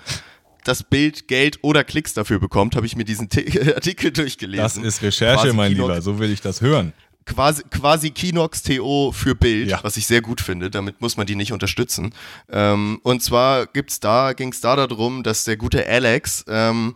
das 0.63 0.83
Bild 0.85 1.27
Geld 1.29 1.59
oder 1.63 1.83
Klicks 1.85 2.15
dafür 2.15 2.39
bekommt, 2.39 2.77
habe 2.77 2.87
ich 2.87 2.95
mir 2.97 3.05
diesen 3.05 3.29
T 3.29 3.45
Artikel 3.75 4.13
durchgelesen. 4.13 4.63
Das 4.85 4.95
ist 4.95 5.03
Recherche, 5.03 5.43
Quasi 5.43 5.57
mein 5.57 5.73
Kinox- 5.73 5.89
Lieber. 5.89 6.03
So 6.03 6.19
will 6.21 6.31
ich 6.31 6.41
das 6.41 6.61
hören. 6.61 6.93
quasi, 7.27 7.63
quasi 7.71 8.11
Kinox 8.11 8.63
TO 8.63 9.11
für 9.13 9.35
Bild, 9.35 9.69
Ja. 9.71 9.81
was 9.83 9.97
ich 9.97 10.07
sehr 10.07 10.21
gut 10.21 10.41
finde. 10.41 10.71
Damit 10.71 11.01
muss 11.01 11.17
man 11.17 11.27
die 11.27 11.35
nicht 11.37 11.53
unterstützen. 11.53 12.13
Ähm, 12.53 13.01
und 13.03 13.23
zwar 13.23 13.67
gibt's 13.67 13.99
da, 13.99 14.35
ging 14.35 14.53
es 14.53 14.61
da 14.61 14.77
darum, 14.77 15.23
dass 15.23 15.45
der 15.45 15.57
gute 15.57 15.87
Alex 15.89 16.45
ähm, 16.49 16.95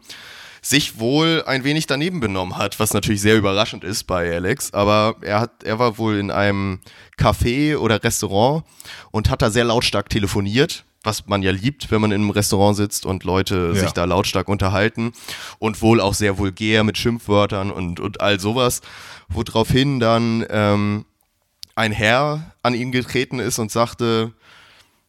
sich 0.68 0.98
wohl 0.98 1.42
ein 1.46 1.64
wenig 1.64 1.87
daneben 1.87 2.20
benommen 2.20 2.59
hat, 2.59 2.78
was 2.78 2.92
natürlich 2.92 3.22
sehr 3.22 3.37
überraschend 3.38 3.85
ist 3.85 4.04
bei 4.04 4.31
Alex. 4.35 4.74
Aber 4.74 5.16
er 5.22 5.40
hat, 5.40 5.62
er 5.64 5.78
war 5.78 5.96
wohl 5.96 6.18
in 6.18 6.31
einem 6.31 6.81
Café 7.16 7.78
oder 7.78 8.04
Restaurant 8.04 8.64
und 9.11 9.31
hat 9.31 9.40
da 9.40 9.48
sehr 9.50 9.64
lautstark 9.64 10.11
telefoniert. 10.11 10.85
Was 11.04 11.26
man 11.26 11.42
ja 11.42 11.52
liebt, 11.52 11.90
wenn 11.90 12.02
man 12.02 12.11
in 12.11 12.20
einem 12.20 12.31
Restaurant 12.31 12.76
sitzt 12.76 13.07
und 13.07 13.24
Leute 13.24 13.72
Ja. 13.74 13.81
sich 13.81 13.92
da 13.92 14.04
lautstark 14.04 14.48
unterhalten 14.48 15.12
und 15.59 15.81
wohl 15.81 16.02
auch 16.02 16.12
sehr 16.12 16.37
vulgär 16.37 16.85
mit 16.85 16.98
Schimpfwörtern 16.98 17.70
und, 17.70 17.98
und 17.98 18.20
all 18.20 18.38
sowas, 18.38 18.83
woraufhin 19.28 20.00
dann 20.00 20.44
ähm, 20.50 21.07
ein 21.76 21.92
Herr 21.92 22.52
an 22.62 22.74
ihn 22.74 22.92
getreten 22.92 23.38
ist 23.38 23.59
und 23.59 23.70
sagte, 23.70 24.33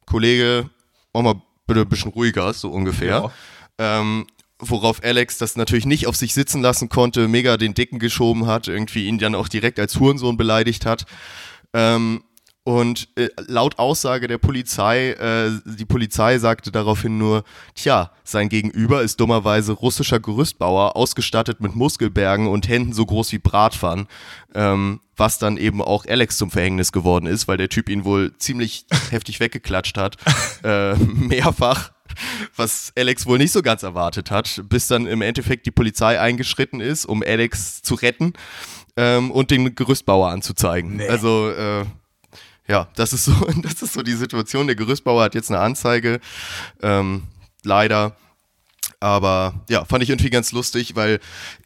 Kollege, 0.06 0.69
mach 1.12 1.22
mal 1.24 1.41
bitte 1.67 1.82
ein 1.82 1.89
bisschen 1.89 2.12
ruhiger, 2.12 2.54
so 2.54 2.69
ungefähr. 2.69 3.30
Ähm, 3.78 4.26
worauf 4.60 5.04
Alex 5.04 5.38
das 5.38 5.56
natürlich 5.56 5.86
nicht 5.86 6.08
auf 6.08 6.15
sich 6.15 6.34
sitzen 6.34 6.62
lassen 6.62 6.89
konnte, 6.89 7.28
mega 7.28 7.58
den 7.58 7.74
Dicken 7.74 8.00
geschoben 8.00 8.45
hat, 8.45 8.67
irgendwie 8.67 9.08
ihn 9.08 9.17
dann 9.17 9.36
auch 9.36 9.48
direkt 9.48 9.80
als 9.80 10.00
Hurensohn 10.00 10.38
beleidigt 10.38 10.86
hat. 10.86 11.06
Ähm, 11.74 12.24
und 12.69 13.08
äh, 13.15 13.30
laut 13.48 13.80
Aussage 13.80 14.28
der 14.28 14.38
Polizei, 14.38 15.12
äh, 15.13 15.50
die 15.65 15.86
Polizei 15.86 16.38
sagte 16.38 16.72
daraufhin 16.72 17.17
nur, 17.17 17.43
tja, 17.74 18.12
sein 18.24 18.48
Gegenüber 18.48 19.02
ist 19.02 19.19
dummerweise 19.19 19.72
russischer 19.72 20.19
Gerüstbauer, 20.19 20.95
ausgestattet 20.95 21.62
mit 21.62 21.76
Muskelbergen 21.76 22.48
und 22.48 22.67
Händen 22.67 22.93
so 22.93 23.06
groß 23.06 23.32
wie 23.32 23.39
Bratpfannen, 23.39 24.08
ähm, 24.54 25.00
was 25.15 25.39
dann 25.39 25.58
eben 25.58 25.82
auch 25.82 26.06
Alex 26.06 26.38
zum 26.38 26.52
Verhängnis 26.52 26.91
geworden 26.91 27.26
ist, 27.26 27.48
weil 27.48 27.58
der 27.58 27.69
Typ 27.69 27.89
ihn 27.89 28.04
wohl 28.06 28.36
ziemlich 28.38 28.86
heftig 29.10 29.39
weggeklatscht 29.39 29.98
hat, 29.98 30.17
äh, 30.63 30.93
mehrfach, 30.95 31.91
was 32.55 32.91
Alex 32.97 33.25
wohl 33.25 33.38
nicht 33.38 33.51
so 33.51 33.62
ganz 33.62 33.84
erwartet 33.84 34.32
hat, 34.32 34.62
bis 34.69 34.88
dann 34.88 35.05
im 35.08 35.21
Endeffekt 35.21 35.65
die 35.65 35.71
Polizei 35.71 36.19
eingeschritten 36.19 36.82
ist, 36.82 37.05
um 37.05 37.23
Alex 37.23 37.82
zu 37.82 37.95
retten 37.95 38.34
ähm, 38.97 39.32
und 39.32 39.51
den 39.51 39.75
Gerüstbauer 39.75 40.29
anzuzeigen. 40.29 41.01
Also 41.10 41.49
äh, 41.51 41.86
ja, 42.67 42.88
das 42.95 43.13
ist 43.13 43.25
so, 43.25 43.34
das 43.63 43.82
ist 43.82 43.93
so 43.93 44.01
die 44.01 44.13
Situation. 44.13 44.67
Der 44.67 44.75
Gerüstbauer 44.75 45.23
hat 45.23 45.36
jetzt 45.36 45.49
eine 45.51 45.60
Anzeige, 45.60 46.19
ähm, 46.82 47.23
leider. 47.63 48.15
Aber 49.01 49.53
ja, 49.69 49.86
fand 49.86 50.03
ich 50.03 50.10
irgendwie 50.10 50.29
ganz 50.29 50.51
lustig, 50.51 50.95
weil 50.95 51.19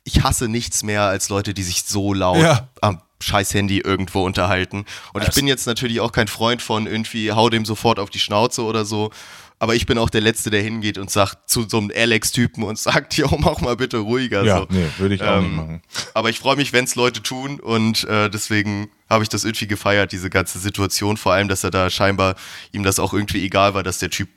ich 0.04 0.24
hasse 0.24 0.48
nichts 0.48 0.84
mehr 0.84 1.04
als 1.04 1.30
Leute, 1.30 1.54
die 1.54 1.64
sich 1.64 1.84
so 1.84 2.14
laut 2.14 2.38
Ja. 2.42 2.68
am 2.82 3.02
scheiß 3.22 3.54
Handy 3.54 3.80
irgendwo 3.80 4.24
unterhalten. 4.24 4.86
Und 5.14 5.22
ich 5.22 5.28
Das- 5.28 5.36
bin 5.36 5.48
jetzt 5.48 5.66
natürlich 5.66 6.00
auch 6.02 6.12
kein 6.12 6.28
Freund 6.28 6.62
von 6.62 6.86
irgendwie, 6.86 7.32
hau 7.32 7.50
dem 7.50 7.66
sofort 7.66 7.98
auf 7.98 8.10
die 8.10 8.20
Schnauze 8.20 8.64
oder 8.64 8.86
so. 8.86 9.12
Aber 9.60 9.76
ich 9.76 9.86
bin 9.86 9.98
auch 9.98 10.10
der 10.10 10.22
Letzte, 10.22 10.50
der 10.50 10.62
hingeht 10.62 10.98
und 10.98 11.10
sagt 11.10 11.50
zu 11.50 11.68
so 11.70 11.78
einem 11.78 11.92
Alex-Typen 11.96 12.64
und 12.64 12.78
sagt, 12.80 13.16
jo, 13.16 13.28
mach 13.40 13.62
mal 13.62 13.76
bitte 13.78 13.98
ruhiger. 13.98 14.44
Ja, 14.44 14.58
so. 14.58 14.68
nee, 14.70 14.88
würde 14.98 15.16
ich 15.16 15.22
auch 15.22 15.40
nicht 15.40 15.50
Ähm, 15.50 15.56
machen. 15.56 15.82
Aber 16.14 16.30
ich 16.30 16.40
freue 16.40 16.56
mich, 16.56 16.74
wenn 16.74 16.86
es 16.86 16.96
Leute 16.96 17.24
tun 17.24 17.60
und 17.60 18.04
äh, 18.06 18.30
deswegen 18.30 18.90
habe 19.10 19.24
ich 19.24 19.30
das 19.30 19.44
irgendwie 19.46 19.68
gefeiert, 19.68 20.12
diese 20.12 20.30
ganze 20.30 20.60
Situation. 20.60 21.18
Vor 21.18 21.34
allem, 21.34 21.48
dass 21.48 21.64
er 21.64 21.72
da 21.72 21.90
scheinbar 21.90 22.36
ihm 22.72 22.84
das 22.84 23.00
auch 23.00 23.14
irgendwie 23.14 23.44
egal 23.46 23.74
war, 23.74 23.84
dass 23.84 24.00
der 24.00 24.10
Typ 24.10 24.28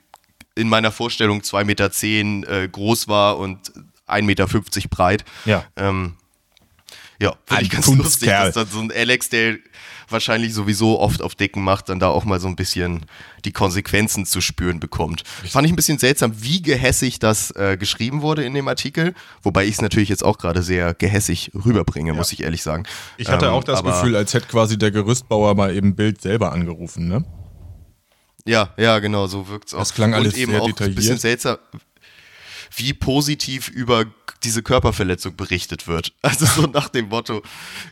in 0.55 0.69
meiner 0.69 0.91
Vorstellung 0.91 1.41
2,10 1.41 1.63
Meter 1.65 1.91
zehn, 1.91 2.43
äh, 2.45 2.67
groß 2.71 3.07
war 3.07 3.37
und 3.37 3.71
1,50 4.07 4.21
Meter 4.23 4.47
breit. 4.89 5.25
Ja. 5.45 5.65
Ähm, 5.75 6.15
ja, 7.19 7.35
finde 7.45 7.63
ich 7.63 7.69
ganz 7.69 7.85
Kunstkerl. 7.85 8.03
lustig, 8.03 8.29
dass 8.29 8.53
dann 8.53 8.67
so 8.67 8.79
ein 8.79 8.91
Alex, 8.91 9.29
der 9.29 9.57
wahrscheinlich 10.09 10.53
sowieso 10.53 10.99
oft 10.99 11.21
auf 11.21 11.35
Dicken 11.35 11.63
macht, 11.63 11.89
dann 11.89 11.99
da 11.99 12.07
auch 12.09 12.25
mal 12.25 12.39
so 12.39 12.47
ein 12.47 12.55
bisschen 12.55 13.05
die 13.45 13.51
Konsequenzen 13.51 14.25
zu 14.25 14.41
spüren 14.41 14.79
bekommt. 14.79 15.23
Fand 15.49 15.65
ich 15.65 15.73
ein 15.73 15.75
bisschen 15.75 15.97
seltsam, 15.97 16.31
wie 16.41 16.61
gehässig 16.61 17.19
das 17.19 17.51
äh, 17.51 17.77
geschrieben 17.77 18.21
wurde 18.21 18.43
in 18.43 18.53
dem 18.53 18.67
Artikel, 18.67 19.13
wobei 19.43 19.65
ich 19.65 19.73
es 19.75 19.81
natürlich 19.81 20.09
jetzt 20.09 20.23
auch 20.23 20.37
gerade 20.37 20.63
sehr 20.63 20.93
gehässig 20.93 21.51
rüberbringe, 21.53 22.13
muss 22.13 22.31
ich 22.31 22.43
ehrlich 22.43 22.63
sagen. 22.63 22.83
Ich 23.17 23.27
hatte 23.29 23.47
Ähm, 23.47 23.51
auch 23.53 23.63
das 23.63 23.83
Gefühl, 23.83 24.15
als 24.15 24.33
hätte 24.33 24.47
quasi 24.47 24.77
der 24.77 24.91
Gerüstbauer 24.91 25.55
mal 25.55 25.75
eben 25.75 25.95
Bild 25.95 26.21
selber 26.21 26.51
angerufen, 26.51 27.07
ne? 27.07 27.25
Ja, 28.45 28.73
ja, 28.77 28.99
genau, 28.99 29.27
so 29.27 29.49
wirkt 29.49 29.67
es 29.67 29.73
auch. 29.73 29.79
Das 29.79 29.93
klang 29.93 30.13
alles 30.13 30.33
Und 30.35 30.39
eben 30.39 30.51
sehr 30.53 30.61
auch 30.61 30.67
detailliert. 30.67 30.93
ein 30.93 30.95
bisschen 30.95 31.17
seltsam, 31.17 31.57
wie 32.75 32.93
positiv 32.93 33.67
über 33.69 34.05
diese 34.47 34.63
Körperverletzung 34.63 35.35
berichtet 35.35 35.87
wird. 35.87 36.13
Also 36.21 36.45
so 36.45 36.67
nach 36.67 36.89
dem 36.89 37.09
Motto, 37.09 37.41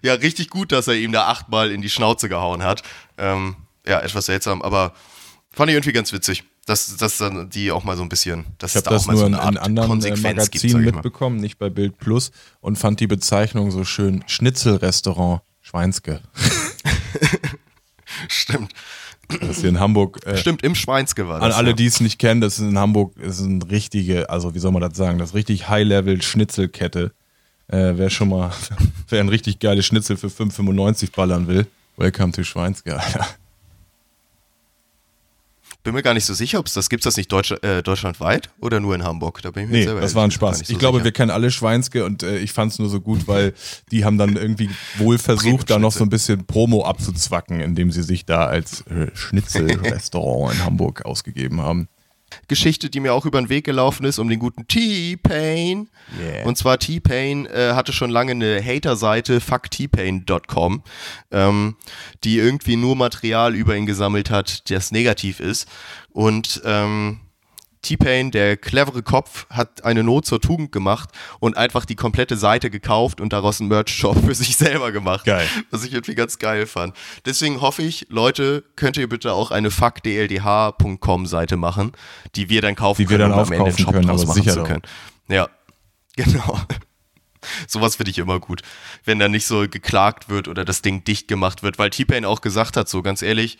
ja, 0.01 0.14
richtig 0.14 0.49
gut, 0.49 0.72
dass 0.72 0.88
er 0.88 0.95
ihm 0.95 1.12
da 1.12 1.28
achtmal 1.28 1.72
in 1.72 1.82
die 1.82 1.89
Schnauze 1.89 2.28
gehauen 2.30 2.64
hat. 2.64 2.84
Ähm, 3.18 3.56
ja, 3.88 3.99
etwas 3.99 4.26
seltsam, 4.26 4.62
aber 4.62 4.93
fand 5.51 5.70
ich 5.70 5.76
irgendwie 5.76 5.93
ganz 5.93 6.12
witzig. 6.12 6.43
dass, 6.66 6.97
dass 6.97 7.18
dann 7.18 7.49
die 7.49 7.72
auch 7.72 7.84
mal 7.84 7.95
so 7.95 8.01
ein 8.03 8.10
bisschen, 8.10 8.45
dass 8.58 8.72
Ich 8.72 8.78
es 8.78 8.84
da 8.84 8.91
das 8.91 9.03
auch 9.03 9.08
mal 9.08 9.14
nur 9.14 9.22
so 9.22 9.28
in, 9.28 9.34
eine 9.36 9.43
in 9.43 9.58
Art 9.58 9.66
anderen 9.66 9.86
äh, 9.86 9.91
Konsequenz 9.91 10.51
gibt, 10.51 10.64
ich 10.64 10.74
mal. 10.74 10.82
mitbekommen, 10.82 11.38
nicht 11.38 11.60
bei 11.60 11.70
Bild 11.70 11.97
Plus 11.99 12.32
und 12.60 12.78
fand 12.78 12.99
die 12.99 13.08
Bezeichnung 13.08 13.70
so 13.72 13.84
schön. 13.84 14.24
Schnitzelrestaurant 14.28 15.41
Schweinske. 15.62 16.22
Stimmt. 18.28 18.72
Das 19.41 19.59
hier 19.61 19.69
in 19.69 19.80
Hamburg. 19.80 20.26
Äh, 20.26 20.38
Stimmt, 20.38 20.63
im 20.63 20.76
Schweinske 20.76 21.28
war 21.28 21.41
An 21.41 21.51
alle, 21.51 21.73
die 21.73 21.86
es 21.86 21.99
nicht 21.99 22.19
kennen, 22.19 22.41
das 22.41 22.59
ist 22.59 22.65
in 22.65 22.78
Hamburg 22.78 23.17
ist 23.17 23.41
eine 23.41 23.69
richtige, 23.69 24.30
also 24.30 24.53
wie 24.53 24.59
soll 24.59 24.71
man 24.71 24.82
das 24.82 24.95
sagen, 24.95 25.17
das 25.17 25.34
richtig 25.34 25.67
High-Level-Schnitzelkette. 25.69 27.11
Äh, 27.67 27.93
wer 27.95 28.09
schon 28.09 28.30
mal, 28.30 28.51
wer 29.09 29.19
ein 29.19 29.30
richtig 29.30 29.59
geiles 29.59 29.86
Schnitzel 29.86 30.17
für 30.17 30.28
5,95 30.28 31.15
ballern 31.15 31.47
will, 31.47 31.65
welcome 31.97 32.32
to 32.32 32.43
Schweinske, 32.43 32.99
Alter. 32.99 33.26
Bin 35.86 35.93
mir 35.93 36.01
gar 36.01 36.15
nicht 36.15 36.25
so 36.25 36.33
sicher, 36.33 36.57
ob 36.57 36.65
es 36.65 36.73
das 36.73 36.89
gibt, 36.89 37.05
das 37.05 37.15
nicht 37.15 37.31
Deutsch, 37.31 37.51
äh, 37.61 37.83
deutschlandweit 37.83 38.49
oder 38.59 38.79
nur 38.79 38.95
in 38.95 39.03
Hamburg? 39.03 39.43
Da 39.43 39.51
bin 39.51 39.65
ich 39.65 39.69
mir 39.69 39.77
Nee, 39.77 39.83
selber 39.83 40.01
das 40.01 40.15
war 40.15 40.23
ein 40.23 40.31
Spaß. 40.31 40.61
Ich 40.61 40.67
so 40.69 40.77
glaube, 40.77 40.97
sicher. 40.97 41.05
wir 41.05 41.11
kennen 41.11 41.29
alle 41.29 41.51
Schweinske 41.51 42.05
und 42.05 42.23
äh, 42.23 42.39
ich 42.39 42.53
fand 42.53 42.71
es 42.71 42.79
nur 42.79 42.89
so 42.89 42.99
gut, 42.99 43.27
weil 43.27 43.53
die 43.91 44.03
haben 44.03 44.17
dann 44.17 44.36
irgendwie 44.36 44.71
wohl 44.97 45.19
versucht, 45.19 45.69
da 45.69 45.77
noch 45.77 45.91
so 45.91 46.03
ein 46.03 46.09
bisschen 46.09 46.47
Promo 46.47 46.83
abzuzwacken, 46.83 47.59
indem 47.59 47.91
sie 47.91 48.01
sich 48.01 48.25
da 48.25 48.47
als 48.47 48.81
äh, 48.88 49.11
Schnitzelrestaurant 49.13 50.55
in 50.55 50.65
Hamburg 50.65 51.05
ausgegeben 51.05 51.61
haben. 51.61 51.88
Geschichte, 52.47 52.89
die 52.89 52.99
mir 52.99 53.13
auch 53.13 53.26
über 53.26 53.41
den 53.41 53.49
Weg 53.49 53.65
gelaufen 53.65 54.05
ist, 54.05 54.19
um 54.19 54.30
den 54.30 54.39
guten 54.39 54.67
T-Pain. 54.67 55.89
Yeah. 56.19 56.45
Und 56.45 56.57
zwar 56.57 56.80
T-Pain 56.80 57.45
äh, 57.45 57.73
hatte 57.73 57.93
schon 57.93 58.09
lange 58.09 58.32
eine 58.32 58.63
Hater-Seite, 58.63 59.39
fucktpain.com, 59.39 60.84
ähm, 61.32 61.76
die 62.23 62.38
irgendwie 62.38 62.76
nur 62.76 62.95
Material 62.95 63.55
über 63.55 63.76
ihn 63.76 63.86
gesammelt 63.86 64.30
hat, 64.30 64.69
das 64.69 64.91
negativ 64.91 65.39
ist. 65.39 65.67
Und 66.11 66.61
ähm, 66.65 67.19
T-Pain, 67.86 68.31
der 68.31 68.57
clevere 68.57 69.03
Kopf, 69.03 69.47
hat 69.49 69.83
eine 69.83 70.03
Not 70.03 70.25
zur 70.25 70.41
Tugend 70.41 70.71
gemacht 70.71 71.09
und 71.39 71.55
einfach 71.55 71.86
die 71.86 71.95
komplette 71.95 72.38
Seite 72.38 72.69
gekauft 72.69 73.21
und 73.21 73.31
daraus 73.31 73.59
einen 73.59 73.69
Merch-Shop 73.69 74.17
für 74.25 74.36
sich 74.36 74.57
selber 74.57 74.91
gemacht. 74.91 75.25
Geil. 75.25 75.47
Was 75.71 75.83
ich 75.83 75.93
irgendwie 75.93 76.15
ganz 76.15 76.39
geil 76.39 76.65
fand. 76.65 76.95
Deswegen 77.25 77.61
hoffe 77.61 77.83
ich, 77.83 78.07
Leute, 78.09 78.63
könnt 78.75 78.97
ihr 78.97 79.07
bitte 79.07 79.33
auch 79.33 79.51
eine 79.51 79.71
fuckdldh.com 79.71 81.25
Seite 81.25 81.57
machen, 81.57 81.91
die 82.36 82.49
wir 82.49 82.61
dann 82.61 82.75
kaufen 82.75 83.01
Die 83.01 83.09
wir 83.09 83.17
können, 83.17 83.31
dann 83.31 83.39
um 83.39 83.45
am 83.45 83.51
Ende 83.53 83.69
einen 83.69 83.77
Shop 83.77 83.93
können, 83.93 84.07
draus 84.07 84.25
machen 84.25 84.43
zu 84.49 84.63
können. 84.63 84.81
Ja, 85.27 85.47
genau. 86.15 86.59
Sowas 87.67 87.95
finde 87.95 88.11
ich 88.11 88.17
immer 88.17 88.39
gut, 88.39 88.61
wenn 89.03 89.19
da 89.19 89.27
nicht 89.27 89.45
so 89.45 89.67
geklagt 89.67 90.29
wird 90.29 90.47
oder 90.47 90.65
das 90.65 90.81
Ding 90.81 91.03
dicht 91.03 91.27
gemacht 91.27 91.63
wird, 91.63 91.77
weil 91.77 91.89
T-Pain 91.89 92.25
auch 92.25 92.41
gesagt 92.41 92.77
hat, 92.77 92.89
so 92.89 93.01
ganz 93.01 93.21
ehrlich, 93.21 93.57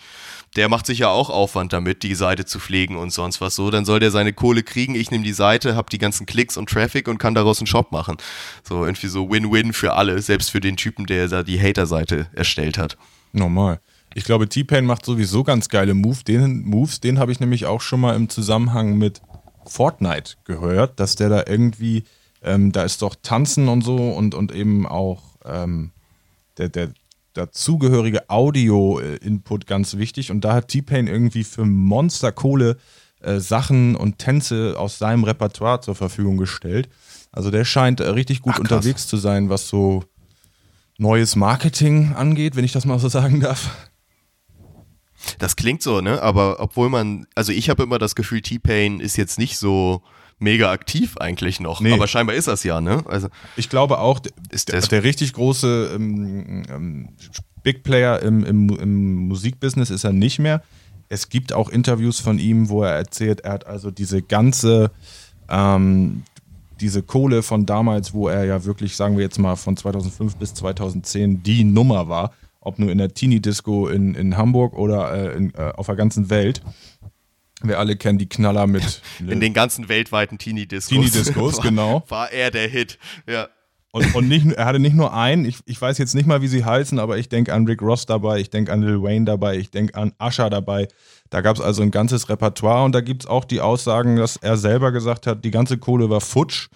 der 0.56 0.70
macht 0.70 0.86
sich 0.86 0.99
ja 0.99 1.10
auch 1.10 1.30
Aufwand 1.30 1.74
damit, 1.74 2.03
die 2.03 2.16
Seite 2.16 2.45
zu 2.45 2.60
pflegen 2.60 2.95
und 2.95 3.12
sonst 3.12 3.41
was 3.41 3.56
so, 3.56 3.72
dann 3.72 3.86
soll 3.86 3.99
der 3.99 4.12
seine 4.12 4.34
Kohle 4.34 4.64
kriegen, 4.64 4.95
ich 4.95 5.12
nehme 5.12 5.24
die 5.24 5.34
Seite, 5.34 5.76
hab 5.76 5.89
die 5.89 5.97
ganzen 5.97 6.26
Klicks 6.26 6.58
und 6.58 6.70
Traffic 6.70 7.08
und 7.08 7.18
kann 7.18 7.36
daraus 7.36 7.60
einen 7.60 7.68
Shop 7.68 7.91
machen. 7.91 8.18
So 8.64 8.86
irgendwie 8.86 9.08
so 9.08 9.30
Win-Win 9.30 9.74
für 9.74 9.93
alle, 9.93 10.22
selbst 10.22 10.51
für 10.51 10.62
den 10.62 10.78
Typen, 10.78 11.06
der 11.06 11.28
da 11.28 11.43
die 11.43 11.62
Hater-Seite 11.62 12.28
erstellt 12.34 12.78
hat. 12.78 12.97
Normal. 13.34 13.80
Ich 14.14 14.24
glaube, 14.24 14.47
T-Pain 14.47 14.86
macht 14.86 15.06
sowieso 15.06 15.43
ganz 15.43 15.68
geile 15.68 15.93
Move. 15.93 16.24
Den, 16.26 16.62
Moves. 16.62 17.01
Den 17.01 17.20
habe 17.20 17.34
ich 17.34 17.41
nämlich 17.41 17.66
auch 17.66 17.82
schon 17.82 17.99
mal 17.99 18.16
im 18.16 18.30
Zusammenhang 18.30 18.97
mit 18.97 19.22
Fortnite 19.66 20.36
gehört, 20.45 21.01
dass 21.01 21.16
der 21.16 21.28
da 21.28 21.43
irgendwie, 21.45 22.06
ähm, 22.41 22.72
da 22.72 22.84
ist 22.84 23.01
doch 23.01 23.16
Tanzen 23.22 23.68
und 23.68 23.82
so 23.82 23.95
und, 23.95 24.34
und 24.34 24.53
eben 24.53 24.88
auch 24.88 25.22
ähm, 25.43 25.91
der, 26.58 26.70
der 26.70 26.93
dazugehörige 27.36 28.30
Audio-Input 28.30 29.68
ganz 29.68 29.98
wichtig. 29.98 30.32
Und 30.32 30.42
da 30.42 30.54
hat 30.54 30.70
T-Pain 30.70 31.08
irgendwie 31.08 31.44
für 31.44 31.66
Monsterkohle 31.66 32.78
äh, 33.22 33.40
Sachen 33.40 33.96
und 33.96 34.18
Tänze 34.20 34.76
aus 34.78 34.98
seinem 34.98 35.24
Repertoire 35.24 35.82
zur 35.82 35.96
Verfügung 35.96 36.38
gestellt. 36.38 36.90
Also 37.32 37.52
der 37.52 37.66
scheint 37.66 38.00
äh, 38.00 38.08
richtig 38.10 38.42
gut 38.42 38.54
Ach, 38.56 38.60
unterwegs 38.60 39.08
zu 39.08 39.18
sein, 39.18 39.50
was 39.50 39.68
so 39.68 40.04
neues 40.98 41.36
Marketing 41.36 42.14
angeht, 42.14 42.56
wenn 42.56 42.66
ich 42.66 42.72
das 42.72 42.86
mal 42.86 43.00
so 43.00 43.10
sagen 43.10 43.42
darf. 43.42 43.90
Das 45.40 45.56
klingt 45.56 45.82
so, 45.82 46.02
ne? 46.02 46.22
Aber 46.22 46.60
obwohl 46.60 46.90
man, 46.90 47.26
also 47.36 47.52
ich 47.52 47.70
habe 47.70 47.84
immer 47.84 48.00
das 48.00 48.16
Gefühl, 48.16 48.42
T-Pain 48.42 49.00
ist 49.00 49.18
jetzt 49.18 49.40
nicht 49.40 49.58
so 49.58 50.04
mega 50.40 50.72
aktiv 50.72 51.18
eigentlich 51.18 51.60
noch. 51.60 51.82
Nee. 51.82 51.94
Aber 51.94 52.08
scheinbar 52.08 52.36
ist 52.36 52.48
das 52.48 52.64
ja, 52.64 52.82
ne? 52.82 53.04
Also 53.08 53.30
Ich 53.56 53.70
glaube 53.70 54.00
auch, 54.00 54.20
Ist 54.52 54.72
der, 54.72 54.82
der 54.82 55.04
richtig 55.04 55.34
große 55.34 55.92
ähm, 55.96 56.64
ähm, 56.70 57.10
Big 57.64 57.84
Player 57.84 58.22
im, 58.22 58.44
im, 58.44 58.70
im 58.70 59.16
Musikbusiness 59.28 59.90
ist 59.90 60.04
er 60.04 60.14
nicht 60.14 60.40
mehr. 60.40 60.62
Es 61.10 61.30
gibt 61.30 61.54
auch 61.54 61.70
Interviews 61.70 62.20
von 62.20 62.40
ihm, 62.40 62.70
wo 62.70 62.84
er 62.84 62.92
erzählt, 62.92 63.42
er 63.42 63.54
hat 63.54 63.68
also 63.68 63.92
diese 63.92 64.22
ganze, 64.22 64.92
ähm, 65.50 66.24
diese 66.80 67.04
Kohle 67.04 67.44
von 67.44 67.66
damals, 67.66 68.14
wo 68.14 68.28
er 68.28 68.46
ja 68.46 68.66
wirklich, 68.66 68.96
sagen 68.96 69.18
wir 69.18 69.24
jetzt 69.24 69.40
mal, 69.40 69.56
von 69.56 69.78
2005 69.78 70.36
bis 70.36 70.54
2010 70.56 71.44
die 71.44 71.64
Nummer 71.64 72.08
war, 72.10 72.32
ob 72.60 72.80
nur 72.80 72.92
in 72.92 72.98
der 72.98 73.14
Teenie-Disco 73.14 73.88
in, 73.88 74.16
in 74.16 74.38
Hamburg 74.38 74.74
oder 74.74 75.14
äh, 75.14 75.38
in, 75.38 75.54
äh, 75.54 75.72
auf 75.76 75.86
der 75.86 75.96
ganzen 75.96 76.30
Welt. 76.30 76.62
Wir 77.68 77.80
alle 77.80 77.95
kennen 77.95 78.18
die 78.18 78.30
Knaller 78.30 78.68
mit 78.68 79.01
in 79.20 79.39
den 79.39 79.53
ganzen 79.53 79.89
weltweiten 79.89 80.38
Teenie-Discos. 80.38 80.89
Teenie-Discos, 80.89 81.61
genau. 81.61 82.03
War 82.07 82.32
er 82.32 82.51
der 82.51 82.68
Hit. 82.68 82.97
Ja. 83.28 83.49
Und, 83.91 84.13
und 84.13 84.28
nicht, 84.28 84.45
er 84.51 84.66
hatte 84.66 84.80
nicht 84.80 84.95
nur 84.95 85.13
einen, 85.13 85.45
ich, 85.45 85.59
ich 85.66 85.82
weiß 85.82 85.97
jetzt 85.99 86.16
nicht 86.16 86.28
mal, 86.28 86.41
wie 86.41 86.49
sie 86.49 86.66
heißen, 86.66 86.99
aber 86.99 87.18
ich 87.18 87.30
denke 87.30 87.53
an 87.53 87.66
Rick 87.66 87.82
Ross 87.82 88.05
dabei, 88.05 88.39
ich 88.39 88.49
denke 88.49 88.74
an 88.74 88.82
Lil 88.82 89.01
Wayne 89.01 89.24
dabei, 89.24 89.57
ich 89.57 89.72
denke 89.72 89.95
an 89.95 90.11
Usher 90.22 90.49
dabei. 90.49 90.89
Da 91.30 91.39
gab 91.39 91.55
es 91.55 91.61
also 91.61 91.82
ein 91.82 91.91
ganzes 91.91 92.28
Repertoire 92.28 92.84
und 92.84 92.93
da 92.93 92.99
gibt 92.99 93.24
es 93.24 93.30
auch 93.30 93.45
die 93.45 93.61
Aussagen, 93.61 94.18
dass 94.18 94.36
er 94.36 94.57
selber 94.57 94.91
gesagt 94.91 95.28
hat, 95.28 95.45
die 95.45 95.51
ganze 95.51 95.78
Kohle 95.78 96.09
war 96.09 96.20
futsch. 96.20 96.68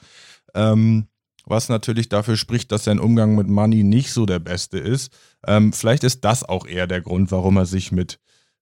Ähm, 0.55 1.07
was 1.45 1.67
natürlich 1.67 2.07
dafür 2.07 2.37
spricht, 2.37 2.71
dass 2.71 2.85
sein 2.85 2.99
Umgang 2.99 3.35
mit 3.35 3.49
Money 3.49 3.83
nicht 3.83 4.13
so 4.13 4.25
der 4.25 4.39
beste 4.39 4.77
ist. 4.77 5.11
Ähm, 5.45 5.73
vielleicht 5.73 6.03
ist 6.03 6.23
das 6.23 6.47
auch 6.47 6.67
eher 6.67 6.87
der 6.87 7.01
Grund, 7.01 7.31
warum 7.31 7.57
er 7.57 7.65
sich 7.65 7.91
mit 7.91 8.19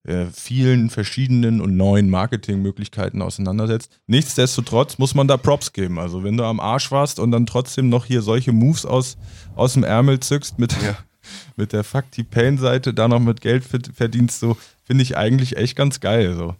äh, 0.07 0.25
vielen 0.33 0.89
verschiedenen 0.89 1.61
und 1.61 1.77
neuen 1.77 2.09
Marketingmöglichkeiten 2.09 3.21
auseinandersetzt. 3.21 3.91
Nichtsdestotrotz 4.07 4.97
muss 4.97 5.13
man 5.15 5.27
da 5.27 5.37
Props 5.37 5.73
geben. 5.73 5.99
Also 5.99 6.23
wenn 6.23 6.37
du 6.37 6.43
am 6.45 6.59
Arsch 6.59 6.91
warst 6.91 7.19
und 7.19 7.31
dann 7.31 7.45
trotzdem 7.45 7.89
noch 7.89 8.05
hier 8.05 8.21
solche 8.21 8.51
Moves 8.53 8.85
aus, 8.85 9.17
aus 9.55 9.73
dem 9.73 9.83
Ärmel 9.83 10.19
zückst 10.19 10.57
mit, 10.59 10.73
Ja. 10.81 10.97
mit 11.55 11.73
der 11.73 11.83
Fuck 11.83 12.11
die 12.11 12.23
Pain-Seite, 12.23 12.93
da 12.93 13.07
noch 13.07 13.19
mit 13.19 13.41
Geld 13.41 13.63
verd- 13.63 13.91
verdienst, 13.93 14.39
so 14.39 14.57
finde 14.83 15.03
ich 15.03 15.17
eigentlich 15.17 15.57
echt 15.57 15.75
ganz 15.75 15.99
geil. 15.99 16.35
So. 16.35 16.55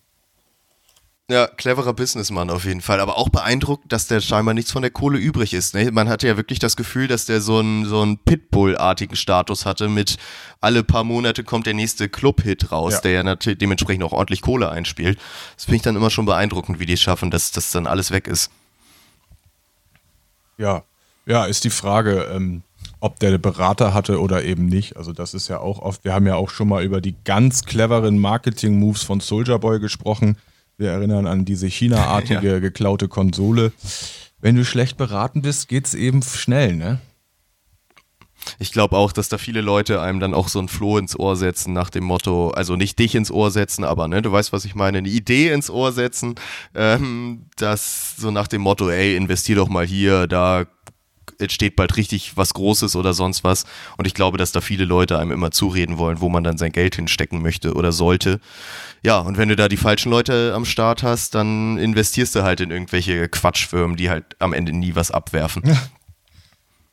Ja, 1.30 1.48
cleverer 1.48 1.94
Businessmann 1.94 2.50
auf 2.50 2.64
jeden 2.64 2.80
Fall. 2.80 3.02
Aber 3.02 3.18
auch 3.18 3.28
beeindruckt, 3.28 3.92
dass 3.92 4.08
der 4.08 4.22
scheinbar 4.22 4.54
nichts 4.54 4.72
von 4.72 4.82
der 4.82 4.92
Kohle 4.92 5.20
übrig 5.20 5.54
ist. 5.54 5.76
Ne? 5.76 5.92
Man 5.92 6.08
hatte 6.08 6.26
ja 6.26 6.38
wirklich 6.38 6.60
das 6.60 6.78
Gefühl, 6.78 7.10
dass 7.10 7.26
der 7.26 7.42
so 7.42 7.60
einen 7.60 7.86
so 7.86 8.02
einen 8.02 8.18
Pitbull-artigen 8.18 9.18
Status 9.18 9.66
hatte 9.66 9.90
mit 9.90 10.16
alle 10.62 10.86
paar 10.86 11.04
Monate 11.04 11.44
kommt 11.44 11.66
der 11.66 11.74
nächste 11.74 12.08
Club-Hit 12.08 12.72
raus, 12.72 12.94
Ja. 12.94 13.02
der 13.02 13.12
ja 13.12 13.24
natürlich 13.24 13.60
dementsprechend 13.60 14.06
auch 14.06 14.14
ordentlich 14.14 14.42
Kohle 14.42 14.70
einspielt. 14.70 15.20
Das 15.56 15.66
finde 15.66 15.76
ich 15.76 15.82
dann 15.82 15.98
immer 15.98 16.10
schon 16.10 16.26
beeindruckend, 16.26 16.80
wie 16.80 16.86
die 16.86 16.94
es 16.94 17.02
schaffen, 17.02 17.30
dass 17.30 17.52
das 17.52 17.72
dann 17.72 17.88
alles 17.88 18.12
weg 18.12 18.28
ist. 18.28 18.50
Ja, 20.58 20.84
ja, 21.26 21.44
ist 21.44 21.66
die 21.66 21.70
Frage, 21.70 22.22
ähm, 22.34 22.64
ob 23.02 23.20
der 23.20 23.38
Berater 23.38 23.94
hatte 23.94 24.22
oder 24.22 24.46
eben 24.46 24.66
nicht. 24.68 24.96
Also 24.96 25.12
das 25.12 25.34
ist 25.34 25.50
ja 25.50 25.60
auch 25.60 25.80
oft, 25.80 26.06
wir 26.06 26.14
haben 26.14 26.26
ja 26.26 26.36
auch 26.36 26.50
schon 26.50 26.70
mal 26.70 26.86
über 26.86 27.02
die 27.02 27.16
ganz 27.26 27.66
cleveren 27.66 28.18
Marketing-Moves 28.18 29.04
von 29.04 29.20
Soldier 29.20 29.60
Boy 29.60 29.82
gesprochen. 29.82 30.38
Wir 30.78 30.92
erinnern 30.92 31.26
an 31.26 31.44
diese 31.44 31.68
China-artige 31.68 32.62
geklaute 32.62 33.08
Konsole. 33.08 33.72
Wenn 34.40 34.56
du 34.56 34.64
schlecht 34.64 34.98
beraten 34.98 35.42
bist, 35.42 35.68
geht's 35.68 35.96
eben 35.96 36.22
schnell, 36.22 36.76
ne? 36.76 37.00
Ich 38.60 38.72
glaube 38.72 38.96
auch, 38.96 39.12
dass 39.12 39.28
da 39.28 39.38
viele 39.38 39.62
Leute 39.62 40.02
einem 40.02 40.20
dann 40.20 40.34
auch 40.34 40.48
so 40.48 40.60
ein 40.60 40.70
Floh 40.70 40.98
ins 41.00 41.18
Ohr 41.18 41.36
setzen 41.36 41.74
nach 41.74 41.90
dem 41.90 42.04
Motto, 42.06 42.52
also 42.52 42.76
nicht 42.76 42.98
dich 43.00 43.16
ins 43.16 43.32
Ohr 43.32 43.52
setzen, 43.52 43.84
aber 43.84 44.08
ne, 44.08 44.22
du 44.22 44.32
weißt, 44.32 44.54
was 44.54 44.64
ich 44.64 44.76
meine, 44.76 45.00
eine 45.00 45.10
Idee 45.10 45.52
ins 45.52 45.70
Ohr 45.70 45.92
setzen, 45.92 46.36
ähm, 46.74 47.48
das 47.58 48.16
so 48.18 48.32
nach 48.32 48.48
dem 48.48 48.62
Motto, 48.62 48.90
ey, 48.90 49.18
investier 49.18 49.58
doch 49.58 49.68
mal 49.68 49.86
hier, 49.86 50.28
da 50.28 50.66
entsteht 51.40 51.76
bald 51.76 51.98
richtig 51.98 52.38
was 52.38 52.54
Großes 52.54 52.96
oder 52.96 53.14
sonst 53.14 53.44
was. 53.44 53.66
Und 53.98 54.08
ich 54.08 54.14
glaube, 54.14 54.38
dass 54.38 54.52
da 54.52 54.62
viele 54.62 54.86
Leute 54.86 55.20
einem 55.20 55.32
immer 55.32 55.52
zureden 55.52 55.98
wollen, 55.98 56.22
wo 56.22 56.30
man 56.30 56.44
dann 56.44 56.58
sein 56.58 56.72
Geld 56.72 56.96
hinstecken 56.96 57.42
möchte 57.42 57.74
oder 57.74 57.92
sollte. 57.92 58.40
Ja, 59.04 59.20
und 59.20 59.38
wenn 59.38 59.50
du 59.50 59.56
da 59.56 59.68
die 59.68 59.78
falschen 59.78 60.10
Leute 60.10 60.54
am 60.56 60.66
Start 60.66 61.04
hast, 61.04 61.36
dann 61.36 61.78
investierst 61.78 62.36
du 62.36 62.44
halt 62.44 62.62
in 62.62 62.72
irgendwelche 62.72 63.30
Quatschfirmen, 63.30 63.98
die 63.98 64.10
halt 64.10 64.36
am 64.40 64.54
Ende 64.54 64.74
nie 64.74 64.96
was 64.96 65.12
abwerfen. 65.12 65.64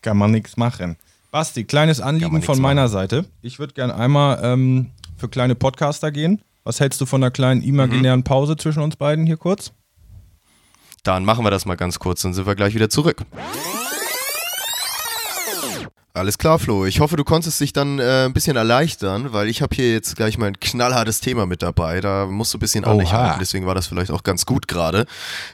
Kann 0.02 0.16
man 0.16 0.30
nichts 0.30 0.56
machen. 0.56 0.96
Basti, 1.30 1.64
kleines 1.64 2.00
Anliegen 2.00 2.42
von 2.42 2.60
meiner 2.60 2.88
Seite. 2.88 3.24
Ich 3.42 3.58
würde 3.58 3.74
gerne 3.74 3.94
einmal 3.94 4.38
ähm, 4.42 4.90
für 5.16 5.28
kleine 5.28 5.54
Podcaster 5.54 6.12
gehen. 6.12 6.42
Was 6.62 6.80
hältst 6.80 7.00
du 7.00 7.06
von 7.06 7.22
einer 7.22 7.30
kleinen 7.30 7.62
imaginären 7.62 8.22
Pause 8.22 8.56
zwischen 8.56 8.82
uns 8.82 8.96
beiden 8.96 9.26
hier 9.26 9.36
kurz? 9.36 9.72
Dann 11.02 11.24
machen 11.24 11.44
wir 11.44 11.50
das 11.50 11.66
mal 11.66 11.76
ganz 11.76 11.98
kurz, 11.98 12.22
dann 12.22 12.32
sind 12.32 12.46
wir 12.46 12.54
gleich 12.54 12.74
wieder 12.74 12.88
zurück. 12.88 13.24
Alles 16.16 16.38
klar, 16.38 16.60
Flo. 16.60 16.86
Ich 16.86 17.00
hoffe, 17.00 17.16
du 17.16 17.24
konntest 17.24 17.60
dich 17.60 17.72
dann 17.72 17.98
äh, 17.98 18.26
ein 18.26 18.32
bisschen 18.32 18.56
erleichtern, 18.56 19.32
weil 19.32 19.48
ich 19.48 19.62
habe 19.62 19.74
hier 19.74 19.90
jetzt 19.92 20.14
gleich 20.14 20.38
mal 20.38 20.46
ein 20.46 20.60
knallhartes 20.60 21.18
Thema 21.18 21.44
mit 21.44 21.60
dabei. 21.60 22.00
Da 22.00 22.26
musst 22.26 22.54
du 22.54 22.58
ein 22.58 22.60
bisschen 22.60 22.84
an 22.84 23.00
dich 23.00 23.12
halten, 23.12 23.40
deswegen 23.40 23.66
war 23.66 23.74
das 23.74 23.88
vielleicht 23.88 24.12
auch 24.12 24.22
ganz 24.22 24.46
gut 24.46 24.68
gerade. 24.68 25.06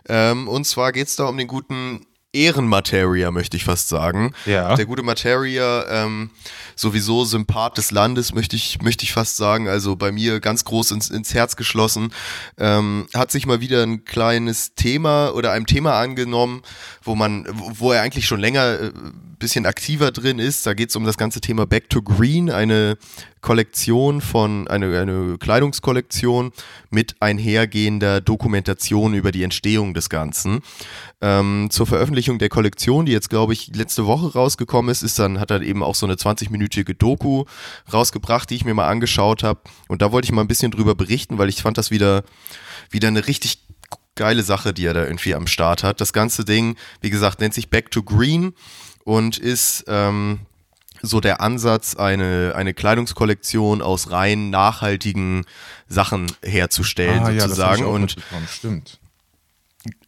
Ähm, 0.06 0.48
und 0.48 0.66
zwar 0.66 0.92
geht 0.92 1.08
es 1.08 1.16
da 1.16 1.24
um 1.24 1.38
den 1.38 1.48
guten 1.48 2.04
Ehrenmateria, 2.32 3.30
möchte 3.30 3.56
ich 3.56 3.64
fast 3.64 3.88
sagen. 3.88 4.32
Ja. 4.46 4.76
Der 4.76 4.86
gute 4.86 5.02
Materia, 5.02 5.84
ähm, 5.88 6.30
sowieso 6.76 7.24
Sympath 7.24 7.78
des 7.78 7.90
Landes, 7.90 8.34
möchte 8.34 8.54
ich, 8.54 8.80
möchte 8.82 9.04
ich 9.04 9.12
fast 9.12 9.36
sagen. 9.36 9.68
Also 9.68 9.96
bei 9.96 10.12
mir 10.12 10.38
ganz 10.40 10.64
groß 10.64 10.92
ins, 10.92 11.10
ins 11.10 11.34
Herz 11.34 11.56
geschlossen. 11.56 12.12
Ähm, 12.56 13.06
hat 13.14 13.32
sich 13.32 13.46
mal 13.46 13.60
wieder 13.60 13.82
ein 13.82 14.04
kleines 14.04 14.74
Thema 14.74 15.30
oder 15.30 15.52
einem 15.52 15.66
Thema 15.66 15.98
angenommen, 15.98 16.62
wo 17.02 17.16
man, 17.16 17.46
wo 17.50 17.92
er 17.92 18.02
eigentlich 18.02 18.26
schon 18.26 18.40
länger 18.40 18.80
äh, 18.80 18.92
bisschen 19.40 19.66
aktiver 19.66 20.12
drin 20.12 20.38
ist. 20.38 20.66
Da 20.66 20.74
geht 20.74 20.90
es 20.90 20.96
um 20.96 21.04
das 21.04 21.16
ganze 21.16 21.40
Thema 21.40 21.66
Back 21.66 21.90
to 21.90 22.02
Green, 22.02 22.50
eine 22.50 22.96
Kollektion 23.40 24.20
von, 24.20 24.68
eine, 24.68 24.98
eine 24.98 25.36
Kleidungskollektion 25.38 26.52
mit 26.90 27.16
einhergehender 27.20 28.20
Dokumentation 28.20 29.14
über 29.14 29.32
die 29.32 29.42
Entstehung 29.42 29.94
des 29.94 30.10
Ganzen. 30.10 30.60
Ähm, 31.20 31.68
zur 31.70 31.86
Veröffentlichung 31.86 32.38
der 32.38 32.48
Kollektion, 32.48 33.06
die 33.06 33.12
jetzt, 33.12 33.30
glaube 33.30 33.52
ich, 33.52 33.74
letzte 33.74 34.06
Woche 34.06 34.32
rausgekommen 34.32 34.90
ist, 34.90 35.02
ist 35.02 35.18
dann, 35.18 35.40
hat 35.40 35.50
er 35.50 35.62
eben 35.62 35.82
auch 35.82 35.94
so 35.94 36.06
eine 36.06 36.14
20-minütige 36.14 36.94
Doku 36.94 37.44
rausgebracht, 37.92 38.50
die 38.50 38.56
ich 38.56 38.64
mir 38.64 38.74
mal 38.74 38.88
angeschaut 38.88 39.42
habe. 39.42 39.60
Und 39.88 40.02
da 40.02 40.12
wollte 40.12 40.26
ich 40.26 40.32
mal 40.32 40.42
ein 40.42 40.48
bisschen 40.48 40.70
drüber 40.70 40.94
berichten, 40.94 41.38
weil 41.38 41.48
ich 41.48 41.62
fand 41.62 41.78
das 41.78 41.90
wieder, 41.90 42.24
wieder 42.90 43.08
eine 43.08 43.26
richtig 43.26 43.66
geile 44.14 44.42
Sache, 44.42 44.74
die 44.74 44.84
er 44.84 44.94
da 44.94 45.04
irgendwie 45.04 45.34
am 45.34 45.46
Start 45.46 45.82
hat. 45.82 46.00
Das 46.00 46.12
ganze 46.12 46.44
Ding, 46.44 46.76
wie 47.00 47.10
gesagt, 47.10 47.40
nennt 47.40 47.54
sich 47.54 47.70
Back 47.70 47.90
to 47.90 48.02
Green 48.02 48.52
und 49.04 49.38
ist 49.38 49.84
ähm, 49.88 50.40
so 51.02 51.20
der 51.20 51.40
Ansatz, 51.40 51.96
eine, 51.96 52.52
eine 52.56 52.74
Kleidungskollektion 52.74 53.82
aus 53.82 54.10
rein 54.10 54.50
nachhaltigen 54.50 55.44
Sachen 55.88 56.30
herzustellen, 56.42 57.22
ah, 57.22 57.32
sozusagen. 57.32 57.82
Ja, 57.82 57.86
und 57.88 58.16
stimmt. 58.48 58.99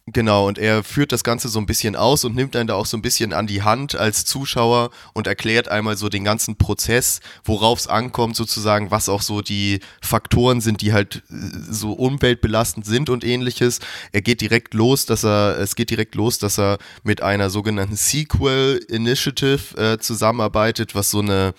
Genau, 0.07 0.49
und 0.49 0.57
er 0.57 0.83
führt 0.83 1.13
das 1.13 1.23
Ganze 1.23 1.47
so 1.47 1.59
ein 1.59 1.65
bisschen 1.65 1.95
aus 1.95 2.25
und 2.25 2.35
nimmt 2.35 2.57
einen 2.57 2.67
da 2.67 2.73
auch 2.73 2.85
so 2.85 2.97
ein 2.97 3.01
bisschen 3.01 3.31
an 3.31 3.47
die 3.47 3.61
Hand 3.61 3.95
als 3.95 4.25
Zuschauer 4.25 4.89
und 5.13 5.27
erklärt 5.27 5.69
einmal 5.69 5.95
so 5.95 6.09
den 6.09 6.25
ganzen 6.25 6.57
Prozess, 6.57 7.21
worauf 7.45 7.79
es 7.79 7.87
ankommt, 7.87 8.35
sozusagen, 8.35 8.91
was 8.91 9.07
auch 9.07 9.21
so 9.21 9.41
die 9.41 9.79
Faktoren 10.01 10.59
sind, 10.59 10.81
die 10.81 10.91
halt 10.91 11.23
äh, 11.29 11.35
so 11.69 11.93
umweltbelastend 11.93 12.85
sind 12.85 13.09
und 13.09 13.23
ähnliches. 13.23 13.79
Er 14.11 14.21
geht 14.21 14.41
direkt 14.41 14.73
los, 14.73 15.05
dass 15.05 15.23
er, 15.23 15.57
es 15.59 15.73
geht 15.73 15.89
direkt 15.89 16.15
los, 16.15 16.37
dass 16.37 16.59
er 16.59 16.79
mit 17.03 17.21
einer 17.23 17.49
sogenannten 17.49 17.95
Sequel 17.95 18.85
Initiative 18.89 19.77
äh, 19.77 19.99
zusammenarbeitet, 19.99 20.95
was 20.95 21.11
so 21.11 21.21
eine 21.21 21.53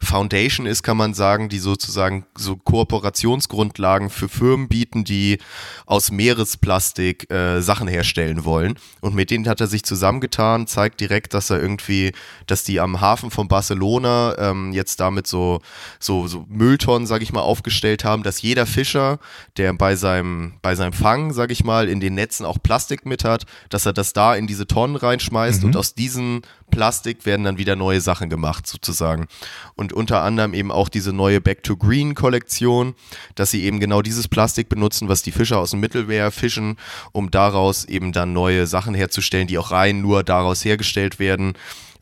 Foundation 0.00 0.66
ist, 0.66 0.84
kann 0.84 0.96
man 0.96 1.12
sagen, 1.12 1.48
die 1.48 1.58
sozusagen 1.58 2.24
so 2.38 2.54
Kooperationsgrundlagen 2.54 4.10
für 4.10 4.28
Firmen 4.28 4.68
bieten, 4.68 5.02
die 5.02 5.38
aus 5.86 6.12
Meeresplastik 6.12 7.28
äh, 7.32 7.60
Sachen 7.60 7.79
Sachen 7.80 7.88
herstellen 7.88 8.44
wollen. 8.44 8.74
Und 9.00 9.14
mit 9.14 9.30
denen 9.30 9.48
hat 9.48 9.60
er 9.60 9.66
sich 9.66 9.82
zusammengetan, 9.84 10.66
zeigt 10.66 11.00
direkt, 11.00 11.32
dass 11.32 11.50
er 11.50 11.60
irgendwie, 11.60 12.12
dass 12.46 12.62
die 12.62 12.78
am 12.78 13.00
Hafen 13.00 13.30
von 13.30 13.48
Barcelona 13.48 14.36
ähm, 14.38 14.72
jetzt 14.72 15.00
damit 15.00 15.26
so, 15.26 15.60
so, 15.98 16.26
so 16.26 16.44
Mülltonnen, 16.48 17.06
sag 17.06 17.22
ich 17.22 17.32
mal, 17.32 17.40
aufgestellt 17.40 18.04
haben, 18.04 18.22
dass 18.22 18.42
jeder 18.42 18.66
Fischer, 18.66 19.18
der 19.56 19.72
bei 19.72 19.96
seinem, 19.96 20.54
bei 20.60 20.74
seinem 20.74 20.92
Fang, 20.92 21.32
sag 21.32 21.50
ich 21.50 21.64
mal, 21.64 21.88
in 21.88 22.00
den 22.00 22.14
Netzen 22.14 22.44
auch 22.44 22.58
Plastik 22.62 23.06
mit 23.06 23.24
hat, 23.24 23.46
dass 23.70 23.86
er 23.86 23.94
das 23.94 24.12
da 24.12 24.34
in 24.34 24.46
diese 24.46 24.66
Tonnen 24.66 24.96
reinschmeißt 24.96 25.62
mhm. 25.62 25.68
und 25.68 25.76
aus 25.76 25.94
diesen 25.94 26.42
Plastik 26.70 27.26
werden 27.26 27.44
dann 27.44 27.58
wieder 27.58 27.76
neue 27.76 28.00
Sachen 28.00 28.30
gemacht, 28.30 28.66
sozusagen. 28.66 29.26
Und 29.74 29.92
unter 29.92 30.22
anderem 30.22 30.54
eben 30.54 30.72
auch 30.72 30.88
diese 30.88 31.12
neue 31.12 31.40
Back 31.40 31.62
to 31.62 31.76
Green 31.76 32.14
Kollektion, 32.14 32.94
dass 33.34 33.50
sie 33.50 33.64
eben 33.64 33.80
genau 33.80 34.02
dieses 34.02 34.28
Plastik 34.28 34.68
benutzen, 34.68 35.08
was 35.08 35.22
die 35.22 35.32
Fischer 35.32 35.58
aus 35.58 35.72
dem 35.72 35.80
Mittelmeer 35.80 36.30
fischen, 36.30 36.76
um 37.12 37.30
daraus 37.30 37.84
eben 37.84 38.12
dann 38.12 38.32
neue 38.32 38.66
Sachen 38.66 38.94
herzustellen, 38.94 39.48
die 39.48 39.58
auch 39.58 39.70
rein 39.70 40.00
nur 40.00 40.22
daraus 40.22 40.64
hergestellt 40.64 41.18
werden 41.18 41.54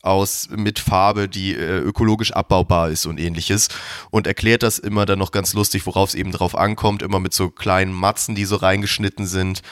aus 0.03 0.49
mit 0.51 0.79
Farbe, 0.79 1.29
die 1.29 1.55
äh, 1.55 1.79
ökologisch 1.79 2.33
abbaubar 2.33 2.91
ist 2.91 3.07
und 3.07 3.19
ähnliches 3.19 3.69
und 4.11 4.27
erklärt 4.27 4.63
das 4.63 4.79
immer 4.79 5.07
dann 5.07 5.19
noch 5.19 5.33
ganz 5.33 5.55
lustig, 5.55 5.87
worauf 5.87 6.11
es 6.11 6.15
eben 6.15 6.33
drauf 6.33 6.57
ankommt, 6.57 7.03
immer 7.03 7.21
mit 7.21 7.35
so 7.35 7.51
kleinen 7.51 7.93
Matzen, 7.93 8.35
die 8.35 8.45
so 8.45 8.57
reingeschnitten 8.57 9.27
sind. 9.27 9.63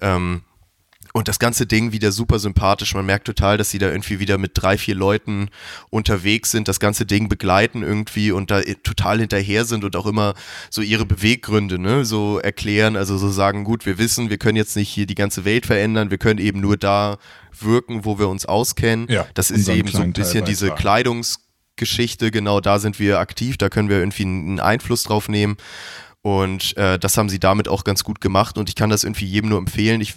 Ähm, 0.00 0.42
und 1.16 1.28
das 1.28 1.38
ganze 1.38 1.64
Ding 1.64 1.92
wieder 1.92 2.12
super 2.12 2.38
sympathisch. 2.38 2.94
Man 2.94 3.06
merkt 3.06 3.26
total, 3.26 3.56
dass 3.56 3.70
sie 3.70 3.78
da 3.78 3.88
irgendwie 3.88 4.20
wieder 4.20 4.36
mit 4.36 4.50
drei, 4.52 4.76
vier 4.76 4.94
Leuten 4.94 5.48
unterwegs 5.88 6.50
sind, 6.50 6.68
das 6.68 6.78
ganze 6.78 7.06
Ding 7.06 7.30
begleiten 7.30 7.82
irgendwie 7.82 8.32
und 8.32 8.50
da 8.50 8.60
total 8.82 9.20
hinterher 9.20 9.64
sind 9.64 9.82
und 9.84 9.96
auch 9.96 10.04
immer 10.04 10.34
so 10.68 10.82
ihre 10.82 11.06
Beweggründe, 11.06 11.78
ne, 11.78 12.04
so 12.04 12.38
erklären. 12.38 12.96
Also 12.96 13.16
so 13.16 13.30
sagen, 13.30 13.64
gut, 13.64 13.86
wir 13.86 13.96
wissen, 13.96 14.28
wir 14.28 14.36
können 14.36 14.56
jetzt 14.56 14.76
nicht 14.76 14.90
hier 14.90 15.06
die 15.06 15.14
ganze 15.14 15.46
Welt 15.46 15.64
verändern, 15.64 16.10
wir 16.10 16.18
können 16.18 16.38
eben 16.38 16.60
nur 16.60 16.76
da 16.76 17.16
wirken, 17.58 18.04
wo 18.04 18.18
wir 18.18 18.28
uns 18.28 18.44
auskennen. 18.44 19.06
Ja, 19.08 19.26
das 19.32 19.50
ist 19.50 19.70
eben 19.70 19.88
so 19.88 20.02
ein 20.02 20.12
bisschen 20.12 20.44
diese 20.44 20.70
Kleidungsgeschichte, 20.72 22.30
genau 22.30 22.60
da 22.60 22.78
sind 22.78 22.98
wir 22.98 23.20
aktiv, 23.20 23.56
da 23.56 23.70
können 23.70 23.88
wir 23.88 24.00
irgendwie 24.00 24.24
einen 24.24 24.60
Einfluss 24.60 25.04
drauf 25.04 25.30
nehmen. 25.30 25.56
Und 26.20 26.76
äh, 26.76 26.98
das 26.98 27.16
haben 27.16 27.30
sie 27.30 27.38
damit 27.38 27.68
auch 27.68 27.84
ganz 27.84 28.04
gut 28.04 28.20
gemacht 28.20 28.58
und 28.58 28.68
ich 28.68 28.74
kann 28.74 28.90
das 28.90 29.02
irgendwie 29.02 29.24
jedem 29.24 29.48
nur 29.48 29.58
empfehlen. 29.58 30.02
Ich 30.02 30.16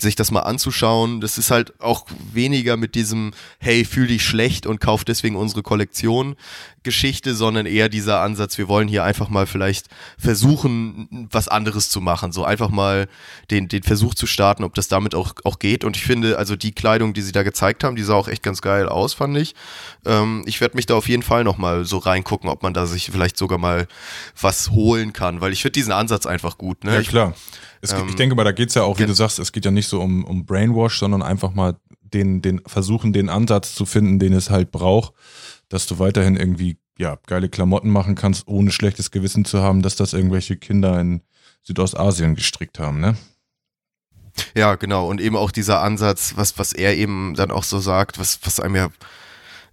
sich 0.00 0.16
das 0.16 0.30
mal 0.30 0.40
anzuschauen. 0.40 1.20
Das 1.20 1.38
ist 1.38 1.50
halt 1.50 1.80
auch 1.80 2.06
weniger 2.32 2.76
mit 2.76 2.94
diesem, 2.94 3.32
hey, 3.58 3.84
fühl 3.84 4.06
dich 4.06 4.24
schlecht 4.24 4.66
und 4.66 4.80
kauf 4.80 5.04
deswegen 5.04 5.36
unsere 5.36 5.62
Kollektion 5.62 6.36
Geschichte, 6.84 7.34
sondern 7.34 7.66
eher 7.66 7.88
dieser 7.88 8.20
Ansatz, 8.20 8.58
wir 8.58 8.68
wollen 8.68 8.86
hier 8.86 9.02
einfach 9.02 9.28
mal 9.28 9.46
vielleicht 9.46 9.88
versuchen, 10.18 11.28
was 11.30 11.48
anderes 11.48 11.88
zu 11.88 12.00
machen. 12.00 12.30
So 12.30 12.44
einfach 12.44 12.68
mal 12.68 13.08
den, 13.50 13.68
den 13.68 13.82
Versuch 13.82 14.14
zu 14.14 14.26
starten, 14.26 14.62
ob 14.62 14.74
das 14.74 14.86
damit 14.86 15.14
auch, 15.14 15.32
auch 15.44 15.58
geht. 15.58 15.82
Und 15.82 15.96
ich 15.96 16.04
finde, 16.04 16.38
also 16.38 16.54
die 16.54 16.72
Kleidung, 16.72 17.14
die 17.14 17.22
sie 17.22 17.32
da 17.32 17.42
gezeigt 17.42 17.82
haben, 17.82 17.96
die 17.96 18.02
sah 18.02 18.14
auch 18.14 18.28
echt 18.28 18.42
ganz 18.42 18.60
geil 18.60 18.88
aus, 18.88 19.14
fand 19.14 19.36
ich. 19.38 19.54
Ähm, 20.04 20.44
ich 20.46 20.60
werde 20.60 20.76
mich 20.76 20.86
da 20.86 20.94
auf 20.94 21.08
jeden 21.08 21.22
Fall 21.22 21.42
nochmal 21.42 21.84
so 21.84 21.98
reingucken, 21.98 22.48
ob 22.50 22.62
man 22.62 22.74
da 22.74 22.86
sich 22.86 23.10
vielleicht 23.10 23.38
sogar 23.38 23.58
mal 23.58 23.88
was 24.40 24.70
holen 24.70 25.12
kann, 25.12 25.40
weil 25.40 25.52
ich 25.52 25.62
finde 25.62 25.72
diesen 25.72 25.92
Ansatz 25.92 26.26
einfach 26.26 26.58
gut. 26.58 26.84
Ne? 26.84 26.94
Ja, 26.94 27.02
klar. 27.02 27.34
Es, 27.84 27.92
ähm, 27.92 28.08
ich 28.08 28.14
denke 28.14 28.34
mal, 28.34 28.44
da 28.44 28.52
geht 28.52 28.70
es 28.70 28.74
ja 28.74 28.82
auch, 28.82 28.98
wie 28.98 29.04
du 29.04 29.12
sagst, 29.12 29.38
es 29.38 29.52
geht 29.52 29.66
ja 29.66 29.70
nicht 29.70 29.88
so 29.88 30.00
um, 30.00 30.24
um 30.24 30.46
Brainwash, 30.46 30.98
sondern 30.98 31.22
einfach 31.22 31.52
mal 31.52 31.76
den, 32.00 32.40
den 32.40 32.62
versuchen, 32.66 33.12
den 33.12 33.28
Ansatz 33.28 33.74
zu 33.74 33.84
finden, 33.84 34.18
den 34.18 34.32
es 34.32 34.48
halt 34.48 34.72
braucht, 34.72 35.12
dass 35.68 35.86
du 35.86 35.98
weiterhin 35.98 36.34
irgendwie 36.36 36.78
ja, 36.96 37.18
geile 37.26 37.50
Klamotten 37.50 37.90
machen 37.90 38.14
kannst, 38.14 38.48
ohne 38.48 38.70
schlechtes 38.70 39.10
Gewissen 39.10 39.44
zu 39.44 39.60
haben, 39.60 39.82
dass 39.82 39.96
das 39.96 40.14
irgendwelche 40.14 40.56
Kinder 40.56 40.98
in 40.98 41.20
Südostasien 41.62 42.34
gestrickt 42.34 42.78
haben, 42.78 43.00
ne? 43.00 43.16
Ja, 44.56 44.76
genau. 44.76 45.08
Und 45.08 45.20
eben 45.20 45.36
auch 45.36 45.50
dieser 45.50 45.82
Ansatz, 45.82 46.32
was, 46.36 46.58
was 46.58 46.72
er 46.72 46.96
eben 46.96 47.34
dann 47.34 47.50
auch 47.50 47.64
so 47.64 47.80
sagt, 47.80 48.18
was, 48.18 48.40
was 48.44 48.60
einem 48.60 48.76
ja 48.76 48.88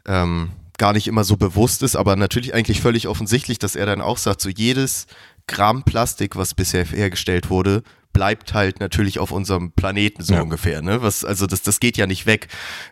ähm, 0.05 0.51
gar 0.77 0.93
nicht 0.93 1.07
immer 1.07 1.23
so 1.23 1.37
bewusst 1.37 1.81
ist, 1.81 1.95
aber 1.95 2.15
natürlich 2.17 2.53
eigentlich 2.53 2.81
völlig 2.81 3.07
offensichtlich, 3.07 3.57
dass 3.57 3.75
er 3.75 3.85
dann 3.85 4.01
auch 4.01 4.17
sagt, 4.17 4.41
so 4.41 4.49
jedes 4.49 5.07
Gramm 5.47 5.83
Plastik, 5.83 6.35
was 6.35 6.53
bisher 6.53 6.85
hergestellt 6.85 7.49
wurde, 7.49 7.83
bleibt 8.13 8.53
halt 8.53 8.79
natürlich 8.79 9.19
auf 9.19 9.31
unserem 9.31 9.71
Planeten 9.71 10.23
so 10.23 10.33
ja. 10.33 10.41
ungefähr. 10.41 10.81
Ne? 10.81 11.01
Was, 11.01 11.23
also 11.23 11.47
das, 11.47 11.61
das 11.61 11.79
geht 11.79 11.97
ja 11.97 12.07
nicht 12.07 12.25
weg. 12.25 12.47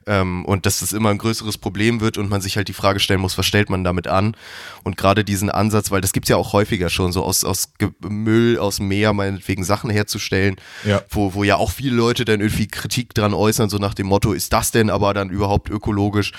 Ähm, 0.05 0.45
und 0.45 0.65
dass 0.65 0.79
das 0.79 0.93
immer 0.93 1.09
ein 1.09 1.17
größeres 1.17 1.57
Problem 1.57 2.01
wird 2.01 2.17
und 2.17 2.29
man 2.29 2.41
sich 2.41 2.57
halt 2.57 2.67
die 2.67 2.73
Frage 2.73 2.99
stellen 2.99 3.19
muss, 3.19 3.37
was 3.37 3.45
stellt 3.45 3.69
man 3.69 3.83
damit 3.83 4.07
an? 4.07 4.35
Und 4.83 4.97
gerade 4.97 5.23
diesen 5.23 5.49
Ansatz, 5.49 5.91
weil 5.91 6.01
das 6.01 6.13
gibt's 6.13 6.29
ja 6.29 6.37
auch 6.37 6.53
häufiger 6.53 6.89
schon, 6.89 7.11
so 7.11 7.23
aus, 7.23 7.43
aus 7.43 7.73
Müll, 8.01 8.57
aus 8.57 8.79
Meer 8.79 9.13
meinetwegen 9.13 9.63
Sachen 9.63 9.89
herzustellen, 9.89 10.55
ja. 10.85 11.01
Wo, 11.09 11.33
wo 11.33 11.43
ja 11.43 11.57
auch 11.57 11.71
viele 11.71 11.95
Leute 11.95 12.25
dann 12.25 12.39
irgendwie 12.39 12.67
Kritik 12.67 13.13
dran 13.13 13.33
äußern, 13.33 13.69
so 13.69 13.77
nach 13.77 13.93
dem 13.93 14.07
Motto, 14.07 14.33
ist 14.33 14.53
das 14.53 14.71
denn 14.71 14.89
aber 14.89 15.13
dann 15.13 15.29
überhaupt 15.29 15.69
ökologisch? 15.69 16.31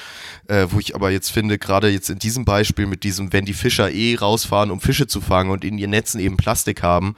Äh, 0.49 0.67
wo 0.71 0.79
ich 0.79 0.95
aber 0.95 1.11
jetzt 1.11 1.31
finde, 1.31 1.59
gerade 1.59 1.89
jetzt 1.89 2.11
in 2.11 2.19
diesem 2.19 2.45
Beispiel 2.45 2.87
mit 2.87 3.05
diesem, 3.05 3.33
wenn 3.33 3.45
die 3.45 3.55
Fischer 3.55 3.91
eh 3.91 4.17
rausfahren, 4.17 4.71
um 4.71 4.81
Fische 4.81 5.07
zu 5.07 5.21
fangen 5.21 5.51
und 5.51 5.65
in 5.65 5.79
ihren 5.79 5.91
Netzen 5.91 6.21
eben 6.21 6.37
Plastik 6.37 6.83
haben, 6.83 7.15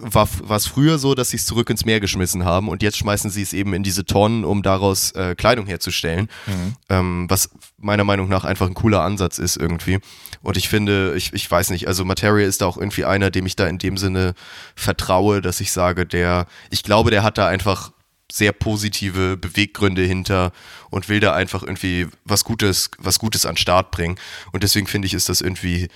war, 0.00 0.28
es 0.50 0.66
früher 0.66 0.98
so, 0.98 1.14
dass 1.14 1.30
sie 1.30 1.36
es 1.36 1.46
zurück 1.46 1.70
ins 1.70 1.84
Meer 1.84 2.00
geschmissen 2.00 2.44
haben 2.44 2.68
und 2.68 2.82
jetzt 2.82 2.98
schmeißen 2.98 3.30
sie 3.30 3.42
es 3.42 3.52
eben 3.52 3.74
in 3.74 3.82
diese 3.82 4.04
Tonnen, 4.04 4.44
um 4.44 4.62
daraus 4.62 5.12
äh, 5.12 5.34
Kleidung 5.34 5.66
herzustellen. 5.66 6.28
Mhm. 6.46 6.76
Ähm, 6.88 7.26
was 7.28 7.50
meiner 7.78 8.04
Meinung 8.04 8.28
nach 8.28 8.44
einfach 8.44 8.66
ein 8.66 8.74
cooler 8.74 9.02
Ansatz 9.02 9.38
ist 9.38 9.56
irgendwie. 9.56 9.98
Und 10.42 10.56
ich 10.56 10.68
finde, 10.68 11.14
ich, 11.16 11.32
ich 11.32 11.50
weiß 11.50 11.70
nicht, 11.70 11.88
also 11.88 12.04
Materia 12.04 12.46
ist 12.46 12.60
da 12.60 12.66
auch 12.66 12.76
irgendwie 12.76 13.04
einer, 13.04 13.30
dem 13.30 13.46
ich 13.46 13.56
da 13.56 13.66
in 13.66 13.78
dem 13.78 13.96
Sinne 13.96 14.34
vertraue, 14.74 15.40
dass 15.40 15.60
ich 15.60 15.72
sage, 15.72 16.06
der, 16.06 16.46
ich 16.70 16.82
glaube, 16.82 17.10
der 17.10 17.22
hat 17.22 17.38
da 17.38 17.48
einfach 17.48 17.92
sehr 18.30 18.52
positive 18.52 19.36
Beweggründe 19.38 20.02
hinter 20.02 20.52
und 20.90 21.08
will 21.08 21.20
da 21.20 21.34
einfach 21.34 21.62
irgendwie 21.62 22.06
was 22.24 22.44
Gutes, 22.44 22.90
was 22.98 23.18
Gutes 23.18 23.46
an 23.46 23.56
Start 23.56 23.90
bringen. 23.90 24.18
Und 24.52 24.62
deswegen 24.62 24.86
finde 24.86 25.06
ich, 25.06 25.14
ist 25.14 25.30
das 25.30 25.40
irgendwie 25.40 25.88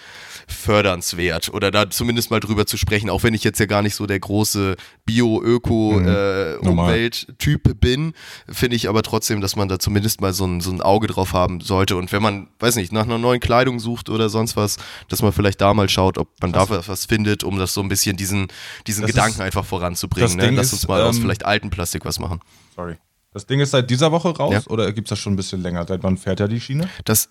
fördernswert 0.47 1.53
oder 1.53 1.71
da 1.71 1.91
zumindest 1.91 2.31
mal 2.31 2.41
drüber 2.41 2.67
zu 2.67 2.77
sprechen, 2.77 3.11
auch 3.11 3.23
wenn 3.23 3.35
ich 3.35 3.45
jetzt 3.45 3.61
ja 3.61 3.67
gar 3.67 3.83
nicht 3.83 3.95
so 3.95 4.07
der 4.07 4.21
große 4.21 4.77
Bio-Öko-Umwelt-Typ 5.05 7.67
mhm. 7.67 7.71
äh, 7.71 7.75
bin, 7.75 8.13
finde 8.49 8.77
ich 8.77 8.89
aber 8.89 9.03
trotzdem, 9.03 9.41
dass 9.41 9.57
man 9.57 9.69
da 9.69 9.79
zumindest 9.79 10.21
mal 10.21 10.33
so 10.33 10.47
ein, 10.47 10.61
so 10.61 10.71
ein 10.71 10.81
Auge 10.81 11.07
drauf 11.07 11.33
haben 11.33 11.61
sollte. 11.61 11.97
Und 11.97 12.13
wenn 12.13 12.23
man, 12.23 12.49
weiß 12.59 12.77
nicht, 12.77 12.93
nach 12.93 13.05
einer 13.05 13.19
neuen 13.19 13.41
Kleidung 13.41 13.81
sucht 13.81 14.09
oder 14.09 14.29
sonst 14.29 14.57
was, 14.57 14.77
dass 15.09 15.23
man 15.23 15.33
vielleicht 15.33 15.61
da 15.61 15.75
mal 15.75 15.89
schaut, 15.89 16.19
ob 16.19 16.29
man 16.41 16.53
da 16.53 16.69
was 16.69 17.07
findet, 17.07 17.45
um 17.45 17.59
das 17.59 17.75
so 17.75 17.81
ein 17.81 17.89
bisschen 17.89 18.17
diesen, 18.17 18.49
diesen 18.87 19.07
Gedanken 19.07 19.35
ist, 19.35 19.41
einfach 19.41 19.65
voranzubringen. 19.65 20.37
Ne? 20.37 20.51
Lass 20.51 20.73
uns 20.73 20.87
mal 20.89 21.01
ist, 21.01 21.07
aus 21.07 21.17
ähm, 21.17 21.23
vielleicht 21.23 21.45
alten 21.45 21.71
Plastik 21.71 22.05
was 22.05 22.19
machen. 22.19 22.41
Sorry. 22.75 22.97
Das 23.33 23.47
Ding 23.47 23.61
ist 23.61 23.71
seit 23.71 23.89
dieser 23.89 24.13
Woche 24.13 24.37
raus 24.37 24.53
ja. 24.53 24.71
oder 24.71 24.93
gibt 24.93 25.07
es 25.07 25.11
das 25.11 25.19
schon 25.19 25.33
ein 25.33 25.37
bisschen 25.37 25.63
länger? 25.63 25.87
Seit 25.87 26.03
wann 26.03 26.19
fährt 26.19 26.41
ja 26.41 26.49
die 26.49 26.61
Schiene? 26.61 26.89
Das 27.05 27.31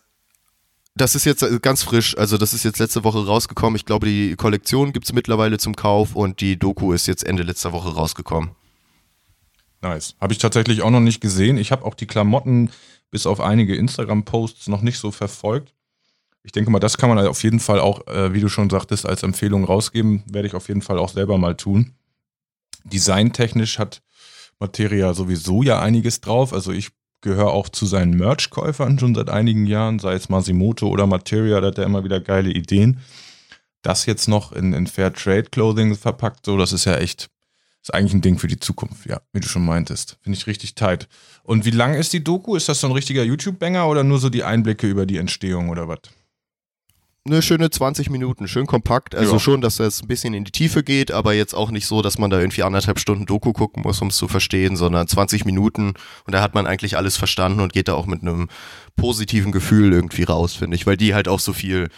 das 0.96 1.16
ist 1.16 1.26
jetzt 1.26 1.44
äh, 1.44 1.60
ganz 1.62 1.84
frisch, 1.84 2.18
also 2.18 2.38
das 2.38 2.54
ist 2.54 2.64
jetzt 2.64 2.80
letzte 2.80 3.04
Woche 3.04 3.26
rausgekommen. 3.26 3.76
Ich 3.76 3.86
glaube, 3.86 4.08
die 4.08 4.36
Kollektion 4.36 4.94
gibt 4.94 5.06
es 5.06 5.14
mittlerweile 5.14 5.58
zum 5.58 5.76
Kauf 5.76 6.16
und 6.16 6.42
die 6.42 6.58
Doku 6.58 6.94
ist 6.94 7.08
jetzt 7.08 7.26
Ende 7.26 7.44
letzter 7.44 7.72
Woche 7.72 7.94
rausgekommen. 7.94 8.52
Nice. 9.82 10.16
Habe 10.20 10.34
ich 10.34 10.40
tatsächlich 10.40 10.82
auch 10.82 10.92
noch 10.92 11.00
nicht 11.00 11.22
gesehen. 11.22 11.58
Ich 11.58 11.72
habe 11.72 11.86
auch 11.86 11.96
die 11.96 12.06
Klamotten 12.06 12.70
bis 13.10 13.26
auf 13.26 13.42
einige 13.42 13.76
Instagram-Posts 13.76 14.68
noch 14.68 14.82
nicht 14.82 15.00
so 15.00 15.12
verfolgt. 15.12 15.74
Ich 16.44 16.52
denke 16.52 16.72
mal, 16.72 16.80
das 16.80 16.98
kann 16.98 17.10
man 17.10 17.26
auf 17.26 17.44
jeden 17.44 17.60
Fall 17.60 17.80
auch, 17.80 18.06
äh, 18.08 18.34
wie 18.34 18.40
du 18.40 18.50
schon 18.50 18.70
sagtest, 18.70 19.06
als 19.06 19.24
Empfehlung 19.24 19.64
rausgeben. 19.64 20.24
Werde 20.28 20.48
ich 20.48 20.56
auf 20.56 20.68
jeden 20.68 20.82
Fall 20.82 20.98
auch 20.98 21.10
selber 21.10 21.38
mal 21.38 21.56
tun. 21.56 21.94
Designtechnisch 22.84 23.80
hat 23.80 24.02
Materia 24.60 25.14
sowieso 25.14 25.64
ja 25.64 25.80
einiges 25.80 26.22
drauf. 26.22 26.54
Also 26.54 26.72
ich 26.72 26.90
gehöre 27.22 27.52
auch 27.52 27.70
zu 27.70 27.86
seinen 27.86 28.16
Merch-Käufern 28.16 29.00
schon 29.00 29.16
seit 29.16 29.30
einigen 29.30 29.66
Jahren, 29.66 30.00
sei 30.00 30.14
es 30.14 30.30
Masimoto 30.30 30.88
oder 30.88 31.08
Materia, 31.08 31.62
da 31.62 31.68
hat 31.68 31.78
er 31.78 31.86
immer 31.86 32.04
wieder 32.04 32.20
geile 32.20 32.52
Ideen. 32.52 33.00
Das 33.82 34.06
jetzt 34.06 34.28
noch 34.28 34.52
in, 34.52 34.74
in 34.74 34.88
Fair 34.88 35.14
Trade 35.14 35.44
Clothing 35.44 35.96
verpackt, 35.96 36.46
so, 36.46 36.58
das 36.58 36.74
ist 36.74 36.86
ja 36.86 36.98
echt, 36.98 37.30
ist 37.82 37.94
eigentlich 37.94 38.14
ein 38.14 38.22
Ding 38.22 38.38
für 38.38 38.48
die 38.48 38.60
Zukunft, 38.60 39.06
ja, 39.06 39.22
wie 39.34 39.40
du 39.40 39.48
schon 39.48 39.66
meintest. 39.66 40.18
Finde 40.22 40.38
ich 40.38 40.48
richtig 40.48 40.76
tight. 40.76 41.08
Und 41.44 41.66
wie 41.66 41.72
lang 41.72 41.96
ist 41.96 42.14
die 42.14 42.24
Doku? 42.24 42.56
Ist 42.56 42.70
das 42.70 42.80
so 42.80 42.88
ein 42.88 42.94
richtiger 42.94 43.24
YouTube-Banger 43.24 43.88
oder 43.88 44.04
nur 44.04 44.20
so 44.20 44.30
die 44.30 44.44
Einblicke 44.44 44.88
über 44.88 45.06
die 45.06 45.18
Entstehung 45.18 45.70
oder 45.70 45.88
was? 45.88 46.00
Eine 47.24 47.42
schöne 47.44 47.70
20 47.70 48.10
Minuten, 48.10 48.48
schön 48.48 48.66
kompakt. 48.66 49.14
Also 49.14 49.34
ja. 49.34 49.40
schon, 49.40 49.62
dass 49.62 49.80
es 49.80 50.02
ein 50.02 50.08
bisschen 50.08 50.34
in 50.34 50.44
die 50.44 50.52
Tiefe 50.52 50.84
geht, 50.84 51.12
aber 51.12 51.34
jetzt 51.34 51.54
auch 51.54 51.70
nicht 51.70 51.86
so, 51.86 52.02
dass 52.02 52.18
man 52.18 52.32
da 52.32 52.40
irgendwie 52.40 52.64
anderthalb 52.64 53.00
Stunden 53.00 53.28
Doku 53.28 53.54
gucken 53.54 53.84
muss, 53.84 54.02
um 54.02 54.08
es 54.08 54.18
zu 54.18 54.28
verstehen, 54.28 54.76
sondern 54.76 55.08
20 55.08 55.46
Minuten 55.46 55.94
und 56.26 56.34
da 56.34 56.42
hat 56.42 56.56
man 56.56 56.66
eigentlich 56.66 56.98
alles 56.98 57.18
verstanden 57.18 57.60
und 57.60 57.74
geht 57.74 57.88
da 57.88 57.94
auch 57.94 58.08
mit 58.08 58.22
einem 58.22 58.50
positiven 58.96 59.52
Gefühl 59.52 59.94
irgendwie 59.94 60.24
raus, 60.24 60.56
finde 60.56 60.76
ich, 60.76 60.88
weil 60.88 60.98
die 60.98 61.14
halt 61.14 61.28
auch 61.28 61.40
so 61.40 61.54
viel 61.54 61.90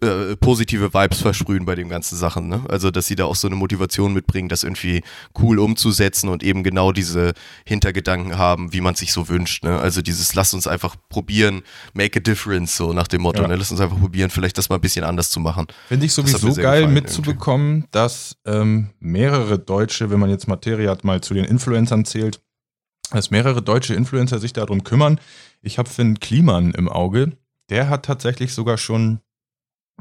äh, 0.00 0.36
positive 0.36 0.94
Vibes 0.94 1.20
versprühen 1.20 1.64
bei 1.64 1.74
den 1.74 1.88
ganzen 1.88 2.16
Sachen. 2.16 2.48
Ne? 2.48 2.62
Also, 2.68 2.90
dass 2.90 3.06
sie 3.06 3.16
da 3.16 3.24
auch 3.24 3.34
so 3.34 3.48
eine 3.48 3.56
Motivation 3.56 4.12
mitbringen, 4.12 4.48
das 4.48 4.62
irgendwie 4.62 5.02
cool 5.40 5.58
umzusetzen 5.58 6.28
und 6.28 6.42
eben 6.42 6.62
genau 6.62 6.92
diese 6.92 7.32
Hintergedanken 7.66 8.38
haben, 8.38 8.72
wie 8.72 8.80
man 8.80 8.94
sich 8.94 9.12
so 9.12 9.28
wünscht. 9.28 9.64
Ne? 9.64 9.78
Also 9.78 10.02
dieses, 10.02 10.34
lass 10.34 10.54
uns 10.54 10.66
einfach 10.66 10.96
probieren, 11.08 11.62
make 11.94 12.18
a 12.18 12.22
difference, 12.22 12.76
so 12.76 12.92
nach 12.92 13.08
dem 13.08 13.22
Motto. 13.22 13.42
Ja. 13.42 13.48
Ne? 13.48 13.56
Lass 13.56 13.70
uns 13.70 13.80
einfach 13.80 13.98
probieren, 13.98 14.30
vielleicht 14.30 14.58
das 14.58 14.68
mal 14.68 14.76
ein 14.76 14.80
bisschen 14.80 15.04
anders 15.04 15.30
zu 15.30 15.40
machen. 15.40 15.66
Finde 15.88 16.06
ich 16.06 16.12
sowieso 16.12 16.54
geil 16.54 16.86
mitzubekommen, 16.86 17.70
irgendwie. 17.70 17.88
dass 17.92 18.36
ähm, 18.46 18.90
mehrere 19.00 19.58
Deutsche, 19.58 20.10
wenn 20.10 20.20
man 20.20 20.30
jetzt 20.30 20.48
Materia 20.48 20.96
mal 21.02 21.20
zu 21.20 21.34
den 21.34 21.44
Influencern 21.44 22.04
zählt, 22.04 22.40
dass 23.10 23.30
mehrere 23.30 23.62
deutsche 23.62 23.94
Influencer 23.94 24.38
sich 24.38 24.52
darum 24.52 24.84
kümmern. 24.84 25.20
Ich 25.62 25.78
habe 25.78 25.88
Finn 25.88 26.20
Kliman 26.20 26.72
im 26.72 26.88
Auge. 26.88 27.32
Der 27.70 27.88
hat 27.88 28.04
tatsächlich 28.04 28.52
sogar 28.52 28.78
schon 28.78 29.20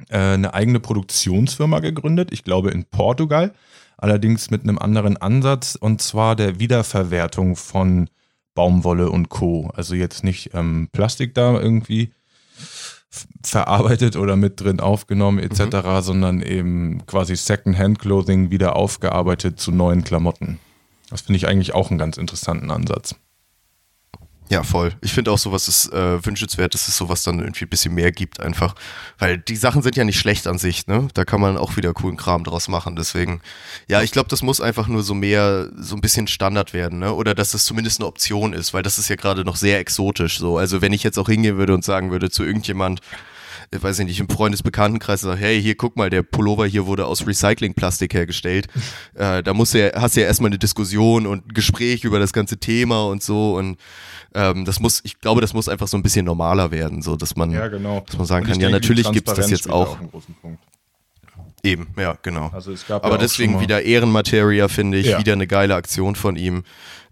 eine 0.09 0.53
eigene 0.53 0.79
Produktionsfirma 0.79 1.79
gegründet, 1.79 2.29
ich 2.31 2.43
glaube 2.43 2.71
in 2.71 2.85
Portugal, 2.85 3.53
allerdings 3.97 4.51
mit 4.51 4.63
einem 4.63 4.77
anderen 4.77 5.17
Ansatz 5.17 5.75
und 5.75 6.01
zwar 6.01 6.35
der 6.35 6.59
Wiederverwertung 6.59 7.55
von 7.55 8.09
Baumwolle 8.53 9.09
und 9.09 9.29
Co. 9.29 9.71
Also 9.75 9.95
jetzt 9.95 10.23
nicht 10.23 10.51
ähm, 10.53 10.89
Plastik 10.91 11.33
da 11.35 11.59
irgendwie 11.59 12.11
verarbeitet 13.43 14.15
oder 14.15 14.35
mit 14.35 14.59
drin 14.59 14.79
aufgenommen 14.79 15.39
etc., 15.39 15.61
mhm. 15.61 16.01
sondern 16.01 16.41
eben 16.41 17.05
quasi 17.05 17.35
Second-Hand-Clothing 17.35 18.51
wieder 18.51 18.75
aufgearbeitet 18.75 19.59
zu 19.59 19.71
neuen 19.71 20.03
Klamotten. 20.03 20.59
Das 21.09 21.21
finde 21.21 21.37
ich 21.37 21.47
eigentlich 21.47 21.73
auch 21.73 21.89
einen 21.89 21.99
ganz 21.99 22.17
interessanten 22.17 22.69
Ansatz. 22.69 23.15
Ja, 24.49 24.63
voll. 24.63 24.93
Ich 25.01 25.11
finde 25.11 25.31
auch 25.31 25.37
sowas 25.37 25.67
ist 25.67 25.91
äh, 25.91 26.25
wünschenswert, 26.25 26.73
dass 26.73 26.87
es 26.87 26.95
sowas 26.95 27.23
dann 27.23 27.39
irgendwie 27.39 27.65
ein 27.65 27.69
bisschen 27.69 27.93
mehr 27.93 28.11
gibt 28.13 28.39
einfach. 28.39 28.75
Weil 29.19 29.37
die 29.37 29.57
Sachen 29.57 29.81
sind 29.81 29.97
ja 29.97 30.05
nicht 30.05 30.19
schlecht 30.19 30.47
an 30.47 30.57
sich, 30.57 30.87
ne? 30.87 31.09
Da 31.13 31.25
kann 31.25 31.41
man 31.41 31.57
auch 31.57 31.75
wieder 31.75 31.93
coolen 31.93 32.15
Kram 32.15 32.45
draus 32.45 32.69
machen. 32.69 32.95
Deswegen, 32.95 33.41
ja, 33.89 34.01
ich 34.01 34.11
glaube, 34.11 34.29
das 34.29 34.43
muss 34.43 34.61
einfach 34.61 34.87
nur 34.87 35.03
so 35.03 35.13
mehr, 35.13 35.69
so 35.77 35.95
ein 35.95 36.01
bisschen 36.01 36.27
Standard 36.27 36.73
werden, 36.73 36.99
ne? 36.99 37.13
Oder 37.13 37.35
dass 37.35 37.51
das 37.51 37.65
zumindest 37.65 37.99
eine 37.99 38.07
Option 38.07 38.53
ist, 38.53 38.73
weil 38.73 38.83
das 38.83 38.97
ist 38.99 39.09
ja 39.09 39.17
gerade 39.17 39.43
noch 39.43 39.57
sehr 39.57 39.79
exotisch 39.79 40.39
so. 40.39 40.57
Also 40.57 40.81
wenn 40.81 40.93
ich 40.93 41.03
jetzt 41.03 41.19
auch 41.19 41.27
hingehen 41.27 41.57
würde 41.57 41.73
und 41.73 41.83
sagen 41.83 42.11
würde 42.11 42.29
zu 42.29 42.43
irgendjemand, 42.45 43.01
ich 43.73 43.83
weiß 43.83 43.99
nicht, 43.99 44.19
im 44.19 44.29
Freundesbekanntenkreis 44.29 45.21
sagt, 45.21 45.39
hey, 45.39 45.61
hier 45.61 45.75
guck 45.75 45.97
mal, 45.97 46.09
der 46.09 46.23
Pullover 46.23 46.65
hier 46.65 46.85
wurde 46.85 47.05
aus 47.05 47.27
Recyclingplastik 47.27 48.13
hergestellt. 48.13 48.67
äh, 49.15 49.43
da 49.43 49.53
musst 49.53 49.73
du 49.73 49.79
ja, 49.79 49.99
hast 49.99 50.15
du 50.15 50.21
ja 50.21 50.27
erstmal 50.27 50.49
eine 50.49 50.57
Diskussion 50.57 51.27
und 51.27 51.47
ein 51.47 51.53
Gespräch 51.53 52.03
über 52.03 52.19
das 52.19 52.33
ganze 52.33 52.57
Thema 52.57 53.05
und 53.07 53.23
so 53.23 53.55
und 53.55 53.77
ähm, 54.33 54.65
das 54.65 54.79
muss, 54.79 55.01
ich 55.03 55.19
glaube, 55.19 55.41
das 55.41 55.53
muss 55.53 55.69
einfach 55.69 55.87
so 55.87 55.97
ein 55.97 56.03
bisschen 56.03 56.25
normaler 56.25 56.71
werden, 56.71 57.01
so 57.01 57.15
dass 57.15 57.35
man, 57.35 57.51
ja, 57.51 57.67
genau. 57.67 58.03
dass 58.05 58.17
man 58.17 58.25
sagen 58.25 58.45
kann, 58.45 58.59
ja, 58.59 58.69
natürlich 58.69 59.11
gibt 59.11 59.27
es 59.27 59.35
das 59.35 59.49
jetzt 59.49 59.69
auch. 59.69 59.99
auch 59.99 60.51
Eben, 61.63 61.87
ja, 61.97 62.17
genau. 62.21 62.49
Also 62.53 62.73
Aber 62.87 63.11
ja 63.11 63.17
deswegen 63.17 63.59
wieder 63.59 63.81
Ehrenmateria, 63.81 64.67
finde 64.67 64.99
ich, 64.99 65.07
ja. 65.07 65.19
wieder 65.19 65.33
eine 65.33 65.47
geile 65.47 65.75
Aktion 65.75 66.15
von 66.15 66.35
ihm. 66.35 66.63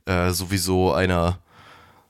Äh, 0.05 0.31
sowieso 0.31 0.93
einer 0.93 1.39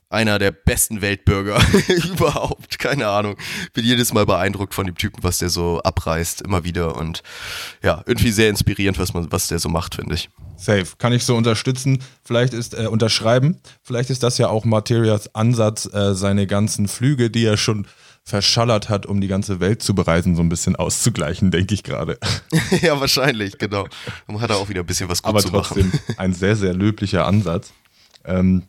einer 0.08 0.38
der 0.38 0.52
besten 0.52 1.02
Weltbürger 1.02 1.60
überhaupt. 1.88 2.78
Keine 2.78 3.08
Ahnung. 3.08 3.36
Bin 3.72 3.84
jedes 3.84 4.12
Mal 4.12 4.26
beeindruckt 4.26 4.74
von 4.74 4.86
dem 4.86 4.96
Typen, 4.96 5.22
was 5.22 5.38
der 5.38 5.48
so 5.48 5.80
abreißt, 5.82 6.42
immer 6.42 6.64
wieder. 6.64 6.96
Und 6.96 7.22
ja, 7.82 8.02
irgendwie 8.06 8.30
sehr 8.30 8.48
inspirierend, 8.48 8.98
was 8.98 9.14
man, 9.14 9.30
was 9.32 9.48
der 9.48 9.58
so 9.58 9.68
macht, 9.68 9.96
finde 9.96 10.14
ich. 10.14 10.30
Safe. 10.56 10.86
Kann 10.98 11.12
ich 11.12 11.24
so 11.24 11.36
unterstützen. 11.36 12.02
Vielleicht 12.24 12.54
ist, 12.54 12.74
äh, 12.74 12.86
unterschreiben. 12.86 13.60
Vielleicht 13.82 14.10
ist 14.10 14.22
das 14.22 14.38
ja 14.38 14.48
auch 14.48 14.64
Materias 14.64 15.34
Ansatz, 15.34 15.86
äh, 15.92 16.14
seine 16.14 16.46
ganzen 16.46 16.88
Flüge, 16.88 17.30
die 17.30 17.44
er 17.44 17.56
schon 17.56 17.86
verschallert 18.24 18.88
hat, 18.88 19.06
um 19.06 19.20
die 19.20 19.28
ganze 19.28 19.60
Welt 19.60 19.82
zu 19.82 19.94
bereisen, 19.94 20.34
so 20.34 20.42
ein 20.42 20.48
bisschen 20.48 20.74
auszugleichen, 20.74 21.50
denke 21.52 21.74
ich 21.74 21.84
gerade. 21.84 22.18
ja, 22.82 22.98
wahrscheinlich, 23.00 23.58
genau. 23.58 23.86
Dann 24.26 24.40
hat 24.40 24.50
er 24.50 24.56
auch 24.56 24.68
wieder 24.68 24.80
ein 24.80 24.86
bisschen 24.86 25.08
was 25.08 25.22
gut 25.22 25.30
Aber 25.30 25.40
zu 25.40 25.50
trotzdem 25.50 25.88
machen. 25.88 26.14
ein 26.16 26.32
sehr, 26.32 26.56
sehr 26.56 26.74
löblicher 26.74 27.26
Ansatz. 27.26 27.72
Ähm, 28.24 28.64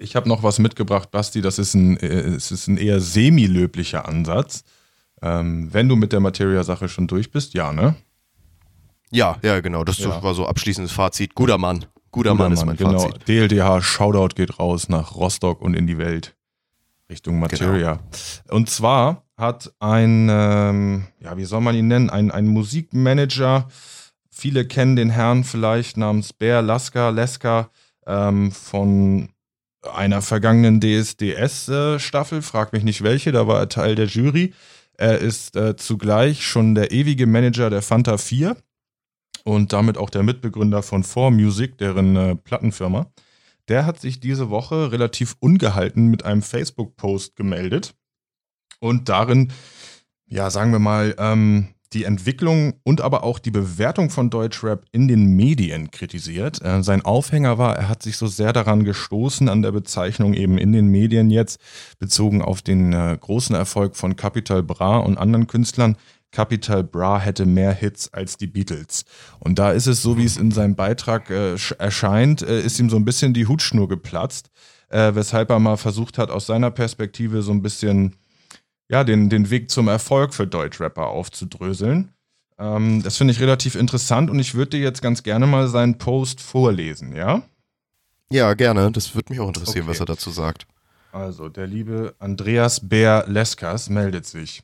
ich 0.00 0.16
habe 0.16 0.28
noch 0.28 0.42
was 0.42 0.58
mitgebracht, 0.58 1.10
Basti. 1.10 1.40
Das 1.40 1.58
ist 1.58 1.74
ein, 1.74 1.96
äh, 1.98 2.06
es 2.06 2.50
ist 2.50 2.66
ein 2.66 2.76
eher 2.76 3.00
semi-löblicher 3.00 4.08
Ansatz. 4.08 4.64
Ähm, 5.22 5.72
wenn 5.72 5.88
du 5.88 5.96
mit 5.96 6.12
der 6.12 6.20
Materia-Sache 6.20 6.88
schon 6.88 7.06
durch 7.06 7.30
bist, 7.30 7.54
ja, 7.54 7.72
ne? 7.72 7.94
Ja, 9.10 9.38
ja, 9.42 9.60
genau. 9.60 9.84
Das 9.84 9.98
ja. 9.98 10.22
war 10.22 10.34
so 10.34 10.46
abschließendes 10.46 10.92
Fazit. 10.92 11.34
Guter 11.34 11.58
Mann. 11.58 11.86
Guter, 12.10 12.30
Guter 12.30 12.34
Mann, 12.34 12.52
ist 12.52 12.64
mein 12.64 12.76
genau. 12.76 12.98
Fazit. 13.00 13.28
DLDH, 13.28 13.82
Shoutout 13.82 14.34
geht 14.34 14.58
raus 14.58 14.88
nach 14.88 15.14
Rostock 15.14 15.60
und 15.60 15.74
in 15.74 15.86
die 15.86 15.98
Welt. 15.98 16.34
Richtung 17.10 17.38
Materia. 17.38 17.94
Genau. 17.94 18.56
Und 18.56 18.70
zwar 18.70 19.24
hat 19.36 19.72
ein, 19.80 20.28
ähm, 20.30 21.06
ja, 21.20 21.36
wie 21.36 21.44
soll 21.44 21.60
man 21.60 21.74
ihn 21.74 21.88
nennen? 21.88 22.08
Ein, 22.08 22.30
ein 22.30 22.46
Musikmanager, 22.46 23.68
viele 24.30 24.64
kennen 24.66 24.96
den 24.96 25.10
Herrn 25.10 25.44
vielleicht 25.44 25.96
namens 25.96 26.32
Bär 26.32 26.62
Lasker, 26.62 27.10
Leska, 27.10 27.70
ähm, 28.06 28.52
von 28.52 29.30
einer 29.82 30.22
vergangenen 30.22 30.80
DSDS-Staffel, 30.80 32.42
frag 32.42 32.72
mich 32.72 32.84
nicht 32.84 33.02
welche, 33.02 33.32
da 33.32 33.46
war 33.46 33.60
er 33.60 33.68
Teil 33.68 33.94
der 33.94 34.06
Jury. 34.06 34.52
Er 34.94 35.18
ist 35.18 35.56
äh, 35.56 35.76
zugleich 35.76 36.44
schon 36.44 36.74
der 36.74 36.92
ewige 36.92 37.26
Manager 37.26 37.70
der 37.70 37.82
Fanta 37.82 38.18
4 38.18 38.56
und 39.44 39.72
damit 39.72 39.96
auch 39.96 40.10
der 40.10 40.22
Mitbegründer 40.22 40.82
von 40.82 41.02
4Music, 41.02 41.78
deren 41.78 42.16
äh, 42.16 42.36
Plattenfirma. 42.36 43.10
Der 43.68 43.86
hat 43.86 44.00
sich 44.00 44.20
diese 44.20 44.50
Woche 44.50 44.92
relativ 44.92 45.36
ungehalten 45.40 46.08
mit 46.08 46.24
einem 46.24 46.42
Facebook-Post 46.42 47.36
gemeldet 47.36 47.94
und 48.80 49.08
darin, 49.08 49.52
ja, 50.26 50.50
sagen 50.50 50.72
wir 50.72 50.78
mal, 50.78 51.14
ähm, 51.18 51.68
die 51.92 52.04
Entwicklung 52.04 52.74
und 52.84 53.00
aber 53.00 53.24
auch 53.24 53.38
die 53.38 53.50
Bewertung 53.50 54.10
von 54.10 54.30
Deutschrap 54.30 54.84
in 54.92 55.08
den 55.08 55.34
Medien 55.34 55.90
kritisiert. 55.90 56.62
Äh, 56.62 56.82
sein 56.82 57.04
Aufhänger 57.04 57.58
war, 57.58 57.76
er 57.76 57.88
hat 57.88 58.02
sich 58.02 58.16
so 58.16 58.28
sehr 58.28 58.52
daran 58.52 58.84
gestoßen, 58.84 59.48
an 59.48 59.62
der 59.62 59.72
Bezeichnung 59.72 60.34
eben 60.34 60.56
in 60.56 60.72
den 60.72 60.86
Medien 60.86 61.30
jetzt, 61.30 61.60
bezogen 61.98 62.42
auf 62.42 62.62
den 62.62 62.92
äh, 62.92 63.16
großen 63.20 63.56
Erfolg 63.56 63.96
von 63.96 64.14
Capital 64.14 64.62
Bra 64.62 64.98
und 64.98 65.18
anderen 65.18 65.48
Künstlern, 65.48 65.96
Capital 66.30 66.84
Bra 66.84 67.18
hätte 67.18 67.44
mehr 67.44 67.72
Hits 67.72 68.14
als 68.14 68.36
die 68.36 68.46
Beatles. 68.46 69.04
Und 69.40 69.58
da 69.58 69.72
ist 69.72 69.88
es 69.88 70.00
so, 70.00 70.16
wie 70.16 70.24
es 70.24 70.36
in 70.36 70.52
seinem 70.52 70.76
Beitrag 70.76 71.28
äh, 71.28 71.56
erscheint, 71.78 72.42
äh, 72.42 72.60
ist 72.60 72.78
ihm 72.78 72.88
so 72.88 72.96
ein 72.96 73.04
bisschen 73.04 73.34
die 73.34 73.46
Hutschnur 73.46 73.88
geplatzt, 73.88 74.50
weshalb 74.92 75.50
er 75.50 75.60
mal 75.60 75.76
versucht 75.76 76.18
hat, 76.18 76.32
aus 76.32 76.46
seiner 76.46 76.72
Perspektive 76.72 77.42
so 77.42 77.52
ein 77.52 77.62
bisschen 77.62 78.16
ja, 78.90 79.04
den, 79.04 79.30
den 79.30 79.50
Weg 79.50 79.70
zum 79.70 79.88
Erfolg 79.88 80.34
für 80.34 80.46
Deutschrapper 80.46 81.06
aufzudröseln. 81.06 82.12
Ähm, 82.58 83.02
das 83.02 83.16
finde 83.16 83.32
ich 83.32 83.40
relativ 83.40 83.76
interessant 83.76 84.30
und 84.30 84.38
ich 84.38 84.54
würde 84.54 84.72
dir 84.76 84.80
jetzt 84.80 85.00
ganz 85.00 85.22
gerne 85.22 85.46
mal 85.46 85.68
seinen 85.68 85.96
Post 85.98 86.40
vorlesen, 86.40 87.14
ja? 87.14 87.42
Ja, 88.32 88.54
gerne. 88.54 88.90
Das 88.92 89.14
würde 89.14 89.32
mich 89.32 89.40
auch 89.40 89.48
interessieren, 89.48 89.84
Okay. 89.84 89.90
was 89.90 90.00
er 90.00 90.06
dazu 90.06 90.30
sagt. 90.30 90.66
Also, 91.12 91.48
der 91.48 91.66
liebe 91.66 92.14
Andreas 92.18 92.88
Bär 92.88 93.24
Leskas 93.26 93.88
meldet 93.90 94.26
sich. 94.26 94.62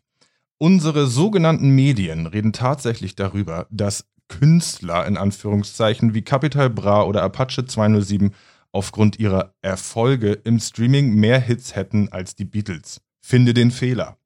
Unsere 0.59 1.07
sogenannten 1.07 1.71
Medien 1.71 2.27
reden 2.27 2.53
tatsächlich 2.53 3.15
darüber, 3.15 3.67
dass 3.71 4.07
Künstler 4.29 5.07
in 5.07 5.17
Anführungszeichen 5.17 6.15
wie 6.15 6.23
Capital 6.23 6.71
Bra 6.71 7.05
oder 7.05 7.23
Apache 7.23 7.67
207 7.67 8.33
aufgrund 8.73 9.19
ihrer 9.19 9.55
Erfolge 9.63 10.33
im 10.33 10.59
Streaming 10.59 11.15
mehr 11.15 11.41
Hits 11.41 11.77
hätten 11.77 12.11
als 12.11 12.35
die 12.37 12.45
Beatles. 12.45 13.01
Finde 13.29 13.55
den 13.55 13.73
Fehler. 13.73 14.19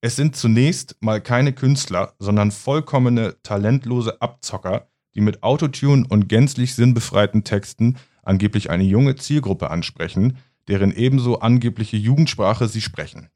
Es 0.00 0.16
sind 0.16 0.34
zunächst 0.34 0.96
mal 0.98 1.20
keine 1.20 1.52
Künstler, 1.52 2.14
sondern 2.18 2.50
vollkommene 2.50 3.36
talentlose 3.44 4.20
Abzocker, 4.20 4.88
die 5.14 5.20
mit 5.20 5.44
Autotune 5.44 6.04
und 6.08 6.28
gänzlich 6.28 6.74
sinnbefreiten 6.74 7.44
Texten 7.44 7.98
angeblich 8.24 8.68
eine 8.68 8.82
junge 8.82 9.14
Zielgruppe 9.14 9.70
ansprechen, 9.70 10.38
deren 10.66 10.90
ebenso 10.90 11.38
angebliche 11.38 11.98
Jugendsprache 11.98 12.66
sie 12.66 12.80
sprechen. 12.80 13.28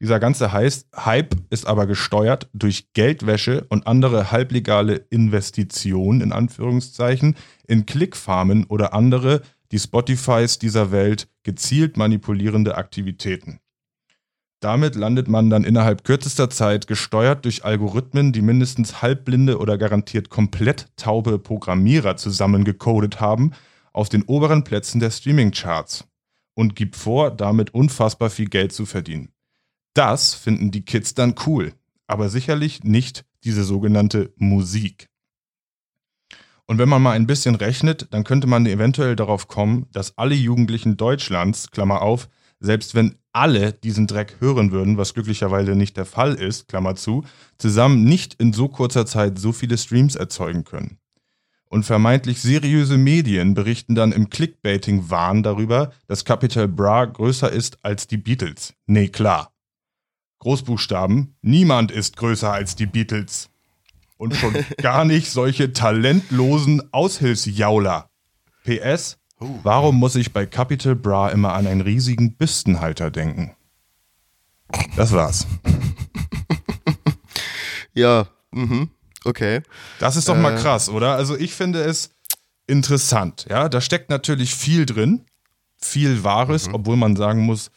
Dieser 0.00 0.18
ganze 0.18 0.50
Hype 0.50 1.36
ist 1.50 1.66
aber 1.66 1.86
gesteuert 1.86 2.48
durch 2.54 2.94
Geldwäsche 2.94 3.66
und 3.68 3.86
andere 3.86 4.32
halblegale 4.32 4.94
Investitionen 5.10 6.22
in 6.22 6.32
Anführungszeichen 6.32 7.36
in 7.68 7.84
Klickfarmen 7.84 8.64
oder 8.64 8.94
andere, 8.94 9.42
die 9.72 9.78
Spotifys 9.78 10.58
dieser 10.58 10.90
Welt 10.90 11.28
gezielt 11.42 11.98
manipulierende 11.98 12.78
Aktivitäten. 12.78 13.60
Damit 14.60 14.94
landet 14.94 15.28
man 15.28 15.50
dann 15.50 15.64
innerhalb 15.64 16.02
kürzester 16.04 16.48
Zeit 16.48 16.86
gesteuert 16.86 17.44
durch 17.44 17.64
Algorithmen, 17.64 18.32
die 18.32 18.40
mindestens 18.40 19.02
halbblinde 19.02 19.58
oder 19.58 19.76
garantiert 19.76 20.30
komplett 20.30 20.88
taube 20.96 21.38
Programmierer 21.38 22.16
zusammengecodet 22.16 23.20
haben, 23.20 23.52
auf 23.92 24.08
den 24.08 24.22
oberen 24.22 24.64
Plätzen 24.64 25.00
der 25.00 25.10
Streaming-Charts 25.10 26.06
und 26.54 26.74
gibt 26.74 26.96
vor, 26.96 27.30
damit 27.30 27.74
unfassbar 27.74 28.30
viel 28.30 28.46
Geld 28.48 28.72
zu 28.72 28.86
verdienen. 28.86 29.28
Das 29.94 30.34
finden 30.34 30.70
die 30.70 30.84
Kids 30.84 31.14
dann 31.14 31.34
cool, 31.46 31.72
aber 32.06 32.28
sicherlich 32.28 32.82
nicht 32.82 33.24
diese 33.44 33.64
sogenannte 33.64 34.32
Musik. 34.36 35.08
Und 36.66 36.78
wenn 36.78 36.88
man 36.88 37.02
mal 37.02 37.12
ein 37.12 37.26
bisschen 37.26 37.54
rechnet, 37.54 38.08
dann 38.10 38.24
könnte 38.24 38.46
man 38.46 38.66
eventuell 38.66 39.16
darauf 39.16 39.48
kommen, 39.48 39.86
dass 39.92 40.18
alle 40.18 40.34
Jugendlichen 40.34 40.96
Deutschlands, 40.96 41.70
Klammer 41.70 42.02
auf, 42.02 42.28
selbst 42.58 42.94
wenn 42.94 43.16
alle 43.36 43.74
diesen 43.74 44.06
Dreck 44.06 44.36
hören 44.40 44.72
würden, 44.72 44.96
was 44.96 45.12
glücklicherweise 45.12 45.76
nicht 45.76 45.96
der 45.98 46.06
Fall 46.06 46.34
ist, 46.34 46.68
Klammer 46.68 46.96
zu, 46.96 47.24
zusammen 47.58 48.02
nicht 48.04 48.34
in 48.34 48.54
so 48.54 48.68
kurzer 48.68 49.04
Zeit 49.04 49.38
so 49.38 49.52
viele 49.52 49.76
Streams 49.76 50.16
erzeugen 50.16 50.64
können. 50.64 50.98
Und 51.68 51.84
vermeintlich 51.84 52.40
seriöse 52.40 52.96
Medien 52.96 53.52
berichten 53.52 53.94
dann 53.94 54.12
im 54.12 54.30
Clickbaiting-Wahn 54.30 55.42
darüber, 55.42 55.92
dass 56.06 56.24
Capital 56.24 56.66
Bra 56.66 57.04
größer 57.04 57.52
ist 57.52 57.78
als 57.82 58.06
die 58.06 58.16
Beatles. 58.16 58.72
Nee, 58.86 59.08
klar. 59.08 59.52
Großbuchstaben, 60.38 61.36
niemand 61.42 61.90
ist 61.90 62.16
größer 62.16 62.50
als 62.50 62.74
die 62.74 62.86
Beatles. 62.86 63.50
Und 64.16 64.34
schon 64.34 64.54
gar 64.78 65.04
nicht 65.04 65.30
solche 65.30 65.74
talentlosen 65.74 66.90
Aushilfsjauler. 66.90 68.08
PS, 68.64 69.18
warum 69.38 69.96
muss 69.96 70.16
ich 70.16 70.32
bei 70.32 70.46
Capital 70.46 70.94
Bra 70.94 71.28
immer 71.30 71.52
an 71.54 71.66
einen 71.66 71.80
riesigen 71.80 72.34
Büstenhalter 72.36 73.10
denken? 73.10 73.54
Das 74.96 75.12
war's. 75.12 75.46
Ja, 77.94 78.26
mhm. 78.50 78.90
Okay. 79.24 79.62
Das 79.98 80.16
ist 80.16 80.28
doch 80.28 80.36
mal 80.36 80.54
krass, 80.56 80.88
oder? 80.90 81.14
Also 81.16 81.34
ich 81.36 81.54
finde 81.54 81.80
es 81.82 82.10
interessant. 82.66 83.46
Ja, 83.48 83.68
da 83.70 83.80
steckt 83.80 84.10
natürlich 84.10 84.54
viel 84.54 84.84
drin, 84.84 85.24
viel 85.78 86.22
Wahres, 86.22 86.68
obwohl 86.72 86.96
man 86.96 87.16
sagen 87.16 87.40
muss, 87.46 87.70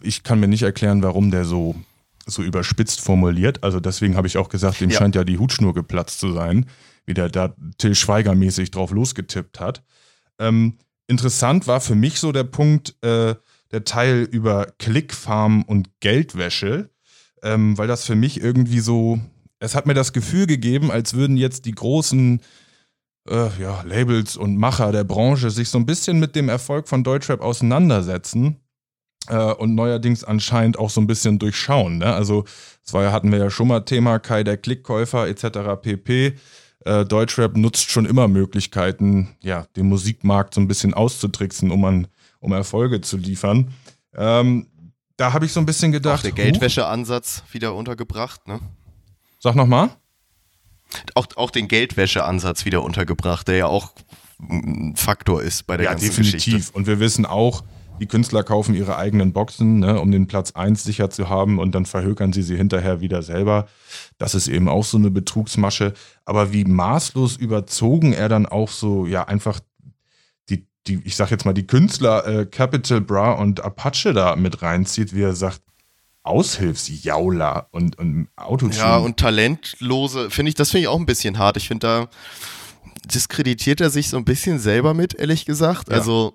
ich 0.00 0.22
kann 0.22 0.38
mir 0.38 0.46
nicht 0.48 0.62
erklären, 0.62 1.02
warum 1.02 1.30
der 1.30 1.44
so 1.44 1.74
so 2.24 2.42
überspitzt 2.42 3.00
formuliert. 3.00 3.64
Also 3.64 3.80
deswegen 3.80 4.14
habe 4.16 4.26
ich 4.26 4.36
auch 4.36 4.48
gesagt, 4.50 4.80
dem 4.80 4.90
Ja. 4.90 4.98
scheint 4.98 5.14
ja 5.16 5.24
die 5.24 5.38
Hutschnur 5.38 5.72
geplatzt 5.74 6.20
zu 6.20 6.32
sein, 6.32 6.66
wie 7.06 7.14
der 7.14 7.30
da 7.30 7.54
Till 7.78 7.94
Schweiger 7.94 8.34
mäßig 8.34 8.70
drauf 8.70 8.90
losgetippt 8.90 9.58
hat. 9.60 9.82
Ähm, 10.38 10.78
interessant 11.08 11.66
war 11.66 11.80
für 11.80 11.96
mich 11.96 12.20
so 12.20 12.30
der 12.30 12.44
Punkt, 12.44 12.94
äh, 13.02 13.34
der 13.72 13.84
Teil 13.84 14.28
über 14.30 14.66
Clickfarm 14.78 15.62
und 15.62 15.88
Geldwäsche, 16.00 16.90
ähm, 17.42 17.76
weil 17.76 17.88
das 17.88 18.04
für 18.04 18.14
mich 18.14 18.40
irgendwie 18.40 18.80
so, 18.80 19.18
es 19.58 19.74
hat 19.74 19.86
mir 19.86 19.94
das 19.94 20.12
Gefühl 20.12 20.46
gegeben, 20.46 20.90
als 20.90 21.14
würden 21.14 21.36
jetzt 21.36 21.64
die 21.64 21.72
großen 21.72 22.40
äh, 23.28 23.48
ja, 23.60 23.82
Labels 23.82 24.36
und 24.36 24.56
Macher 24.56 24.92
der 24.92 25.04
Branche 25.04 25.50
sich 25.50 25.68
so 25.68 25.78
ein 25.78 25.86
bisschen 25.86 26.18
mit 26.18 26.36
dem 26.36 26.48
Erfolg 26.48 26.88
von 26.88 27.04
Deutschrap 27.04 27.40
auseinandersetzen 27.40 28.60
äh, 29.28 29.36
und 29.36 29.74
neuerdings 29.74 30.24
anscheinend 30.24 30.78
auch 30.78 30.90
so 30.90 31.00
ein 31.00 31.06
bisschen 31.06 31.38
durchschauen. 31.38 31.98
Ne? 31.98 32.12
Also, 32.12 32.44
das 32.84 32.94
hatten 33.12 33.30
wir 33.30 33.38
ja 33.38 33.50
schon 33.50 33.68
mal 33.68 33.80
Thema 33.80 34.18
Kai 34.18 34.44
der 34.44 34.56
Klickkäufer 34.56 35.28
etc. 35.28 35.80
pp. 35.82 36.36
Äh, 36.84 37.04
Deutschrap 37.04 37.56
nutzt 37.56 37.90
schon 37.90 38.06
immer 38.06 38.28
Möglichkeiten, 38.28 39.36
ja, 39.40 39.66
den 39.76 39.88
Musikmarkt 39.88 40.54
so 40.54 40.60
ein 40.60 40.68
bisschen 40.68 40.94
auszutricksen, 40.94 41.70
um, 41.70 41.84
an, 41.84 42.06
um 42.40 42.52
Erfolge 42.52 43.00
zu 43.00 43.16
liefern. 43.16 43.72
Ähm, 44.14 44.68
da 45.16 45.32
habe 45.32 45.46
ich 45.46 45.52
so 45.52 45.60
ein 45.60 45.66
bisschen 45.66 45.90
Auch 45.90 45.94
gedacht, 45.94 46.24
der 46.24 46.30
huch, 46.32 46.36
Geldwäscheansatz 46.36 47.42
wieder 47.52 47.74
untergebracht, 47.74 48.46
ne? 48.46 48.60
sag 49.40 49.54
nochmal. 49.56 49.90
Auch, 51.14 51.26
auch 51.36 51.50
den 51.50 51.68
Geldwäscheansatz 51.68 52.64
wieder 52.64 52.82
untergebracht, 52.82 53.48
der 53.48 53.56
ja 53.56 53.66
auch 53.66 53.92
ein 54.40 54.94
Faktor 54.96 55.42
ist 55.42 55.66
bei 55.66 55.76
der 55.76 55.86
Ja, 55.86 55.90
ganzen 55.92 56.08
definitiv. 56.08 56.44
Geschichte. 56.54 56.72
Und 56.72 56.86
wir 56.86 57.00
wissen 57.00 57.26
auch, 57.26 57.64
die 58.00 58.06
Künstler 58.06 58.42
kaufen 58.42 58.74
ihre 58.74 58.96
eigenen 58.96 59.32
Boxen, 59.32 59.80
ne, 59.80 60.00
um 60.00 60.10
den 60.10 60.26
Platz 60.26 60.52
1 60.52 60.84
sicher 60.84 61.10
zu 61.10 61.28
haben 61.28 61.58
und 61.58 61.74
dann 61.74 61.86
verhökern 61.86 62.32
sie 62.32 62.42
sie 62.42 62.56
hinterher 62.56 63.00
wieder 63.00 63.22
selber. 63.22 63.68
Das 64.18 64.34
ist 64.34 64.48
eben 64.48 64.68
auch 64.68 64.84
so 64.84 64.98
eine 64.98 65.10
Betrugsmasche. 65.10 65.94
Aber 66.24 66.52
wie 66.52 66.64
maßlos 66.64 67.36
überzogen 67.36 68.12
er 68.12 68.28
dann 68.28 68.46
auch 68.46 68.70
so, 68.70 69.06
ja, 69.06 69.24
einfach 69.24 69.60
die, 70.48 70.66
die 70.86 71.00
ich 71.04 71.16
sag 71.16 71.30
jetzt 71.30 71.44
mal, 71.44 71.54
die 71.54 71.66
Künstler 71.66 72.26
äh, 72.26 72.46
Capital 72.46 73.00
Bra 73.00 73.32
und 73.32 73.64
Apache 73.64 74.12
da 74.12 74.36
mit 74.36 74.62
reinzieht, 74.62 75.14
wie 75.14 75.22
er 75.22 75.34
sagt, 75.34 75.62
Aushilfsjauler 76.22 77.68
und, 77.70 77.98
und 77.98 78.28
Autotune. 78.36 78.76
Ja, 78.76 78.98
und 78.98 79.16
talentlose, 79.16 80.30
finde 80.30 80.50
ich, 80.50 80.54
das 80.54 80.70
finde 80.70 80.82
ich 80.82 80.88
auch 80.88 80.98
ein 80.98 81.06
bisschen 81.06 81.38
hart. 81.38 81.56
Ich 81.56 81.68
finde, 81.68 81.86
da 81.86 82.08
diskreditiert 83.06 83.80
er 83.80 83.90
sich 83.90 84.08
so 84.10 84.18
ein 84.18 84.24
bisschen 84.24 84.58
selber 84.58 84.92
mit, 84.92 85.14
ehrlich 85.14 85.46
gesagt. 85.46 85.88
Ja. 85.88 85.94
Also, 85.94 86.34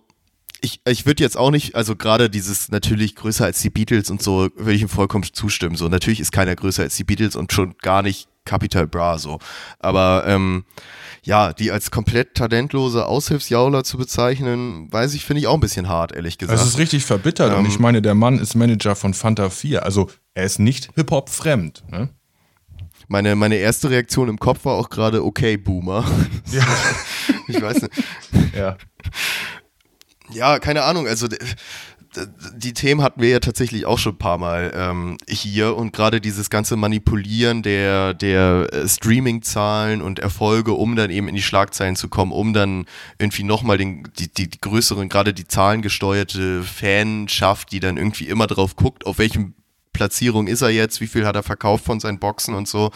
ich, 0.64 0.80
ich 0.88 1.06
würde 1.06 1.22
jetzt 1.22 1.38
auch 1.38 1.52
nicht, 1.52 1.76
also 1.76 1.96
gerade 1.96 2.30
dieses 2.30 2.72
natürlich 2.72 3.16
größer 3.16 3.44
als 3.44 3.62
die 3.62 3.70
Beatles 3.70 4.10
und 4.10 4.24
so, 4.24 4.50
würde 4.56 4.74
ich 4.74 4.82
ihm 4.82 4.90
vollkommen 4.90 5.26
zustimmen. 5.32 5.76
So, 5.76 5.90
natürlich 5.90 6.22
ist 6.22 6.32
keiner 6.32 6.56
größer 6.56 6.84
als 6.84 6.96
die 6.96 7.04
Beatles 7.04 7.36
und 7.36 7.52
schon 7.52 7.76
gar 7.82 8.02
nicht 8.02 8.30
Capital 8.46 8.88
Bra 8.88 9.18
so. 9.18 9.40
Aber 9.80 10.24
ähm, 10.26 10.64
ja, 11.24 11.52
die 11.52 11.72
als 11.72 11.92
komplett 11.92 12.36
talentlose 12.36 13.06
Aushilfsjauler 13.06 13.84
zu 13.84 13.98
bezeichnen, 13.98 14.92
weiß 14.92 15.14
ich, 15.16 15.26
finde 15.26 15.42
ich 15.42 15.48
auch 15.48 15.56
ein 15.56 15.60
bisschen 15.60 15.90
hart, 15.90 16.14
ehrlich 16.14 16.38
gesagt. 16.38 16.60
Es 16.60 16.66
ist 16.66 16.78
richtig 16.78 17.04
verbittert 17.04 17.54
und 17.54 17.66
Ähm, 17.66 17.66
ich 17.66 17.80
meine, 17.80 18.02
der 18.02 18.16
Mann 18.16 18.40
ist 18.40 18.56
Manager 18.56 18.96
von 18.96 19.14
Fanta 19.14 19.50
4. 19.50 19.84
Also 19.84 20.10
er 20.34 20.46
ist 20.46 20.60
nicht 20.60 20.90
Hip-Hop 20.96 21.30
fremd. 21.30 21.84
Ne? 21.90 22.10
Meine, 23.10 23.36
meine 23.36 23.56
erste 23.56 23.90
Reaktion 23.90 24.30
im 24.30 24.40
Kopf 24.40 24.64
war 24.64 24.76
auch 24.76 24.90
gerade, 24.90 25.26
okay, 25.26 25.58
Boomer. 25.58 26.06
Ja. 26.52 26.66
ich 27.50 27.62
weiß 27.62 27.82
nicht. 27.82 27.94
ja. 28.56 28.78
Ja, 30.32 30.60
keine 30.60 30.84
Ahnung. 30.84 31.08
Also 31.08 31.28
die 32.56 32.74
Themen 32.74 33.02
hatten 33.02 33.22
wir 33.22 33.30
ja 33.30 33.40
tatsächlich 33.40 33.86
auch 33.86 33.98
schon 33.98 34.14
ein 34.14 34.18
paar 34.18 34.38
Mal 34.38 34.72
ähm, 34.76 35.18
hier 35.28 35.76
und 35.76 35.94
gerade 35.94 36.22
dieses 36.22 36.50
ganze 36.50 36.76
Manipulieren 36.76 37.64
der, 37.64 38.14
der 38.14 38.68
äh, 38.72 38.88
Streaming-Zahlen 38.88 40.02
und 40.02 40.20
Erfolge, 40.20 40.74
um 40.74 40.96
dann 40.96 41.10
eben 41.10 41.28
in 41.28 41.36
die 41.36 41.42
Schlagzeilen 41.42 41.96
zu 41.96 42.10
kommen, 42.10 42.32
um 42.32 42.54
dann 42.54 42.86
irgendwie 43.18 43.44
nochmal 43.44 43.78
den, 43.78 44.08
die, 44.20 44.32
die, 44.32 44.50
die 44.50 44.62
größeren, 44.62 45.10
gerade 45.10 45.34
die 45.34 45.48
zahlengesteuerte 45.48 46.64
Fanschaft, 46.64 47.72
die 47.72 47.80
dann 47.80 47.98
irgendwie 47.98 48.28
immer 48.28 48.48
drauf 48.48 48.76
guckt, 48.76 49.06
auf 49.06 49.18
welchem 49.18 49.56
Platzierung 49.94 50.48
ist 50.48 50.62
er 50.62 50.70
jetzt, 50.70 51.00
wie 51.02 51.08
viel 51.08 51.26
hat 51.26 51.36
er 51.36 51.44
verkauft 51.44 51.86
von 51.86 52.00
seinen 52.00 52.20
Boxen 52.20 52.56
und 52.56 52.68
so, 52.68 52.92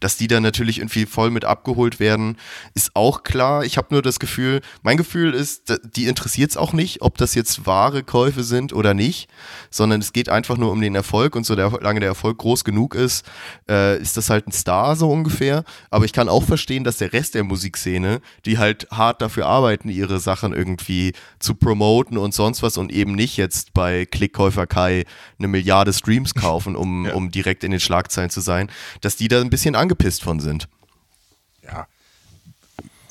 dass 0.00 0.16
die 0.16 0.28
dann 0.28 0.42
natürlich 0.42 0.78
irgendwie 0.78 1.06
voll 1.06 1.30
mit 1.30 1.44
abgeholt 1.44 1.98
werden, 1.98 2.36
ist 2.74 2.94
auch 2.94 3.22
klar. 3.22 3.64
Ich 3.64 3.78
habe 3.78 3.88
nur 3.90 4.02
das 4.02 4.20
Gefühl, 4.20 4.60
mein 4.82 4.96
Gefühl 4.96 5.34
ist, 5.34 5.80
die 5.96 6.06
interessiert 6.06 6.50
es 6.50 6.56
auch 6.56 6.72
nicht, 6.72 7.02
ob 7.02 7.16
das 7.18 7.34
jetzt 7.34 7.66
wahre 7.66 8.02
Käufe 8.02 8.44
sind 8.44 8.72
oder 8.72 8.94
nicht, 8.94 9.28
sondern 9.70 10.00
es 10.00 10.12
geht 10.12 10.28
einfach 10.28 10.56
nur 10.56 10.70
um 10.70 10.80
den 10.80 10.94
Erfolg 10.94 11.34
und 11.34 11.44
solange 11.44 12.00
der 12.00 12.08
Erfolg 12.10 12.38
groß 12.38 12.64
genug 12.64 12.94
ist, 12.94 13.24
äh, 13.68 14.00
ist 14.00 14.16
das 14.16 14.30
halt 14.30 14.46
ein 14.46 14.52
Star 14.52 14.94
so 14.96 15.10
ungefähr. 15.10 15.64
Aber 15.90 16.04
ich 16.04 16.12
kann 16.12 16.28
auch 16.28 16.44
verstehen, 16.44 16.84
dass 16.84 16.98
der 16.98 17.12
Rest 17.12 17.34
der 17.34 17.44
Musikszene, 17.44 18.20
die 18.44 18.58
halt 18.58 18.88
hart 18.90 19.22
dafür 19.22 19.46
arbeiten, 19.46 19.88
ihre 19.88 20.20
Sachen 20.20 20.52
irgendwie 20.52 21.14
zu 21.38 21.54
promoten 21.54 22.18
und 22.18 22.34
sonst 22.34 22.62
was 22.62 22.76
und 22.76 22.92
eben 22.92 23.14
nicht 23.14 23.36
jetzt 23.36 23.72
bei 23.72 24.04
Klickkäufer 24.04 24.66
Kai 24.66 25.04
eine 25.38 25.48
Milliarde 25.48 25.92
Streams 25.92 26.34
kaufen, 26.42 26.76
um, 26.76 27.06
ja. 27.06 27.14
um 27.14 27.30
direkt 27.30 27.64
in 27.64 27.70
den 27.70 27.80
Schlagzeilen 27.80 28.30
zu 28.30 28.40
sein, 28.40 28.70
dass 29.00 29.16
die 29.16 29.28
da 29.28 29.40
ein 29.40 29.50
bisschen 29.50 29.74
angepisst 29.74 30.22
von 30.22 30.40
sind. 30.40 30.68
Ja, 31.62 31.86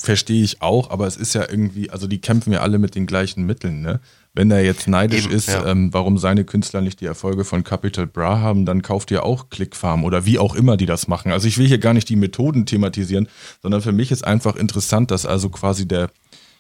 verstehe 0.02 0.44
ich 0.44 0.62
auch, 0.62 0.90
aber 0.90 1.08
es 1.08 1.18
ist 1.18 1.34
ja 1.34 1.48
irgendwie, 1.50 1.90
also 1.90 2.08
die 2.08 2.20
kämpfen 2.20 2.54
ja 2.54 2.62
alle 2.62 2.80
mit 2.80 2.96
den 2.96 3.06
gleichen 3.06 3.46
Mitteln, 3.46 3.82
ne? 3.82 4.00
Wenn 4.34 4.50
er 4.50 4.64
jetzt 4.64 4.88
neidisch 4.88 5.26
Eben, 5.26 5.34
ist, 5.34 5.50
ja. 5.50 5.66
ähm, 5.66 5.94
warum 5.94 6.18
seine 6.18 6.46
Künstler 6.46 6.80
nicht 6.80 7.02
die 7.02 7.06
Erfolge 7.06 7.44
von 7.44 7.66
Capital 7.66 8.08
Bra 8.08 8.40
haben, 8.40 8.66
dann 8.66 8.82
kauft 8.82 9.12
ihr 9.12 9.24
auch 9.24 9.50
Clickfarm 9.50 10.06
oder 10.06 10.26
wie 10.26 10.40
auch 10.40 10.56
immer 10.56 10.78
die 10.78 10.86
das 10.86 11.10
machen. 11.10 11.34
Also 11.34 11.50
ich 11.50 11.58
will 11.58 11.68
hier 11.68 11.80
gar 11.80 11.94
nicht 11.94 12.08
die 12.08 12.16
Methoden 12.16 12.66
thematisieren, 12.66 13.28
sondern 13.62 13.82
für 13.82 13.92
mich 13.92 14.10
ist 14.10 14.26
einfach 14.26 14.56
interessant, 14.56 15.12
dass 15.12 15.26
also 15.26 15.50
quasi 15.50 15.86
der, 15.86 16.10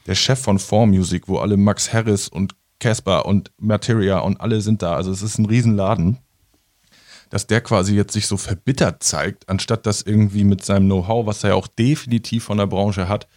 der 0.06 0.16
Chef 0.16 0.40
von 0.40 0.60
4Music, 0.60 1.24
wo 1.28 1.38
alle 1.38 1.56
Max 1.56 1.94
Harris 1.94 2.28
und 2.28 2.56
Casper 2.80 3.26
und 3.26 3.52
Materia 3.58 4.20
und 4.20 4.42
alle 4.42 4.60
sind 4.60 4.82
da, 4.82 4.96
also 4.96 5.12
es 5.12 5.22
ist 5.22 5.38
ein 5.38 5.46
Riesenladen, 5.46 6.18
dass 7.32 7.48
der 7.48 7.62
quasi 7.62 7.96
jetzt 7.96 8.14
sich 8.14 8.28
so 8.28 8.38
verbittert 8.38 9.02
zeigt, 9.02 9.50
anstatt 9.50 9.86
das 9.88 10.04
irgendwie 10.04 10.44
mit 10.44 10.64
seinem 10.64 10.86
Know-how, 10.86 11.26
was 11.26 11.44
er 11.44 11.52
ja 11.52 11.56
auch 11.56 11.68
definitiv 11.68 12.44
von 12.44 12.58
der 12.58 12.68
Branche 12.68 13.08
hat, 13.08 13.28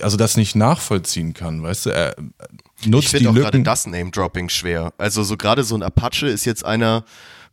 also 0.00 0.16
das 0.16 0.36
nicht 0.36 0.54
nachvollziehen 0.54 1.34
kann, 1.34 1.62
weißt 1.62 1.86
du? 1.86 1.90
Er 1.90 2.16
nutzt 2.86 3.06
ich 3.06 3.10
finde 3.10 3.30
auch 3.30 3.34
gerade 3.34 3.62
das 3.62 3.86
Name-Dropping 3.86 4.48
schwer. 4.48 4.92
Also 4.98 5.22
so 5.22 5.36
gerade 5.36 5.64
so 5.64 5.74
ein 5.74 5.82
Apache 5.82 6.28
ist 6.28 6.44
jetzt 6.44 6.64
einer, 6.64 7.04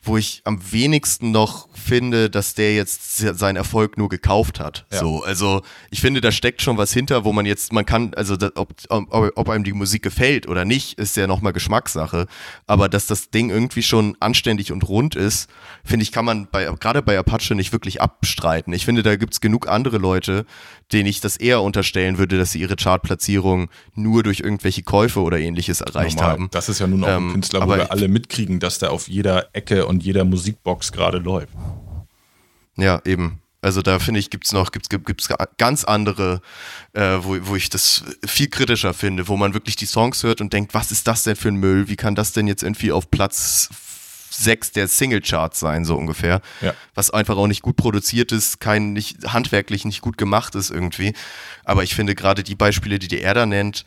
wo 0.02 0.18
ich 0.18 0.42
am 0.46 0.60
wenigsten 0.72 1.32
noch 1.32 1.68
finde, 1.74 2.30
dass 2.30 2.54
der 2.54 2.74
jetzt 2.74 3.18
seinen 3.18 3.58
Erfolg 3.58 3.98
nur 3.98 4.08
gekauft 4.08 4.60
hat. 4.60 4.86
Ja. 4.92 5.00
So, 5.00 5.24
also 5.24 5.62
ich 5.92 6.00
finde, 6.00 6.22
da 6.22 6.32
steckt 6.32 6.62
schon 6.62 6.78
was 6.78 6.94
hinter, 6.94 7.26
wo 7.26 7.34
man 7.34 7.46
jetzt, 7.46 7.74
man 7.74 7.86
kann, 7.86 8.14
also 8.14 8.38
das, 8.38 8.56
ob, 8.56 8.74
ob, 8.90 9.32
ob 9.36 9.50
einem 9.50 9.64
die 9.64 9.74
Musik 9.74 10.02
gefällt 10.02 10.48
oder 10.48 10.64
nicht, 10.64 10.98
ist 10.98 11.18
ja 11.18 11.28
nochmal 11.28 11.52
Geschmackssache. 11.52 12.28
Aber 12.66 12.88
dass 12.88 13.08
das 13.08 13.30
Ding 13.30 13.50
irgendwie 13.50 13.84
schon 13.84 14.16
anständig 14.20 14.72
und 14.72 14.88
rund 14.88 15.16
ist, 15.16 15.50
finde 15.84 16.04
ich, 16.04 16.12
kann 16.12 16.26
man 16.26 16.48
bei, 16.50 16.66
gerade 16.80 17.02
bei 17.02 17.18
Apache 17.18 17.56
nicht 17.56 17.74
wirklich 17.74 18.02
abstreiten. 18.02 18.72
Ich 18.74 18.86
finde, 18.86 19.04
da 19.04 19.16
gibt's 19.18 19.42
genug 19.42 19.68
andere 19.68 19.98
Leute, 19.98 20.46
denen 20.94 21.08
ich 21.08 21.20
das 21.20 21.38
eher 21.38 21.62
unterstellen 21.62 22.18
würde, 22.18 22.38
dass 22.38 22.52
sie 22.52 22.62
ihre 22.62 22.76
Chartplatzierung 22.76 23.70
nur 23.96 24.24
durch 24.24 24.40
irgendwelche 24.40 24.84
Käufe 24.84 25.20
oder 25.22 25.40
ähnliches 25.40 25.82
erreicht 25.82 26.18
Normal. 26.18 26.32
haben. 26.32 26.48
Das 26.52 26.70
ist 26.70 26.80
ja 26.80 26.88
nun 26.88 27.04
auch 27.04 27.08
ein 27.08 27.18
ähm, 27.18 27.32
Künstler, 27.34 27.68
wo 27.68 27.76
wir 27.76 27.92
alle 27.92 28.08
mitkriegen, 28.08 28.60
dass 28.60 28.80
der 28.80 28.92
auf 28.92 29.08
jeder 29.08 29.50
Ecke 29.54 29.86
und 29.90 30.04
jeder 30.04 30.24
Musikbox 30.24 30.92
gerade 30.92 31.18
läuft. 31.18 31.54
Ja, 32.78 33.02
eben. 33.06 33.42
Also 33.62 33.82
da 33.82 34.00
finde 34.00 34.22
ich, 34.22 34.30
gibt 34.30 34.46
es 34.46 34.54
noch 34.54 34.72
gibt's, 34.72 34.88
gibt's 34.88 35.28
ganz 35.58 35.84
andere, 35.84 36.42
äh, 36.94 37.18
wo, 37.22 37.36
wo 37.42 37.56
ich 37.58 37.70
das 37.70 38.04
viel 38.26 38.50
kritischer 38.50 38.94
finde, 38.94 39.28
wo 39.28 39.36
man 39.36 39.54
wirklich 39.54 39.76
die 39.76 39.88
Songs 39.88 40.24
hört 40.24 40.40
und 40.40 40.54
denkt, 40.54 40.74
was 40.74 40.92
ist 40.92 41.08
das 41.08 41.24
denn 41.24 41.36
für 41.36 41.50
ein 41.50 41.56
Müll? 41.56 41.90
Wie 41.90 41.98
kann 41.98 42.16
das 42.16 42.32
denn 42.32 42.48
jetzt 42.48 42.64
irgendwie 42.64 42.94
auf 42.94 43.12
Platz 43.12 43.70
sechs 44.30 44.72
der 44.72 44.88
Singlecharts 44.88 45.60
sein, 45.60 45.84
so 45.84 45.98
ungefähr. 45.98 46.42
Ja. 46.62 46.74
Was 46.94 47.10
einfach 47.10 47.36
auch 47.36 47.48
nicht 47.48 47.64
gut 47.64 47.76
produziert 47.76 48.32
ist, 48.32 48.60
kein, 48.62 48.94
nicht 48.94 49.18
handwerklich 49.34 49.84
nicht 49.86 50.02
gut 50.02 50.18
gemacht 50.18 50.56
ist 50.56 50.70
irgendwie. 50.70 51.14
Aber 51.66 51.84
ich 51.84 51.96
finde 51.96 52.16
gerade 52.16 52.44
die 52.44 52.56
Beispiele, 52.56 53.00
die 53.00 53.08
die 53.08 53.22
er 53.22 53.34
da 53.34 53.46
nennt, 53.46 53.86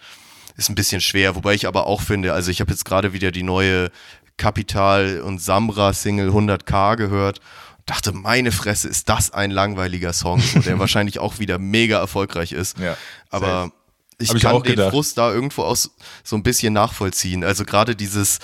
ist 0.56 0.68
ein 0.68 0.74
bisschen 0.74 1.00
schwer. 1.00 1.36
Wobei 1.36 1.54
ich 1.54 1.66
aber 1.66 1.86
auch 1.86 2.02
finde, 2.02 2.32
also 2.32 2.50
ich 2.50 2.60
habe 2.60 2.70
jetzt 2.70 2.84
gerade 2.84 3.12
wieder 3.12 3.30
die 3.30 3.44
neue 3.44 3.90
Kapital 4.36 5.20
und 5.20 5.40
Samra 5.40 5.92
Single 5.92 6.30
100k 6.30 6.96
gehört 6.96 7.40
dachte, 7.86 8.12
meine 8.12 8.52
Fresse, 8.52 8.88
ist 8.88 9.08
das 9.08 9.32
ein 9.32 9.50
langweiliger 9.50 10.12
Song, 10.12 10.42
der 10.64 10.78
wahrscheinlich 10.78 11.18
auch 11.18 11.38
wieder 11.38 11.58
mega 11.58 11.98
erfolgreich 11.98 12.52
ist. 12.52 12.78
Ja, 12.78 12.96
aber 13.30 13.72
ich, 14.18 14.32
ich 14.32 14.42
kann 14.42 14.62
den 14.62 14.76
gedacht. 14.76 14.90
Frust 14.90 15.18
da 15.18 15.32
irgendwo 15.32 15.62
aus 15.62 15.90
so 16.22 16.36
ein 16.36 16.42
bisschen 16.42 16.72
nachvollziehen. 16.72 17.44
Also 17.44 17.64
gerade 17.64 17.96
dieses, 17.96 18.38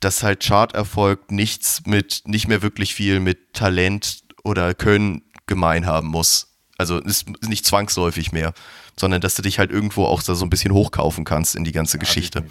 dass 0.00 0.22
halt 0.22 0.44
Charterfolg 0.44 1.30
nichts 1.30 1.82
mit, 1.86 2.22
nicht 2.26 2.48
mehr 2.48 2.62
wirklich 2.62 2.94
viel 2.94 3.20
mit 3.20 3.52
Talent 3.52 4.22
oder 4.44 4.74
Können 4.74 5.22
gemein 5.46 5.86
haben 5.86 6.08
muss. 6.08 6.48
Also 6.76 6.98
ist 6.98 7.26
nicht 7.46 7.66
zwangsläufig 7.66 8.32
mehr, 8.32 8.52
sondern 8.98 9.20
dass 9.20 9.34
du 9.34 9.42
dich 9.42 9.58
halt 9.58 9.70
irgendwo 9.70 10.06
auch 10.06 10.22
da 10.22 10.34
so 10.34 10.44
ein 10.44 10.50
bisschen 10.50 10.72
hochkaufen 10.72 11.24
kannst 11.24 11.54
in 11.54 11.64
die 11.64 11.72
ganze 11.72 11.96
ja, 11.96 12.00
Geschichte. 12.00 12.44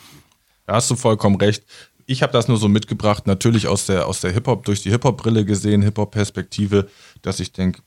Da 0.66 0.76
hast 0.76 0.90
du 0.90 0.96
vollkommen 0.96 1.36
recht. 1.36 1.64
Ich 2.06 2.22
habe 2.22 2.34
das 2.34 2.48
nur 2.48 2.58
so 2.58 2.68
mitgebracht, 2.68 3.28
natürlich 3.28 3.68
aus 3.68 3.86
der, 3.86 4.08
aus 4.08 4.22
der 4.22 4.32
Hip-Hop, 4.32 4.66
durch 4.66 4.82
die 4.82 4.92
Hip-Hop-Brille 4.92 5.46
gesehen, 5.46 5.82
Hip-Hop-Perspektive, 5.82 6.90
dass 7.22 7.40
ich 7.40 7.52
denke, 7.52 7.82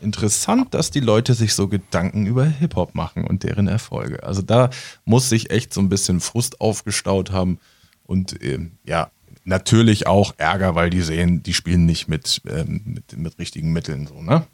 interessant, 0.00 0.74
dass 0.74 0.90
die 0.90 1.00
Leute 1.00 1.34
sich 1.34 1.54
so 1.54 1.66
Gedanken 1.66 2.26
über 2.26 2.44
Hip-Hop 2.44 2.94
machen 2.94 3.24
und 3.24 3.42
deren 3.42 3.66
Erfolge. 3.66 4.22
Also 4.22 4.42
da 4.42 4.70
muss 5.04 5.28
sich 5.28 5.50
echt 5.50 5.74
so 5.74 5.80
ein 5.80 5.88
bisschen 5.88 6.20
Frust 6.20 6.60
aufgestaut 6.60 7.32
haben. 7.32 7.58
Und 8.04 8.42
ähm, 8.42 8.72
ja, 8.84 9.10
natürlich 9.44 10.06
auch 10.06 10.34
Ärger, 10.36 10.74
weil 10.74 10.90
die 10.90 11.02
sehen, 11.02 11.42
die 11.42 11.54
spielen 11.54 11.86
nicht 11.86 12.06
mit, 12.06 12.42
ähm, 12.46 12.82
mit, 12.84 13.16
mit 13.16 13.38
richtigen 13.38 13.72
Mitteln 13.72 14.06
so, 14.06 14.20
ne? 14.22 14.46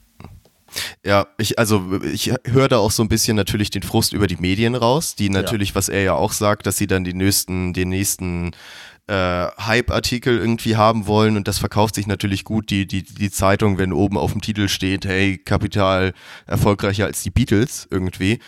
Ja, 1.05 1.27
ich, 1.39 1.59
also 1.59 2.01
ich 2.03 2.33
höre 2.45 2.69
da 2.69 2.79
auch 2.79 2.91
so 2.91 3.03
ein 3.03 3.09
bisschen 3.09 3.37
natürlich 3.37 3.71
den 3.71 3.83
Frust 3.83 4.13
über 4.13 4.27
die 4.27 4.37
Medien 4.37 4.75
raus, 4.75 5.15
die 5.15 5.31
natürlich, 5.31 5.71
ja. 5.71 5.75
was 5.77 5.89
er 5.89 6.03
ja 6.03 6.15
auch 6.15 6.33
sagt, 6.33 6.67
dass 6.67 6.77
sie 6.77 6.87
dann 6.87 7.05
die 7.05 7.15
nächsten, 7.15 7.73
den 7.73 7.89
nächsten 7.89 8.53
äh, 9.11 9.49
Hype-Artikel 9.59 10.39
irgendwie 10.39 10.77
haben 10.77 11.07
wollen 11.07 11.37
und 11.37 11.49
das 11.49 11.59
verkauft 11.59 11.97
sich 11.97 12.07
natürlich 12.07 12.45
gut, 12.45 12.71
die, 12.71 12.87
die, 12.87 13.03
die 13.03 13.31
Zeitung, 13.31 13.77
wenn 13.77 13.93
oben 13.93 14.17
auf 14.17 14.33
dem 14.33 14.41
Titel 14.41 14.69
steht, 14.69 15.05
hey, 15.05 15.37
Kapital 15.39 16.13
erfolgreicher 16.47 17.07
als 17.07 17.23
die 17.23 17.31
Beatles 17.31 17.89
irgendwie. 17.91 18.39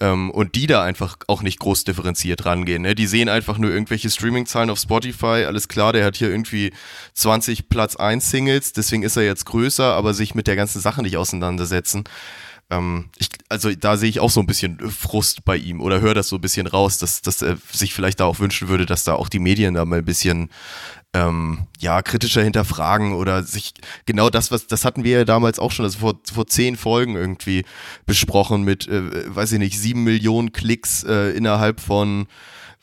Ähm, 0.00 0.30
und 0.30 0.54
die 0.54 0.66
da 0.66 0.82
einfach 0.82 1.16
auch 1.26 1.42
nicht 1.42 1.58
groß 1.58 1.84
differenziert 1.84 2.44
rangehen. 2.44 2.82
Ne? 2.82 2.94
Die 2.94 3.06
sehen 3.06 3.30
einfach 3.30 3.56
nur 3.56 3.70
irgendwelche 3.70 4.10
Streaming-Zahlen 4.10 4.68
auf 4.68 4.78
Spotify, 4.78 5.44
alles 5.46 5.68
klar, 5.68 5.92
der 5.94 6.04
hat 6.04 6.16
hier 6.16 6.28
irgendwie 6.28 6.72
20 7.14 7.70
Platz 7.70 7.96
1 7.96 8.30
Singles, 8.30 8.72
deswegen 8.72 9.02
ist 9.02 9.16
er 9.16 9.22
jetzt 9.22 9.46
größer, 9.46 9.94
aber 9.94 10.12
sich 10.12 10.34
mit 10.34 10.46
der 10.46 10.56
ganzen 10.56 10.82
Sache 10.82 11.02
nicht 11.02 11.16
auseinandersetzen. 11.16 12.04
Ähm, 12.68 13.10
ich, 13.16 13.28
also 13.48 13.72
da 13.72 13.96
sehe 13.96 14.08
ich 14.08 14.20
auch 14.20 14.30
so 14.30 14.40
ein 14.40 14.46
bisschen 14.46 14.78
Frust 14.90 15.44
bei 15.44 15.56
ihm 15.56 15.80
oder 15.80 16.00
höre 16.00 16.14
das 16.14 16.28
so 16.28 16.36
ein 16.36 16.40
bisschen 16.40 16.66
raus, 16.66 16.98
dass, 16.98 17.22
dass 17.22 17.40
er 17.40 17.58
sich 17.70 17.94
vielleicht 17.94 18.20
da 18.20 18.24
auch 18.24 18.40
wünschen 18.40 18.68
würde, 18.68 18.86
dass 18.86 19.04
da 19.04 19.14
auch 19.14 19.28
die 19.28 19.38
Medien 19.38 19.74
da 19.74 19.84
mal 19.84 19.98
ein 19.98 20.04
bisschen 20.04 20.50
ähm, 21.16 21.66
ja, 21.78 22.02
kritischer 22.02 22.42
hinterfragen 22.42 23.14
oder 23.14 23.42
sich 23.42 23.72
genau 24.04 24.28
das, 24.28 24.50
was, 24.50 24.66
das 24.66 24.84
hatten 24.84 25.04
wir 25.04 25.18
ja 25.18 25.24
damals 25.24 25.58
auch 25.58 25.70
schon, 25.70 25.84
also 25.84 25.98
vor, 25.98 26.14
vor 26.32 26.46
zehn 26.46 26.76
Folgen 26.76 27.16
irgendwie 27.16 27.64
besprochen 28.04 28.62
mit, 28.62 28.86
äh, 28.86 29.34
weiß 29.34 29.52
ich 29.52 29.58
nicht, 29.58 29.78
sieben 29.78 30.04
Millionen 30.04 30.52
Klicks 30.52 31.04
äh, 31.04 31.30
innerhalb 31.30 31.80
von 31.80 32.26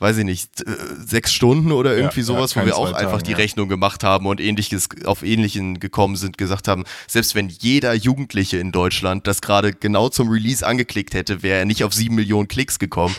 weiß 0.00 0.18
ich 0.18 0.24
nicht, 0.24 0.60
äh, 0.60 0.70
sechs 0.98 1.32
Stunden 1.32 1.72
oder 1.72 1.96
irgendwie 1.96 2.20
ja, 2.20 2.26
sowas, 2.26 2.54
ja, 2.54 2.62
wo 2.62 2.66
wir 2.66 2.76
auch 2.76 2.92
einfach 2.92 3.12
Tagen, 3.12 3.24
die 3.24 3.30
ja. 3.30 3.36
Rechnung 3.38 3.68
gemacht 3.68 4.02
haben 4.04 4.26
und 4.26 4.40
ähnliches 4.40 4.88
auf 5.04 5.22
ähnlichen 5.22 5.80
gekommen 5.80 6.16
sind, 6.16 6.36
gesagt 6.36 6.68
haben, 6.68 6.84
selbst 7.06 7.34
wenn 7.34 7.48
jeder 7.48 7.94
Jugendliche 7.94 8.58
in 8.58 8.72
Deutschland 8.72 9.26
das 9.26 9.40
gerade 9.40 9.72
genau 9.72 10.08
zum 10.08 10.28
Release 10.28 10.66
angeklickt 10.66 11.14
hätte, 11.14 11.42
wäre 11.42 11.60
er 11.60 11.64
nicht 11.64 11.84
auf 11.84 11.94
sieben 11.94 12.16
Millionen 12.16 12.48
Klicks 12.48 12.78
gekommen. 12.78 13.14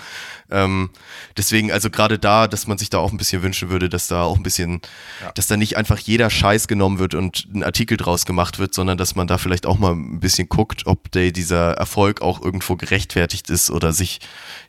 Ähm, 0.55 0.89
deswegen, 1.35 1.71
also 1.71 1.89
gerade 1.89 2.17
da, 2.17 2.47
dass 2.47 2.65
man 2.65 2.77
sich 2.77 2.89
da 2.89 2.99
auch 2.99 3.11
ein 3.11 3.17
bisschen 3.17 3.43
wünschen 3.43 3.69
würde, 3.69 3.89
dass 3.89 4.07
da 4.07 4.23
auch 4.23 4.37
ein 4.37 4.43
bisschen, 4.43 4.81
ja. 5.21 5.31
dass 5.33 5.47
da 5.47 5.57
nicht 5.57 5.75
einfach 5.75 5.99
jeder 5.99 6.29
Scheiß 6.29 6.67
genommen 6.67 6.97
wird 6.97 7.13
und 7.13 7.47
ein 7.53 7.63
Artikel 7.63 7.97
draus 7.97 8.25
gemacht 8.25 8.57
wird, 8.57 8.73
sondern 8.73 8.97
dass 8.97 9.15
man 9.15 9.27
da 9.27 9.37
vielleicht 9.37 9.65
auch 9.65 9.77
mal 9.77 9.91
ein 9.91 10.21
bisschen 10.21 10.47
guckt, 10.47 10.87
ob 10.87 11.11
der, 11.11 11.31
dieser 11.31 11.73
Erfolg 11.73 12.21
auch 12.21 12.41
irgendwo 12.41 12.77
gerechtfertigt 12.77 13.49
ist 13.49 13.69
oder 13.69 13.91
sich 13.91 14.21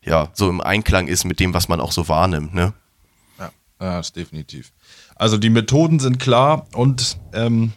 ja 0.03 0.29
so 0.35 0.51
im 0.51 0.61
Einklang 0.61 1.07
ist 1.07 1.25
mit 1.25 1.39
dem, 1.39 1.55
was 1.55 1.69
man 1.69 1.81
auch 1.81 1.93
so 1.93 2.09
wahrnimmt, 2.09 2.53
ne? 2.53 2.75
Ja, 3.81 4.01
ist 4.01 4.17
definitiv. 4.17 4.73
Also 5.17 5.37
die 5.37 5.51
Methoden 5.51 5.99
sind 5.99 6.19
klar 6.19 6.67
und 6.75 7.19
ähm, 7.33 7.73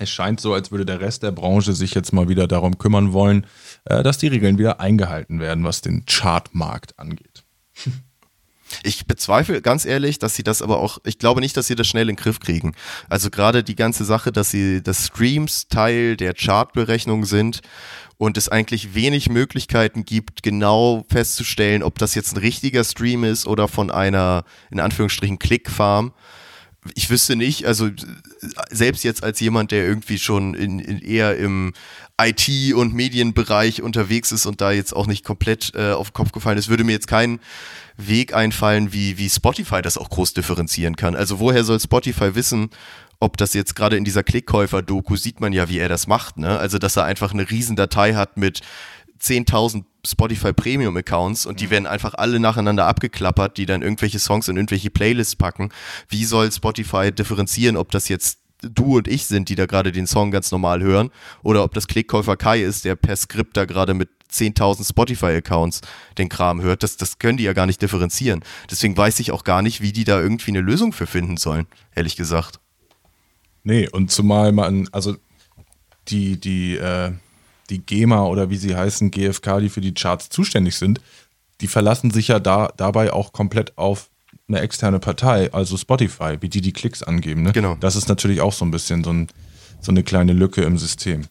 es 0.00 0.10
scheint 0.10 0.40
so, 0.40 0.54
als 0.54 0.70
würde 0.70 0.86
der 0.86 1.00
Rest 1.00 1.22
der 1.22 1.30
Branche 1.30 1.74
sich 1.74 1.94
jetzt 1.94 2.12
mal 2.12 2.28
wieder 2.28 2.48
darum 2.48 2.78
kümmern 2.78 3.12
wollen, 3.12 3.46
äh, 3.84 4.02
dass 4.02 4.18
die 4.18 4.28
Regeln 4.28 4.58
wieder 4.58 4.80
eingehalten 4.80 5.40
werden, 5.40 5.62
was 5.62 5.82
den 5.82 6.04
Chartmarkt 6.06 6.98
angeht. 6.98 7.44
Ich 8.84 9.04
bezweifle 9.04 9.62
ganz 9.62 9.84
ehrlich, 9.84 10.20
dass 10.20 10.36
sie 10.36 10.44
das 10.44 10.62
aber 10.62 10.78
auch, 10.78 10.98
ich 11.04 11.18
glaube 11.18 11.40
nicht, 11.40 11.56
dass 11.56 11.66
sie 11.66 11.74
das 11.74 11.88
schnell 11.88 12.08
in 12.08 12.14
den 12.14 12.22
Griff 12.22 12.38
kriegen. 12.38 12.76
Also 13.08 13.28
gerade 13.28 13.64
die 13.64 13.74
ganze 13.74 14.04
Sache, 14.04 14.30
dass 14.30 14.52
sie 14.52 14.80
das 14.80 15.08
Streams 15.08 15.66
Teil 15.66 16.16
der 16.16 16.34
Chartberechnung 16.34 17.24
sind 17.24 17.62
und 18.16 18.36
es 18.36 18.48
eigentlich 18.48 18.94
wenig 18.94 19.28
Möglichkeiten 19.28 20.04
gibt, 20.04 20.44
genau 20.44 21.04
festzustellen, 21.10 21.82
ob 21.82 21.98
das 21.98 22.14
jetzt 22.14 22.34
ein 22.34 22.38
richtiger 22.38 22.84
Stream 22.84 23.24
ist 23.24 23.44
oder 23.44 23.66
von 23.66 23.90
einer, 23.90 24.44
in 24.70 24.78
Anführungsstrichen, 24.78 25.40
Clickfarm. 25.40 26.12
Ich 26.94 27.10
wüsste 27.10 27.36
nicht, 27.36 27.66
also 27.66 27.90
selbst 28.70 29.04
jetzt 29.04 29.22
als 29.22 29.40
jemand, 29.40 29.70
der 29.70 29.86
irgendwie 29.86 30.18
schon 30.18 30.54
in, 30.54 30.78
in 30.78 31.00
eher 31.00 31.36
im 31.36 31.72
IT- 32.20 32.74
und 32.74 32.94
Medienbereich 32.94 33.82
unterwegs 33.82 34.32
ist 34.32 34.46
und 34.46 34.60
da 34.60 34.72
jetzt 34.72 34.94
auch 34.94 35.06
nicht 35.06 35.24
komplett 35.24 35.72
äh, 35.74 35.92
auf 35.92 36.10
den 36.10 36.14
Kopf 36.14 36.32
gefallen 36.32 36.58
ist, 36.58 36.68
würde 36.68 36.84
mir 36.84 36.92
jetzt 36.92 37.08
kein 37.08 37.40
Weg 37.96 38.34
einfallen, 38.34 38.92
wie, 38.92 39.18
wie 39.18 39.28
Spotify 39.28 39.82
das 39.82 39.98
auch 39.98 40.08
groß 40.08 40.32
differenzieren 40.34 40.96
kann. 40.96 41.16
Also 41.16 41.38
woher 41.38 41.64
soll 41.64 41.80
Spotify 41.80 42.34
wissen, 42.34 42.70
ob 43.20 43.36
das 43.36 43.52
jetzt 43.52 43.76
gerade 43.76 43.96
in 43.98 44.04
dieser 44.04 44.22
Klickkäufer-Doku 44.22 45.16
sieht 45.16 45.40
man 45.40 45.52
ja, 45.52 45.68
wie 45.68 45.78
er 45.78 45.90
das 45.90 46.06
macht, 46.06 46.38
ne? 46.38 46.58
Also, 46.58 46.78
dass 46.78 46.96
er 46.96 47.04
einfach 47.04 47.32
eine 47.34 47.50
riesen 47.50 47.76
Datei 47.76 48.14
hat 48.14 48.38
mit 48.38 48.62
10.000 49.22 49.84
Spotify 50.06 50.52
Premium 50.52 50.96
Accounts 50.96 51.44
und 51.44 51.60
die 51.60 51.70
werden 51.70 51.86
einfach 51.86 52.14
alle 52.14 52.40
nacheinander 52.40 52.86
abgeklappert, 52.86 53.58
die 53.58 53.66
dann 53.66 53.82
irgendwelche 53.82 54.18
Songs 54.18 54.48
in 54.48 54.56
irgendwelche 54.56 54.90
Playlists 54.90 55.36
packen. 55.36 55.70
Wie 56.08 56.24
soll 56.24 56.50
Spotify 56.50 57.12
differenzieren, 57.12 57.76
ob 57.76 57.90
das 57.90 58.08
jetzt 58.08 58.38
du 58.62 58.96
und 58.96 59.08
ich 59.08 59.26
sind, 59.26 59.48
die 59.48 59.54
da 59.54 59.66
gerade 59.66 59.92
den 59.92 60.06
Song 60.06 60.30
ganz 60.30 60.50
normal 60.50 60.82
hören, 60.82 61.10
oder 61.42 61.64
ob 61.64 61.74
das 61.74 61.86
Klickkäufer 61.86 62.36
Kai 62.36 62.62
ist, 62.62 62.84
der 62.84 62.94
per 62.94 63.16
Skript 63.16 63.56
da 63.56 63.64
gerade 63.64 63.94
mit 63.94 64.08
10.000 64.30 64.88
Spotify-Accounts 64.88 65.80
den 66.18 66.28
Kram 66.28 66.62
hört. 66.62 66.82
Das, 66.82 66.96
das 66.96 67.18
können 67.18 67.38
die 67.38 67.44
ja 67.44 67.52
gar 67.52 67.66
nicht 67.66 67.82
differenzieren. 67.82 68.42
Deswegen 68.70 68.96
weiß 68.96 69.18
ich 69.20 69.32
auch 69.32 69.44
gar 69.44 69.62
nicht, 69.62 69.80
wie 69.80 69.92
die 69.92 70.04
da 70.04 70.20
irgendwie 70.20 70.52
eine 70.52 70.60
Lösung 70.60 70.92
für 70.92 71.06
finden 71.06 71.36
sollen, 71.36 71.66
ehrlich 71.94 72.16
gesagt. 72.16 72.60
Nee, 73.64 73.88
und 73.88 74.10
zumal 74.10 74.52
man, 74.52 74.88
also 74.92 75.16
die, 76.08 76.40
die, 76.40 76.76
äh, 76.76 77.12
die 77.70 77.78
GEMA 77.78 78.24
oder 78.24 78.50
wie 78.50 78.56
sie 78.56 78.76
heißen, 78.76 79.10
GFK, 79.10 79.60
die 79.60 79.68
für 79.68 79.80
die 79.80 79.94
Charts 79.94 80.28
zuständig 80.28 80.76
sind, 80.76 81.00
die 81.60 81.68
verlassen 81.68 82.10
sich 82.10 82.28
ja 82.28 82.40
da, 82.40 82.72
dabei 82.76 83.12
auch 83.12 83.32
komplett 83.32 83.76
auf 83.78 84.10
eine 84.48 84.60
externe 84.60 84.98
Partei, 84.98 85.52
also 85.52 85.76
Spotify, 85.76 86.36
wie 86.40 86.48
die 86.48 86.60
die 86.60 86.72
Klicks 86.72 87.02
angeben. 87.02 87.42
Ne? 87.42 87.52
Genau. 87.52 87.76
Das 87.76 87.96
ist 87.96 88.08
natürlich 88.08 88.40
auch 88.40 88.52
so 88.52 88.64
ein 88.64 88.70
bisschen 88.70 89.04
so, 89.04 89.12
ein, 89.12 89.28
so 89.80 89.92
eine 89.92 90.02
kleine 90.02 90.32
Lücke 90.32 90.62
im 90.62 90.76
System. 90.76 91.26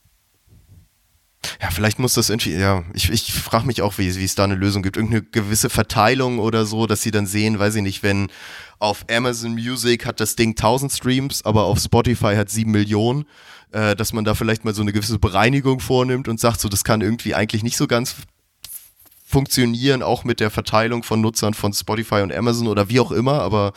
Ja, 1.62 1.72
vielleicht 1.72 2.00
muss 2.00 2.14
das 2.14 2.30
irgendwie, 2.30 2.54
ja, 2.54 2.84
ich, 2.94 3.10
ich 3.10 3.32
frage 3.34 3.66
mich 3.66 3.82
auch, 3.82 3.98
wie, 3.98 4.14
wie 4.16 4.24
es 4.24 4.36
da 4.36 4.44
eine 4.44 4.56
Lösung 4.56 4.84
gibt. 4.84 4.98
Irgendeine 4.98 5.24
gewisse 5.24 5.70
Verteilung 5.70 6.40
oder 6.40 6.66
so, 6.66 6.86
dass 6.86 7.02
sie 7.02 7.12
dann 7.12 7.28
sehen, 7.28 7.60
weiß 7.60 7.76
ich 7.76 7.82
nicht, 7.82 8.04
wenn 8.04 8.30
auf 8.78 9.06
Amazon 9.10 9.54
Music 9.54 10.06
hat 10.06 10.20
das 10.20 10.36
Ding 10.36 10.52
1000 10.52 10.92
Streams, 10.92 11.46
aber 11.46 11.66
auf 11.66 11.80
Spotify 11.80 12.36
hat 12.36 12.50
7 12.50 12.70
Millionen, 12.72 13.26
äh, 13.72 13.96
dass 13.96 14.14
man 14.14 14.26
da 14.26 14.36
vielleicht 14.36 14.66
mal 14.66 14.74
so 14.74 14.82
eine 14.82 14.92
gewisse 14.92 15.20
Bereinigung 15.20 15.80
vornimmt 15.80 16.28
und 16.28 16.40
sagt, 16.40 16.60
so, 16.60 16.68
das 16.68 16.84
kann 16.84 17.02
irgendwie 17.02 17.36
eigentlich 17.36 17.64
nicht 17.64 17.78
so 17.78 17.88
ganz 17.88 18.16
funktionieren, 19.26 20.02
auch 20.02 20.24
mit 20.24 20.40
der 20.40 20.50
Verteilung 20.50 21.04
von 21.04 21.22
Nutzern 21.22 21.54
von 21.54 21.72
Spotify 21.72 22.22
und 22.22 22.34
Amazon 22.34 22.68
oder 22.68 22.90
wie 22.90 23.00
auch 23.00 23.12
immer, 23.12 23.42
aber 23.42 23.74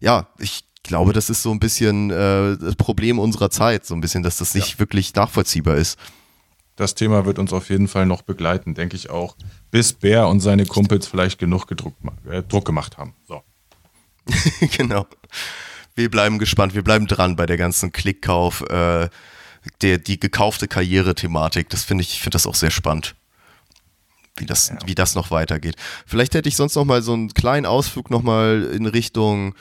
ja, 0.00 0.28
ich 0.38 0.64
glaube, 0.82 1.12
das 1.12 1.28
ist 1.28 1.42
so 1.42 1.50
ein 1.50 1.60
bisschen 1.60 2.10
äh, 2.10 2.56
das 2.56 2.76
Problem 2.76 3.18
unserer 3.18 3.50
Zeit, 3.50 3.84
so 3.84 3.94
ein 3.94 4.00
bisschen, 4.00 4.22
dass 4.22 4.36
das 4.36 4.54
nicht 4.54 4.74
ja. 4.74 4.78
wirklich 4.78 5.14
nachvollziehbar 5.14 5.76
ist 5.76 5.98
das 6.76 6.94
Thema 6.94 7.26
wird 7.26 7.38
uns 7.38 7.52
auf 7.52 7.70
jeden 7.70 7.88
Fall 7.88 8.06
noch 8.06 8.22
begleiten, 8.22 8.74
denke 8.74 8.96
ich 8.96 9.10
auch, 9.10 9.36
bis 9.70 9.92
Bär 9.92 10.28
und 10.28 10.40
seine 10.40 10.66
Kumpels 10.66 11.06
vielleicht 11.06 11.38
genug 11.38 11.66
gedruckt, 11.66 11.98
äh, 12.30 12.42
Druck 12.42 12.64
gemacht 12.64 12.98
haben. 12.98 13.14
So. 13.26 13.42
genau. 14.76 15.06
Wir 15.94 16.10
bleiben 16.10 16.38
gespannt, 16.38 16.74
wir 16.74 16.82
bleiben 16.82 17.06
dran 17.06 17.36
bei 17.36 17.46
der 17.46 17.58
ganzen 17.58 17.92
Klickkauf, 17.92 18.62
äh, 18.62 19.08
der, 19.82 19.98
die 19.98 20.18
gekaufte 20.18 20.66
Karriere-Thematik. 20.66 21.68
Das 21.68 21.84
finde 21.84 22.02
ich, 22.02 22.14
ich 22.14 22.20
finde 22.20 22.36
das 22.36 22.46
auch 22.46 22.54
sehr 22.54 22.70
spannend. 22.70 23.14
Wie 24.36 24.46
das, 24.46 24.70
ja. 24.70 24.78
wie 24.86 24.94
das 24.94 25.14
noch 25.14 25.30
weitergeht. 25.30 25.76
Vielleicht 26.06 26.34
hätte 26.34 26.48
ich 26.48 26.56
sonst 26.56 26.74
noch 26.74 26.86
mal 26.86 27.02
so 27.02 27.12
einen 27.12 27.34
kleinen 27.34 27.66
Ausflug 27.66 28.10
noch 28.10 28.22
mal 28.22 28.70
in 28.74 28.86
Richtung 28.86 29.54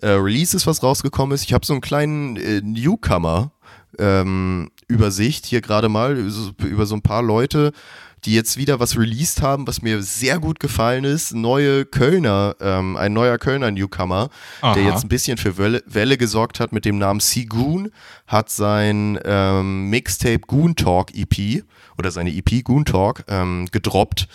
äh, 0.00 0.08
Releases, 0.08 0.66
was 0.66 0.82
rausgekommen 0.82 1.34
ist. 1.34 1.44
Ich 1.44 1.52
habe 1.52 1.66
so 1.66 1.74
einen 1.74 1.82
kleinen 1.82 2.36
äh, 2.38 2.62
Newcomer 2.62 3.52
ähm, 3.98 4.70
Übersicht 4.88 5.46
hier 5.46 5.60
gerade 5.60 5.88
mal 5.88 6.16
über 6.58 6.86
so 6.86 6.94
ein 6.94 7.02
paar 7.02 7.22
Leute, 7.22 7.72
die 8.24 8.34
jetzt 8.34 8.56
wieder 8.56 8.80
was 8.80 8.96
released 8.98 9.42
haben, 9.42 9.66
was 9.66 9.82
mir 9.82 10.02
sehr 10.02 10.38
gut 10.38 10.58
gefallen 10.60 11.04
ist. 11.04 11.34
Neue 11.34 11.84
Kölner, 11.84 12.56
ähm, 12.60 12.96
ein 12.96 13.12
neuer 13.12 13.38
Kölner 13.38 13.70
Newcomer, 13.70 14.30
Aha. 14.62 14.74
der 14.74 14.84
jetzt 14.84 15.04
ein 15.04 15.08
bisschen 15.08 15.36
für 15.36 15.58
Welle, 15.58 15.82
Welle, 15.86 16.16
gesorgt 16.16 16.60
hat 16.60 16.72
mit 16.72 16.84
dem 16.84 16.98
Namen 16.98 17.20
Sigun, 17.20 17.90
hat 18.26 18.50
sein 18.50 19.18
ähm, 19.24 19.90
Mixtape 19.90 20.40
Goon 20.40 20.74
Talk 20.76 21.14
EP 21.14 21.64
oder 21.98 22.10
seine 22.10 22.34
EP 22.34 22.64
Goon 22.64 22.84
Talk 22.84 23.24
ähm, 23.28 23.66
gedroppt 23.70 24.28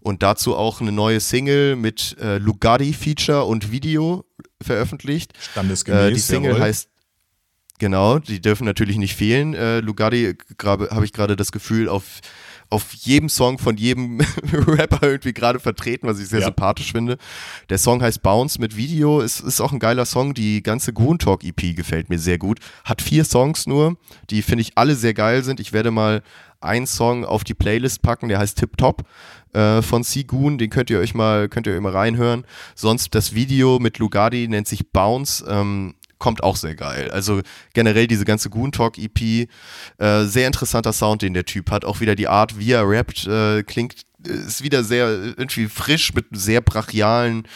und 0.00 0.22
dazu 0.22 0.54
auch 0.54 0.80
eine 0.80 0.92
neue 0.92 1.20
Single 1.20 1.76
mit 1.76 2.16
äh, 2.20 2.38
Lugatti 2.38 2.92
Feature 2.92 3.44
und 3.44 3.70
Video 3.70 4.24
veröffentlicht. 4.62 5.32
Standesgemäß. 5.38 6.00
Äh, 6.00 6.12
die 6.12 6.20
Single 6.20 6.52
jawohl. 6.52 6.62
heißt 6.62 6.88
Genau, 7.78 8.18
die 8.20 8.40
dürfen 8.40 8.64
natürlich 8.64 8.98
nicht 8.98 9.16
fehlen. 9.16 9.54
Äh, 9.54 9.80
Lugardi 9.80 10.34
habe 10.62 11.04
ich 11.04 11.12
gerade 11.12 11.34
das 11.34 11.50
Gefühl, 11.50 11.88
auf, 11.88 12.20
auf 12.70 12.92
jedem 12.92 13.28
Song 13.28 13.58
von 13.58 13.76
jedem 13.76 14.20
Rapper 14.52 15.08
irgendwie 15.08 15.32
gerade 15.32 15.58
vertreten, 15.58 16.06
was 16.06 16.20
ich 16.20 16.28
sehr 16.28 16.40
ja. 16.40 16.46
sympathisch 16.46 16.92
finde. 16.92 17.18
Der 17.70 17.78
Song 17.78 18.00
heißt 18.00 18.22
Bounce 18.22 18.60
mit 18.60 18.76
Video, 18.76 19.20
ist, 19.20 19.40
ist 19.40 19.60
auch 19.60 19.72
ein 19.72 19.80
geiler 19.80 20.04
Song. 20.04 20.34
Die 20.34 20.62
ganze 20.62 20.92
Goon 20.92 21.18
Talk 21.18 21.42
EP 21.42 21.74
gefällt 21.74 22.10
mir 22.10 22.18
sehr 22.18 22.38
gut. 22.38 22.60
Hat 22.84 23.02
vier 23.02 23.24
Songs 23.24 23.66
nur, 23.66 23.96
die 24.30 24.42
finde 24.42 24.62
ich 24.62 24.78
alle 24.78 24.94
sehr 24.94 25.14
geil 25.14 25.42
sind. 25.42 25.58
Ich 25.58 25.72
werde 25.72 25.90
mal 25.90 26.22
einen 26.60 26.86
Song 26.86 27.24
auf 27.24 27.42
die 27.42 27.54
Playlist 27.54 28.02
packen, 28.02 28.28
der 28.28 28.38
heißt 28.38 28.56
Tip 28.56 28.76
Top 28.76 29.02
äh, 29.52 29.82
von 29.82 30.02
Sigun, 30.02 30.58
den 30.58 30.70
könnt 30.70 30.90
ihr 30.90 30.98
euch 30.98 31.14
mal, 31.14 31.48
könnt 31.48 31.66
ihr 31.66 31.80
mal 31.80 31.92
reinhören. 31.92 32.44
Sonst 32.74 33.14
das 33.14 33.34
Video 33.34 33.78
mit 33.80 33.98
Lugardi 33.98 34.48
nennt 34.48 34.68
sich 34.68 34.90
Bounce. 34.90 35.44
Ähm, 35.46 35.94
kommt 36.24 36.42
auch 36.42 36.56
sehr 36.56 36.74
geil. 36.74 37.10
Also 37.10 37.42
generell 37.74 38.06
diese 38.06 38.24
ganze 38.24 38.48
Goon 38.48 38.72
Talk 38.72 38.96
EP, 38.96 39.46
äh, 39.98 40.24
sehr 40.24 40.46
interessanter 40.46 40.94
Sound, 40.94 41.20
den 41.20 41.34
der 41.34 41.44
Typ 41.44 41.70
hat. 41.70 41.84
Auch 41.84 42.00
wieder 42.00 42.14
die 42.14 42.28
Art, 42.28 42.58
wie 42.58 42.72
er 42.72 42.88
rappt, 42.88 43.26
äh, 43.26 43.62
klingt, 43.62 44.06
ist 44.22 44.62
wieder 44.62 44.84
sehr 44.84 45.06
irgendwie 45.06 45.66
frisch 45.66 46.14
mit 46.14 46.24
sehr 46.30 46.62
brachialen, 46.62 47.46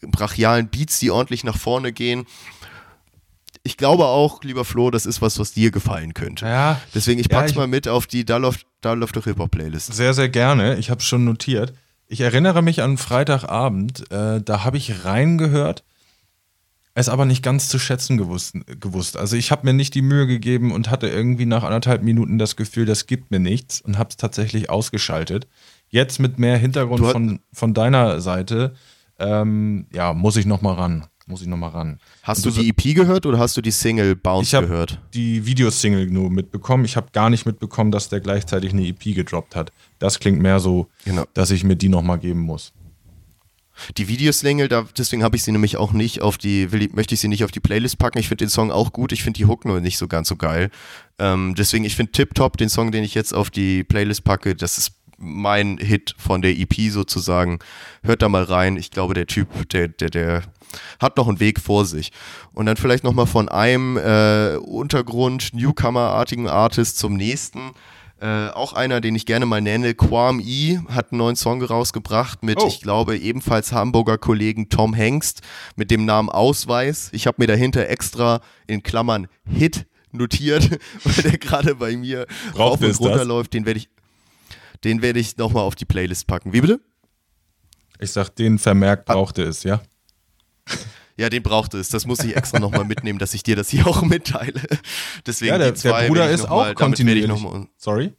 brachialen 0.00 0.68
Beats, 0.68 1.00
die 1.00 1.10
ordentlich 1.10 1.44
nach 1.44 1.58
vorne 1.58 1.92
gehen. 1.92 2.24
Ich 3.62 3.76
glaube 3.76 4.06
auch, 4.06 4.42
lieber 4.42 4.64
Flo, 4.64 4.90
das 4.90 5.04
ist 5.04 5.20
was, 5.20 5.38
was 5.38 5.52
dir 5.52 5.70
gefallen 5.70 6.14
könnte. 6.14 6.46
Ja, 6.46 6.80
Deswegen, 6.94 7.20
ich 7.20 7.28
pack's 7.28 7.50
ja, 7.50 7.52
ich, 7.52 7.56
mal 7.56 7.66
mit 7.66 7.88
auf 7.88 8.06
die 8.06 8.24
Da 8.24 8.38
läuft, 8.38 8.64
da 8.80 8.94
läuft 8.94 9.16
doch 9.16 9.24
Hip-Hop-Playlist. 9.24 9.92
Sehr, 9.92 10.14
sehr 10.14 10.30
gerne. 10.30 10.78
Ich 10.78 10.88
habe 10.88 11.02
schon 11.02 11.26
notiert. 11.26 11.74
Ich 12.08 12.22
erinnere 12.22 12.62
mich 12.62 12.80
an 12.80 12.96
Freitagabend, 12.96 14.10
äh, 14.10 14.40
da 14.40 14.64
habe 14.64 14.78
ich 14.78 15.04
reingehört 15.04 15.84
es 16.94 17.08
aber 17.08 17.24
nicht 17.24 17.42
ganz 17.42 17.68
zu 17.68 17.78
schätzen 17.78 18.16
gewusst. 18.16 18.54
gewusst. 18.80 19.16
Also 19.16 19.36
ich 19.36 19.50
habe 19.50 19.66
mir 19.66 19.72
nicht 19.72 19.94
die 19.94 20.02
Mühe 20.02 20.26
gegeben 20.26 20.72
und 20.72 20.90
hatte 20.90 21.08
irgendwie 21.08 21.46
nach 21.46 21.64
anderthalb 21.64 22.02
Minuten 22.02 22.38
das 22.38 22.56
Gefühl, 22.56 22.86
das 22.86 23.06
gibt 23.06 23.30
mir 23.30 23.40
nichts 23.40 23.80
und 23.80 23.98
habe 23.98 24.10
es 24.10 24.16
tatsächlich 24.16 24.70
ausgeschaltet. 24.70 25.48
Jetzt 25.88 26.20
mit 26.20 26.38
mehr 26.38 26.56
Hintergrund 26.56 27.04
von, 27.06 27.40
von 27.52 27.74
deiner 27.74 28.20
Seite, 28.20 28.74
ähm, 29.18 29.86
ja, 29.92 30.12
muss 30.12 30.36
ich 30.36 30.46
noch 30.46 30.62
mal 30.62 30.74
ran. 30.74 31.06
Muss 31.26 31.40
ich 31.40 31.48
noch 31.48 31.56
mal 31.56 31.68
ran. 31.68 31.98
Hast 32.22 32.44
du, 32.44 32.50
du 32.50 32.60
die 32.60 32.68
EP 32.68 32.94
gehört 32.94 33.24
oder 33.24 33.38
hast 33.38 33.56
du 33.56 33.62
die 33.62 33.70
Single 33.70 34.14
Bounce 34.14 34.56
ich 34.56 34.62
gehört? 34.62 35.00
Die 35.14 35.46
Videosingle 35.46 36.06
nur 36.06 36.30
mitbekommen. 36.30 36.84
Ich 36.84 36.96
habe 36.96 37.08
gar 37.12 37.30
nicht 37.30 37.46
mitbekommen, 37.46 37.90
dass 37.90 38.10
der 38.10 38.20
gleichzeitig 38.20 38.72
eine 38.72 38.86
EP 38.86 39.14
gedroppt 39.14 39.56
hat. 39.56 39.72
Das 39.98 40.20
klingt 40.20 40.40
mehr 40.40 40.60
so, 40.60 40.88
genau. 41.06 41.24
dass 41.32 41.50
ich 41.50 41.64
mir 41.64 41.76
die 41.76 41.88
noch 41.88 42.02
mal 42.02 42.16
geben 42.16 42.40
muss. 42.40 42.74
Die 43.96 44.08
Videosingle, 44.08 44.68
da, 44.68 44.86
deswegen 44.96 45.22
habe 45.22 45.36
ich 45.36 45.42
sie 45.42 45.52
nämlich 45.52 45.76
auch 45.76 45.92
nicht 45.92 46.22
auf 46.22 46.38
die, 46.38 46.70
will, 46.72 46.88
möchte 46.92 47.14
ich 47.14 47.20
sie 47.20 47.28
nicht 47.28 47.44
auf 47.44 47.50
die 47.50 47.60
Playlist 47.60 47.98
packen. 47.98 48.18
Ich 48.18 48.28
finde 48.28 48.44
den 48.44 48.50
Song 48.50 48.70
auch 48.70 48.92
gut, 48.92 49.12
ich 49.12 49.22
finde 49.22 49.38
die 49.38 49.46
Hook 49.46 49.64
nur 49.64 49.80
nicht 49.80 49.98
so 49.98 50.08
ganz 50.08 50.28
so 50.28 50.36
geil. 50.36 50.70
Ähm, 51.18 51.54
deswegen, 51.56 51.84
ich 51.84 51.96
finde 51.96 52.12
Tip 52.12 52.34
Top, 52.34 52.56
den 52.56 52.68
Song, 52.68 52.92
den 52.92 53.04
ich 53.04 53.14
jetzt 53.14 53.34
auf 53.34 53.50
die 53.50 53.84
Playlist 53.84 54.24
packe, 54.24 54.54
das 54.54 54.78
ist 54.78 54.92
mein 55.18 55.78
Hit 55.78 56.14
von 56.18 56.42
der 56.42 56.56
EP 56.58 56.90
sozusagen. 56.90 57.58
Hört 58.02 58.22
da 58.22 58.28
mal 58.28 58.42
rein. 58.42 58.76
Ich 58.76 58.90
glaube, 58.90 59.14
der 59.14 59.26
Typ, 59.26 59.68
der, 59.70 59.88
der, 59.88 60.10
der 60.10 60.42
hat 61.00 61.16
noch 61.16 61.28
einen 61.28 61.40
Weg 61.40 61.60
vor 61.60 61.84
sich. 61.84 62.12
Und 62.52 62.66
dann 62.66 62.76
vielleicht 62.76 63.04
nochmal 63.04 63.26
von 63.26 63.48
einem 63.48 63.96
äh, 63.96 64.56
Untergrund, 64.56 65.54
Newcomer-artigen 65.54 66.48
Artist 66.48 66.98
zum 66.98 67.14
nächsten. 67.14 67.72
Äh, 68.24 68.48
auch 68.52 68.72
einer, 68.72 69.02
den 69.02 69.14
ich 69.14 69.26
gerne 69.26 69.44
mal 69.44 69.60
nenne, 69.60 69.94
Quam 69.94 70.40
E, 70.40 70.78
hat 70.88 71.12
einen 71.12 71.18
neuen 71.18 71.36
Song 71.36 71.62
rausgebracht 71.62 72.42
mit, 72.42 72.58
oh. 72.58 72.66
ich 72.66 72.80
glaube, 72.80 73.18
ebenfalls 73.18 73.70
Hamburger 73.70 74.16
Kollegen 74.16 74.70
Tom 74.70 74.94
Hengst 74.94 75.42
mit 75.76 75.90
dem 75.90 76.06
Namen 76.06 76.30
Ausweis. 76.30 77.10
Ich 77.12 77.26
habe 77.26 77.36
mir 77.42 77.48
dahinter 77.48 77.86
extra 77.86 78.40
in 78.66 78.82
Klammern 78.82 79.26
Hit 79.44 79.84
notiert, 80.10 80.70
weil 81.04 81.22
der 81.22 81.36
gerade 81.36 81.74
bei 81.74 81.98
mir 81.98 82.24
Braucht 82.54 82.80
rauf 82.82 82.98
und 82.98 83.00
runter 83.00 83.26
läuft. 83.26 83.52
Den 83.52 83.66
werde 83.66 83.80
ich, 83.80 83.90
den 84.84 85.02
werde 85.02 85.20
ich 85.20 85.36
nochmal 85.36 85.64
auf 85.64 85.74
die 85.74 85.84
Playlist 85.84 86.26
packen. 86.26 86.54
Wie 86.54 86.62
bitte? 86.62 86.80
Ich 87.98 88.10
sag, 88.10 88.30
den 88.30 88.58
vermerkt 88.58 89.10
ah. 89.10 89.16
brauchte 89.16 89.42
es, 89.42 89.64
ja? 89.64 89.82
Ja, 91.16 91.28
den 91.28 91.42
brauchte 91.42 91.78
es. 91.78 91.88
Das 91.88 92.06
muss 92.06 92.20
ich 92.20 92.36
extra 92.36 92.58
nochmal 92.58 92.84
mitnehmen, 92.84 93.18
dass 93.18 93.34
ich 93.34 93.42
dir 93.42 93.56
das 93.56 93.70
hier 93.70 93.86
auch 93.86 94.02
mitteile. 94.02 94.60
Deswegen 95.26 95.52
ja, 95.52 95.58
der, 95.58 95.72
die 95.72 95.80
zwei 95.80 96.02
der 96.02 96.08
Bruder 96.08 96.30
ist 96.30 96.48
auch 96.48 96.64
mal, 96.64 96.74
kontinuierlich. 96.74 97.40
Sorry? 97.76 98.12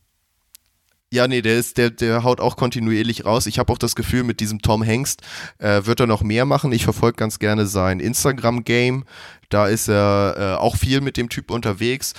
Ja, 1.11 1.27
nee, 1.27 1.41
der 1.41 1.57
ist, 1.57 1.77
der, 1.77 1.91
der 1.91 2.23
haut 2.23 2.39
auch 2.39 2.57
kontinuierlich 2.57 3.25
raus. 3.25 3.45
Ich 3.45 3.59
habe 3.59 3.71
auch 3.71 3.77
das 3.77 3.95
Gefühl, 3.95 4.23
mit 4.23 4.39
diesem 4.39 4.61
Tom 4.61 4.81
Hengst 4.81 5.21
äh, 5.59 5.85
wird 5.85 5.99
er 5.99 6.07
noch 6.07 6.23
mehr 6.23 6.45
machen. 6.45 6.71
Ich 6.71 6.83
verfolge 6.83 7.17
ganz 7.17 7.39
gerne 7.39 7.67
sein 7.67 7.99
Instagram-Game. 7.99 9.05
Da 9.49 9.67
ist 9.67 9.87
er 9.87 10.35
äh, 10.37 10.61
auch 10.61 10.75
viel 10.75 11.01
mit 11.01 11.17
dem 11.17 11.29
Typ 11.29 11.51
unterwegs. 11.51 12.13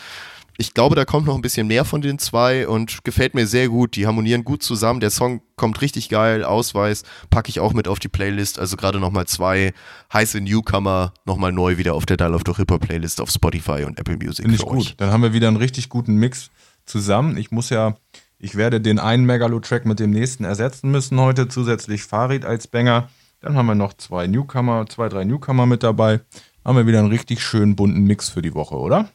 Ich 0.58 0.74
glaube, 0.74 0.94
da 0.94 1.04
kommt 1.04 1.26
noch 1.26 1.34
ein 1.34 1.42
bisschen 1.42 1.66
mehr 1.66 1.84
von 1.84 2.00
den 2.00 2.18
zwei 2.18 2.66
und 2.66 3.04
gefällt 3.04 3.34
mir 3.34 3.46
sehr 3.46 3.68
gut. 3.68 3.96
Die 3.96 4.06
harmonieren 4.06 4.44
gut 4.44 4.62
zusammen. 4.62 5.00
Der 5.00 5.10
Song 5.10 5.42
kommt 5.56 5.82
richtig 5.82 6.08
geil. 6.08 6.44
Ausweis 6.44 7.02
packe 7.30 7.50
ich 7.50 7.60
auch 7.60 7.74
mit 7.74 7.88
auf 7.88 7.98
die 7.98 8.08
Playlist. 8.08 8.58
Also 8.58 8.76
gerade 8.76 8.98
nochmal 8.98 9.26
zwei 9.26 9.74
heiße 10.12 10.40
Newcomer 10.40 11.12
nochmal 11.24 11.52
neu 11.52 11.76
wieder 11.76 11.94
auf 11.94 12.06
der 12.06 12.16
Dial 12.16 12.34
of 12.34 12.42
the 12.46 12.52
Hop 12.52 12.80
Playlist 12.80 13.20
auf 13.20 13.30
Spotify 13.30 13.84
und 13.84 13.98
Apple 13.98 14.16
Music. 14.16 14.44
Finde 14.44 14.56
ich 14.56 14.64
gut. 14.64 14.94
Dann 14.96 15.10
haben 15.10 15.22
wir 15.22 15.32
wieder 15.32 15.48
einen 15.48 15.58
richtig 15.58 15.88
guten 15.88 16.16
Mix 16.16 16.50
zusammen. 16.86 17.36
Ich 17.36 17.50
muss 17.50 17.70
ja 17.70 17.96
ich 18.38 18.54
werde 18.54 18.80
den 18.80 18.98
einen 18.98 19.24
Megalo-Track 19.24 19.86
mit 19.86 19.98
dem 19.98 20.10
nächsten 20.10 20.44
ersetzen 20.44 20.90
müssen 20.90 21.18
heute, 21.18 21.48
zusätzlich 21.48 22.02
Farid 22.02 22.44
als 22.44 22.66
Banger. 22.66 23.08
Dann 23.40 23.56
haben 23.56 23.66
wir 23.66 23.74
noch 23.74 23.94
zwei 23.94 24.26
Newcomer, 24.26 24.86
zwei, 24.86 25.08
drei 25.08 25.24
Newcomer 25.24 25.64
mit 25.64 25.82
dabei. 25.82 26.20
Haben 26.64 26.76
wir 26.76 26.86
wieder 26.86 26.98
einen 26.98 27.08
richtig 27.08 27.42
schönen 27.42 27.76
bunten 27.76 28.04
Mix 28.04 28.28
für 28.28 28.42
die 28.42 28.54
Woche, 28.54 28.76
oder? 28.76 29.08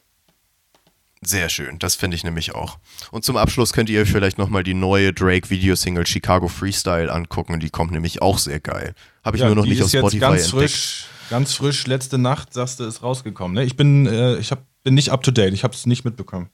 Sehr 1.24 1.48
schön, 1.48 1.78
das 1.78 1.94
finde 1.94 2.16
ich 2.16 2.24
nämlich 2.24 2.52
auch. 2.56 2.78
Und 3.12 3.24
zum 3.24 3.36
Abschluss 3.36 3.72
könnt 3.72 3.88
ihr 3.88 4.02
euch 4.02 4.10
vielleicht 4.10 4.38
nochmal 4.38 4.64
die 4.64 4.74
neue 4.74 5.12
Drake-Videosingle 5.12 6.04
Chicago 6.04 6.48
Freestyle 6.48 7.12
angucken. 7.12 7.60
Die 7.60 7.70
kommt 7.70 7.92
nämlich 7.92 8.20
auch 8.20 8.38
sehr 8.38 8.58
geil. 8.58 8.94
Habe 9.22 9.36
ich 9.36 9.40
ja, 9.42 9.46
nur 9.46 9.54
noch 9.54 9.64
nicht 9.64 9.80
auf 9.82 9.88
Spotify 9.88 10.18
ganz 10.18 10.44
entdeckt. 10.46 10.72
Frisch, 10.72 11.06
ganz 11.30 11.54
frisch, 11.54 11.86
letzte 11.86 12.18
Nacht, 12.18 12.52
sagst 12.52 12.80
du, 12.80 12.84
ist 12.84 13.04
rausgekommen. 13.04 13.54
Ne? 13.54 13.62
Ich 13.62 13.76
bin, 13.76 14.06
äh, 14.06 14.36
ich 14.38 14.50
hab, 14.50 14.66
bin 14.82 14.94
nicht 14.94 15.10
up 15.10 15.22
to 15.22 15.30
date, 15.30 15.54
ich 15.54 15.62
habe 15.62 15.74
es 15.74 15.86
nicht 15.86 16.04
mitbekommen. 16.04 16.50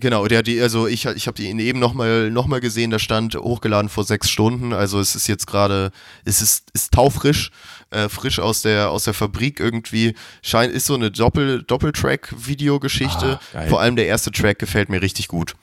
Genau, 0.00 0.26
der 0.26 0.42
die, 0.42 0.60
also 0.60 0.86
ich, 0.86 1.04
ich 1.04 1.26
habe 1.26 1.42
ihn 1.42 1.58
eben 1.58 1.78
nochmal 1.78 2.30
noch 2.30 2.46
mal 2.46 2.60
gesehen, 2.60 2.90
da 2.90 2.98
stand 2.98 3.34
hochgeladen 3.34 3.90
vor 3.90 4.04
sechs 4.04 4.30
Stunden. 4.30 4.72
Also 4.72 5.00
es 5.00 5.14
ist 5.14 5.26
jetzt 5.26 5.46
gerade, 5.46 5.90
es 6.24 6.40
ist, 6.40 6.70
ist 6.72 6.92
taufrisch, 6.92 7.50
äh, 7.92 8.08
frisch 8.08 8.38
aus 8.40 8.62
der, 8.62 8.90
aus 8.90 9.04
der 9.04 9.14
Fabrik 9.14 9.60
irgendwie. 9.60 10.14
Scheint, 10.42 10.72
ist 10.72 10.86
so 10.86 10.94
eine 10.94 11.10
Doppel, 11.10 11.62
Doppeltrack-Videogeschichte. 11.62 13.38
Ah, 13.54 13.66
Vor 13.66 13.80
allem 13.80 13.96
der 13.96 14.06
erste 14.06 14.32
Track 14.32 14.58
gefällt 14.58 14.88
mir 14.88 15.02
richtig 15.02 15.28
gut. 15.28 15.54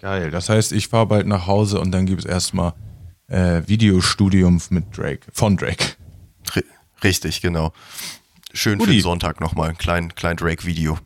Geil. 0.00 0.30
Das 0.30 0.48
heißt, 0.48 0.72
ich 0.72 0.88
fahre 0.88 1.06
bald 1.06 1.26
nach 1.26 1.46
Hause 1.46 1.80
und 1.80 1.90
dann 1.90 2.06
gibt 2.06 2.20
es 2.20 2.26
erstmal 2.26 2.74
äh, 3.28 3.62
Videostudium 3.66 4.60
mit 4.70 4.96
Drake, 4.96 5.26
von 5.32 5.56
Drake. 5.56 5.96
R 6.54 6.62
richtig, 7.02 7.40
genau. 7.40 7.72
Schön 8.52 8.80
Udi. 8.80 8.84
für 8.84 8.92
den 8.92 9.02
Sonntag 9.02 9.40
nochmal, 9.40 9.70
ein 9.70 9.78
klein, 9.78 10.14
klein 10.14 10.36
Drake-Video. 10.36 10.98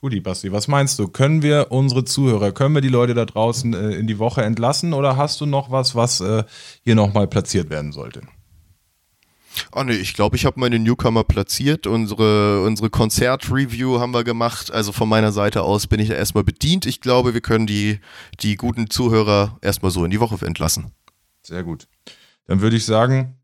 Guti, 0.00 0.20
Basti, 0.20 0.50
was 0.50 0.66
meinst 0.66 0.98
du? 0.98 1.06
Können 1.06 1.42
wir 1.42 1.68
unsere 1.70 2.04
Zuhörer, 2.04 2.50
können 2.50 2.74
wir 2.74 2.80
die 2.80 2.88
Leute 2.88 3.14
da 3.14 3.24
draußen 3.24 3.72
äh, 3.72 3.90
in 3.90 4.08
die 4.08 4.18
Woche 4.18 4.42
entlassen 4.42 4.94
oder 4.94 5.16
hast 5.16 5.40
du 5.40 5.46
noch 5.46 5.70
was, 5.70 5.94
was 5.94 6.20
äh, 6.20 6.42
hier 6.82 6.96
nochmal 6.96 7.28
platziert 7.28 7.70
werden 7.70 7.92
sollte? 7.92 8.22
Oh 9.74 9.82
nee, 9.82 9.94
ich 9.94 10.14
glaube, 10.14 10.36
ich 10.36 10.44
habe 10.44 10.58
meine 10.60 10.78
Newcomer 10.78 11.24
platziert. 11.24 11.86
Unsere, 11.86 12.62
unsere 12.64 12.90
Konzert-Review 12.90 14.00
haben 14.00 14.12
wir 14.12 14.24
gemacht. 14.24 14.70
Also 14.70 14.92
von 14.92 15.08
meiner 15.08 15.32
Seite 15.32 15.62
aus 15.62 15.86
bin 15.86 16.00
ich 16.00 16.08
da 16.08 16.14
erstmal 16.14 16.44
bedient. 16.44 16.86
Ich 16.86 17.00
glaube, 17.00 17.34
wir 17.34 17.40
können 17.40 17.66
die, 17.66 18.00
die 18.40 18.56
guten 18.56 18.90
Zuhörer 18.90 19.58
erstmal 19.62 19.90
so 19.90 20.04
in 20.04 20.10
die 20.10 20.20
Woche 20.20 20.44
entlassen. 20.44 20.92
Sehr 21.42 21.62
gut. 21.62 21.88
Dann 22.46 22.60
würde 22.60 22.76
ich 22.76 22.84
sagen, 22.84 23.36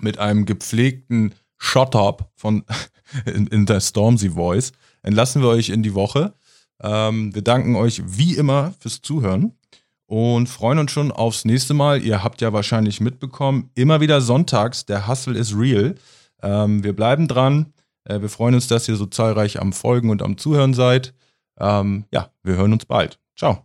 mit 0.00 0.18
einem 0.18 0.44
gepflegten 0.44 1.34
Shot-Up 1.58 2.30
von 2.36 2.64
in, 3.26 3.46
in 3.46 3.66
der 3.66 3.80
Stormzy 3.80 4.30
Voice 4.30 4.72
entlassen 5.02 5.42
wir 5.42 5.48
euch 5.48 5.68
in 5.68 5.82
die 5.82 5.94
Woche. 5.94 6.34
Ähm, 6.80 7.34
wir 7.34 7.42
danken 7.42 7.76
euch 7.76 8.02
wie 8.04 8.34
immer 8.34 8.74
fürs 8.80 9.02
Zuhören 9.02 9.52
und 10.14 10.48
freuen 10.48 10.78
uns 10.78 10.92
schon 10.92 11.10
aufs 11.10 11.44
nächste 11.44 11.74
Mal. 11.74 12.00
Ihr 12.00 12.22
habt 12.22 12.40
ja 12.40 12.52
wahrscheinlich 12.52 13.00
mitbekommen, 13.00 13.70
immer 13.74 14.00
wieder 14.00 14.20
sonntags, 14.20 14.86
der 14.86 15.08
Hustle 15.08 15.36
is 15.36 15.58
real. 15.58 15.96
Ähm, 16.40 16.84
wir 16.84 16.94
bleiben 16.94 17.26
dran. 17.26 17.72
Äh, 18.04 18.20
wir 18.20 18.28
freuen 18.28 18.54
uns, 18.54 18.68
dass 18.68 18.88
ihr 18.88 18.94
so 18.94 19.06
zahlreich 19.06 19.60
am 19.60 19.72
Folgen 19.72 20.10
und 20.10 20.22
am 20.22 20.38
Zuhören 20.38 20.72
seid. 20.72 21.14
Ähm, 21.58 22.04
ja, 22.12 22.30
wir 22.44 22.54
hören 22.54 22.72
uns 22.72 22.84
bald. 22.84 23.18
Ciao. 23.36 23.63